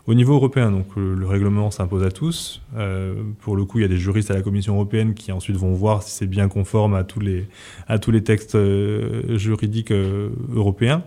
au 0.08 0.16
niveau 0.16 0.34
européen, 0.34 0.72
donc 0.72 0.88
le, 0.96 1.26
règlement 1.28 1.70
s'impose 1.70 2.04
à 2.04 2.10
tous. 2.10 2.62
Euh, 2.76 3.14
pour 3.42 3.56
le 3.56 3.66
coup, 3.66 3.78
il 3.78 3.82
y 3.84 3.86
a 3.86 3.90
des 3.90 3.98
juristes 3.98 4.32
à 4.32 4.34
la 4.34 4.42
Commission 4.42 4.74
européenne 4.74 5.14
qui 5.14 5.32
ensuite 5.32 5.56
vont 5.56 5.74
voir 5.74 6.02
si 6.02 6.12
c'est 6.12 6.26
bien 6.26 6.48
conforme 6.48 6.96
à 6.96 7.04
tous 7.04 7.20
les 7.20 7.48
à 7.88 8.00
tous 8.00 8.10
les 8.10 8.24
textes 8.24 8.58
juridiques 9.36 9.92
européens. 9.92 11.04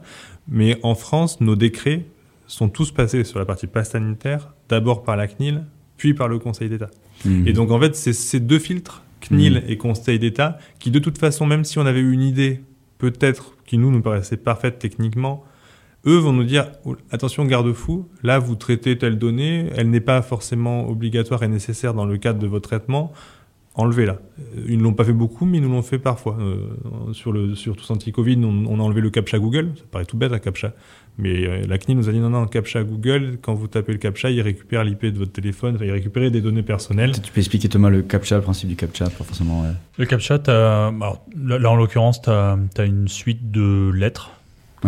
Mais 0.46 0.78
en 0.84 0.94
France, 0.94 1.40
nos 1.40 1.57
décrets 1.57 2.05
sont 2.46 2.68
tous 2.68 2.92
passés 2.92 3.24
sur 3.24 3.40
la 3.40 3.44
partie 3.44 3.66
passe 3.66 3.90
sanitaire, 3.90 4.55
d'abord 4.68 5.03
par 5.03 5.16
la 5.16 5.26
CNIL, 5.26 5.64
puis 6.03 6.14
par 6.14 6.26
le 6.26 6.40
Conseil 6.40 6.68
d'État. 6.68 6.90
Mhm. 7.24 7.46
Et 7.46 7.53
donc, 7.53 7.70
en 7.70 7.78
fait, 7.78 7.94
c'est 7.94 8.12
ces 8.12 8.40
deux 8.40 8.59
filtres, 8.59 9.05
CNIL 9.20 9.53
mhm. 9.53 9.62
et 9.68 9.76
Conseil 9.76 10.18
d'État, 10.18 10.59
qui 10.80 10.90
de 10.90 10.98
toute 10.98 11.16
façon, 11.16 11.46
même 11.46 11.62
si 11.62 11.78
on 11.78 11.86
avait 11.86 12.00
eu 12.00 12.11
une 12.11 12.24
idée, 12.24 12.61
peut-être, 12.98 13.57
qui 13.66 13.78
nous, 13.78 13.92
nous 13.92 14.03
paraissait 14.03 14.36
parfaite 14.36 14.80
techniquement, 14.80 15.44
eux 16.05 16.16
vont 16.16 16.32
nous 16.32 16.42
dire, 16.42 16.72
attention, 17.12 17.44
garde-fou, 17.44 18.09
là, 18.24 18.40
vous 18.40 18.57
traitez 18.57 18.98
telle 18.98 19.16
donnée, 19.16 19.68
elle 19.76 19.90
n'est 19.90 20.00
pas 20.00 20.22
forcément 20.22 20.88
obligatoire 20.88 21.44
et 21.44 21.48
nécessaire 21.48 21.94
dans 21.94 22.05
le 22.05 22.18
cadre 22.18 22.40
de 22.40 22.48
votre 22.48 22.68
traitement, 22.68 23.12
enlevé 23.74 24.06
là. 24.06 24.18
Ils 24.68 24.78
ne 24.78 24.82
l'ont 24.82 24.92
pas 24.92 25.04
fait 25.04 25.12
beaucoup, 25.12 25.46
mais 25.46 25.58
ils 25.58 25.62
nous 25.62 25.70
l'ont 25.70 25.82
fait 25.82 25.98
parfois. 25.98 26.36
Euh, 26.40 27.12
sur, 27.12 27.32
le, 27.32 27.54
sur 27.54 27.76
Tous 27.76 27.90
Anti-Covid, 27.90 28.38
on, 28.44 28.66
on, 28.66 28.80
a 28.80 28.82
enlevé 28.82 29.00
le 29.00 29.10
CAPTCHA 29.10 29.38
Google. 29.38 29.72
Ça 29.76 29.84
paraît 29.90 30.04
tout 30.04 30.16
bête, 30.16 30.30
la 30.30 30.40
CAPTCHA. 30.40 30.72
Mais 31.18 31.46
euh, 31.46 31.62
la 31.66 31.78
CNIL 31.78 31.98
nous 31.98 32.08
a 32.08 32.12
dit 32.12 32.18
non, 32.18 32.30
non, 32.30 32.46
CAPTCHA 32.46 32.84
Google, 32.84 33.38
quand 33.40 33.54
vous 33.54 33.68
tapez 33.68 33.92
le 33.92 33.98
CAPTCHA, 33.98 34.30
il 34.30 34.40
récupère 34.40 34.84
l'IP 34.84 35.06
de 35.06 35.18
votre 35.18 35.32
téléphone, 35.32 35.78
il 35.80 35.90
récupère 35.90 36.30
des 36.30 36.40
données 36.40 36.62
personnelles. 36.62 37.12
Tu 37.20 37.32
peux 37.32 37.40
expliquer 37.40 37.68
Thomas 37.68 37.90
le 37.90 38.02
CAPTCHA, 38.02 38.36
le 38.36 38.42
principe 38.42 38.68
du 38.68 38.76
CAPTCHA, 38.76 39.04
pas 39.06 39.24
forcément. 39.24 39.64
Le 39.98 40.06
CAPTCHA, 40.06 40.88
alors, 40.88 41.24
là, 41.36 41.70
en 41.70 41.76
l'occurrence, 41.76 42.22
tu 42.22 42.30
as, 42.30 42.58
as, 42.76 42.84
une 42.84 43.08
suite 43.08 43.50
de 43.50 43.90
lettres. 43.94 44.30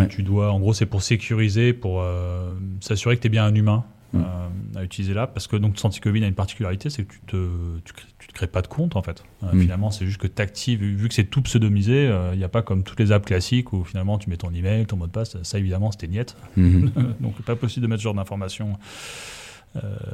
Tu 0.08 0.22
dois, 0.22 0.50
en 0.50 0.58
gros, 0.58 0.72
c'est 0.72 0.86
pour 0.86 1.02
sécuriser, 1.02 1.72
pour 1.72 2.02
euh, 2.02 2.50
s'assurer 2.80 3.16
que 3.16 3.22
tu 3.22 3.26
es 3.28 3.30
bien 3.30 3.44
un 3.44 3.54
humain. 3.54 3.84
Euh, 4.14 4.78
à 4.78 4.82
utiliser 4.82 5.14
là 5.14 5.26
parce 5.26 5.46
que 5.46 5.56
donc 5.56 5.76
Covid 6.02 6.24
a 6.24 6.26
une 6.26 6.34
particularité 6.34 6.90
c'est 6.90 7.04
que 7.04 7.12
tu 7.12 7.20
te 7.26 7.78
tu, 7.84 7.92
te 8.28 8.32
crées 8.32 8.46
pas 8.46 8.62
de 8.62 8.66
compte 8.66 8.96
en 8.96 9.02
fait. 9.02 9.22
Euh, 9.42 9.52
mm. 9.52 9.60
finalement 9.60 9.90
c'est 9.90 10.04
juste 10.06 10.20
que 10.20 10.26
tu 10.26 10.42
actives 10.42 10.82
vu 10.82 11.08
que 11.08 11.14
c'est 11.14 11.24
tout 11.24 11.42
pseudomisé 11.42 12.06
euh, 12.06 12.30
il 12.32 12.38
n'y 12.38 12.44
a 12.44 12.48
pas 12.48 12.62
comme 12.62 12.82
toutes 12.82 12.98
les 12.98 13.12
apps 13.12 13.26
classiques 13.26 13.72
où 13.72 13.84
finalement 13.84 14.18
tu 14.18 14.30
mets 14.30 14.36
ton 14.36 14.52
email 14.52 14.86
ton 14.86 14.96
mot 14.96 15.06
de 15.06 15.12
passe 15.12 15.40
ça 15.42 15.58
évidemment 15.58 15.92
c'était 15.92 16.08
niette. 16.08 16.36
Mm-hmm. 16.58 16.90
donc 17.20 17.40
pas 17.42 17.56
possible 17.56 17.82
de 17.84 17.88
mettre 17.88 18.00
ce 18.00 18.04
genre 18.04 18.14
d'informations 18.14 18.78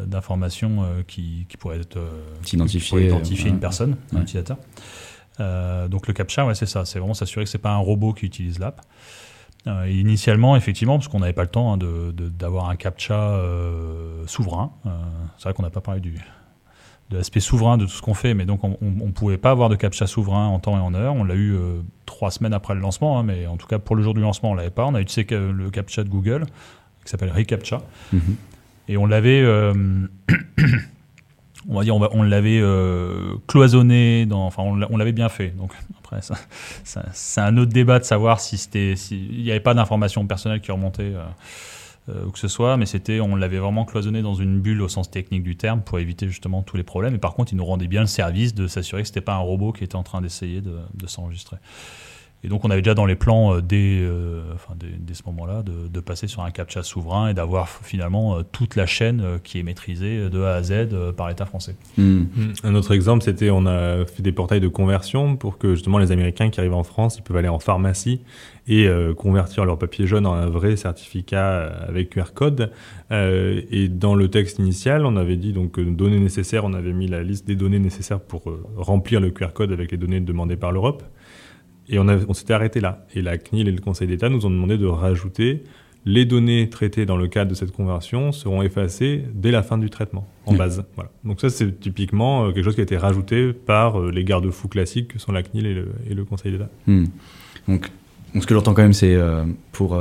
d'informations 0.07 0.86
qui, 1.07 1.44
qui 1.46 1.59
pourraient 1.59 1.80
être 1.80 1.98
identifier, 2.51 3.09
identifier 3.09 3.51
une 3.51 3.61
personne 3.61 3.96
un 4.14 4.22
utilisateur. 4.22 4.57
Donc 5.38 6.07
le 6.07 6.14
captcha 6.14 6.46
ouais 6.46 6.55
c'est 6.55 6.66
ça. 6.66 6.84
C'est 6.84 6.98
vraiment 6.98 7.14
s'assurer 7.14 7.44
que 7.44 7.51
c'est 7.51 7.59
pas 7.59 7.72
un 7.72 7.78
robot 7.78 8.14
qui 8.14 8.24
utilise 8.24 8.59
l'app 8.59 8.80
euh, 9.66 9.88
initialement, 9.90 10.56
effectivement, 10.56 10.96
parce 10.96 11.08
qu'on 11.08 11.20
n'avait 11.20 11.34
pas 11.34 11.42
le 11.42 11.48
temps 11.48 11.74
hein, 11.74 11.78
d'avoir 12.38 12.70
un 12.70 12.76
CAPTCHA 12.76 13.14
euh, 13.14 14.26
souverain. 14.26 14.72
Euh, 14.86 14.90
c'est 15.36 15.44
vrai 15.44 15.54
qu'on 15.54 15.62
n'a 15.62 15.70
pas 15.70 15.82
parlé 15.82 16.00
du, 16.00 16.14
de 17.11 17.16
l'aspect 17.16 17.40
souverain 17.40 17.76
de 17.76 17.84
tout 17.84 17.90
ce 17.90 18.00
qu'on 18.00 18.14
fait, 18.14 18.32
mais 18.32 18.46
donc 18.46 18.64
on 18.64 18.76
ne 18.80 19.12
pouvait 19.12 19.36
pas 19.36 19.50
avoir 19.50 19.68
de 19.68 19.76
CAPTCHA 19.76 20.06
souverain 20.06 20.46
en 20.46 20.58
temps 20.61 20.78
et 20.78 20.80
en 20.80 20.94
heure. 20.94 21.14
On 21.14 21.24
l'a 21.24 21.34
eu 21.34 21.58
trois 22.06 22.30
semaines 22.30 22.54
après 22.54 22.74
le 22.74 22.80
lancement, 22.80 23.18
hein, 23.18 23.22
mais 23.22 23.46
en 23.46 23.58
tout 23.58 23.66
cas 23.66 23.78
pour 23.78 23.96
le 23.96 24.02
jour 24.02 24.14
du 24.14 24.20
lancement, 24.20 24.52
on 24.52 24.54
l'avait 24.54 24.70
pas. 24.70 24.86
On 24.86 24.94
a 24.94 25.00
utilisé 25.00 25.36
le 25.36 25.70
CAPTCHA 25.70 26.04
de 26.04 26.08
Google, 26.08 26.46
qui 27.04 27.11
s'appelle 27.11 27.30
ReCAPTCHA. 27.30 27.82
Mm-hmm. 28.14 28.18
Et 28.88 28.96
on 28.96 29.04
l'avait 29.04 29.44
on 31.68 31.76
va 31.76 31.84
dire, 31.84 31.96
on, 31.96 32.22
l'avait 32.22 32.61
euh, 32.61 33.34
cloisonné, 33.46 34.26
dans, 34.26 34.46
enfin, 34.46 34.62
on 34.62 34.96
l'avait 34.96 35.12
bien 35.12 35.28
fait. 35.28 35.48
Donc 35.50 35.72
après, 35.98 36.22
ça, 36.22 36.34
c'est 37.12 37.40
un 37.40 37.56
autre 37.56 37.72
débat 37.72 37.98
de 37.98 38.04
savoir 38.04 38.40
si 38.40 38.56
c'était, 38.56 38.96
s'il 38.96 39.42
n'y 39.42 39.50
avait 39.50 39.61
pas 39.61 39.74
d'informations 39.74 40.26
personnelles 40.26 40.61
qui 40.61 40.72
remontaient 40.72 41.14
euh, 41.14 41.24
euh, 42.08 42.24
ou 42.26 42.30
que 42.30 42.38
ce 42.38 42.48
soit, 42.48 42.76
mais 42.76 42.86
c'était, 42.86 43.20
on 43.20 43.36
l'avait 43.36 43.58
vraiment 43.58 43.84
cloisonné 43.84 44.22
dans 44.22 44.34
une 44.34 44.61
bulle 44.61 44.80
au 44.80 44.88
sens 44.88 45.11
technique 45.11 45.42
du 45.42 45.56
terme 45.56 45.82
pour 45.82 45.98
éviter 45.98 46.26
justement 46.28 46.62
tous 46.62 46.76
les 46.76 46.82
problèmes. 46.82 47.14
Et 47.14 47.18
par 47.18 47.34
contre, 47.34 47.52
il 47.52 47.56
nous 47.56 47.64
rendait 47.64 47.88
bien 47.88 48.00
le 48.00 48.06
service 48.06 48.54
de 48.54 48.66
s'assurer 48.66 49.02
que 49.02 49.08
c'était 49.08 49.20
pas 49.20 49.34
un 49.34 49.40
robot 49.40 49.72
qui 49.72 49.84
était 49.84 49.96
en 49.96 50.02
train 50.02 50.22
d'essayer 50.22 50.62
de, 50.62 50.78
de 50.94 51.06
s'enregistrer. 51.06 51.58
Et 52.43 52.49
donc 52.49 52.64
on 52.64 52.70
avait 52.70 52.80
déjà 52.80 52.95
dans 52.95 53.05
les 53.05 53.16
plans 53.16 53.55
euh, 53.55 53.61
dès, 53.61 53.99
euh, 54.01 54.41
enfin, 54.55 54.74
dès, 54.76 55.14
ce 55.14 55.22
moment-là 55.26 55.62
de, 55.62 55.88
de, 55.88 56.01
passer 56.01 56.26
sur 56.26 56.43
un 56.43 56.51
captcha 56.51 56.82
souverain 56.82 57.28
et 57.28 57.34
d'avoir 57.34 57.68
finalement 57.68 58.36
euh, 58.36 58.43
toute 58.51 58.76
la 58.76 58.86
chaîne 58.86 59.22
qui 59.45 59.59
est 59.59 59.62
maîtrisée 59.62 60.30
de 60.30 60.43
A 60.43 60.55
à 60.55 60.62
Z 60.62 60.88
par 61.16 61.28
l'État 61.28 61.45
français. 61.45 61.76
Hmm. 61.99 62.20
Hmm. 62.34 62.53
Un 62.64 62.74
autre 62.74 62.95
exemple, 62.95 63.24
c'était 63.24 63.51
on 63.51 63.66
a 63.66 64.07
fait 64.07 64.22
des 64.22 64.32
portails 64.32 64.61
de 64.61 64.68
conversion 64.68 65.36
pour 65.36 65.59
que 65.59 65.74
justement 65.74 65.99
les 65.99 66.12
Américains 66.12 66.49
qui 66.49 66.61
arrivent 66.61 66.74
en 66.74 66.84
France, 66.84 67.16
ils 67.18 67.22
peuvent 67.22 67.36
aller 67.36 67.49
en 67.49 67.59
pharmacie 67.59 68.22
et 68.68 68.88
convertir 69.16 69.64
leur 69.64 69.78
papier 69.78 70.07
jaune 70.07 70.26
en 70.26 70.34
un 70.34 70.47
vrai 70.47 70.76
certificat 70.76 71.62
avec 71.88 72.11
QR 72.11 72.32
code. 72.32 72.70
et 73.11 73.88
dans 73.88 74.14
le 74.14 74.28
texte 74.28 74.61
initial, 74.61 75.07
on 75.07 75.16
avait 75.16 75.36
dit 75.36 75.53
donc 75.53 75.80
données 75.80 76.20
nécessaires, 76.20 76.64
on 76.64 76.72
avait 76.72 76.93
mis 76.93 77.09
la 77.09 77.24
liste 77.24 77.49
des 77.49 77.57
données 77.57 77.80
nécessaires 77.80 78.20
pour 78.20 78.45
remplir 78.76 79.20
le 79.20 79.30
QR 79.30 79.53
code 79.53 79.72
avec 79.72 79.91
les 79.91 79.97
données 79.97 80.20
demandées 80.20 80.57
par 80.57 80.70
l'Europe. 80.70 81.03
Et 81.91 81.99
on, 81.99 82.07
on 82.09 82.32
s'était 82.32 82.55
arrêté 82.55 82.80
là. 82.80 83.05
Et 83.14 83.20
la 83.20 83.36
CNIL 83.36 83.68
et 83.68 83.72
le 83.72 83.80
Conseil 83.80 84.09
d'État 84.09 84.30
nous 84.30 84.47
ont 84.47 84.51
demandé 84.51 84.78
de 84.78 84.86
rajouter 84.86 85.62
les 86.07 86.24
données 86.24 86.68
traitées 86.70 87.05
dans 87.05 87.16
le 87.16 87.28
cadre 87.28 87.51
de 87.51 87.55
cette 87.55 87.72
conversion 87.72 88.32
seront 88.32 88.62
effacées 88.62 89.24
dès 89.34 89.51
la 89.51 89.62
fin 89.62 89.76
du 89.76 89.91
traitement, 89.91 90.26
en 90.47 90.55
base. 90.55 90.84
Voilà. 90.95 91.11
Donc 91.24 91.41
ça, 91.41 91.51
c'est 91.51 91.78
typiquement 91.78 92.47
euh, 92.47 92.53
quelque 92.53 92.64
chose 92.64 92.74
qui 92.74 92.80
a 92.80 92.84
été 92.84 92.97
rajouté 92.97 93.53
par 93.53 94.01
euh, 94.01 94.11
les 94.11 94.24
garde-fous 94.24 94.68
classiques 94.68 95.09
que 95.09 95.18
sont 95.18 95.32
la 95.32 95.43
CNIL 95.43 95.66
et 95.66 95.74
le, 95.74 95.88
et 96.09 96.14
le 96.14 96.24
Conseil 96.24 96.53
d'État. 96.53 96.68
Hmm. 96.86 97.07
Donc, 97.68 97.91
ce 98.34 98.47
que 98.47 98.55
j'entends 98.55 98.72
quand 98.72 98.82
même, 98.82 98.95
c'est 98.95 99.14
euh, 99.14 99.45
pour, 99.72 100.01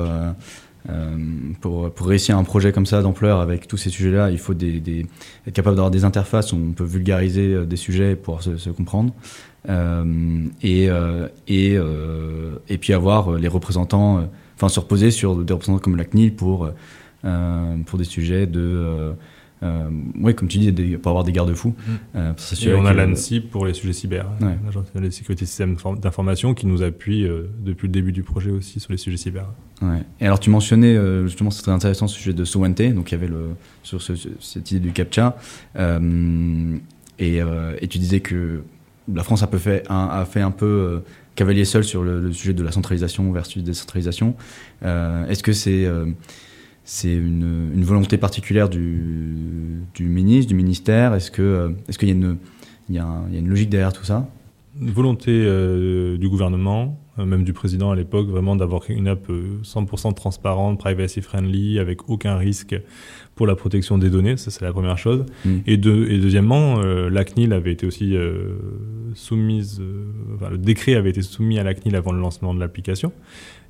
pour, 1.59 1.91
pour, 1.91 2.07
réussir 2.07 2.37
un 2.37 2.43
projet 2.43 2.71
comme 2.71 2.85
ça 2.85 3.01
d'ampleur 3.01 3.41
avec 3.41 3.67
tous 3.67 3.77
ces 3.77 3.89
sujets-là, 3.89 4.31
il 4.31 4.37
faut 4.37 4.53
des, 4.53 4.79
des, 4.79 5.05
être 5.45 5.53
capable 5.53 5.75
d'avoir 5.75 5.91
des 5.91 6.05
interfaces 6.05 6.53
où 6.53 6.55
on 6.55 6.71
peut 6.71 6.85
vulgariser 6.85 7.65
des 7.65 7.75
sujets 7.75 8.15
pour 8.15 8.41
se, 8.41 8.57
se 8.57 8.69
comprendre. 8.69 9.13
Euh, 9.67 10.45
et, 10.61 10.89
euh, 10.89 11.27
et, 11.47 11.75
euh, 11.75 12.55
et 12.69 12.77
puis 12.77 12.93
avoir 12.93 13.33
les 13.33 13.47
représentants, 13.47 14.27
enfin 14.55 14.69
se 14.69 14.79
reposer 14.79 15.11
sur 15.11 15.35
des 15.35 15.53
représentants 15.53 15.81
comme 15.81 15.97
la 15.97 16.05
CNIL 16.05 16.35
pour, 16.35 16.69
pour 17.85 17.99
des 17.99 18.05
sujets 18.05 18.47
de... 18.47 19.13
Euh, 19.61 19.89
oui, 20.21 20.33
comme 20.35 20.47
tu 20.47 20.57
dis, 20.57 20.71
des, 20.71 20.97
pour 20.97 21.09
avoir 21.09 21.25
des 21.25 21.33
garde-fous. 21.33 21.75
Mmh. 22.15 22.19
et 22.65 22.73
on 22.73 22.85
a 22.85 22.93
l'ANSI 22.93 23.41
pour 23.41 23.65
les 23.65 23.73
sujets 23.73 23.91
cyber, 23.91 24.25
ouais. 24.39 24.57
l'Agence 24.63 24.85
de 24.95 25.09
sécurité 25.09 25.45
système 25.45 25.75
d'information, 26.01 26.53
qui 26.53 26.65
nous 26.65 26.81
appuie 26.81 27.27
depuis 27.59 27.87
le 27.87 27.91
début 27.91 28.13
du 28.13 28.23
projet 28.23 28.51
aussi 28.51 28.79
sur 28.79 28.93
les 28.93 28.97
sujets 28.97 29.17
cyber. 29.17 29.47
Ouais. 29.81 30.01
Et 30.21 30.25
alors, 30.25 30.39
tu 30.39 30.49
mentionnais 30.49 30.97
justement, 31.25 31.51
c'est 31.51 31.61
très 31.61 31.73
intéressant 31.73 32.07
ce 32.07 32.15
sujet 32.15 32.31
de 32.31 32.45
Sowente, 32.45 32.81
donc 32.81 33.11
il 33.11 33.15
y 33.15 33.17
avait 33.17 33.27
le, 33.27 33.47
sur 33.83 34.01
ce, 34.01 34.13
cette 34.39 34.71
idée 34.71 34.79
du 34.79 34.93
CAPTCHA, 34.93 35.35
et, 37.19 37.39
et, 37.39 37.87
tu 37.89 37.97
disais 37.97 38.21
que 38.21 38.63
la 39.13 39.23
France 39.23 39.43
a, 39.43 39.47
fait, 39.47 39.83
un, 39.89 40.07
a 40.11 40.25
fait 40.25 40.41
un 40.41 40.51
peu 40.51 40.65
euh, 40.65 40.99
cavalier 41.35 41.65
seul 41.65 41.83
sur 41.83 42.03
le, 42.03 42.31
sujet 42.31 42.53
de 42.53 42.63
la 42.63 42.71
centralisation 42.71 43.31
versus 43.31 43.63
décentralisation. 43.63 44.35
Euh, 44.83 45.27
Est-ce 45.27 45.43
que 45.43 45.53
c'est 45.53 45.85
euh, 45.85 46.05
une, 47.03 47.83
volonté 47.83 48.17
particulière 48.17 48.69
du, 48.69 49.83
ministre, 49.99 50.49
du 50.49 50.55
ministère? 50.55 51.13
Est-ce 51.13 51.31
qu'il 51.31 52.09
y, 52.09 52.93
y, 52.93 52.99
a 52.99 53.39
une 53.39 53.47
logique 53.47 53.69
derrière 53.69 53.93
tout 53.93 54.05
ça? 54.05 54.27
Une 54.79 54.91
volonté 54.91 55.31
du 56.17 56.29
gouvernement, 56.29 56.97
même 57.25 57.43
du 57.43 57.53
président 57.53 57.91
à 57.91 57.95
l'époque, 57.95 58.27
vraiment 58.27 58.55
d'avoir 58.55 58.83
une 58.89 59.07
app 59.07 59.27
100% 59.63 60.13
transparente, 60.13 60.79
privacy 60.79 61.21
friendly, 61.21 61.79
avec 61.79 62.09
aucun 62.09 62.35
risque 62.35 62.75
pour 63.39 63.47
la 63.47 63.55
protection 63.55 63.97
des 63.97 64.09
données, 64.09 64.35
ça 64.35 64.51
c'est 64.51 64.65
la 64.65 64.73
première 64.73 64.97
chose. 64.97 65.25
Mm. 65.45 65.49
Et, 65.65 65.73
et, 65.75 65.77
deuxièmement, 65.77 66.81
euh, 66.81 67.09
la 67.09 67.23
CNIL 67.23 67.53
avait 67.53 67.71
été 67.71 67.87
aussi 67.87 68.13
euh, 68.13 68.57
soumise, 69.13 69.79
euh, 69.79 70.03
enfin, 70.35 70.49
le 70.49 70.57
décret 70.57 70.95
avait 70.95 71.11
été 71.11 71.21
soumis 71.21 71.57
à 71.57 71.63
la 71.63 71.73
CNIL 71.73 71.95
avant 71.95 72.11
le 72.11 72.19
lancement 72.19 72.53
de 72.53 72.59
l'application. 72.59 73.13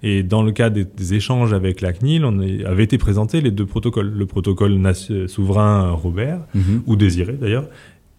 Et 0.02 0.24
dans 0.24 0.41
le 0.41 0.52
cadre 0.54 0.82
des, 0.82 1.14
échanges 1.14 1.54
avec 1.54 1.82
la 1.82 1.93
CNIL, 1.93 2.26
on 2.26 2.39
avait 2.66 2.84
été 2.84 2.97
présentés 2.97 3.41
les 3.41 3.52
deux 3.52 3.68
protocoles, 3.68 4.12
le 4.12 4.26
protocole 4.26 4.76
souverain 5.28 5.91
Robert, 5.91 6.39
mm-hmm. 6.56 6.82
ou 6.88 6.95
désiré 6.95 7.34
d'ailleurs, 7.34 7.68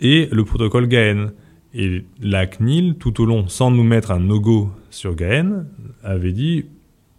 et 0.01 0.28
le 0.31 0.45
protocole 0.45 0.87
GAEN. 0.87 1.33
Et 1.75 2.05
la 2.21 2.47
CNIL, 2.47 2.97
tout 2.99 3.21
au 3.21 3.27
long, 3.27 3.49
sans 3.49 3.71
nous 3.71 3.85
mettre 3.85 4.11
un 4.11 4.21
no-go 4.21 4.71
sur 4.91 5.14
GAEN, 5.14 5.66
avait 6.03 6.33
dit 6.33 6.66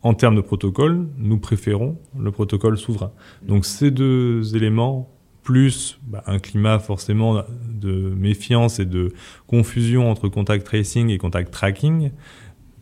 en 0.03 0.13
termes 0.13 0.35
de 0.35 0.41
protocole, 0.41 1.07
nous 1.17 1.37
préférons 1.37 1.97
le 2.17 2.31
protocole 2.31 2.77
souverain. 2.77 3.11
Donc 3.47 3.65
ces 3.65 3.91
deux 3.91 4.55
éléments, 4.55 5.09
plus 5.43 5.99
bah, 6.03 6.23
un 6.27 6.39
climat 6.39 6.79
forcément 6.79 7.43
de 7.67 7.91
méfiance 7.91 8.79
et 8.79 8.85
de 8.85 9.13
confusion 9.47 10.09
entre 10.09 10.27
contact 10.27 10.65
tracing 10.65 11.09
et 11.09 11.17
contact 11.17 11.51
tracking, 11.51 12.11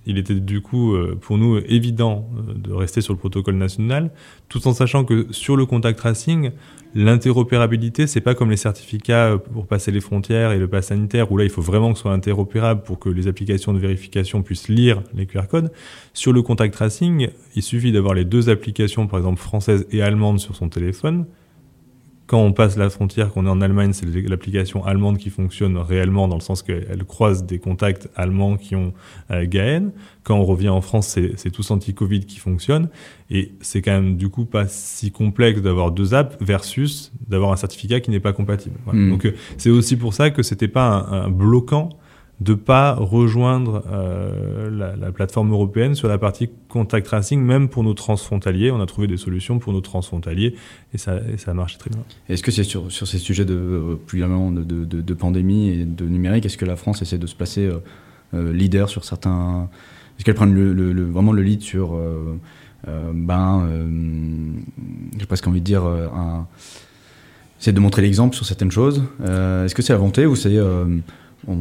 il 0.09 0.17
était 0.17 0.33
du 0.33 0.61
coup 0.61 0.95
euh, 0.95 1.15
pour 1.19 1.37
nous 1.37 1.57
évident 1.57 2.27
euh, 2.35 2.53
de 2.55 2.73
rester 2.73 2.99
sur 2.99 3.13
le 3.13 3.19
protocole 3.19 3.55
national, 3.55 4.11
tout 4.49 4.67
en 4.67 4.73
sachant 4.73 5.05
que 5.05 5.27
sur 5.29 5.55
le 5.55 5.67
contact 5.67 5.99
tracing, 5.99 6.49
l'interopérabilité, 6.95 8.07
c'est 8.07 8.19
pas 8.19 8.33
comme 8.33 8.49
les 8.49 8.57
certificats 8.57 9.33
euh, 9.33 9.37
pour 9.37 9.67
passer 9.67 9.91
les 9.91 10.01
frontières 10.01 10.51
et 10.51 10.57
le 10.57 10.67
pass 10.67 10.87
sanitaire, 10.87 11.31
où 11.31 11.37
là 11.37 11.43
il 11.43 11.51
faut 11.51 11.61
vraiment 11.61 11.91
que 11.91 11.97
ce 11.97 12.03
soit 12.03 12.11
interopérable 12.11 12.81
pour 12.81 12.97
que 12.97 13.09
les 13.09 13.27
applications 13.27 13.71
de 13.71 13.79
vérification 13.79 14.41
puissent 14.41 14.67
lire 14.67 15.03
les 15.13 15.27
QR 15.27 15.47
codes. 15.47 15.71
Sur 16.13 16.33
le 16.33 16.41
contact 16.41 16.73
tracing, 16.73 17.29
il 17.55 17.61
suffit 17.61 17.91
d'avoir 17.91 18.15
les 18.15 18.25
deux 18.25 18.49
applications, 18.49 19.05
par 19.05 19.19
exemple 19.19 19.39
françaises 19.39 19.85
et 19.91 20.01
allemandes, 20.01 20.39
sur 20.39 20.55
son 20.55 20.69
téléphone 20.69 21.25
quand 22.29 22.43
on 22.43 22.53
passe 22.53 22.77
la 22.77 22.91
frontière, 22.91 23.31
qu'on 23.33 23.47
est 23.47 23.49
en 23.49 23.59
Allemagne, 23.59 23.91
c'est 23.91 24.05
l'application 24.05 24.85
allemande 24.85 25.17
qui 25.17 25.31
fonctionne 25.31 25.77
réellement 25.77 26.27
dans 26.27 26.35
le 26.35 26.41
sens 26.41 26.61
qu'elle 26.61 27.03
croise 27.03 27.43
des 27.43 27.57
contacts 27.57 28.07
allemands 28.15 28.55
qui 28.55 28.75
ont 28.75 28.93
euh, 29.31 29.47
GAN. 29.47 29.89
Quand 30.21 30.37
on 30.37 30.45
revient 30.45 30.69
en 30.69 30.81
France, 30.81 31.17
c'est 31.37 31.49
tous 31.49 31.71
anti-Covid 31.71 32.19
qui 32.25 32.37
fonctionne. 32.37 32.89
Et 33.31 33.53
c'est 33.61 33.81
quand 33.81 33.93
même 33.93 34.15
du 34.15 34.29
coup 34.29 34.45
pas 34.45 34.67
si 34.67 35.11
complexe 35.11 35.63
d'avoir 35.63 35.89
deux 35.89 36.13
apps 36.13 36.37
versus 36.39 37.11
d'avoir 37.27 37.51
un 37.51 37.55
certificat 37.55 37.99
qui 37.99 38.11
n'est 38.11 38.19
pas 38.19 38.33
compatible. 38.33 38.75
Hmm. 38.85 39.09
Donc 39.09 39.25
euh, 39.25 39.33
c'est 39.57 39.71
aussi 39.71 39.97
pour 39.97 40.13
ça 40.13 40.29
que 40.29 40.43
c'était 40.43 40.67
pas 40.67 41.07
un, 41.09 41.31
bloquant 41.31 41.89
de 42.39 42.53
pas 42.53 42.93
rejoindre 42.93 43.83
euh, 43.91 44.69
la, 44.71 44.95
la, 44.95 45.11
plateforme 45.11 45.51
européenne 45.51 45.93
sur 45.93 46.07
la 46.07 46.17
partie 46.17 46.49
contact 46.69 47.05
tracing, 47.05 47.41
même 47.41 47.67
pour 47.67 47.83
nos 47.83 47.93
transfrontaliers. 47.93 48.71
On 48.71 48.79
a 48.79 48.85
trouvé 48.85 49.07
des 49.07 49.17
solutions 49.17 49.59
pour 49.59 49.73
nos 49.73 49.81
transfrontaliers 49.81 50.55
et 50.93 50.97
ça, 50.97 51.19
et 51.33 51.37
ça 51.37 51.53
marche 51.53 51.77
très 51.77 51.89
bien. 51.89 51.99
Est-ce 52.29 52.41
que 52.41 52.51
c'est 52.51 52.63
sur, 52.63 52.91
sur, 52.91 53.07
ces 53.07 53.17
sujets 53.17 53.43
de, 53.43 53.55
euh, 53.55 53.95
plus 53.95 54.21
de, 54.21 54.63
de, 54.63 55.01
de, 55.01 55.13
pandémie 55.13 55.69
et 55.69 55.85
de 55.85 56.05
numérique, 56.05 56.45
est-ce 56.45 56.57
que 56.57 56.65
la 56.65 56.77
France 56.77 57.01
essaie 57.01 57.17
de 57.17 57.27
se 57.27 57.35
placer 57.35 57.69
euh, 58.33 58.53
leader 58.53 58.87
sur 58.87 59.03
certains... 59.03 59.69
Est-ce 60.17 60.23
qu'elle 60.23 60.35
prend 60.35 60.45
le, 60.45 60.73
le, 60.73 61.05
vraiment 61.05 61.33
le 61.33 61.41
lead 61.41 61.61
sur, 61.61 61.95
euh, 61.95 62.37
ben, 63.13 63.69
j'ai 65.17 65.25
presque 65.25 65.47
envie 65.47 65.61
de 65.61 65.65
dire, 65.65 65.85
un... 65.85 66.45
c'est 67.57 67.71
de 67.71 67.79
montrer 67.79 68.01
l'exemple 68.01 68.35
sur 68.35 68.45
certaines 68.45 68.71
choses. 68.71 69.01
est-ce 69.23 69.73
que 69.73 69.81
c'est 69.81 69.93
la 69.93 69.97
volonté 69.97 70.25
ou 70.25 70.35
c'est 70.35 70.57
on, 71.47 71.53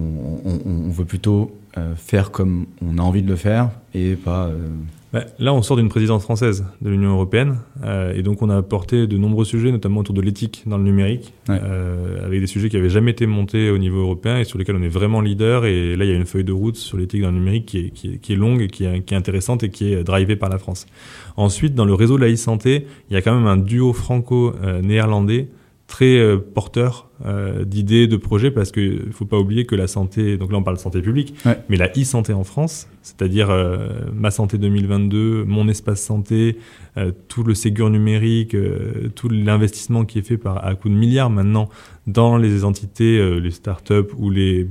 on, 0.45 0.61
on, 0.67 0.91
veut 0.91 1.05
plutôt 1.05 1.53
euh, 1.77 1.95
faire 1.95 2.31
comme 2.31 2.67
on 2.83 2.99
a 2.99 3.03
envie 3.03 3.23
de 3.23 3.29
le 3.29 3.37
faire 3.37 3.71
et 3.95 4.15
pas. 4.15 4.47
Euh... 4.47 4.69
Bah, 5.11 5.25
là, 5.39 5.55
on 5.55 5.63
sort 5.63 5.79
d'une 5.79 5.89
présidence 5.89 6.23
française 6.23 6.67
de 6.83 6.91
l'Union 6.91 7.13
européenne 7.13 7.61
euh, 7.83 8.13
et 8.15 8.23
donc 8.23 8.43
on 8.43 8.51
a 8.51 8.57
apporté 8.57 9.07
de 9.07 9.17
nombreux 9.17 9.47
sujets, 9.47 9.73
notamment 9.73 10.01
autour 10.01 10.15
de 10.15 10.21
l'éthique 10.21 10.65
dans 10.67 10.77
le 10.77 10.85
numérique, 10.85 11.33
ouais. 11.49 11.59
euh, 11.63 12.27
avec 12.27 12.41
des 12.41 12.47
sujets 12.47 12.69
qui 12.69 12.77
n'avaient 12.77 12.91
jamais 12.91 13.13
été 13.13 13.27
montés 13.27 13.71
au 13.71 13.79
niveau 13.79 14.01
européen 14.01 14.39
et 14.39 14.45
sur 14.45 14.59
lesquels 14.59 14.77
on 14.77 14.83
est 14.83 14.89
vraiment 14.89 15.23
leader. 15.23 15.65
Et 15.65 15.97
là, 15.97 16.05
il 16.05 16.11
y 16.11 16.13
a 16.13 16.17
une 16.17 16.27
feuille 16.27 16.45
de 16.45 16.53
route 16.53 16.77
sur 16.77 16.99
l'éthique 16.99 17.23
dans 17.23 17.31
le 17.31 17.39
numérique 17.39 17.67
qui 17.67 17.79
est, 17.79 17.91
qui 17.91 18.15
est, 18.15 18.19
qui 18.19 18.35
est 18.35 18.37
longue, 18.37 18.61
et 18.61 18.69
qui 18.69 18.85
est, 18.85 19.01
qui 19.01 19.15
est 19.15 19.17
intéressante 19.17 19.63
et 19.63 19.71
qui 19.71 19.93
est 19.93 20.05
drivée 20.05 20.37
par 20.37 20.51
la 20.51 20.59
France. 20.59 20.85
Ensuite, 21.37 21.75
dans 21.75 21.87
le 21.87 21.95
réseau 21.95 22.17
de 22.19 22.25
la 22.25 22.31
e-santé, 22.31 22.87
il 23.09 23.15
y 23.15 23.17
a 23.17 23.23
quand 23.23 23.35
même 23.35 23.47
un 23.47 23.57
duo 23.57 23.95
franco-néerlandais 23.95 25.49
très 25.87 26.37
porteur 26.55 27.08
euh, 27.27 27.65
d'idées, 27.65 28.07
de 28.07 28.17
projets, 28.17 28.53
parce 28.53 28.71
qu'il 28.71 29.07
ne 29.07 29.13
faut 29.13 29.25
pas 29.25 29.39
oublier 29.39 29.67
que 29.67 29.75
la 29.75 29.89
santé, 29.89 30.37
donc 30.37 30.53
là 30.53 30.59
on 30.59 30.63
parle 30.63 30.77
de 30.77 30.81
santé 30.81 31.03
publique, 31.03 31.35
ouais. 31.45 31.59
mais 31.69 31.77
la 31.77 31.89
e-santé 31.89 32.33
en 32.33 32.45
France, 32.45 32.87
c'est-à-dire 33.03 33.51
euh, 33.51 33.89
ma 34.15 34.31
santé 34.31 34.57
2022, 34.57 35.43
mon 35.45 35.67
espace 35.67 36.01
santé, 36.01 36.59
euh, 36.97 37.11
tout 37.27 37.43
le 37.43 37.55
Ségur 37.55 37.91
numérique, 37.91 38.57
tout 39.17 39.29
l'investissement 39.29 40.05
qui 40.05 40.21
est 40.21 40.23
fait 40.23 40.37
par, 40.37 40.65
à 40.65 40.77
coup 40.77 40.89
de 40.89 40.95
milliards 40.95 41.31
maintenant 41.31 41.69
dans 42.07 42.39
les 42.39 42.65
entités, 42.65 43.39
les 43.39 43.51
startups 43.51 44.15
ou 44.17 44.31
les, 44.31 44.67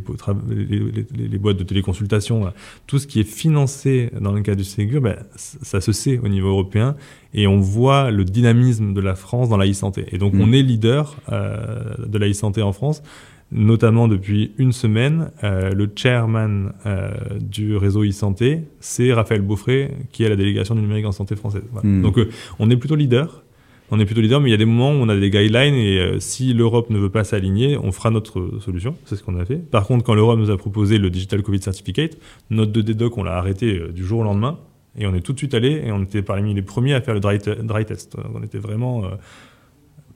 les, 0.49 0.79
les, 0.79 1.27
les, 1.27 1.37
boîtes 1.37 1.57
de 1.57 1.63
téléconsultation, 1.63 2.51
tout 2.87 2.97
ce 2.97 3.05
qui 3.05 3.19
est 3.19 3.29
financé 3.29 4.09
dans 4.19 4.31
le 4.31 4.41
cas 4.41 4.55
du 4.55 4.63
Ségur, 4.63 5.01
ben, 5.01 5.17
ça 5.35 5.79
se 5.79 5.91
sait 5.91 6.17
au 6.17 6.29
niveau 6.29 6.47
européen 6.47 6.95
et 7.35 7.45
on 7.45 7.59
voit 7.59 8.09
le 8.09 8.25
dynamisme 8.25 8.95
de 8.95 9.01
la 9.01 9.13
France 9.13 9.49
dans 9.49 9.57
la 9.57 9.69
e-santé. 9.69 10.05
Et 10.11 10.17
donc 10.17 10.33
mmh. 10.33 10.41
on 10.41 10.51
est 10.51 10.63
leader 10.63 11.15
de 11.29 12.17
la 12.17 12.27
e-santé 12.27 12.36
en 12.43 12.73
France 12.73 13.03
notamment 13.51 14.07
depuis 14.07 14.51
une 14.57 14.71
semaine, 14.71 15.31
euh, 15.43 15.73
le 15.73 15.89
chairman 15.95 16.73
euh, 16.85 17.11
du 17.39 17.77
réseau 17.77 18.03
e-santé, 18.03 18.63
c'est 18.79 19.13
Raphaël 19.13 19.41
Beaufray, 19.41 19.91
qui 20.11 20.23
est 20.23 20.29
la 20.29 20.35
délégation 20.35 20.75
du 20.75 20.81
numérique 20.81 21.05
en 21.05 21.11
santé 21.11 21.35
française. 21.35 21.63
Voilà. 21.71 21.87
Mmh. 21.87 22.01
Donc 22.01 22.17
euh, 22.17 22.29
on 22.59 22.69
est 22.69 22.77
plutôt 22.77 22.95
leader. 22.95 23.43
On 23.89 24.01
est 24.01 24.05
plutôt 24.05 24.19
leader, 24.19 24.41
mais 24.41 24.49
il 24.49 24.51
y 24.51 24.55
a 24.55 24.57
des 24.57 24.65
moments 24.65 24.91
où 24.91 24.95
on 24.95 25.07
a 25.07 25.15
des 25.15 25.29
guidelines 25.29 25.75
et 25.75 26.19
si 26.19 26.53
l'Europe 26.53 26.89
ne 26.89 26.97
veut 26.97 27.09
pas 27.09 27.23
s'aligner, 27.23 27.77
on 27.77 27.93
fera 27.93 28.09
notre 28.09 28.59
solution. 28.59 28.97
C'est 29.05 29.15
ce 29.15 29.23
qu'on 29.23 29.39
a 29.39 29.45
fait. 29.45 29.55
Par 29.55 29.87
contre, 29.87 30.03
quand 30.03 30.13
l'Europe 30.13 30.37
nous 30.37 30.51
a 30.51 30.57
proposé 30.57 30.97
le 30.97 31.09
Digital 31.09 31.41
Covid 31.41 31.61
Certificate, 31.61 32.17
notre 32.49 32.73
2D-Doc, 32.73 33.17
on 33.17 33.23
l'a 33.23 33.37
arrêté 33.37 33.79
du 33.95 34.03
jour 34.03 34.19
au 34.19 34.23
lendemain. 34.23 34.59
Et 34.97 35.07
on 35.07 35.15
est 35.15 35.21
tout 35.21 35.31
de 35.31 35.37
suite 35.37 35.53
allé 35.53 35.83
et 35.85 35.93
on 35.93 36.03
était 36.03 36.21
parmi 36.21 36.53
les 36.53 36.63
premiers 36.63 36.95
à 36.95 37.01
faire 37.01 37.13
le 37.13 37.21
dry, 37.21 37.37
dry 37.37 37.85
test. 37.85 38.17
On 38.35 38.43
était 38.43 38.57
vraiment 38.57 39.03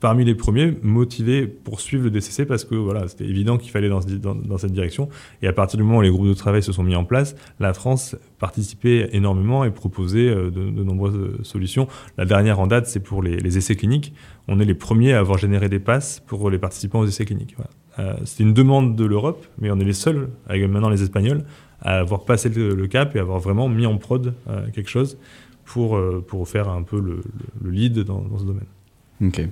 parmi 0.02 0.26
les 0.26 0.36
premiers 0.36 0.74
motivés 0.84 1.48
pour 1.48 1.80
suivre 1.80 2.04
le 2.04 2.10
DCC 2.10 2.46
parce 2.46 2.66
que 2.66 2.76
voilà, 2.76 3.08
c'était 3.08 3.24
évident 3.24 3.58
qu'il 3.58 3.72
fallait 3.72 3.88
dans, 3.88 4.02
cette 4.58 4.74
direction. 4.74 5.08
Et 5.42 5.48
à 5.48 5.54
partir 5.54 5.78
du 5.78 5.84
moment 5.84 6.00
où 6.00 6.02
les 6.02 6.10
groupes 6.10 6.28
de 6.28 6.34
travail 6.34 6.62
se 6.62 6.74
sont 6.74 6.84
mis 6.84 6.96
en 6.96 7.06
place, 7.06 7.36
la 7.60 7.74
France 7.74 8.18
participait 8.40 9.10
énormément 9.14 9.64
et 9.64 9.72
proposait 9.72 10.28
euh, 10.28 10.52
de, 10.52 10.84
nombreuses 10.84 11.42
solutions. 11.44 11.88
La 12.18 12.26
dernière 12.26 12.60
en 12.60 12.68
date, 12.68 12.88
c'est 12.88 13.00
pour 13.00 13.24
les, 13.24 13.58
essais 13.58 13.76
cliniques. 13.76 14.14
On 14.48 14.60
est 14.60 14.66
les 14.66 14.74
premiers 14.74 15.14
à 15.14 15.20
avoir 15.20 15.38
généré 15.38 15.70
des 15.70 15.80
passes 15.80 16.22
pour 16.26 16.50
les 16.50 16.58
participants 16.58 17.00
aux 17.00 17.08
essais 17.08 17.26
cliniques. 17.26 17.54
Voilà. 17.56 17.70
Euh, 18.00 18.18
c'est 18.26 18.44
une 18.44 18.54
demande 18.54 18.96
de 18.96 19.06
l'Europe, 19.06 19.46
mais 19.60 19.70
on 19.70 19.80
est 19.80 19.86
les 19.86 19.94
seuls, 19.94 20.30
avec 20.48 20.68
maintenant 20.68 20.90
les 20.90 21.04
Espagnols, 21.04 21.44
à 21.82 22.00
avoir 22.00 22.26
passé 22.26 22.50
le, 22.50 22.88
cap 22.88 23.16
et 23.16 23.20
avoir 23.20 23.40
vraiment 23.40 23.70
mis 23.70 23.86
en 23.86 23.98
prod 23.98 24.34
euh, 24.50 24.68
quelque 24.74 24.90
chose 24.90 25.18
pour, 25.66 25.96
euh, 25.96 26.24
pour 26.26 26.48
faire 26.48 26.70
un 26.70 26.84
peu 26.84 27.00
le, 27.00 27.22
le 27.64 27.72
lead 27.72 28.00
dans, 28.00 28.22
dans 28.22 28.38
ce 28.40 28.46
domaine. 28.46 28.68
Ok. 29.22 29.48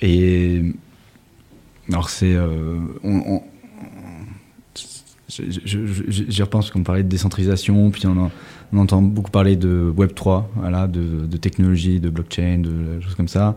Et 0.00 0.62
alors 1.88 2.10
c'est, 2.10 2.34
euh, 2.34 2.80
j'y 5.28 6.42
repense 6.42 6.70
qu'on 6.70 6.82
parlait 6.82 7.02
de 7.02 7.08
décentralisation, 7.08 7.90
puis 7.90 8.02
on, 8.06 8.30
entend 8.76 9.00
beaucoup 9.02 9.30
parler 9.30 9.56
de 9.56 9.92
Web 9.96 10.14
3, 10.14 10.50
voilà, 10.56 10.86
de, 10.86 11.26
de 11.26 11.36
technologie, 11.36 12.00
de 12.00 12.10
blockchain, 12.10 12.58
de 12.58 13.00
choses 13.00 13.14
comme 13.14 13.28
ça. 13.28 13.56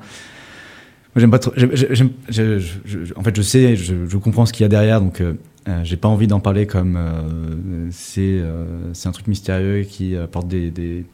Moi, 1.15 1.21
j'aime 1.21 1.31
pas 1.31 1.39
trop. 1.39 1.51
en 1.51 3.23
fait, 3.23 3.35
je 3.35 3.41
sais, 3.41 3.75
je, 3.75 4.17
comprends 4.17 4.45
ce 4.45 4.53
qu'il 4.53 4.61
y 4.63 4.65
a 4.65 4.69
derrière, 4.69 5.01
donc 5.01 5.23
euh, 5.67 5.81
j'ai 5.83 5.97
pas 5.97 6.07
envie 6.07 6.27
d'en 6.27 6.39
parler 6.39 6.65
comme 6.65 6.95
euh, 6.97 7.89
c'est 7.91 8.39
euh, 8.39 8.93
un 9.05 9.11
truc 9.11 9.27
mystérieux 9.27 9.83
qui 9.83 10.15
apporte 10.15 10.47
des, 10.47 11.05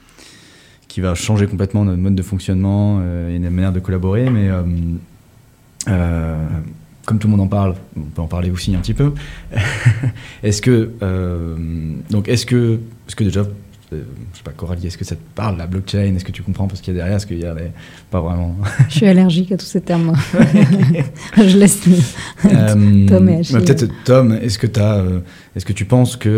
qui 0.95 1.01
va 1.01 1.13
changer 1.13 1.45
complètement 1.45 1.83
notre 1.83 1.99
mode 1.99 2.15
de 2.15 2.21
fonctionnement 2.21 2.99
euh, 3.01 3.35
et 3.35 3.37
notre 3.37 3.53
manière 3.53 3.73
de 3.73 3.81
collaborer. 3.81 4.29
Mais 4.29 4.47
euh, 4.47 4.61
euh, 5.89 6.37
comme 7.03 7.19
tout 7.19 7.27
le 7.27 7.31
monde 7.31 7.41
en 7.41 7.49
parle, 7.49 7.75
on 7.97 8.03
peut 8.03 8.21
en 8.21 8.27
parler 8.27 8.49
aussi 8.49 8.73
un 8.73 8.79
petit 8.79 8.93
peu. 8.93 9.11
est-ce 10.43 10.61
que 10.61 10.91
donc 12.09 12.29
est-ce 12.29 12.45
que 12.45 12.79
est-ce 13.07 13.15
que 13.17 13.25
déjà 13.25 13.43
je 13.91 13.97
sais 14.37 14.43
pas, 14.43 14.51
Coralie, 14.51 14.87
est-ce 14.87 14.97
que 14.97 15.03
ça 15.03 15.15
te 15.15 15.21
parle, 15.35 15.57
la 15.57 15.67
blockchain 15.67 16.15
Est-ce 16.15 16.23
que 16.23 16.31
tu 16.31 16.43
comprends 16.43 16.67
ce 16.73 16.81
qu'il 16.81 16.93
y 16.93 16.97
a 16.97 16.99
derrière 16.99 17.17
Est-ce 17.17 17.27
qu'il 17.27 17.39
y 17.39 17.45
a 17.45 17.53
les... 17.53 17.71
pas 18.09 18.21
vraiment 18.21 18.55
Je 18.89 18.95
suis 18.95 19.05
allergique 19.05 19.51
à 19.51 19.57
tous 19.57 19.65
ces 19.65 19.81
termes. 19.81 20.15
je 21.37 21.57
laisse 21.57 21.81
Tom 22.41 23.29
et 23.29 23.39
Achille. 23.39 23.57
Peut-être 23.57 23.85
Tom, 24.05 24.31
est-ce 24.31 24.57
que, 24.57 24.79
as, 24.79 24.99
euh, 24.99 25.19
est-ce 25.57 25.65
que 25.65 25.73
tu 25.73 25.83
penses 25.83 26.15
que 26.15 26.29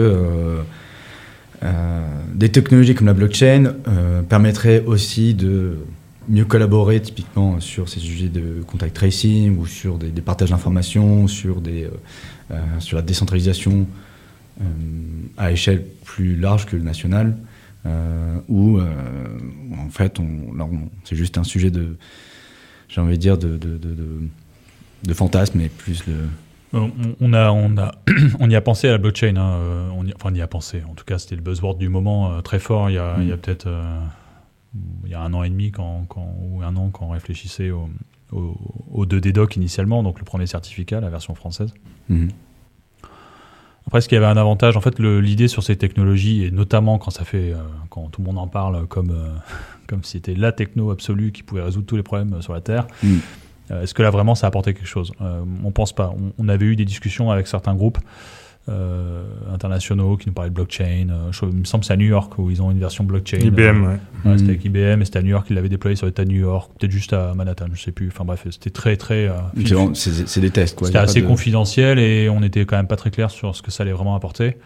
des 2.38 2.50
technologies 2.50 2.94
comme 2.94 3.08
la 3.08 3.14
blockchain 3.14 3.74
euh, 3.88 4.22
permettraient 4.22 4.84
aussi 4.86 5.34
de 5.34 5.80
mieux 6.30 6.46
collaborer 6.46 7.02
typiquement 7.02 7.60
sur 7.60 7.90
ces 7.90 8.00
sujets 8.00 8.28
de 8.28 8.62
contact 8.68 8.96
tracing 8.96 9.58
ou 9.58 9.66
sur 9.66 9.98
des, 9.98 10.10
partages 10.22 10.50
d'informations, 10.50 11.28
sur, 11.28 11.62
euh, 11.66 11.90
la 12.92 13.02
décentralisation 13.02 13.88
euh, 14.62 14.64
à 15.38 15.52
échelle 15.52 15.84
plus 16.06 16.36
large 16.36 16.66
que 16.66 16.76
le 16.76 16.84
national, 16.84 17.38
euh, 17.86 18.36
où 18.50 18.80
en 18.80 19.90
fait 19.90 20.18
c'est 21.06 21.16
juste 21.16 21.38
un 21.38 21.44
sujet 21.44 21.72
de, 21.72 21.96
j'ai 22.90 23.02
envie 23.02 23.18
de 23.18 23.22
dire, 23.22 23.38
de, 23.38 23.60
fantasme 25.14 25.62
et 25.62 25.70
plus 25.70 26.04
de 26.06 26.14
on, 26.74 27.34
a, 27.34 27.52
on, 27.52 27.78
a, 27.78 27.92
on 28.40 28.50
y 28.50 28.56
a 28.56 28.62
pensé 28.62 28.88
à 28.88 28.92
la 28.92 28.98
blockchain. 28.98 29.36
Hein, 29.38 29.90
on 29.96 30.06
y, 30.06 30.14
enfin, 30.14 30.30
on 30.32 30.36
y 30.36 30.42
a 30.42 30.48
pensé. 30.48 30.84
En 30.90 30.94
tout 30.94 31.06
cas, 31.06 31.18
c'était 31.18 31.36
le 31.36 31.42
buzzword 31.42 31.78
du 31.78 31.90
moment 31.90 32.32
euh, 32.32 32.42
très 32.42 32.60
fort 32.60 32.90
il 32.90 32.94
y 32.94 32.98
a, 32.98 33.18
mm. 33.18 33.28
y 33.28 33.32
a 33.32 33.38
peut-être 33.38 33.68
euh, 33.68 34.00
il 35.06 35.12
y 35.12 35.14
a 35.14 35.22
un 35.22 35.34
an 35.34 35.44
et 35.44 35.50
demi 35.50 35.72
quand, 35.72 36.06
quand, 36.08 36.36
ou 36.42 36.62
un 36.62 36.76
an 36.76 36.90
quand 36.90 37.06
on 37.06 37.12
réfléchissait 37.12 37.72
au, 37.72 37.90
au, 38.32 38.56
au 38.92 39.06
2D 39.06 39.32
doc 39.32 39.56
initialement, 39.56 40.04
donc 40.04 40.20
le 40.20 40.26
premier 40.26 40.48
certificat, 40.48 41.00
la 41.00 41.10
version 41.10 41.36
française. 41.36 41.74
Mm. 42.10 42.28
Après, 43.88 44.02
ce 44.02 44.10
qui 44.10 44.18
avait 44.18 44.26
un 44.26 44.36
avantage, 44.36 44.76
en 44.76 44.82
fait, 44.82 45.00
l'idée 45.00 45.48
sur 45.48 45.64
ces 45.64 45.78
technologies, 45.78 46.44
et 46.44 46.52
notamment 46.52 46.98
quand 46.98 47.10
ça 47.10 47.24
fait, 47.24 47.54
euh, 47.54 47.58
quand 47.90 48.10
tout 48.10 48.22
le 48.22 48.28
monde 48.28 48.38
en 48.38 48.48
parle 48.48 48.86
comme, 48.88 49.12
euh, 49.12 49.30
comme 49.88 50.04
si 50.04 50.14
c'était 50.14 50.36
la 50.36 50.52
techno 50.52 50.92
absolue 50.92 51.32
qui 51.32 51.42
pouvait 51.42 51.62
résoudre 51.62 51.86
tous 51.86 51.96
les 51.96 52.04
problèmes 52.04 52.42
sur 52.42 52.54
la 52.54 52.60
Terre. 52.60 52.88
Mm. 53.02 53.08
Euh, 53.08 53.20
Est-ce 53.70 53.94
que 53.94 54.02
là 54.02 54.10
vraiment 54.10 54.36
ça 54.36 54.48
a 54.48 54.50
apporté 54.50 54.74
quelque 54.74 54.88
chose? 54.88 55.12
Euh, 55.22 55.44
On 55.64 55.72
pense 55.72 55.94
pas. 55.94 56.14
On, 56.18 56.32
on, 56.38 56.50
avait 56.50 56.66
eu 56.66 56.76
des 56.76 56.86
discussions 56.86 57.32
avec 57.32 57.48
certains 57.48 57.76
groupes 57.76 58.00
euh, 58.70 59.24
internationaux 59.54 60.18
qui 60.18 60.28
nous 60.28 60.34
parlaient 60.34 60.50
de 60.50 60.56
blockchain. 60.56 61.08
Euh, 61.10 61.32
je, 61.32 61.46
il 61.46 61.56
me 61.56 61.64
semble 61.64 61.84
que 61.84 61.88
c'est 61.88 61.94
à 61.94 61.98
New 61.98 62.08
York 62.08 62.38
où 62.38 62.52
ils 62.52 62.62
ont 62.62 62.70
une 62.70 62.80
version 62.80 63.06
blockchain. 63.06 63.38
IBM, 63.38 63.62
ouais. 63.62 63.88
ouais 64.26 64.34
mmh. 64.34 64.38
C'était 64.40 64.50
avec 64.50 64.66
IBM 64.66 65.02
et 65.02 65.06
c'était 65.06 65.20
à 65.20 65.22
New 65.22 65.30
York 65.30 65.48
qu'ils 65.48 65.56
l'avaient 65.56 65.70
déployé 65.70 65.96
sur 65.96 66.06
l'État 66.06 66.26
de 66.26 66.32
New 66.32 66.42
York, 66.42 66.70
peut-être 66.78 66.92
juste 66.92 67.14
à 67.14 67.34
Manhattan, 67.34 67.68
je 67.74 67.82
sais 67.82 67.94
plus. 67.94 68.10
Enfin 68.10 68.26
bref, 68.26 68.46
c'était 68.50 68.70
très 68.70 68.98
très. 68.98 69.30
Euh, 69.30 69.94
c'est 69.94 70.42
des 70.42 70.50
tests 70.50 70.78
quoi. 70.78 70.88
C'était 70.88 71.00
assez 71.00 71.22
de... 71.22 71.28
confidentiel 71.28 71.98
et 71.98 72.30
on 72.30 72.44
était 72.44 72.66
quand 72.66 72.76
même 72.76 72.88
pas 72.88 72.98
très 72.98 73.10
clair 73.10 73.32
sur 73.32 73.56
ce 73.56 73.62
que 73.62 73.72
ça 73.72 73.84
allait 73.84 73.94
vraiment 73.94 74.16
apporter 74.16 74.58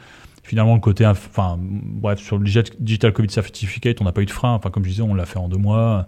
finalement 0.43 0.73
le 0.73 0.81
côté 0.81 1.05
enfin 1.05 1.59
bref 1.59 2.19
sur 2.19 2.39
le 2.39 2.45
digital 2.79 3.13
covid 3.13 3.29
certificate 3.29 4.01
on 4.01 4.05
n'a 4.05 4.11
pas 4.11 4.23
eu 4.23 4.25
de 4.25 4.31
frein 4.31 4.53
enfin 4.53 4.71
comme 4.71 4.83
je 4.83 4.89
disais 4.89 5.03
on 5.03 5.13
l'a 5.13 5.25
fait 5.27 5.37
en 5.37 5.47
deux 5.47 5.59
mois 5.59 6.07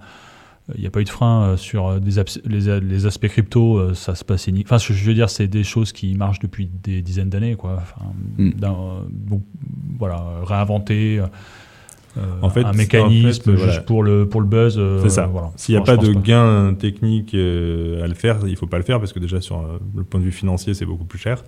il 0.75 0.81
n'y 0.81 0.87
a 0.87 0.89
pas 0.89 1.01
eu 1.01 1.03
de 1.03 1.09
frein 1.09 1.43
euh, 1.43 1.57
sur 1.57 1.99
des 1.99 2.23
les, 2.45 2.79
les, 2.79 3.05
aspects 3.05 3.27
crypto, 3.27 3.77
euh, 3.77 3.93
ça 3.93 4.15
se 4.15 4.23
passe 4.23 4.47
Enfin, 4.63 4.77
je 4.77 5.05
veux 5.05 5.13
dire, 5.13 5.29
c'est 5.29 5.47
des 5.47 5.63
choses 5.63 5.91
qui 5.91 6.13
marchent 6.15 6.39
depuis 6.39 6.69
des 6.83 7.01
dizaines 7.01 7.29
d'années, 7.29 7.55
quoi. 7.55 7.79
Enfin, 7.81 8.13
mm. 8.37 8.51
donc, 9.09 9.43
voilà, 9.99 10.23
réinventer. 10.45 11.21
en 12.41 12.49
fait, 12.49 12.63
un 12.63 12.73
mécanisme 12.73 13.57
juste 13.57 13.85
pour 13.85 14.03
le 14.03 14.27
pour 14.27 14.39
le 14.39 14.47
buzz. 14.47 14.79
c'est 15.01 15.09
ça. 15.09 15.25
Voilà. 15.25 15.51
S'il 15.55 15.75
n'y 15.75 15.81
a 15.81 15.83
pas 15.83 15.97
de 15.97 16.13
gain 16.13 16.73
technique 16.75 17.33
à 17.33 18.07
le 18.07 18.13
faire, 18.15 18.39
il 18.47 18.55
faut 18.55 18.67
pas 18.67 18.77
le 18.77 18.83
faire 18.83 18.99
parce 18.99 19.11
que 19.11 19.19
déjà 19.19 19.41
sur 19.41 19.63
le 19.95 20.03
point 20.03 20.19
de 20.19 20.25
vue 20.25 20.31
financier, 20.31 20.73
c'est 20.73 20.85
beaucoup 20.85 21.05
plus 21.05 21.19
cher. 21.19 21.43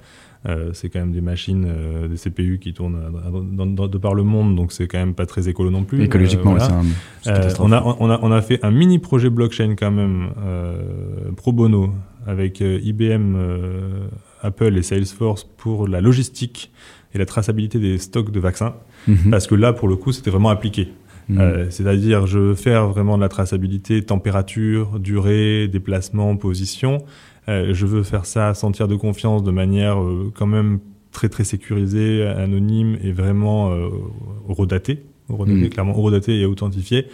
Euh, 0.47 0.71
c'est 0.73 0.89
quand 0.89 0.99
même 0.99 1.11
des 1.11 1.21
machines, 1.21 1.65
euh, 1.67 2.07
des 2.07 2.17
CPU 2.17 2.59
qui 2.59 2.73
tournent 2.73 2.99
de 2.99 3.97
par 3.97 4.13
le 4.13 4.23
monde, 4.23 4.55
donc 4.55 4.71
c'est 4.71 4.87
quand 4.87 4.99
même 4.99 5.15
pas 5.15 5.25
très 5.25 5.49
écolo 5.49 5.71
non 5.71 5.83
plus. 5.83 6.03
Écologiquement, 6.03 6.55
c'est 7.21 7.31
un, 7.31 7.47
on, 7.59 7.71
a, 7.71 7.81
on, 7.99 8.09
a, 8.11 8.19
on 8.21 8.31
a 8.31 8.41
fait 8.41 8.63
un 8.63 8.71
mini 8.71 8.99
projet 8.99 9.29
blockchain 9.29 9.75
quand 9.75 9.91
même 9.91 10.29
pro 11.35 11.51
bono 11.51 11.93
avec 12.27 12.59
IBM, 12.61 13.35
Apple 14.41 14.77
et 14.77 14.83
Salesforce 14.83 15.43
pour 15.57 15.87
la 15.87 16.01
logistique 16.01 16.71
et 17.15 17.17
la 17.17 17.25
traçabilité 17.25 17.79
des 17.79 17.97
stocks 17.97 18.31
de 18.31 18.39
vaccins, 18.39 18.75
mhm. 19.07 19.31
parce 19.31 19.47
que 19.47 19.55
là, 19.55 19.73
pour 19.73 19.87
le 19.87 19.95
coup, 19.95 20.11
c'était 20.11 20.31
vraiment 20.31 20.49
appliqué. 20.49 20.89
Mhm. 21.29 21.71
C'est-à-dire, 21.71 22.27
je 22.27 22.37
veux 22.37 22.55
faire 22.55 22.87
vraiment 22.87 23.17
de 23.17 23.21
la 23.21 23.29
traçabilité, 23.29 24.03
température, 24.03 24.99
durée, 24.99 25.67
déplacement, 25.67 26.37
position, 26.37 27.03
euh, 27.47 27.73
je 27.73 27.85
veux 27.85 28.03
faire 28.03 28.25
ça 28.25 28.53
sans 28.53 28.71
tiers 28.71 28.87
de 28.87 28.95
confiance 28.95 29.43
de 29.43 29.51
manière 29.51 30.01
euh, 30.01 30.31
quand 30.35 30.47
même 30.47 30.79
très 31.11 31.29
très 31.29 31.43
sécurisée, 31.43 32.25
anonyme 32.25 32.97
et 33.03 33.11
vraiment 33.11 33.71
euh, 33.71 33.87
redatée, 34.47 35.03
mm. 35.29 35.67
clairement 35.69 35.93
redatée 35.93 36.39
et 36.39 36.45
authentifiée. 36.45 37.07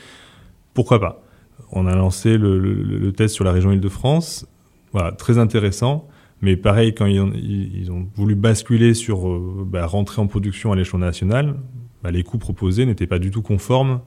Pourquoi 0.73 0.99
pas? 0.99 1.23
On 1.71 1.85
a 1.85 1.95
lancé 1.95 2.37
le, 2.37 3.11
test 3.11 3.35
sur 3.35 3.45
la 3.45 3.51
région 3.51 3.71
Île-de-France, 3.71 4.47
voilà, 4.93 5.11
très 5.11 5.37
intéressant. 5.37 6.07
Mais 6.41 6.55
pareil, 6.55 6.95
quand 6.95 7.05
ils 7.05 7.91
ont, 7.91 8.07
voulu 8.15 8.33
basculer 8.33 8.95
sur 8.95 9.39
bah, 9.63 9.85
rentrer 9.85 10.21
en 10.23 10.27
production 10.27 10.71
à 10.71 10.75
l'échelon 10.75 10.97
national, 10.97 11.57
bah, 12.03 12.11
les 12.11 12.23
coûts 12.23 12.37
proposés 12.37 12.85
n'étaient 12.85 13.07
pas 13.07 13.19
du 13.19 13.31
tout 13.31 13.41
conformes 13.41 14.01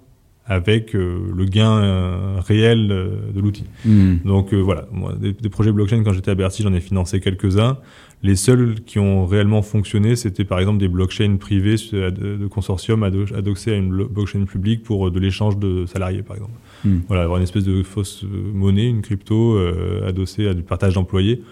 avec 0.46 0.94
euh, 0.94 1.32
le 1.34 1.44
gain 1.46 1.82
euh, 1.82 2.36
réel 2.40 2.90
euh, 2.90 3.32
de 3.34 3.40
l'outil. 3.40 3.64
Hmm. 3.84 4.16
Donc 4.24 4.52
voilà, 4.52 4.86
moi, 4.92 5.14
des, 5.18 5.48
projets 5.48 5.72
blockchain, 5.72 6.02
quand 6.04 6.12
j'étais 6.12 6.30
à 6.30 6.34
Bercy, 6.34 6.62
j'en 6.62 6.74
ai 6.74 6.80
financé 6.80 7.20
quelques-uns. 7.20 7.78
Les 8.22 8.36
seuls 8.36 8.76
qui 8.86 8.98
ont 8.98 9.26
réellement 9.26 9.62
fonctionné, 9.62 10.16
c'était 10.16 10.44
par 10.44 10.58
exemple 10.58 10.78
des 10.78 10.88
blockchains 10.88 11.36
privés 11.36 11.76
de, 11.92 12.46
consortium 12.46 13.02
adossés 13.02 13.72
à 13.72 13.76
une 13.76 13.90
blockchain 13.90 14.44
publique 14.44 14.82
pour 14.82 15.10
de 15.10 15.20
l'échange 15.20 15.58
de 15.58 15.84
salariés, 15.86 16.22
par 16.22 16.36
exemple. 16.36 16.54
Hmm. 16.84 17.00
Voilà, 17.08 17.22
avoir 17.22 17.38
une 17.38 17.44
espèce 17.44 17.64
de 17.64 17.82
fausse 17.82 18.24
monnaie, 18.52 18.88
une 18.88 19.02
crypto 19.02 19.58
adossée 20.06 20.48
à 20.48 20.54
du 20.54 20.62
partage 20.62 20.94
d'employés 20.94 21.42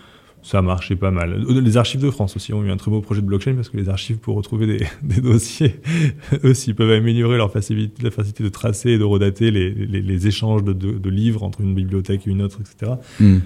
ça 0.43 0.61
marchait 0.61 0.97
pas 0.97 1.11
mal. 1.11 1.45
Les 1.49 1.77
archives 1.77 2.01
de 2.01 2.11
France 2.11 2.37
aussi 2.37 2.53
ont 2.53 2.65
eu 2.65 2.71
un 2.71 2.77
très 2.77 2.91
beau 2.91 3.01
projet 3.01 3.21
de 3.21 3.27
blockchain 3.27 3.55
parce 3.55 3.69
que 3.69 3.77
les 3.77 3.89
archives 3.89 4.19
pour 4.19 4.37
retrouver 4.37 4.67
des, 4.67 4.87
des 5.03 5.21
dossiers, 5.21 5.81
eux, 6.45 6.55
s'ils 6.55 6.75
peuvent 6.75 6.91
améliorer 6.91 7.37
leur 7.37 7.53
facilité, 7.53 8.03
la 8.03 8.11
facilité 8.11 8.43
de 8.43 8.49
tracer 8.49 8.91
et 8.91 8.99
de 8.99 9.05
redater 9.05 9.51
les, 9.51 9.71
les, 9.71 10.03
les 10.03 10.27
échanges 10.27 10.65
de, 10.65 10.73
de, 10.73 10.93
de, 10.99 11.11
livres 11.11 11.45
entre 11.45 11.61
une 11.61 11.75
bibliothèque 11.75 12.27
et 12.27 12.31
une 12.31 12.43
autre, 12.43 12.59
etc. 12.61 12.93
Hmm. 13.21 13.39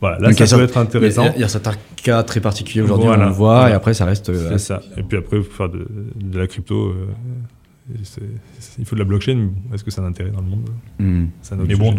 Voilà, 0.00 0.18
là, 0.18 0.32
ça 0.32 0.56
peut 0.56 0.62
être 0.62 0.78
intéressant. 0.78 1.32
Il 1.34 1.40
y, 1.40 1.44
a 1.44 1.48
certains 1.48 1.74
cas 2.02 2.22
très 2.22 2.40
particuliers 2.40 2.82
aujourd'hui, 2.82 3.08
on 3.08 3.16
le 3.16 3.30
voit, 3.30 3.68
et 3.68 3.72
après, 3.72 3.94
ça 3.94 4.04
reste. 4.04 4.30
Euh, 4.30 4.50
C'est 4.52 4.58
ça. 4.58 4.80
Et 4.96 5.02
puis 5.02 5.18
après, 5.18 5.42
faire 5.42 5.68
de, 5.68 5.86
de 6.14 6.38
la 6.38 6.46
crypto. 6.46 6.86
Euh, 6.86 7.06
il 8.78 8.84
faut 8.84 8.96
de 8.96 9.00
la 9.00 9.06
blockchain, 9.06 9.50
est-ce 9.72 9.82
que 9.82 9.90
ça 9.90 10.02
a 10.02 10.04
un 10.04 10.08
intérêt 10.08 10.30
dans 10.30 10.40
le 10.40 10.46
monde? 10.46 10.68
Hmm. 10.98 11.26
Mais 11.66 11.74
bon, 11.74 11.94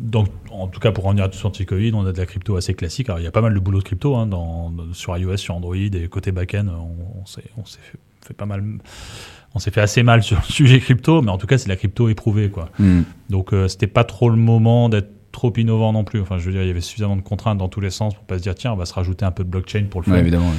donc, 0.00 0.28
en 0.50 0.68
tout 0.68 0.80
cas, 0.80 0.92
pour 0.92 1.04
revenir 1.04 1.24
à 1.24 1.28
tout 1.28 1.46
anti-Covid, 1.46 1.92
on 1.94 2.06
a 2.06 2.12
de 2.12 2.18
la 2.18 2.26
crypto 2.26 2.56
assez 2.56 2.74
classique. 2.74 3.08
Alors, 3.08 3.20
il 3.20 3.24
y 3.24 3.26
a 3.26 3.30
pas 3.30 3.42
mal 3.42 3.54
de 3.54 3.60
boulot 3.60 3.78
de 3.78 3.84
crypto 3.84 4.16
hein, 4.16 4.26
dans, 4.26 4.72
sur 4.92 5.16
iOS, 5.16 5.36
sur 5.36 5.54
Android, 5.54 5.76
et 5.76 6.08
côté 6.08 6.32
back-end, 6.32 6.66
on, 6.68 7.26
s'est 7.26 7.42
fait, 8.22 8.34
pas 8.34 8.46
mal. 8.46 8.64
On 9.54 9.58
s'est 9.58 9.70
fait 9.70 9.80
assez 9.80 10.02
mal 10.02 10.22
sur 10.22 10.38
le 10.38 10.44
sujet 10.44 10.80
crypto, 10.80 11.20
mais 11.22 11.30
en 11.30 11.38
tout 11.38 11.46
cas, 11.46 11.58
c'est 11.58 11.68
la 11.68 11.76
crypto 11.76 12.08
éprouvée. 12.08 12.48
Quoi. 12.48 12.70
Hmm. 12.78 13.02
Donc, 13.28 13.52
euh, 13.52 13.68
c'était 13.68 13.86
pas 13.86 14.04
trop 14.04 14.30
le 14.30 14.36
moment 14.36 14.88
d'être 14.88 15.10
trop 15.32 15.52
innovant 15.56 15.92
non 15.92 16.04
plus. 16.04 16.20
Enfin, 16.20 16.38
je 16.38 16.46
veux 16.46 16.52
dire, 16.52 16.62
il 16.62 16.68
y 16.68 16.70
avait 16.70 16.80
suffisamment 16.80 17.16
de 17.16 17.22
contraintes 17.22 17.58
dans 17.58 17.68
tous 17.68 17.80
les 17.80 17.90
sens 17.90 18.14
pour 18.14 18.24
pas 18.24 18.38
se 18.38 18.42
dire, 18.42 18.54
tiens, 18.54 18.72
on 18.72 18.76
va 18.76 18.86
se 18.86 18.94
rajouter 18.94 19.24
un 19.24 19.30
peu 19.30 19.44
de 19.44 19.50
blockchain 19.50 19.84
pour 19.90 20.00
le 20.00 20.06
faire. 20.06 20.16
évidemment. 20.16 20.52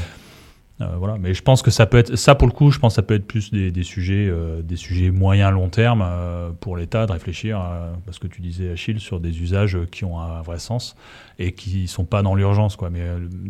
Euh, 0.82 0.96
voilà, 0.98 1.18
mais 1.20 1.34
je 1.34 1.42
pense 1.42 1.62
que 1.62 1.72
ça 1.72 1.86
peut 1.86 1.98
être 1.98 2.16
ça 2.16 2.36
pour 2.36 2.48
le 2.48 2.54
coup. 2.54 2.72
Je 2.72 2.80
pense 2.80 2.94
que 2.94 2.96
ça 2.96 3.02
peut 3.02 3.16
être 3.16 3.28
plus 3.28 3.52
des, 3.52 3.70
des 3.72 3.84
sujets, 3.84 4.28
euh, 4.30 4.62
des 4.62 4.78
sujets 4.78 5.12
moyen 5.12 5.52
long 5.52 5.68
terme 5.68 6.02
euh, 6.06 6.52
pour 6.58 6.78
l'État 6.78 7.06
de 7.06 7.12
réfléchir, 7.12 7.62
parce 8.06 8.18
que 8.20 8.28
tu 8.28 8.42
disais 8.42 8.72
Achille 8.72 9.00
sur 9.00 9.20
des 9.20 9.42
usages 9.42 9.78
qui 9.92 10.06
ont 10.06 10.20
un 10.20 10.42
vrai 10.42 10.60
sens 10.60 10.96
et 11.38 11.52
qui 11.52 11.88
sont 11.88 12.06
pas 12.06 12.22
dans 12.22 12.34
l'urgence, 12.34 12.76
quoi. 12.76 12.90
Mais 12.90 13.02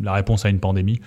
la 0.02 0.12
réponse 0.12 0.44
à 0.44 0.48
une 0.48 0.60
pandémie, 0.60 1.00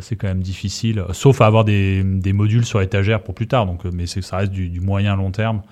c'est 0.00 0.16
quand 0.16 0.26
même 0.26 0.42
difficile, 0.42 1.04
sauf 1.12 1.40
à 1.40 1.46
avoir 1.46 1.64
des, 1.64 2.02
des, 2.02 2.32
modules 2.32 2.64
sur 2.64 2.80
étagère 2.80 3.22
pour 3.22 3.34
plus 3.34 3.46
tard. 3.46 3.66
Donc, 3.66 3.84
mais 3.84 4.06
ça 4.06 4.38
reste 4.38 4.50
du, 4.50 4.80
moyen 4.80 5.14
long 5.14 5.30
terme 5.30 5.62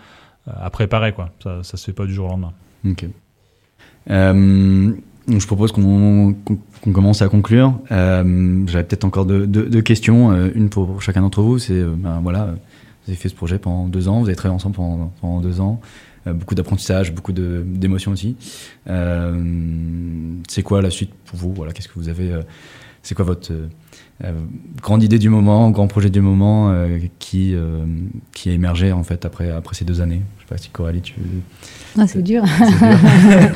à 0.47 0.71
préparer, 0.71 1.13
quoi. 1.13 1.31
Ça, 1.43 1.65
ça 1.65 1.77
se 1.77 1.87
fait 1.87 1.93
pas 1.93 2.07
du 2.07 2.15
jour 2.15 2.27
au 2.27 2.31
lendemain. 2.31 2.53
Ok. 2.85 3.07
Je 5.29 5.47
propose 5.47 5.73
qu'on 5.73 6.35
commence 6.93 7.23
à 7.23 7.29
conclure. 7.29 7.79
Euh, 7.91 8.65
J'avais 8.67 8.85
peut-être 8.85 9.05
encore 9.05 9.27
deux, 9.27 9.47
de, 9.47 9.81
questions, 9.81 10.33
euh, 10.33 10.51
une 10.55 10.69
pour 10.69 11.03
chacun 11.03 11.21
d'entre 11.23 11.43
vous. 11.43 11.59
C'est 11.59 11.73
euh, 11.75 11.95
ben, 11.97 12.21
voilà, 12.23 12.47
vous 12.47 13.11
avez 13.11 13.17
fait 13.17 13.29
ce 13.29 13.35
projet 13.35 13.59
pendant 13.59 13.87
deux 13.87 14.09
ans, 14.09 14.21
vous 14.21 14.27
avez 14.27 14.37
travaillé 14.37 14.55
ensemble 14.55 14.77
pendant, 14.77 15.13
pendant 15.21 15.41
deux 15.41 15.61
ans, 15.61 15.81
beaucoup 16.27 16.55
d'apprentissage, 16.55 17.15
beaucoup 17.15 17.33
d'émotions 17.33 18.13
aussi. 18.13 18.37
c'est 18.87 20.63
quoi 20.63 20.83
la 20.83 20.91
suite 20.91 21.13
pour 21.27 21.39
vous? 21.39 21.53
Voilà, 21.55 21.73
qu'est-ce 21.73 21.89
que 21.89 21.95
vous 21.99 22.09
avez 22.09 22.33
C'est 23.03 23.15
quoi 23.15 23.25
votre 23.25 23.53
grande 24.83 25.03
idée 25.03 25.19
du 25.19 25.31
moment, 25.31 25.71
grand 25.71 25.87
projet 25.87 26.11
du 26.11 26.21
moment 26.21 26.75
qui 27.19 27.55
qui 28.35 28.51
a 28.51 28.53
émergé 28.53 28.93
en 28.93 29.05
fait 29.05 29.25
après 29.25 29.51
après 29.51 29.75
ces 29.75 29.87
deux 29.87 30.03
années? 30.03 30.21
Je 30.37 30.43
sais 30.43 30.49
pas 30.49 30.59
si 30.59 30.69
Coralie 30.69 31.01
tu. 31.01 31.15
Ah, 31.97 32.07
c'est 32.07 32.23
dur. 32.23 32.45
dur. 32.45 32.53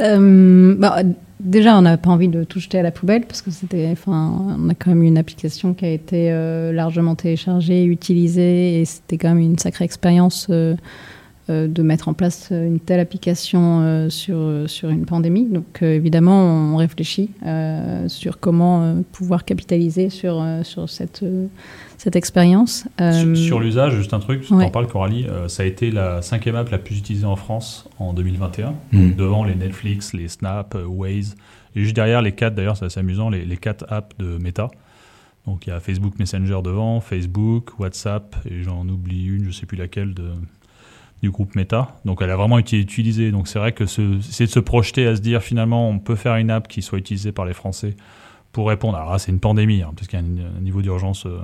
Euh, 0.00 0.74
bah, 0.78 1.02
déjà, 1.46 1.78
on 1.78 1.82
n'a 1.82 1.96
pas 1.96 2.10
envie 2.10 2.28
de 2.28 2.44
tout 2.44 2.60
jeter 2.60 2.78
à 2.78 2.82
la 2.82 2.90
poubelle 2.90 3.24
parce 3.24 3.40
que 3.40 3.50
c'était, 3.50 3.88
enfin, 3.90 4.56
on 4.58 4.68
a 4.68 4.74
quand 4.74 4.90
même 4.90 5.02
une 5.02 5.16
application 5.16 5.72
qui 5.72 5.84
a 5.84 5.90
été 5.90 6.30
euh, 6.30 6.72
largement 6.72 7.14
téléchargée, 7.14 7.84
utilisée, 7.84 8.80
et 8.80 8.84
c'était 8.84 9.16
quand 9.16 9.28
même 9.28 9.38
une 9.38 9.58
sacrée 9.58 9.84
expérience 9.84 10.48
euh, 10.50 10.74
de 11.48 11.82
mettre 11.82 12.08
en 12.08 12.14
place 12.14 12.48
une 12.50 12.80
telle 12.80 13.00
application 13.00 14.08
sur 14.10 14.68
sur 14.68 14.90
une 14.90 15.06
pandémie. 15.06 15.44
Donc, 15.44 15.82
évidemment, 15.82 16.72
on 16.72 16.76
réfléchit 16.76 17.30
sur 18.08 18.40
comment 18.40 19.02
pouvoir 19.12 19.44
capitaliser 19.44 20.10
sur 20.10 20.44
sur 20.64 20.88
cette 20.88 21.24
cette 21.98 22.16
expérience. 22.16 22.86
Euh, 23.00 23.34
sur, 23.34 23.60
l'usage, 23.60 23.96
juste 23.96 24.14
un 24.14 24.20
truc, 24.20 24.42
tu 24.42 24.52
en 24.52 24.70
parles 24.70 24.86
Coralie, 24.86 25.26
euh, 25.26 25.48
ça 25.48 25.62
a 25.62 25.66
été 25.66 25.90
la 25.90 26.22
cinquième 26.22 26.56
app 26.56 26.70
la 26.70 26.78
plus 26.78 26.98
utilisée 26.98 27.26
en 27.26 27.36
France 27.36 27.88
en 27.98 28.12
2021, 28.12 28.74
hmm. 28.92 29.14
devant 29.14 29.44
les 29.44 29.54
Netflix, 29.54 30.12
les 30.12 30.28
Snap, 30.28 30.74
euh, 30.74 30.84
Waze, 30.84 31.36
et 31.74 31.82
juste 31.82 31.96
derrière 31.96 32.22
les 32.22 32.32
quatre, 32.32 32.54
d'ailleurs 32.54 32.76
c'est 32.76 32.84
assez 32.84 33.00
amusant, 33.00 33.30
les, 33.30 33.44
les 33.44 33.56
quatre 33.56 33.84
apps 33.88 34.16
de 34.18 34.38
Meta. 34.38 34.68
Donc 35.46 35.66
il 35.66 35.70
y 35.70 35.72
a 35.72 35.80
Facebook 35.80 36.18
Messenger 36.18 36.60
devant, 36.62 37.00
Facebook, 37.00 37.78
WhatsApp, 37.78 38.36
et 38.48 38.62
j'en 38.62 38.86
oublie 38.88 39.26
une, 39.26 39.42
je 39.42 39.48
ne 39.48 39.52
sais 39.52 39.66
plus 39.66 39.76
laquelle, 39.76 40.14
de, 40.14 40.30
du 41.22 41.30
groupe 41.30 41.54
Meta. 41.54 41.96
Donc 42.04 42.20
elle 42.22 42.30
a 42.30 42.36
vraiment 42.36 42.58
été 42.58 42.78
utilisée. 42.78 43.30
Donc 43.30 43.48
c'est 43.48 43.58
vrai 43.58 43.72
que 43.72 43.86
c'est 43.86 44.46
de 44.46 44.50
se 44.50 44.60
projeter 44.60 45.06
à 45.06 45.16
se 45.16 45.20
dire 45.20 45.42
finalement 45.42 45.88
on 45.88 45.98
peut 45.98 46.16
faire 46.16 46.36
une 46.36 46.50
app 46.50 46.68
qui 46.68 46.82
soit 46.82 46.98
utilisée 46.98 47.32
par 47.32 47.44
les 47.44 47.54
Français 47.54 47.96
pour 48.52 48.68
répondre. 48.68 48.96
Alors 48.96 49.12
là 49.12 49.18
c'est 49.18 49.32
une 49.32 49.40
pandémie, 49.40 49.82
hein, 49.82 49.92
parce 49.94 50.08
qu'il 50.08 50.18
y 50.18 50.22
a 50.22 50.24
un, 50.24 50.60
niveau 50.60 50.82
d'urgence 50.82 51.26
euh, 51.26 51.38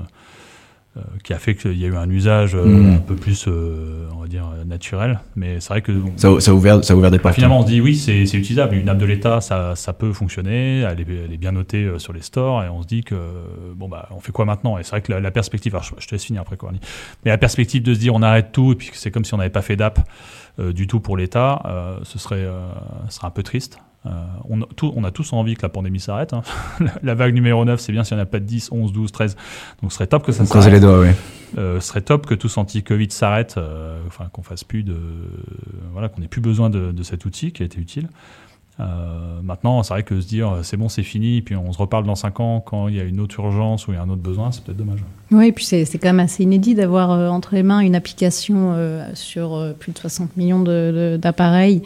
qui 1.25 1.33
a 1.33 1.39
fait 1.39 1.55
qu'il 1.55 1.79
y 1.79 1.85
a 1.85 1.89
eu 1.89 1.97
un 1.97 2.11
usage 2.11 2.55
euh, 2.55 2.65
hmm. 2.65 2.95
un 2.97 2.99
peu 2.99 3.17
plus, 3.17 3.47
euh, 3.49 4.09
on 4.15 4.21
va 4.21 4.27
dire, 4.27 4.47
naturel. 4.67 5.21
Mais 5.37 5.59
c'est 5.61 5.69
vrai 5.71 5.83
que. 5.83 5.93
Ça, 6.17 6.29
a 6.29 6.53
ouvert, 6.53 6.85
ça 6.85 6.93
a 6.93 6.97
ouvert 6.97 7.11
des 7.11 7.19
portes. 7.19 7.35
Finalement, 7.35 7.61
on 7.61 7.63
se 7.63 7.69
dit 7.69 7.81
oui, 7.81 7.97
c'est 7.97 8.23
utilisable. 8.23 8.77
Une 8.77 8.89
app 8.89 8.99
de 8.99 9.07
l'État, 9.07 9.41
ça, 9.41 9.75
ça, 9.75 9.93
peut 9.93 10.13
fonctionner. 10.13 10.81
Elle 10.81 11.01
est, 11.01 11.07
elle 11.25 11.33
est, 11.33 11.39
bien 11.39 11.53
notée 11.53 11.91
sur 11.99 12.13
les 12.13 12.21
stores. 12.21 12.63
Et 12.65 12.69
on 12.69 12.83
se 12.83 12.87
dit 12.87 13.05
que, 13.05 13.17
bon, 13.75 13.89
bah, 13.89 14.09
on 14.11 14.21
fait 14.21 14.33
quoi 14.33 14.45
maintenant? 14.45 14.77
Et 14.79 14.83
c'est 14.83 14.91
vrai 14.91 15.01
que 15.01 15.13
la, 15.13 15.31
perspective, 15.31 15.75
alors 15.75 15.85
je, 15.99 16.07
te 16.07 16.15
laisse 16.15 16.25
finir 16.25 16.43
après, 16.43 16.57
quoi. 16.57 16.71
Mais 17.25 17.31
la 17.31 17.39
perspective 17.39 17.83
de 17.83 17.95
se 17.95 17.99
dire 17.99 18.15
on 18.15 18.23
arrête 18.23 18.53
tout 18.53 18.73
et 18.73 18.75
puis 18.75 18.91
c'est 18.93 19.11
comme 19.11 19.25
si 19.25 19.33
on 19.33 19.39
n'avait 19.39 19.51
pas 19.51 19.63
fait 19.63 19.77
d'app 19.77 20.01
du 20.59 20.87
tout 20.87 21.01
pour 21.01 21.17
l'État, 21.17 21.63
ce, 22.03 22.19
serait, 22.19 22.47
ce 23.09 23.17
serait 23.17 23.27
un 23.27 23.31
peu 23.31 23.43
triste. 23.43 23.79
Euh, 24.05 24.11
on, 24.49 24.61
on, 24.97 25.05
a 25.05 25.11
tous 25.13 25.33
envie 25.33 25.55
que 25.55 25.63
la 25.63 25.69
pandémie 25.69 26.01
s'arrête. 26.01 26.33
Hein. 26.33 26.43
la, 27.03 27.15
vague 27.15 27.35
numéro 27.35 27.65
9, 27.65 27.81
c'est 27.81 27.93
bien 27.93 28.03
s'il 28.03 28.17
n'y 28.17 28.21
en 28.21 28.25
a 28.25 28.27
pas 28.27 28.41
de 28.41 28.45
10, 28.45 28.71
11, 28.73 28.93
12, 28.93 29.13
13. 29.13 29.37
Donc 29.81 29.93
ce 29.93 29.97
serait 29.97 30.09
top 30.09 30.25
que 30.25 30.33
ça 30.33 30.45
s'arrête. 30.45 30.73
les 30.73 30.81
doigts, 30.81 31.01
oui. 31.01 31.11
Euh, 31.59 31.81
ce 31.81 31.89
serait 31.89 32.01
top 32.01 32.27
que 32.27 32.35
tout 32.35 32.49
ce 32.49 32.59
anti-Covid 32.59 33.11
s'arrête, 33.11 33.55
euh, 33.59 33.99
enfin 34.07 34.29
qu'on 34.33 34.43
fasse 34.43 34.65
plus 34.65 34.83
de, 34.83 34.97
voilà, 35.93 36.09
qu'on 36.09 36.21
n'ait 36.21 36.29
plus 36.29 36.41
besoin 36.41 36.71
de, 36.71 37.03
cet 37.03 37.27
outil 37.27 37.53
qui 37.53 37.63
a 37.63 37.67
été 37.67 37.79
utile. 37.79 38.09
maintenant, 39.43 39.83
c'est 39.83 39.93
vrai 39.93 40.03
que 40.03 40.21
se 40.21 40.27
dire 40.27 40.61
c'est 40.63 40.79
bon, 40.79 40.89
c'est 40.89 41.03
fini, 41.03 41.43
puis 41.43 41.55
on 41.55 41.73
se 41.73 41.79
reparle 41.79 42.05
dans 42.05 42.15
5 42.15 42.41
ans 42.41 42.61
quand 42.61 42.89
il 42.89 42.97
y 42.97 43.01
a 43.01 43.05
une 43.05 43.21
autre 43.21 43.39
urgence 43.39 43.87
ou 43.87 43.93
il 43.93 43.97
y 43.97 43.99
a 43.99 44.03
un 44.03 44.09
autre 44.09 44.23
besoin, 44.23 44.51
c'est 44.51 44.65
peut-être 44.65 44.79
dommage. 44.79 45.01
Oui, 45.31 45.49
et 45.49 45.53
puis 45.53 45.65
c'est 45.65 45.85
quand 45.99 46.09
même 46.09 46.21
assez 46.21 46.43
inédit 46.43 46.75
d'avoir 46.75 47.11
entre 47.31 47.55
les 47.55 47.63
mains 47.63 47.81
une 47.81 47.95
application 47.95 49.05
sur 49.13 49.75
plus 49.79 49.93
de 49.93 49.99
60 49.99 50.37
millions 50.39 50.63
d'appareils 51.19 51.83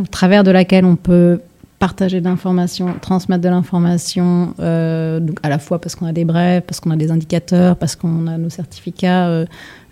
au 0.00 0.06
travers 0.06 0.44
de 0.44 0.50
laquelle 0.50 0.84
on 0.84 0.96
peut 0.96 1.40
partager 1.80 2.20
de 2.20 2.24
l'information, 2.24 2.94
transmettre 3.02 3.42
de 3.42 3.48
l'information, 3.48 4.54
euh, 4.60 5.20
donc 5.20 5.38
à 5.42 5.48
la 5.50 5.58
fois 5.58 5.80
parce 5.80 5.94
qu'on 5.96 6.06
a 6.06 6.12
des 6.12 6.24
brèves, 6.24 6.62
parce 6.62 6.80
qu'on 6.80 6.90
a 6.90 6.96
des 6.96 7.10
indicateurs, 7.10 7.76
parce 7.76 7.94
qu'on 7.94 8.26
a 8.26 8.38
nos 8.38 8.48
certificats 8.48 9.26
euh, 9.28 9.44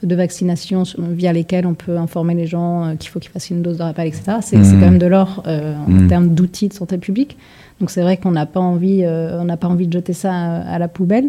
de 0.03 0.15
vaccination 0.15 0.85
via 0.99 1.33
lesquels 1.35 1.67
on 1.67 1.75
peut 1.75 1.99
informer 1.99 2.35
les 2.35 2.47
gens 2.47 2.85
euh, 2.87 2.95
qu'il 2.95 3.11
faut 3.11 3.19
qu'ils 3.19 3.31
fassent 3.31 3.51
une 3.51 3.61
dose 3.63 3.77
de 3.79 3.83
rappel, 3.83 4.07
etc. 4.07 4.23
C'est 4.41 4.57
Mmh. 4.57 4.71
quand 4.81 4.87
même 4.91 4.99
de 4.99 5.07
l'or 5.07 5.43
en 5.47 5.91
Mmh. 5.91 6.07
termes 6.09 6.29
d'outils 6.29 6.69
de 6.69 6.73
santé 6.75 6.97
publique. 6.99 7.37
Donc 7.81 7.91
c'est 7.91 8.03
vrai 8.03 8.17
qu'on 8.17 8.31
n'a 8.31 8.47
pas 8.47 8.61
envie, 8.61 9.05
on 9.07 9.45
n'a 9.45 9.57
pas 9.57 9.69
envie 9.69 9.87
de 9.89 9.93
jeter 9.93 10.13
ça 10.15 10.33
à, 10.33 10.75
à 10.75 10.79
la 10.79 10.89
poubelle. 10.89 11.27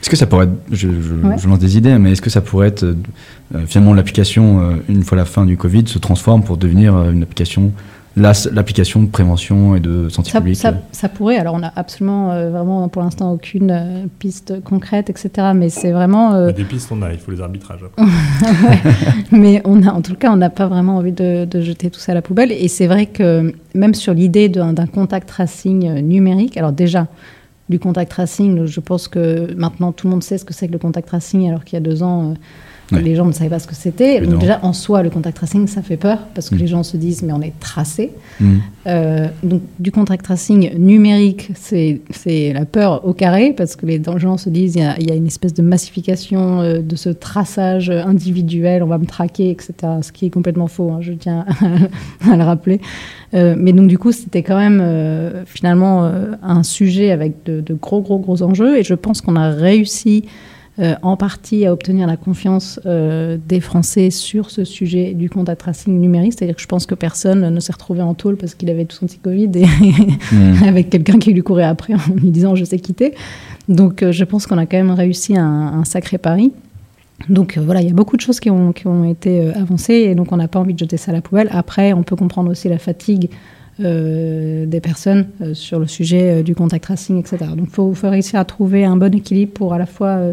Est-ce 0.00 0.08
que 0.10 0.16
ça 0.16 0.26
pourrait 0.26 0.44
être, 0.44 0.52
je, 0.70 0.88
je, 0.88 1.14
Ouais. 1.14 1.36
je 1.36 1.48
lance 1.48 1.58
des 1.58 1.76
idées, 1.76 1.98
mais 1.98 2.12
est-ce 2.12 2.22
que 2.22 2.30
ça 2.30 2.40
pourrait 2.40 2.68
être, 2.68 2.86
finalement, 3.66 3.92
l'application, 3.92 4.78
une 4.88 5.02
fois 5.02 5.16
la 5.18 5.24
fin 5.24 5.44
du 5.44 5.56
Covid, 5.56 5.88
se 5.88 5.98
transforme 5.98 6.42
pour 6.44 6.58
devenir 6.58 6.94
une 7.10 7.22
application, 7.24 7.72
l'application 8.16 9.02
de 9.02 9.08
prévention 9.08 9.76
et 9.76 9.80
de 9.80 10.08
santé 10.08 10.30
Ça, 10.30 10.40
publique 10.40 10.56
ça, 10.56 10.74
ça 10.92 11.08
pourrait. 11.08 11.36
Alors 11.36 11.54
on 11.54 11.58
n'a 11.58 11.72
absolument, 11.76 12.32
euh, 12.32 12.50
vraiment 12.50 12.88
pour 12.88 13.02
l'instant 13.02 13.32
aucune 13.32 13.70
euh, 13.70 14.06
piste 14.18 14.62
concrète, 14.64 15.10
etc. 15.10 15.48
Mais 15.54 15.68
c'est 15.68 15.92
vraiment. 15.92 16.32
euh, 16.34 16.50
Des 16.52 16.64
pistes, 16.64 16.90
on 16.92 17.02
a, 17.02 17.12
il 17.12 17.18
faut 17.18 17.30
les 17.30 17.40
arbitrages. 17.40 17.84
Mais 19.32 19.60
on 19.64 19.82
a, 19.86 19.90
en 19.92 20.02
tout 20.02 20.14
cas, 20.14 20.30
on 20.32 20.36
n'a 20.36 20.50
pas 20.50 20.66
vraiment 20.66 20.96
envie 20.96 21.12
de, 21.12 21.44
de 21.44 21.60
jeter 21.60 21.90
tout 21.90 22.00
ça 22.00 22.12
à 22.12 22.14
la 22.14 22.22
poubelle. 22.22 22.52
Et 22.52 22.68
c'est 22.68 22.86
vrai 22.86 23.06
que 23.06 23.52
même 23.74 23.94
sur 23.94 24.14
l'idée 24.14 24.48
d'un 24.48 24.74
contact 24.86 25.28
tracing 25.28 25.86
euh, 25.86 26.00
numérique, 26.00 26.56
alors 26.56 26.72
déjà, 26.72 27.06
du 27.68 27.78
contact 27.78 28.12
tracing, 28.12 28.64
je 28.66 28.80
pense 28.80 29.08
que 29.08 29.52
maintenant 29.56 29.92
tout 29.92 30.06
le 30.06 30.12
monde 30.12 30.22
sait 30.22 30.38
ce 30.38 30.44
que 30.44 30.54
c'est 30.54 30.68
que 30.68 30.72
le 30.72 30.78
contact 30.78 31.08
tracing, 31.08 31.48
alors 31.48 31.64
qu'il 31.64 31.74
y 31.74 31.78
a 31.78 31.80
deux 31.80 32.02
ans, 32.02 32.34
les 32.92 33.14
gens 33.14 33.26
ne 33.26 33.32
savaient 33.32 33.50
pas 33.50 33.58
ce 33.58 33.66
que 33.66 33.74
c'était. 33.74 34.20
Donc 34.20 34.40
déjà, 34.40 34.58
en 34.62 34.72
soi, 34.72 35.02
le 35.02 35.10
contact 35.10 35.36
tracing, 35.36 35.66
ça 35.66 35.82
fait 35.82 35.96
peur, 35.96 36.18
parce 36.34 36.50
que 36.50 36.56
Mm. 36.56 36.58
les 36.58 36.66
gens 36.66 36.82
se 36.82 36.96
disent, 36.96 37.22
mais 37.22 37.32
on 37.32 37.40
est 37.40 37.58
tracé. 37.60 38.12
Mmh. 38.40 38.54
Euh, 38.86 39.26
donc 39.42 39.62
du 39.78 39.90
contact 39.90 40.24
tracing 40.24 40.76
numérique, 40.78 41.50
c'est 41.56 42.00
la 42.52 42.64
peur 42.64 43.04
au 43.06 43.14
carré 43.14 43.52
parce 43.56 43.74
que 43.74 43.86
les 43.86 44.00
gens 44.16 44.36
se 44.36 44.48
disent 44.48 44.76
il 44.76 44.82
y 44.82 44.84
a, 44.84 44.98
il 44.98 45.08
y 45.08 45.12
a 45.12 45.14
une 45.14 45.26
espèce 45.26 45.54
de 45.54 45.62
massification 45.62 46.60
euh, 46.60 46.80
de 46.82 46.96
ce 46.96 47.08
traçage 47.08 47.90
individuel, 47.90 48.82
on 48.82 48.86
va 48.86 48.98
me 48.98 49.06
traquer, 49.06 49.50
etc. 49.50 49.74
Ce 50.02 50.12
qui 50.12 50.26
est 50.26 50.30
complètement 50.30 50.68
faux, 50.68 50.90
hein, 50.90 50.98
je 51.00 51.12
tiens 51.14 51.46
à 52.30 52.36
le 52.36 52.44
rappeler. 52.44 52.80
Euh, 53.34 53.54
mais 53.58 53.72
donc 53.72 53.88
du 53.88 53.98
coup, 53.98 54.12
c'était 54.12 54.42
quand 54.42 54.58
même 54.58 55.44
finalement 55.46 56.10
un 56.42 56.62
sujet 56.62 57.10
avec 57.10 57.44
de, 57.44 57.60
de 57.60 57.74
gros 57.74 58.00
gros 58.00 58.18
gros 58.18 58.42
enjeux 58.42 58.78
et 58.78 58.84
je 58.84 58.94
pense 58.94 59.20
qu'on 59.20 59.36
a 59.36 59.50
réussi 59.50 60.24
en 61.02 61.16
partie 61.16 61.64
à 61.64 61.72
obtenir 61.72 62.06
la 62.06 62.16
confiance 62.16 62.80
euh, 62.84 63.38
des 63.48 63.60
Français 63.60 64.10
sur 64.10 64.50
ce 64.50 64.64
sujet 64.64 65.14
du 65.14 65.30
contact 65.30 65.60
tracing 65.60 65.98
numérique. 65.98 66.34
C'est-à-dire 66.34 66.56
que 66.56 66.62
je 66.62 66.66
pense 66.66 66.84
que 66.84 66.94
personne 66.94 67.48
ne 67.48 67.60
s'est 67.60 67.72
retrouvé 67.72 68.02
en 68.02 68.14
tôle 68.14 68.36
parce 68.36 68.54
qu'il 68.54 68.68
avait 68.68 68.84
tout 68.84 68.96
son 68.96 69.06
petit 69.06 69.18
Covid 69.18 69.50
et 69.54 69.66
Mmh. 70.32 70.62
avec 70.66 70.90
quelqu'un 70.90 71.18
qui 71.18 71.32
lui 71.32 71.42
courait 71.42 71.64
après 71.64 71.94
en 71.94 72.14
lui 72.14 72.30
disant 72.30 72.54
je 72.54 72.64
sais 72.64 72.78
quitter. 72.78 73.14
Donc 73.68 74.02
euh, 74.02 74.12
je 74.12 74.24
pense 74.24 74.46
qu'on 74.46 74.58
a 74.58 74.66
quand 74.66 74.76
même 74.76 74.90
réussi 74.90 75.36
un, 75.36 75.44
un 75.44 75.84
sacré 75.84 76.18
pari. 76.18 76.52
Donc 77.28 77.56
euh, 77.56 77.60
voilà, 77.64 77.80
il 77.80 77.88
y 77.88 77.90
a 77.90 77.94
beaucoup 77.94 78.16
de 78.16 78.20
choses 78.20 78.40
qui 78.40 78.50
ont, 78.50 78.72
qui 78.72 78.86
ont 78.86 79.08
été 79.08 79.40
euh, 79.40 79.52
avancées 79.54 79.94
et 79.94 80.14
donc 80.14 80.32
on 80.32 80.36
n'a 80.36 80.48
pas 80.48 80.58
envie 80.58 80.74
de 80.74 80.78
jeter 80.78 80.96
ça 80.96 81.12
à 81.12 81.14
la 81.14 81.20
poubelle. 81.20 81.48
Après, 81.50 81.92
on 81.92 82.02
peut 82.02 82.16
comprendre 82.16 82.50
aussi 82.50 82.68
la 82.68 82.78
fatigue 82.78 83.30
euh, 83.80 84.66
des 84.66 84.80
personnes 84.80 85.26
euh, 85.40 85.54
sur 85.54 85.78
le 85.78 85.86
sujet 85.86 86.40
euh, 86.40 86.42
du 86.42 86.54
contact 86.54 86.84
tracing, 86.84 87.18
etc. 87.18 87.38
Donc 87.56 87.66
il 87.68 87.74
faut, 87.74 87.92
faut 87.94 88.10
réussir 88.10 88.38
à 88.40 88.44
trouver 88.44 88.84
un 88.84 88.96
bon 88.96 89.14
équilibre 89.14 89.52
pour 89.52 89.74
à 89.74 89.78
la 89.78 89.86
fois 89.86 90.08
euh, 90.08 90.32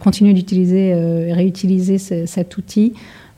continuer 0.00 0.32
d'utiliser 0.34 0.92
euh, 0.94 1.28
et 1.28 1.32
réutiliser 1.32 1.98
ce- 1.98 2.26
cet 2.26 2.56
outil 2.58 2.92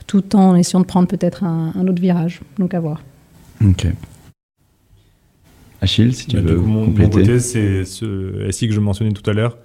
tout 0.07 0.35
en 0.35 0.55
essayant 0.55 0.79
de 0.81 0.85
prendre 0.85 1.07
peut-être 1.07 1.43
un, 1.43 1.71
un 1.75 1.87
autre 1.87 2.01
virage. 2.01 2.41
Donc 2.57 2.73
à 2.73 2.79
voir. 2.79 3.01
Ok. 3.63 3.87
Achille, 5.81 6.13
si 6.13 6.27
tu 6.27 6.35
Bah, 6.35 6.41
veux 6.41 6.59
coup, 6.59 6.65
mon, 6.65 6.81
mon 6.81 6.85
compléter. 6.87 7.09
côté, 7.11 7.39
c'est 7.39 7.85
ce 7.85 8.47
SI 8.51 8.67
que 8.67 8.73
je 8.73 8.79
mentionnais 8.79 9.11
tout 9.13 9.27
à 9.29 9.33
l'heure, 9.33 9.57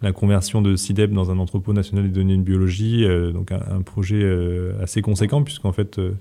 la 0.00 0.12
conversion 0.12 0.62
de 0.62 0.74
CIDEP 0.76 1.12
dans 1.12 1.30
un 1.30 1.38
entrepôt 1.38 1.72
national 1.74 2.04
des 2.04 2.10
données 2.10 2.36
de 2.36 2.42
biologie, 2.42 3.04
euh, 3.04 3.32
donc 3.32 3.52
un, 3.52 3.60
un 3.70 3.82
projet 3.82 4.20
euh, 4.22 4.72
assez 4.82 5.02
conséquent, 5.02 5.42
puisqu'en 5.42 5.72
fait, 5.72 5.98
euh, 5.98 6.12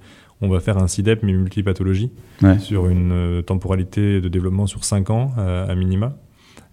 on 0.42 0.50
va 0.50 0.60
faire 0.60 0.78
un 0.78 0.88
CIDEP, 0.88 1.24
mais 1.24 1.32
multipathologie, 1.32 2.12
Ouais. 2.42 2.60
sur 2.60 2.90
une 2.90 3.12
euh, 3.14 3.42
temporalité 3.42 4.20
de 4.20 4.28
développement 4.28 4.68
sur 4.68 4.84
5 4.84 5.10
ans 5.10 5.32
euh, 5.38 5.68
à 5.70 5.76
minima. 5.76 6.18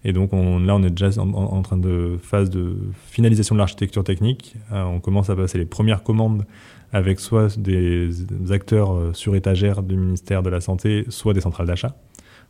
Et 0.03 0.13
donc 0.13 0.33
on, 0.33 0.59
là, 0.59 0.75
on 0.75 0.83
est 0.83 0.89
déjà 0.89 1.21
en, 1.21 1.61
train 1.63 1.77
de 1.77 2.17
phase 2.21 2.49
de 2.49 2.75
finalisation 3.07 3.55
de 3.55 3.59
l'architecture 3.59 4.03
technique. 4.03 4.55
Euh, 4.71 4.83
on 4.83 4.99
commence 4.99 5.29
à 5.29 5.35
passer 5.35 5.57
les 5.57 5.65
premières 5.65 6.03
commandes 6.03 6.45
avec 6.93 7.19
soit 7.19 7.57
des, 7.59 8.07
des 8.07 8.51
acteurs 8.51 8.93
euh, 8.93 9.13
sur 9.13 9.35
étagère 9.35 9.83
du 9.83 9.97
ministère 9.97 10.43
de 10.43 10.49
la 10.49 10.61
Santé, 10.61 11.05
soit 11.09 11.33
des 11.33 11.41
centrales 11.41 11.67
d'achat, 11.67 11.95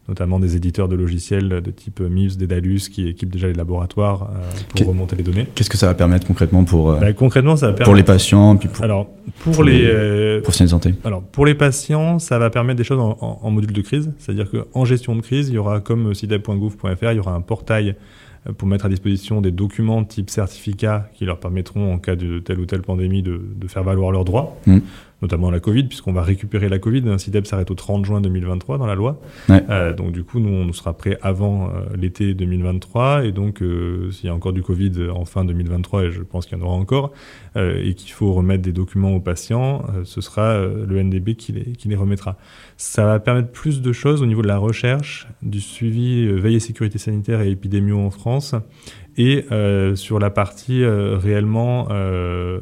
notamment 0.07 0.39
des 0.39 0.55
éditeurs 0.55 0.87
de 0.87 0.95
logiciels 0.95 1.49
de 1.49 1.71
type 1.71 1.99
MIPS, 1.99 2.37
Dedalus, 2.37 2.89
qui 2.89 3.07
équipent 3.07 3.29
déjà 3.31 3.47
les 3.47 3.53
laboratoires 3.53 4.29
euh, 4.33 4.49
pour 4.75 4.87
remonter 4.87 5.15
les 5.15 5.23
données. 5.23 5.47
Qu'est-ce 5.55 5.69
que 5.69 5.77
ça 5.77 5.87
va 5.87 5.93
permettre 5.93 6.25
concrètement 6.27 6.63
pour, 6.63 6.91
euh, 6.91 6.99
Bah, 6.99 7.13
concrètement, 7.13 7.55
ça 7.55 7.67
va 7.67 7.73
permettre... 7.73 7.85
pour 7.89 7.95
les 7.95 8.03
patients, 8.03 8.55
puis 8.55 8.69
pour 8.69 8.83
Alors, 8.83 9.07
pour, 9.39 9.53
pour 9.53 9.63
les... 9.63 9.81
euh, 9.85 10.41
professionnels 10.41 10.67
de 10.67 10.71
santé 10.71 10.93
alors, 11.03 11.21
pour 11.23 11.45
les 11.45 11.55
patients, 11.55 12.19
ça 12.19 12.39
va 12.39 12.49
permettre 12.49 12.77
des 12.77 12.83
choses 12.83 12.99
en, 12.99 13.17
en- 13.21 13.39
en 13.43 13.51
module 13.51 13.73
de 13.73 13.81
crise. 13.81 14.11
C'est-à-dire 14.17 14.49
qu'en 14.49 14.85
gestion 14.85 15.15
de 15.15 15.21
crise, 15.21 15.49
il 15.49 15.55
y 15.55 15.57
aura, 15.57 15.79
comme 15.81 16.13
sidep.gouv.fr, 16.13 17.11
il 17.11 17.15
y 17.15 17.19
aura 17.19 17.33
un 17.33 17.41
portail 17.41 17.95
euh, 18.47 18.53
pour 18.53 18.67
mettre 18.67 18.85
à 18.85 18.89
disposition 18.89 19.41
des 19.41 19.51
documents 19.51 20.03
type 20.03 20.29
certificat 20.29 21.09
qui 21.15 21.25
leur 21.25 21.39
permettront, 21.39 21.93
en 21.93 21.97
cas 21.97 22.15
de 22.15 22.39
telle 22.39 22.59
ou 22.59 22.65
telle 22.65 22.81
pandémie, 22.81 23.21
de, 23.23 23.41
de 23.55 23.67
faire 23.67 23.83
valoir 23.83 24.11
leurs 24.11 24.25
droits, 24.25 24.57
Mm. 24.65 24.77
Notamment 25.21 25.49
la 25.49 25.59
Covid, 25.59 25.85
puisqu'on 25.85 26.13
va 26.13 26.21
récupérer 26.21 26.69
la 26.69 26.79
Covid. 26.79 27.03
Un 27.07 27.17
CIDEP 27.17 27.47
s'arrête 27.47 27.71
au 27.71 27.75
30 27.75 28.05
juin 28.05 28.21
2023 28.21 28.77
dans 28.77 28.85
la 28.85 28.95
loi. 28.95 29.19
Ouais. 29.49 29.63
Euh, 29.69 29.93
donc, 29.93 30.11
du 30.11 30.23
coup, 30.23 30.39
nous, 30.39 30.49
on 30.49 30.71
sera 30.73 30.95
prêt 30.95 31.17
avant 31.21 31.69
euh, 31.69 31.81
l'été 31.95 32.33
2023. 32.33 33.25
Et 33.25 33.31
donc, 33.31 33.61
euh, 33.61 34.11
s'il 34.11 34.27
y 34.27 34.29
a 34.29 34.35
encore 34.35 34.53
du 34.53 34.61
Covid 34.61 35.09
en 35.13 35.25
fin 35.25 35.43
2023, 35.43 36.03
et 36.03 36.11
je 36.11 36.21
pense 36.21 36.45
qu'il 36.45 36.57
y 36.57 36.61
en 36.61 36.65
aura 36.65 36.75
encore, 36.75 37.11
et 37.55 37.95
qu'il 37.95 38.11
faut 38.11 38.33
remettre 38.33 38.61
des 38.61 38.71
documents 38.71 39.15
aux 39.15 39.19
patients, 39.19 39.83
ce 40.03 40.21
sera 40.21 40.59
le 40.59 41.01
NDB 41.01 41.33
qui 41.35 41.53
les, 41.53 41.71
qui 41.71 41.87
les 41.87 41.95
remettra. 41.95 42.37
Ça 42.75 43.03
va 43.03 43.19
permettre 43.19 43.49
plus 43.49 43.81
de 43.81 43.91
choses 43.91 44.21
au 44.21 44.27
niveau 44.27 44.43
de 44.43 44.47
la 44.47 44.59
recherche, 44.59 45.27
du 45.41 45.59
suivi 45.59 46.27
veille 46.27 46.57
et 46.57 46.59
sécurité 46.59 46.99
sanitaire 46.99 47.41
et 47.41 47.49
épidémio 47.49 47.97
en 47.97 48.11
France, 48.11 48.53
et 49.17 49.45
euh, 49.51 49.95
sur 49.95 50.19
la 50.19 50.29
partie 50.29 50.83
euh, 50.83 51.17
réellement 51.17 51.87
euh, 51.91 52.59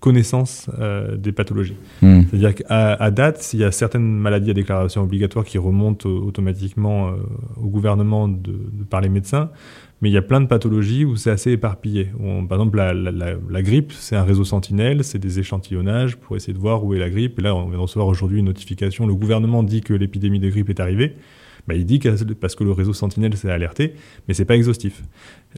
connaissance 0.00 0.68
des 1.16 1.32
pathologies. 1.32 1.76
Hmm. 2.02 2.22
C'est-à-dire 2.28 2.54
qu'à 2.54 2.94
à 2.94 3.10
date, 3.10 3.50
il 3.54 3.60
y 3.60 3.64
a 3.64 3.70
certaines 3.72 4.02
maladies 4.06 4.50
à 4.50 4.54
déclaration 4.54 5.02
obligatoire 5.02 5.44
qui 5.44 5.56
remontent 5.58 6.08
au- 6.08 6.24
automatiquement 6.26 7.10
au 7.56 7.68
gouvernement 7.68 8.28
de, 8.28 8.36
de- 8.52 8.84
par 8.90 9.00
les 9.00 9.08
médecins, 9.08 9.50
mais 10.02 10.10
il 10.10 10.12
y 10.12 10.18
a 10.18 10.22
plein 10.22 10.40
de 10.42 10.46
pathologies 10.46 11.04
où 11.06 11.16
c'est 11.16 11.30
assez 11.30 11.52
éparpillé. 11.52 12.08
On- 12.20 12.44
par 12.46 12.58
exemple, 12.58 12.76
la, 12.76 12.92
la- 12.92 13.10
la- 13.10 13.34
la 13.48 13.62
grippe, 13.62 13.92
c'est 13.92 14.16
un 14.16 14.24
réseau 14.24 14.44
sentinelle, 14.44 15.02
c'est 15.04 15.18
des 15.18 15.38
échantillonnages 15.38 16.16
pour 16.16 16.36
essayer 16.36 16.52
de 16.52 16.58
voir 16.58 16.84
où 16.84 16.92
est 16.94 16.98
la 16.98 17.08
grippe. 17.08 17.38
Et 17.38 17.42
là, 17.42 17.54
on 17.54 17.68
vient 17.68 17.78
de 17.78 17.82
recevoir 17.82 18.08
aujourd'hui 18.08 18.40
une 18.40 18.46
notification. 18.46 19.06
Le 19.06 19.14
gouvernement 19.14 19.62
dit 19.62 19.80
que 19.80 19.94
l'épidémie 19.94 20.40
de 20.40 20.50
grippe 20.50 20.68
est 20.68 20.80
arrivée. 20.80 21.14
Bah, 21.66 21.74
il 21.74 21.86
dit 21.86 21.98
que 21.98 22.08
parce 22.34 22.54
que 22.54 22.64
le 22.64 22.72
réseau 22.72 22.92
Sentinelle 22.92 23.36
s'est 23.36 23.50
alerté, 23.50 23.94
mais 24.28 24.34
c'est 24.34 24.44
pas 24.44 24.56
exhaustif. 24.56 25.02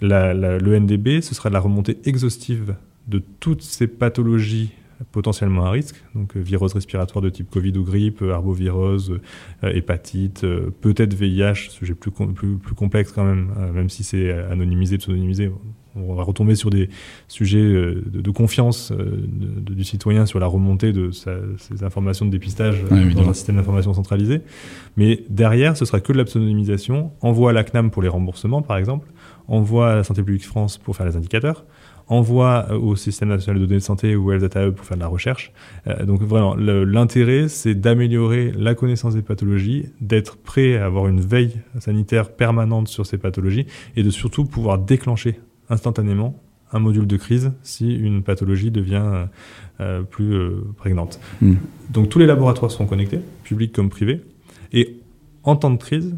La- 0.01 0.35
le 0.35 0.75
NDB, 0.81 1.21
ce 1.21 1.35
sera 1.35 1.49
de 1.49 1.55
la 1.55 1.61
remontée 1.61 1.99
exhaustive 2.05 2.77
de 3.09 3.21
toutes 3.41 3.63
ces 3.63 3.87
pathologies 3.87 4.71
potentiellement 5.13 5.67
à 5.67 5.71
risque, 5.71 5.97
donc 6.15 6.37
euh, 6.37 6.41
virus 6.41 6.73
respiratoire 6.73 7.21
de 7.23 7.29
type 7.29 7.51
Covid 7.51 7.77
ou 7.77 7.85
grippe, 7.85 8.23
euh, 8.23 8.33
arbovirose, 8.33 9.19
euh, 9.63 9.71
hépatite, 9.73 10.47
peut-être 10.81 11.13
VIH, 11.13 11.69
sujet 11.71 11.95
plus, 11.95 12.11
com- 12.11 12.33
plus, 12.33 12.57
plus 12.57 12.75
complexe 12.75 13.13
quand 13.13 13.25
même, 13.25 13.51
même 13.75 13.91
si 13.91 14.05
c'est 14.05 14.33
anonymisé, 14.33 14.97
pseudonymisé. 14.97 15.51
On 15.97 16.15
va 16.15 16.23
retomber 16.23 16.55
sur 16.55 16.71
des 16.71 16.89
sujets 17.29 17.59
euh, 17.59 18.03
de, 18.07 18.21
de 18.21 18.31
confiance 18.31 18.93
euh, 18.93 19.25
de- 19.27 19.75
du 19.75 19.85
citoyen 19.85 20.27
sur 20.27 20.39
la 20.39 20.47
remontée 20.47 20.93
de 20.93 21.11
sa- 21.11 21.39
ces 21.59 21.83
informations 21.85 22.27
de 22.27 22.31
dépistage 22.31 22.83
dans 23.15 23.29
un 23.29 23.33
système 23.35 23.57
d'information 23.57 23.95
centralisé. 23.95 24.43
Mais 24.97 25.25
derrière, 25.31 25.77
ce 25.77 25.85
sera 25.85 26.01
que 26.01 26.13
de 26.13 26.19
la 26.19 26.25
pseudonymisation. 26.25 27.13
Envoie 27.21 27.51
à 27.51 27.53
la 27.53 27.65
CNAM 27.65 27.91
pour 27.91 28.03
les 28.03 28.09
remboursements, 28.09 28.63
par 28.63 28.77
exemple. 28.77 29.09
Envoie 29.49 29.91
à 29.93 29.95
la 29.97 30.05
Santé 30.05 30.23
publique 30.23 30.45
France 30.47 30.79
pour 30.79 30.97
faire 30.97 31.07
les 31.07 31.17
indicateurs 31.17 31.65
envoie 32.09 32.67
euh, 32.71 32.79
au 32.79 32.95
système 32.95 33.31
national 33.31 33.61
de 33.61 33.67
données 33.67 33.81
de 33.81 33.85
santé 33.85 34.15
ou 34.15 34.31
Health 34.31 34.43
Data 34.43 34.65
Hub 34.65 34.75
pour 34.75 34.87
faire 34.87 34.97
de 34.97 35.03
la 35.03 35.09
recherche. 35.09 35.51
Euh, 35.89 36.05
donc 36.07 36.23
vraiment, 36.23 36.55
l'intérêt, 36.55 37.49
c'est 37.49 37.75
d'améliorer 37.75 38.53
la 38.57 38.77
connaissance 38.77 39.17
des 39.17 39.23
pathologies, 39.23 39.87
d'être 40.01 40.37
prêt 40.37 40.77
à 40.77 40.85
avoir 40.87 41.09
une 41.09 41.21
veille 41.21 41.55
sanitaire 41.81 42.31
permanente 42.31 42.87
sur 42.87 43.05
ces 43.07 43.19
pathologies 43.19 43.67
et 43.97 44.05
de 44.05 44.11
surtout 44.11 44.45
pouvoir 44.45 44.79
déclencher 44.79 45.41
instantanément 45.69 46.41
un 46.73 46.79
module 46.81 47.07
de 47.07 47.17
crise 47.17 47.53
si 47.63 47.95
une 47.95 48.23
pathologie 48.23 48.71
devient 48.71 49.03
euh, 49.05 49.27
euh, 49.81 50.03
plus 50.03 50.35
euh, 50.35 50.65
prégnante. 50.77 51.21
Mm. 51.41 51.55
Donc 51.91 52.09
tous 52.09 52.19
les 52.19 52.27
laboratoires 52.27 52.71
seront 52.71 52.87
connectés, 52.87 53.21
publics 53.45 53.73
comme 53.73 53.89
privés, 53.89 54.23
et 54.73 54.99
en 55.45 55.57
temps 55.57 55.71
de 55.71 55.77
crise, 55.77 56.17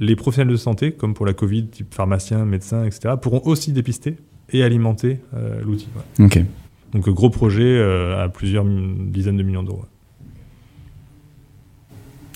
les 0.00 0.16
professionnels 0.16 0.52
de 0.52 0.56
santé, 0.56 0.92
comme 0.92 1.14
pour 1.14 1.26
la 1.26 1.32
Covid, 1.32 1.68
type 1.68 1.94
pharmaciens, 1.94 2.44
médecins, 2.44 2.84
etc., 2.84 3.14
pourront 3.20 3.42
aussi 3.44 3.72
dépister 3.72 4.16
et 4.50 4.62
alimenter 4.62 5.20
euh, 5.34 5.60
l'outil. 5.62 5.88
ouais. 6.18 6.24
Ok. 6.26 6.40
Donc 6.92 7.08
gros 7.08 7.30
projet 7.30 7.62
euh, 7.64 8.22
à 8.22 8.28
plusieurs 8.28 8.64
dizaines 8.64 9.36
de 9.36 9.42
millions 9.42 9.62
d'euros. 9.62 9.84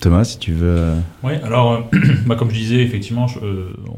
Thomas, 0.01 0.23
si 0.23 0.39
tu 0.39 0.53
veux. 0.53 0.93
Oui, 1.23 1.33
alors, 1.43 1.89
bah, 2.25 2.35
comme 2.35 2.49
je 2.49 2.55
disais, 2.55 2.81
effectivement, 2.81 3.25
on, 3.41 3.97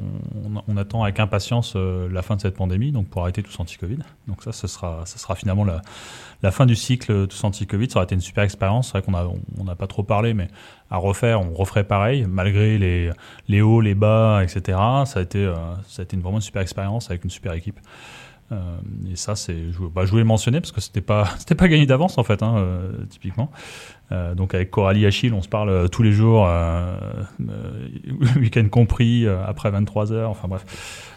on, 0.67 0.77
attend 0.77 1.03
avec 1.03 1.19
impatience 1.19 1.75
la 1.75 2.21
fin 2.21 2.35
de 2.35 2.41
cette 2.41 2.55
pandémie, 2.55 2.91
donc 2.91 3.07
pour 3.07 3.21
arrêter 3.21 3.43
tous 3.43 3.59
anti-Covid. 3.59 3.99
Donc 4.27 4.43
ça, 4.43 4.51
ce 4.51 4.67
sera, 4.67 5.05
sera 5.05 5.35
finalement 5.35 5.65
la, 5.65 6.51
fin 6.51 6.65
du 6.65 6.75
cycle 6.75 7.27
tous 7.27 7.43
anti-Covid. 7.43 7.89
Ça 7.89 7.99
aurait 7.99 8.05
été 8.05 8.15
une 8.15 8.21
super 8.21 8.43
expérience. 8.43 8.87
C'est 8.87 8.99
vrai 8.99 9.01
qu'on 9.01 9.11
n'a 9.11 9.25
n'a 9.63 9.75
pas 9.75 9.87
trop 9.87 10.03
parlé, 10.03 10.33
mais 10.33 10.47
à 10.89 10.97
refaire, 10.97 11.41
on 11.41 11.53
referait 11.53 11.83
pareil, 11.83 12.25
malgré 12.27 12.77
les, 12.77 13.61
hauts, 13.61 13.81
les 13.81 13.95
bas, 13.95 14.41
etc. 14.43 14.77
Ça 15.05 15.19
a 15.19 15.21
été, 15.21 15.51
ça 15.87 16.01
a 16.01 16.03
été 16.03 16.15
une, 16.15 16.21
vraiment 16.21 16.37
une 16.37 16.41
super 16.41 16.61
expérience 16.61 17.09
avec 17.09 17.23
une 17.23 17.29
super 17.29 17.53
équipe. 17.53 17.79
Euh, 18.51 18.55
et 19.11 19.15
ça, 19.15 19.35
c'est, 19.35 19.55
je, 19.71 19.79
bah, 19.79 20.03
je 20.05 20.11
voulais 20.11 20.23
le 20.23 20.27
mentionner 20.27 20.59
parce 20.59 20.71
que 20.71 20.81
c'était 20.81 21.01
pas, 21.01 21.25
c'était 21.37 21.55
pas 21.55 21.67
gagné 21.67 21.85
d'avance 21.85 22.17
en 22.17 22.23
fait, 22.23 22.43
hein, 22.43 22.55
euh, 22.57 22.91
typiquement. 23.09 23.51
Euh, 24.11 24.35
donc 24.35 24.53
avec 24.53 24.71
Coralie 24.71 25.05
Achille, 25.05 25.33
on 25.33 25.41
se 25.41 25.47
parle 25.47 25.89
tous 25.89 26.03
les 26.03 26.11
jours, 26.11 26.45
week-end 28.35 28.67
compris, 28.69 29.25
après 29.27 29.71
23 29.71 30.11
heures, 30.11 30.29
enfin 30.29 30.49
bref, 30.49 30.65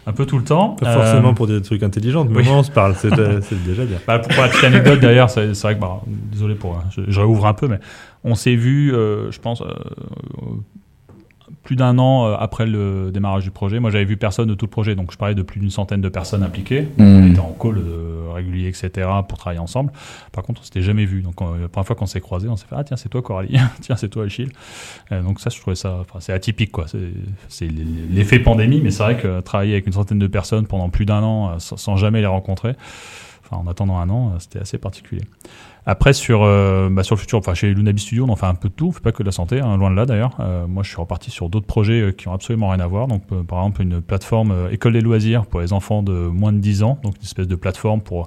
un 0.07 0.13
peu 0.13 0.25
tout 0.25 0.37
le 0.37 0.45
temps. 0.45 0.69
Pas 0.79 0.93
forcément 0.93 1.33
pour 1.33 1.47
des 1.47 1.61
trucs 1.61 1.83
intelligents, 1.83 2.23
mais 2.23 2.47
on 2.47 2.63
se 2.63 2.71
parle, 2.71 2.95
c'est, 2.97 3.09
déjà 3.09 3.83
bien. 3.83 3.97
Bah, 4.07 4.19
pour, 4.19 4.41
la 4.41 4.47
petite 4.47 4.63
anecdote 4.63 5.01
d'ailleurs, 5.01 5.29
c'est, 5.29 5.51
vrai 5.51 5.75
que, 5.75 5.81
bah, 5.81 6.01
désolé 6.07 6.55
pour, 6.55 6.81
je, 6.91 7.01
je, 7.05 7.19
réouvre 7.19 7.47
un 7.47 7.53
peu, 7.53 7.67
mais 7.67 7.79
on 8.23 8.35
s'est 8.35 8.55
vu, 8.55 8.91
je 8.91 9.39
pense 9.39 9.61
plus 11.65 11.75
d'un 11.75 11.99
an 11.99 12.27
euh, 12.27 12.35
après 12.39 12.65
le 12.65 13.11
démarrage 13.11 13.43
du 13.43 13.51
projet. 13.51 13.79
Moi, 13.79 13.89
j'avais 13.89 14.05
vu 14.05 14.15
personne 14.15 14.47
de 14.47 14.53
tout 14.53 14.67
le 14.67 14.69
projet, 14.69 14.95
donc 14.95 15.11
je 15.11 15.17
parlais 15.17 15.35
de 15.35 15.41
plus 15.41 15.59
d'une 15.59 15.71
centaine 15.71 15.99
de 15.99 16.09
personnes 16.09 16.43
impliquées. 16.43 16.87
Mmh. 16.97 17.03
On 17.03 17.27
était 17.27 17.39
en 17.39 17.51
call 17.59 17.77
euh, 17.77 18.31
régulier, 18.33 18.69
etc., 18.69 19.09
pour 19.27 19.37
travailler 19.37 19.59
ensemble. 19.59 19.91
Par 20.31 20.43
contre, 20.43 20.61
on 20.61 20.63
s'était 20.63 20.81
jamais 20.81 21.05
vu. 21.05 21.21
Donc, 21.21 21.41
la 21.41 21.67
première 21.67 21.87
fois 21.87 21.95
qu'on 21.95 22.05
s'est 22.05 22.21
croisés, 22.21 22.47
on 22.47 22.55
s'est 22.55 22.67
fait 22.67 22.75
Ah, 22.77 22.83
tiens, 22.83 22.97
c'est 22.97 23.09
toi, 23.09 23.21
Coralie. 23.21 23.57
tiens, 23.81 23.95
c'est 23.95 24.09
toi, 24.09 24.25
Achille. 24.25 24.49
donc, 25.11 25.39
ça, 25.39 25.49
je 25.49 25.59
trouvais 25.59 25.75
ça. 25.75 26.05
C'est 26.19 26.33
atypique, 26.33 26.71
quoi. 26.71 26.85
C'est 27.49 27.67
l'effet 27.67 28.39
pandémie, 28.39 28.81
mais 28.81 28.91
c'est 28.91 29.03
vrai 29.03 29.17
que 29.17 29.41
travailler 29.41 29.73
avec 29.73 29.87
une 29.87 29.93
centaine 29.93 30.19
de 30.19 30.27
personnes 30.27 30.67
pendant 30.67 30.89
plus 30.89 31.05
d'un 31.05 31.23
an 31.23 31.49
euh, 31.49 31.59
sans, 31.59 31.97
jamais 31.97 32.21
les 32.21 32.27
rencontrer, 32.27 32.75
enfin, 33.43 33.57
en 33.57 33.67
attendant 33.67 33.97
un 33.97 34.09
an, 34.09 34.33
c'était 34.39 34.59
assez 34.59 34.77
particulier. 34.77 35.23
Après, 35.87 36.13
sur, 36.13 36.43
euh, 36.43 36.89
bah, 36.91 37.03
sur 37.03 37.15
le 37.15 37.19
futur, 37.19 37.37
enfin, 37.37 37.53
chez 37.53 37.71
Lunabi 37.71 38.01
Studio, 38.01 38.25
on 38.27 38.31
en 38.31 38.35
fait 38.35 38.47
un 38.47 38.55
peu 38.55 38.69
de 38.69 38.73
tout. 38.73 38.87
On 38.87 38.91
fait 38.91 39.01
pas 39.01 39.11
que 39.11 39.21
de 39.21 39.27
la 39.27 39.31
santé, 39.31 39.59
hein, 39.59 39.77
loin 39.77 39.91
de 39.91 39.95
là 39.95 40.05
d'ailleurs. 40.07 40.35
Euh, 40.39 40.65
moi, 40.65 40.81
je 40.81 40.89
suis 40.89 40.97
reparti 40.97 41.29
sur 41.29 41.47
d'autres 41.47 41.67
projets 41.67 42.01
euh, 42.01 42.11
qui 42.11 42.27
ont 42.27 42.33
absolument 42.33 42.69
rien 42.69 42.79
à 42.79 42.87
voir. 42.87 43.07
Donc, 43.07 43.27
par 43.45 43.59
exemple, 43.59 43.83
une 43.83 44.01
plateforme 44.01 44.53
École 44.71 44.93
des 44.93 45.01
loisirs 45.01 45.45
pour 45.45 45.61
les 45.61 45.73
enfants 45.73 46.01
de 46.01 46.11
moins 46.11 46.53
de 46.53 46.57
10 46.57 46.81
ans. 46.81 46.97
Donc, 47.03 47.17
une 47.17 47.23
espèce 47.23 47.47
de 47.47 47.55
plateforme 47.55 48.01
pour 48.01 48.25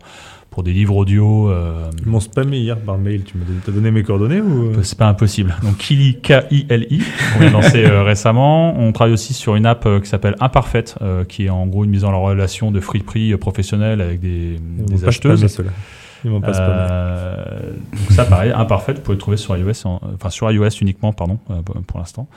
pour 0.51 0.63
des 0.63 0.73
livres 0.73 0.97
audio. 0.97 1.51
Euh... 1.51 1.91
Ils 2.01 2.09
m'ont 2.09 2.21
spammé 2.21 2.59
hier 2.59 2.79
par 2.79 2.97
mail. 2.97 3.23
Tu 3.23 3.37
m'as 3.37 3.45
donné 3.73 3.91
mes 3.91 4.03
coordonnées 4.03 4.41
ou 4.41 4.83
C'est 4.83 4.97
pas 4.97 5.07
impossible. 5.07 5.55
Donc 5.63 5.77
Kili 5.77 6.21
K-I-L-I, 6.23 7.03
on 7.37 7.41
vient 7.41 7.51
lancé 7.51 7.87
récemment. 7.87 8.75
On 8.79 8.91
travaille 8.93 9.13
aussi 9.13 9.35
sur 9.35 9.57
une 9.57 9.67
app 9.67 9.87
qui 10.01 10.09
s'appelle 10.09 10.37
Imparfaite, 10.41 10.97
qui 11.29 11.45
est 11.45 11.51
en 11.51 11.67
gros 11.67 11.85
une 11.85 11.91
mise 11.91 12.05
en 12.05 12.19
relation 12.19 12.71
de 12.71 12.81
friperie 12.81 13.37
professionnelle 13.37 14.01
avec 14.01 14.21
des, 14.21 14.57
des 14.59 15.05
acheteuses. 15.05 15.61
Euh, 16.25 17.73
donc 17.93 18.11
ça, 18.11 18.25
pareil, 18.25 18.53
imparfait, 18.53 18.93
vous 18.95 19.01
pouvez 19.01 19.15
le 19.15 19.21
trouver 19.21 19.37
sur 19.37 19.57
iOS, 19.57 19.87
enfin 19.87 20.31
sur 20.31 20.51
iOS 20.51 20.71
uniquement, 20.81 21.13
pardon, 21.13 21.39
euh, 21.51 21.63
pour 21.87 21.99
l'instant. 21.99 22.29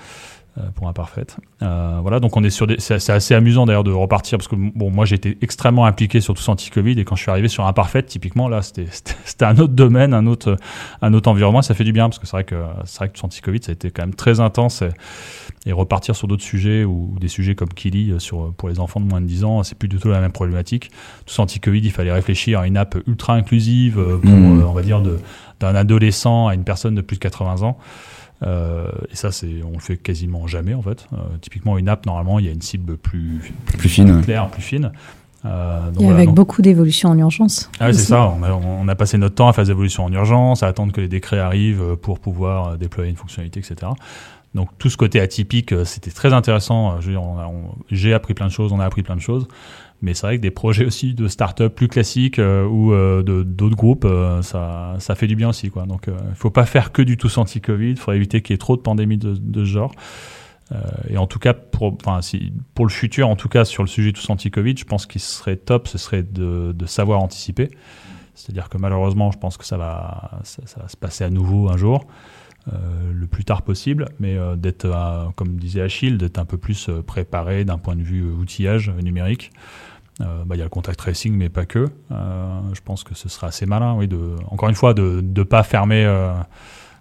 Euh, 0.57 0.63
pour 0.75 0.89
imparfaite. 0.89 1.37
Euh, 1.61 1.99
voilà, 2.01 2.19
donc 2.19 2.35
on 2.35 2.43
est 2.43 2.49
sur 2.49 2.67
des, 2.67 2.75
c'est, 2.77 3.09
assez 3.09 3.33
amusant 3.33 3.65
d'ailleurs 3.65 3.85
de 3.85 3.91
repartir 3.93 4.37
parce 4.37 4.49
que 4.49 4.57
bon, 4.57 4.91
moi 4.91 5.05
été 5.09 5.37
extrêmement 5.41 5.85
impliqué 5.85 6.19
sur 6.19 6.33
tout 6.33 6.41
ce 6.41 6.51
anti-Covid 6.51 6.99
et 6.99 7.05
quand 7.05 7.15
je 7.15 7.21
suis 7.21 7.31
arrivé 7.31 7.47
sur 7.47 7.65
imparfaite, 7.65 8.07
typiquement 8.07 8.49
là, 8.49 8.61
c'était, 8.61 8.85
c'était, 8.91 9.45
un 9.45 9.57
autre 9.59 9.71
domaine, 9.71 10.13
un 10.13 10.27
autre, 10.27 10.57
un 11.01 11.13
autre 11.13 11.29
environnement. 11.29 11.61
Ça 11.61 11.73
fait 11.73 11.85
du 11.85 11.93
bien 11.93 12.09
parce 12.09 12.19
que 12.19 12.25
c'est 12.25 12.35
vrai 12.35 12.43
que 12.43 12.61
c'est 12.83 12.97
vrai 12.97 13.07
que 13.07 13.17
tout 13.17 13.25
anti-Covid, 13.25 13.63
ça 13.63 13.69
a 13.69 13.73
été 13.73 13.91
quand 13.91 14.01
même 14.01 14.13
très 14.13 14.41
intense 14.41 14.83
et, 15.65 15.71
repartir 15.71 16.17
sur 16.17 16.27
d'autres 16.27 16.43
sujets 16.43 16.83
ou, 16.83 17.15
des 17.17 17.29
sujets 17.29 17.55
comme 17.55 17.69
Kili 17.69 18.13
sur 18.19 18.53
pour 18.55 18.67
les 18.67 18.81
enfants 18.81 18.99
de 18.99 19.05
moins 19.05 19.21
de 19.21 19.27
10 19.27 19.45
ans, 19.45 19.63
c'est 19.63 19.77
plus 19.77 19.87
du 19.87 19.99
tout 19.99 20.09
la 20.09 20.19
même 20.19 20.33
problématique. 20.33 20.91
Tout 21.25 21.39
anti-Covid, 21.39 21.79
il 21.79 21.91
fallait 21.91 22.11
réfléchir 22.11 22.59
à 22.59 22.67
une 22.67 22.75
app 22.75 22.97
ultra 23.07 23.35
inclusive 23.35 23.93
pour, 24.21 24.29
mmh. 24.29 24.65
on 24.67 24.73
va 24.73 24.81
dire, 24.81 25.01
de, 25.01 25.17
d'un 25.61 25.75
adolescent 25.75 26.47
à 26.47 26.55
une 26.55 26.65
personne 26.65 26.95
de 26.95 27.01
plus 27.01 27.15
de 27.15 27.21
80 27.21 27.61
ans. 27.61 27.77
Euh, 28.43 28.87
et 29.11 29.15
ça, 29.15 29.31
c'est, 29.31 29.61
on 29.63 29.73
le 29.73 29.79
fait 29.79 29.97
quasiment 29.97 30.47
jamais 30.47 30.73
en 30.73 30.81
fait. 30.81 31.07
Euh, 31.13 31.17
typiquement, 31.41 31.77
une 31.77 31.89
app, 31.89 32.05
normalement, 32.05 32.39
il 32.39 32.45
y 32.45 32.49
a 32.49 32.51
une 32.51 32.61
cible 32.61 32.97
plus, 32.97 33.53
plus, 33.77 33.89
fine, 33.89 34.21
claire, 34.21 34.47
plus 34.49 34.61
fine. 34.61 34.91
Euh, 35.43 35.91
et 35.99 36.07
avec 36.07 36.29
beaucoup 36.29 36.61
d'évolutions 36.61 37.09
en 37.09 37.17
urgence. 37.17 37.69
Ah 37.79 37.91
c'est 37.93 37.99
ça. 37.99 38.33
On 38.39 38.43
a, 38.43 38.51
on 38.51 38.87
a, 38.87 38.95
passé 38.95 39.17
notre 39.17 39.35
temps 39.35 39.47
à 39.47 39.53
faire 39.53 39.63
des 39.63 39.71
évolutions 39.71 40.05
en 40.05 40.13
urgence, 40.13 40.61
à 40.61 40.67
attendre 40.67 40.93
que 40.93 41.01
les 41.01 41.07
décrets 41.07 41.39
arrivent 41.39 41.95
pour 42.01 42.19
pouvoir 42.19 42.77
déployer 42.77 43.09
une 43.09 43.15
fonctionnalité, 43.15 43.59
etc. 43.59 43.91
Donc 44.53 44.69
tout 44.77 44.89
ce 44.89 44.97
côté 44.97 45.19
atypique, 45.19 45.73
c'était 45.85 46.11
très 46.11 46.33
intéressant. 46.33 46.99
J'ai 47.89 48.13
appris 48.13 48.33
plein 48.33 48.47
de 48.47 48.51
choses, 48.51 48.71
on 48.71 48.79
a 48.79 48.85
appris 48.85 49.01
plein 49.01 49.15
de 49.15 49.21
choses. 49.21 49.47
Mais 50.01 50.15
c'est 50.15 50.25
vrai 50.25 50.37
que 50.37 50.41
des 50.41 50.51
projets 50.51 50.85
aussi 50.85 51.13
de 51.13 51.27
start-up 51.27 51.75
plus 51.75 51.87
classiques 51.87 52.39
euh, 52.39 52.65
ou 52.65 52.91
euh, 52.91 53.21
d'autres 53.21 53.75
groupes, 53.75 54.05
euh, 54.05 54.41
ça, 54.41 54.95
ça 54.97 55.13
fait 55.13 55.27
du 55.27 55.35
bien 55.35 55.49
aussi. 55.49 55.69
Quoi. 55.69 55.85
Donc 55.85 56.05
il 56.07 56.13
ne 56.13 56.35
faut 56.35 56.49
pas 56.49 56.65
faire 56.65 56.91
que 56.91 57.03
du 57.03 57.17
tout 57.17 57.29
anti-Covid, 57.37 57.91
il 57.91 57.97
faut 57.97 58.11
éviter 58.11 58.41
qu'il 58.41 58.53
y 58.53 58.55
ait 58.55 58.57
trop 58.57 58.75
de 58.75 58.81
pandémies 58.81 59.19
de, 59.19 59.35
de 59.35 59.63
ce 59.63 59.69
genre. 59.69 59.93
et 61.07 61.17
en 61.17 61.27
tout 61.27 61.37
cas, 61.37 61.53
pour, 61.53 61.97
si, 62.21 62.51
pour 62.73 62.85
le 62.85 62.91
futur, 62.91 63.29
en 63.29 63.35
tout 63.35 63.49
cas 63.49 63.63
sur 63.63 63.83
le 63.83 63.87
sujet 63.87 64.11
tous 64.11 64.27
anti-Covid, 64.29 64.75
je 64.75 64.85
pense 64.85 65.05
qu'il 65.05 65.21
serait 65.21 65.57
top, 65.57 65.87
ce 65.87 65.99
serait 65.99 66.23
de, 66.23 66.71
de 66.71 66.85
savoir 66.87 67.21
anticiper. 67.21 67.69
C'est-à-dire 68.33 68.69
que 68.69 68.79
malheureusement, 68.79 69.31
je 69.31 69.37
pense 69.37 69.57
que 69.57 69.65
ça 69.65 69.77
va, 69.77 70.39
ça, 70.43 70.81
va 70.81 70.87
se 70.87 70.97
passer 70.97 71.23
à 71.23 71.29
nouveau 71.29 71.69
un 71.69 71.77
jour. 71.77 72.07
le 72.65 73.27
plus 73.27 73.43
tard 73.43 73.61
possible, 73.61 74.05
mais 74.19 74.35
d'être, 74.57 74.89
comme 75.35 75.57
disait 75.57 75.81
Achille, 75.81 76.17
d'être 76.17 76.39
un 76.39 76.45
peu 76.45 76.57
plus 76.57 76.89
préparé 77.05 77.65
d'un 77.65 77.77
point 77.77 77.95
de 77.95 78.01
vue 78.01 78.23
outillage 78.23 78.89
numérique. 79.03 79.51
Euh, 80.21 80.43
bah, 80.45 80.55
il 80.55 80.59
y 80.59 80.61
a 80.61 80.65
le 80.65 80.69
contact 80.69 80.99
tracing, 80.99 81.35
mais 81.35 81.49
pas 81.49 81.65
que. 81.65 81.87
Euh, 82.11 82.59
je 82.73 82.81
pense 82.83 83.03
que 83.03 83.15
ce 83.15 83.29
sera 83.29 83.47
assez 83.47 83.65
malin, 83.65 83.95
oui, 83.97 84.07
de, 84.07 84.35
encore 84.49 84.69
une 84.69 84.75
fois, 84.75 84.93
de 84.93 85.23
ne 85.23 85.43
pas 85.43 85.63
fermer, 85.63 86.03
euh, 86.05 86.31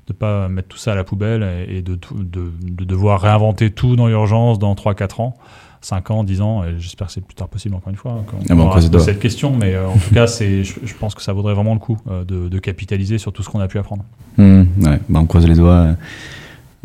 de 0.07 0.13
pas 0.13 0.49
mettre 0.49 0.69
tout 0.69 0.79
ça 0.79 0.93
à 0.93 0.95
la 0.95 1.05
poubelle 1.05 1.67
et, 1.69 1.83
de, 1.83 1.99
de, 2.15 2.53
de, 2.63 2.85
devoir 2.85 3.21
réinventer 3.21 3.71
tout 3.71 3.97
dans 3.97 4.07
l'urgence 4.07 4.59
dans 4.59 4.75
3-4 4.75 5.23
ans. 5.23 5.35
5 5.83 6.11
ans, 6.11 6.25
10 6.25 6.43
ans, 6.43 6.63
et 6.63 6.79
j'espère 6.79 7.07
que 7.07 7.15
c'est 7.15 7.25
plus 7.25 7.35
tard 7.35 7.49
possible, 7.49 7.75
encore 7.75 7.89
une 7.89 7.97
fois, 7.97 8.13
hein, 8.13 8.25
quand 8.27 8.37
ah 8.51 8.55
on 8.55 8.71
ah 8.71 9.01
cette 9.01 9.19
question, 9.19 9.57
mais 9.57 9.79
en 9.79 9.95
tout 9.95 10.13
cas, 10.13 10.27
c'est, 10.27 10.63
je, 10.63 10.95
pense 10.95 11.15
que 11.15 11.23
ça 11.23 11.33
vaudrait 11.33 11.55
vraiment 11.55 11.73
le 11.73 11.81
coup 11.81 11.97
de, 12.07 12.59
capitaliser 12.59 13.17
sur 13.17 13.33
tout 13.33 13.43
ce 13.43 13.49
qu'on 13.49 13.61
a 13.61 13.67
pu 13.67 13.79
apprendre. 13.79 14.05
Mmh, 14.37 14.63
ouais, 14.83 15.01
bah, 15.09 15.21
on 15.21 15.25
croise 15.25 15.47
les 15.47 15.55
doigts. 15.55 15.87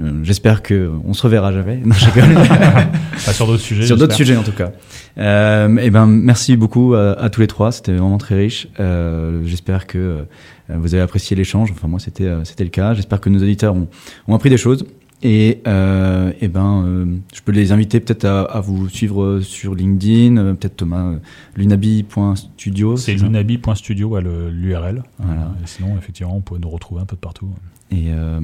Euh, 0.02 0.20
j'espère 0.24 0.62
que 0.62 0.92
on 1.06 1.14
se 1.14 1.24
reverra 1.24 1.54
jamais. 1.54 1.78
Non, 1.86 1.94
sur 3.18 3.48
d'autres 3.48 3.62
sujets. 3.62 3.86
Sur 3.86 3.98
d'autres 3.98 4.16
sujets 4.16 4.36
en 4.36 4.44
tout 4.44 4.52
cas. 4.52 4.72
Euh, 5.18 5.78
et 5.78 5.86
eh 5.86 5.90
ben 5.90 6.06
merci 6.06 6.58
beaucoup 6.58 6.96
à, 6.96 7.30
tous 7.30 7.42
les 7.42 7.48
trois. 7.48 7.72
C'était 7.72 7.94
vraiment 7.94 8.18
très 8.18 8.36
riche. 8.36 8.68
Euh, 8.80 9.42
j'espère 9.46 9.88
que 9.88 9.98
euh, 9.98 10.24
vous 10.70 10.94
avez 10.94 11.04
apprécié 11.04 11.36
l'échange. 11.36 11.72
Enfin 11.72 11.88
moi 11.88 12.00
c'était 12.00 12.30
c'était 12.44 12.66
le 12.66 12.72
cas. 12.72 12.94
J'espère 12.94 13.22
que 13.22 13.30
nos 13.30 13.40
auditeurs 13.40 13.74
ont, 13.74 13.88
ont 14.28 14.36
appris 14.36 14.50
des 14.50 14.58
choses. 14.58 14.86
Et, 15.24 15.62
euh, 15.66 16.32
et 16.32 16.36
eh 16.42 16.48
ben, 16.50 17.08
je 17.34 17.42
peux 17.42 17.54
les 17.54 17.72
inviter 17.72 18.00
peut-être 18.00 18.26
à, 18.26 18.42
à, 18.42 18.60
vous 18.60 18.90
suivre 18.90 19.40
sur 19.40 19.74
LinkedIn, 19.74 20.56
peut-être 20.56 20.76
Thomas, 20.76 21.14
lunabi.studio. 21.56 22.98
C'est 22.98 23.14
lunabi.studio 23.14 24.18
à 24.18 24.22
l'URL. 24.22 25.04
Voilà. 25.18 25.52
sinon, 25.66 25.98
effectivement, 25.98 26.36
on 26.36 26.42
peut 26.42 26.58
nous 26.60 26.70
retrouver 26.70 27.02
un 27.02 27.06
peu 27.06 27.16
de 27.16 27.22
partout. 27.22 27.50
Et, 27.92 28.08
euh, 28.10 28.40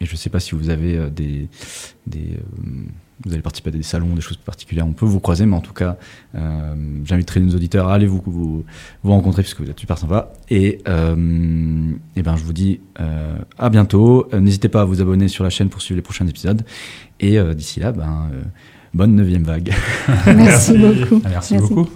et 0.00 0.06
je 0.06 0.12
ne 0.12 0.16
sais 0.16 0.30
pas 0.30 0.40
si 0.40 0.54
vous 0.54 0.68
avez 0.68 0.96
euh, 0.96 1.10
des, 1.10 1.48
des 2.06 2.32
euh, 2.32 2.84
vous 3.24 3.32
allez 3.32 3.42
participer 3.42 3.70
à 3.70 3.72
des 3.72 3.82
salons, 3.82 4.14
des 4.14 4.20
choses 4.20 4.36
particulières, 4.36 4.86
on 4.86 4.92
peut 4.92 5.06
vous 5.06 5.20
croiser, 5.20 5.46
mais 5.46 5.56
en 5.56 5.60
tout 5.60 5.72
cas, 5.72 5.96
euh, 6.34 6.74
j'inviterai 7.04 7.40
nos 7.40 7.54
auditeurs 7.54 7.88
à 7.88 7.94
aller 7.94 8.06
vous, 8.06 8.22
vous, 8.26 8.64
vous, 9.02 9.10
rencontrer 9.10 9.42
puisque 9.42 9.60
vous 9.60 9.70
êtes 9.70 9.78
super 9.78 9.96
sympa. 9.96 10.32
Et, 10.50 10.80
euh, 10.88 11.92
et 12.16 12.22
ben, 12.22 12.36
je 12.36 12.44
vous 12.44 12.52
dis 12.52 12.80
euh, 13.00 13.36
à 13.56 13.70
bientôt. 13.70 14.28
N'hésitez 14.32 14.68
pas 14.68 14.82
à 14.82 14.84
vous 14.84 15.00
abonner 15.00 15.28
sur 15.28 15.44
la 15.44 15.50
chaîne 15.50 15.68
pour 15.68 15.80
suivre 15.80 15.96
les 15.96 16.02
prochains 16.02 16.26
épisodes. 16.26 16.62
Et 17.20 17.38
d'ici 17.54 17.80
là, 17.80 17.92
ben, 17.92 18.28
bonne 18.92 19.14
neuvième 19.14 19.44
vague. 19.44 19.72
Merci 20.26 20.76
beaucoup. 20.76 21.22
Merci, 21.24 21.56
beaucoup. 21.56 21.88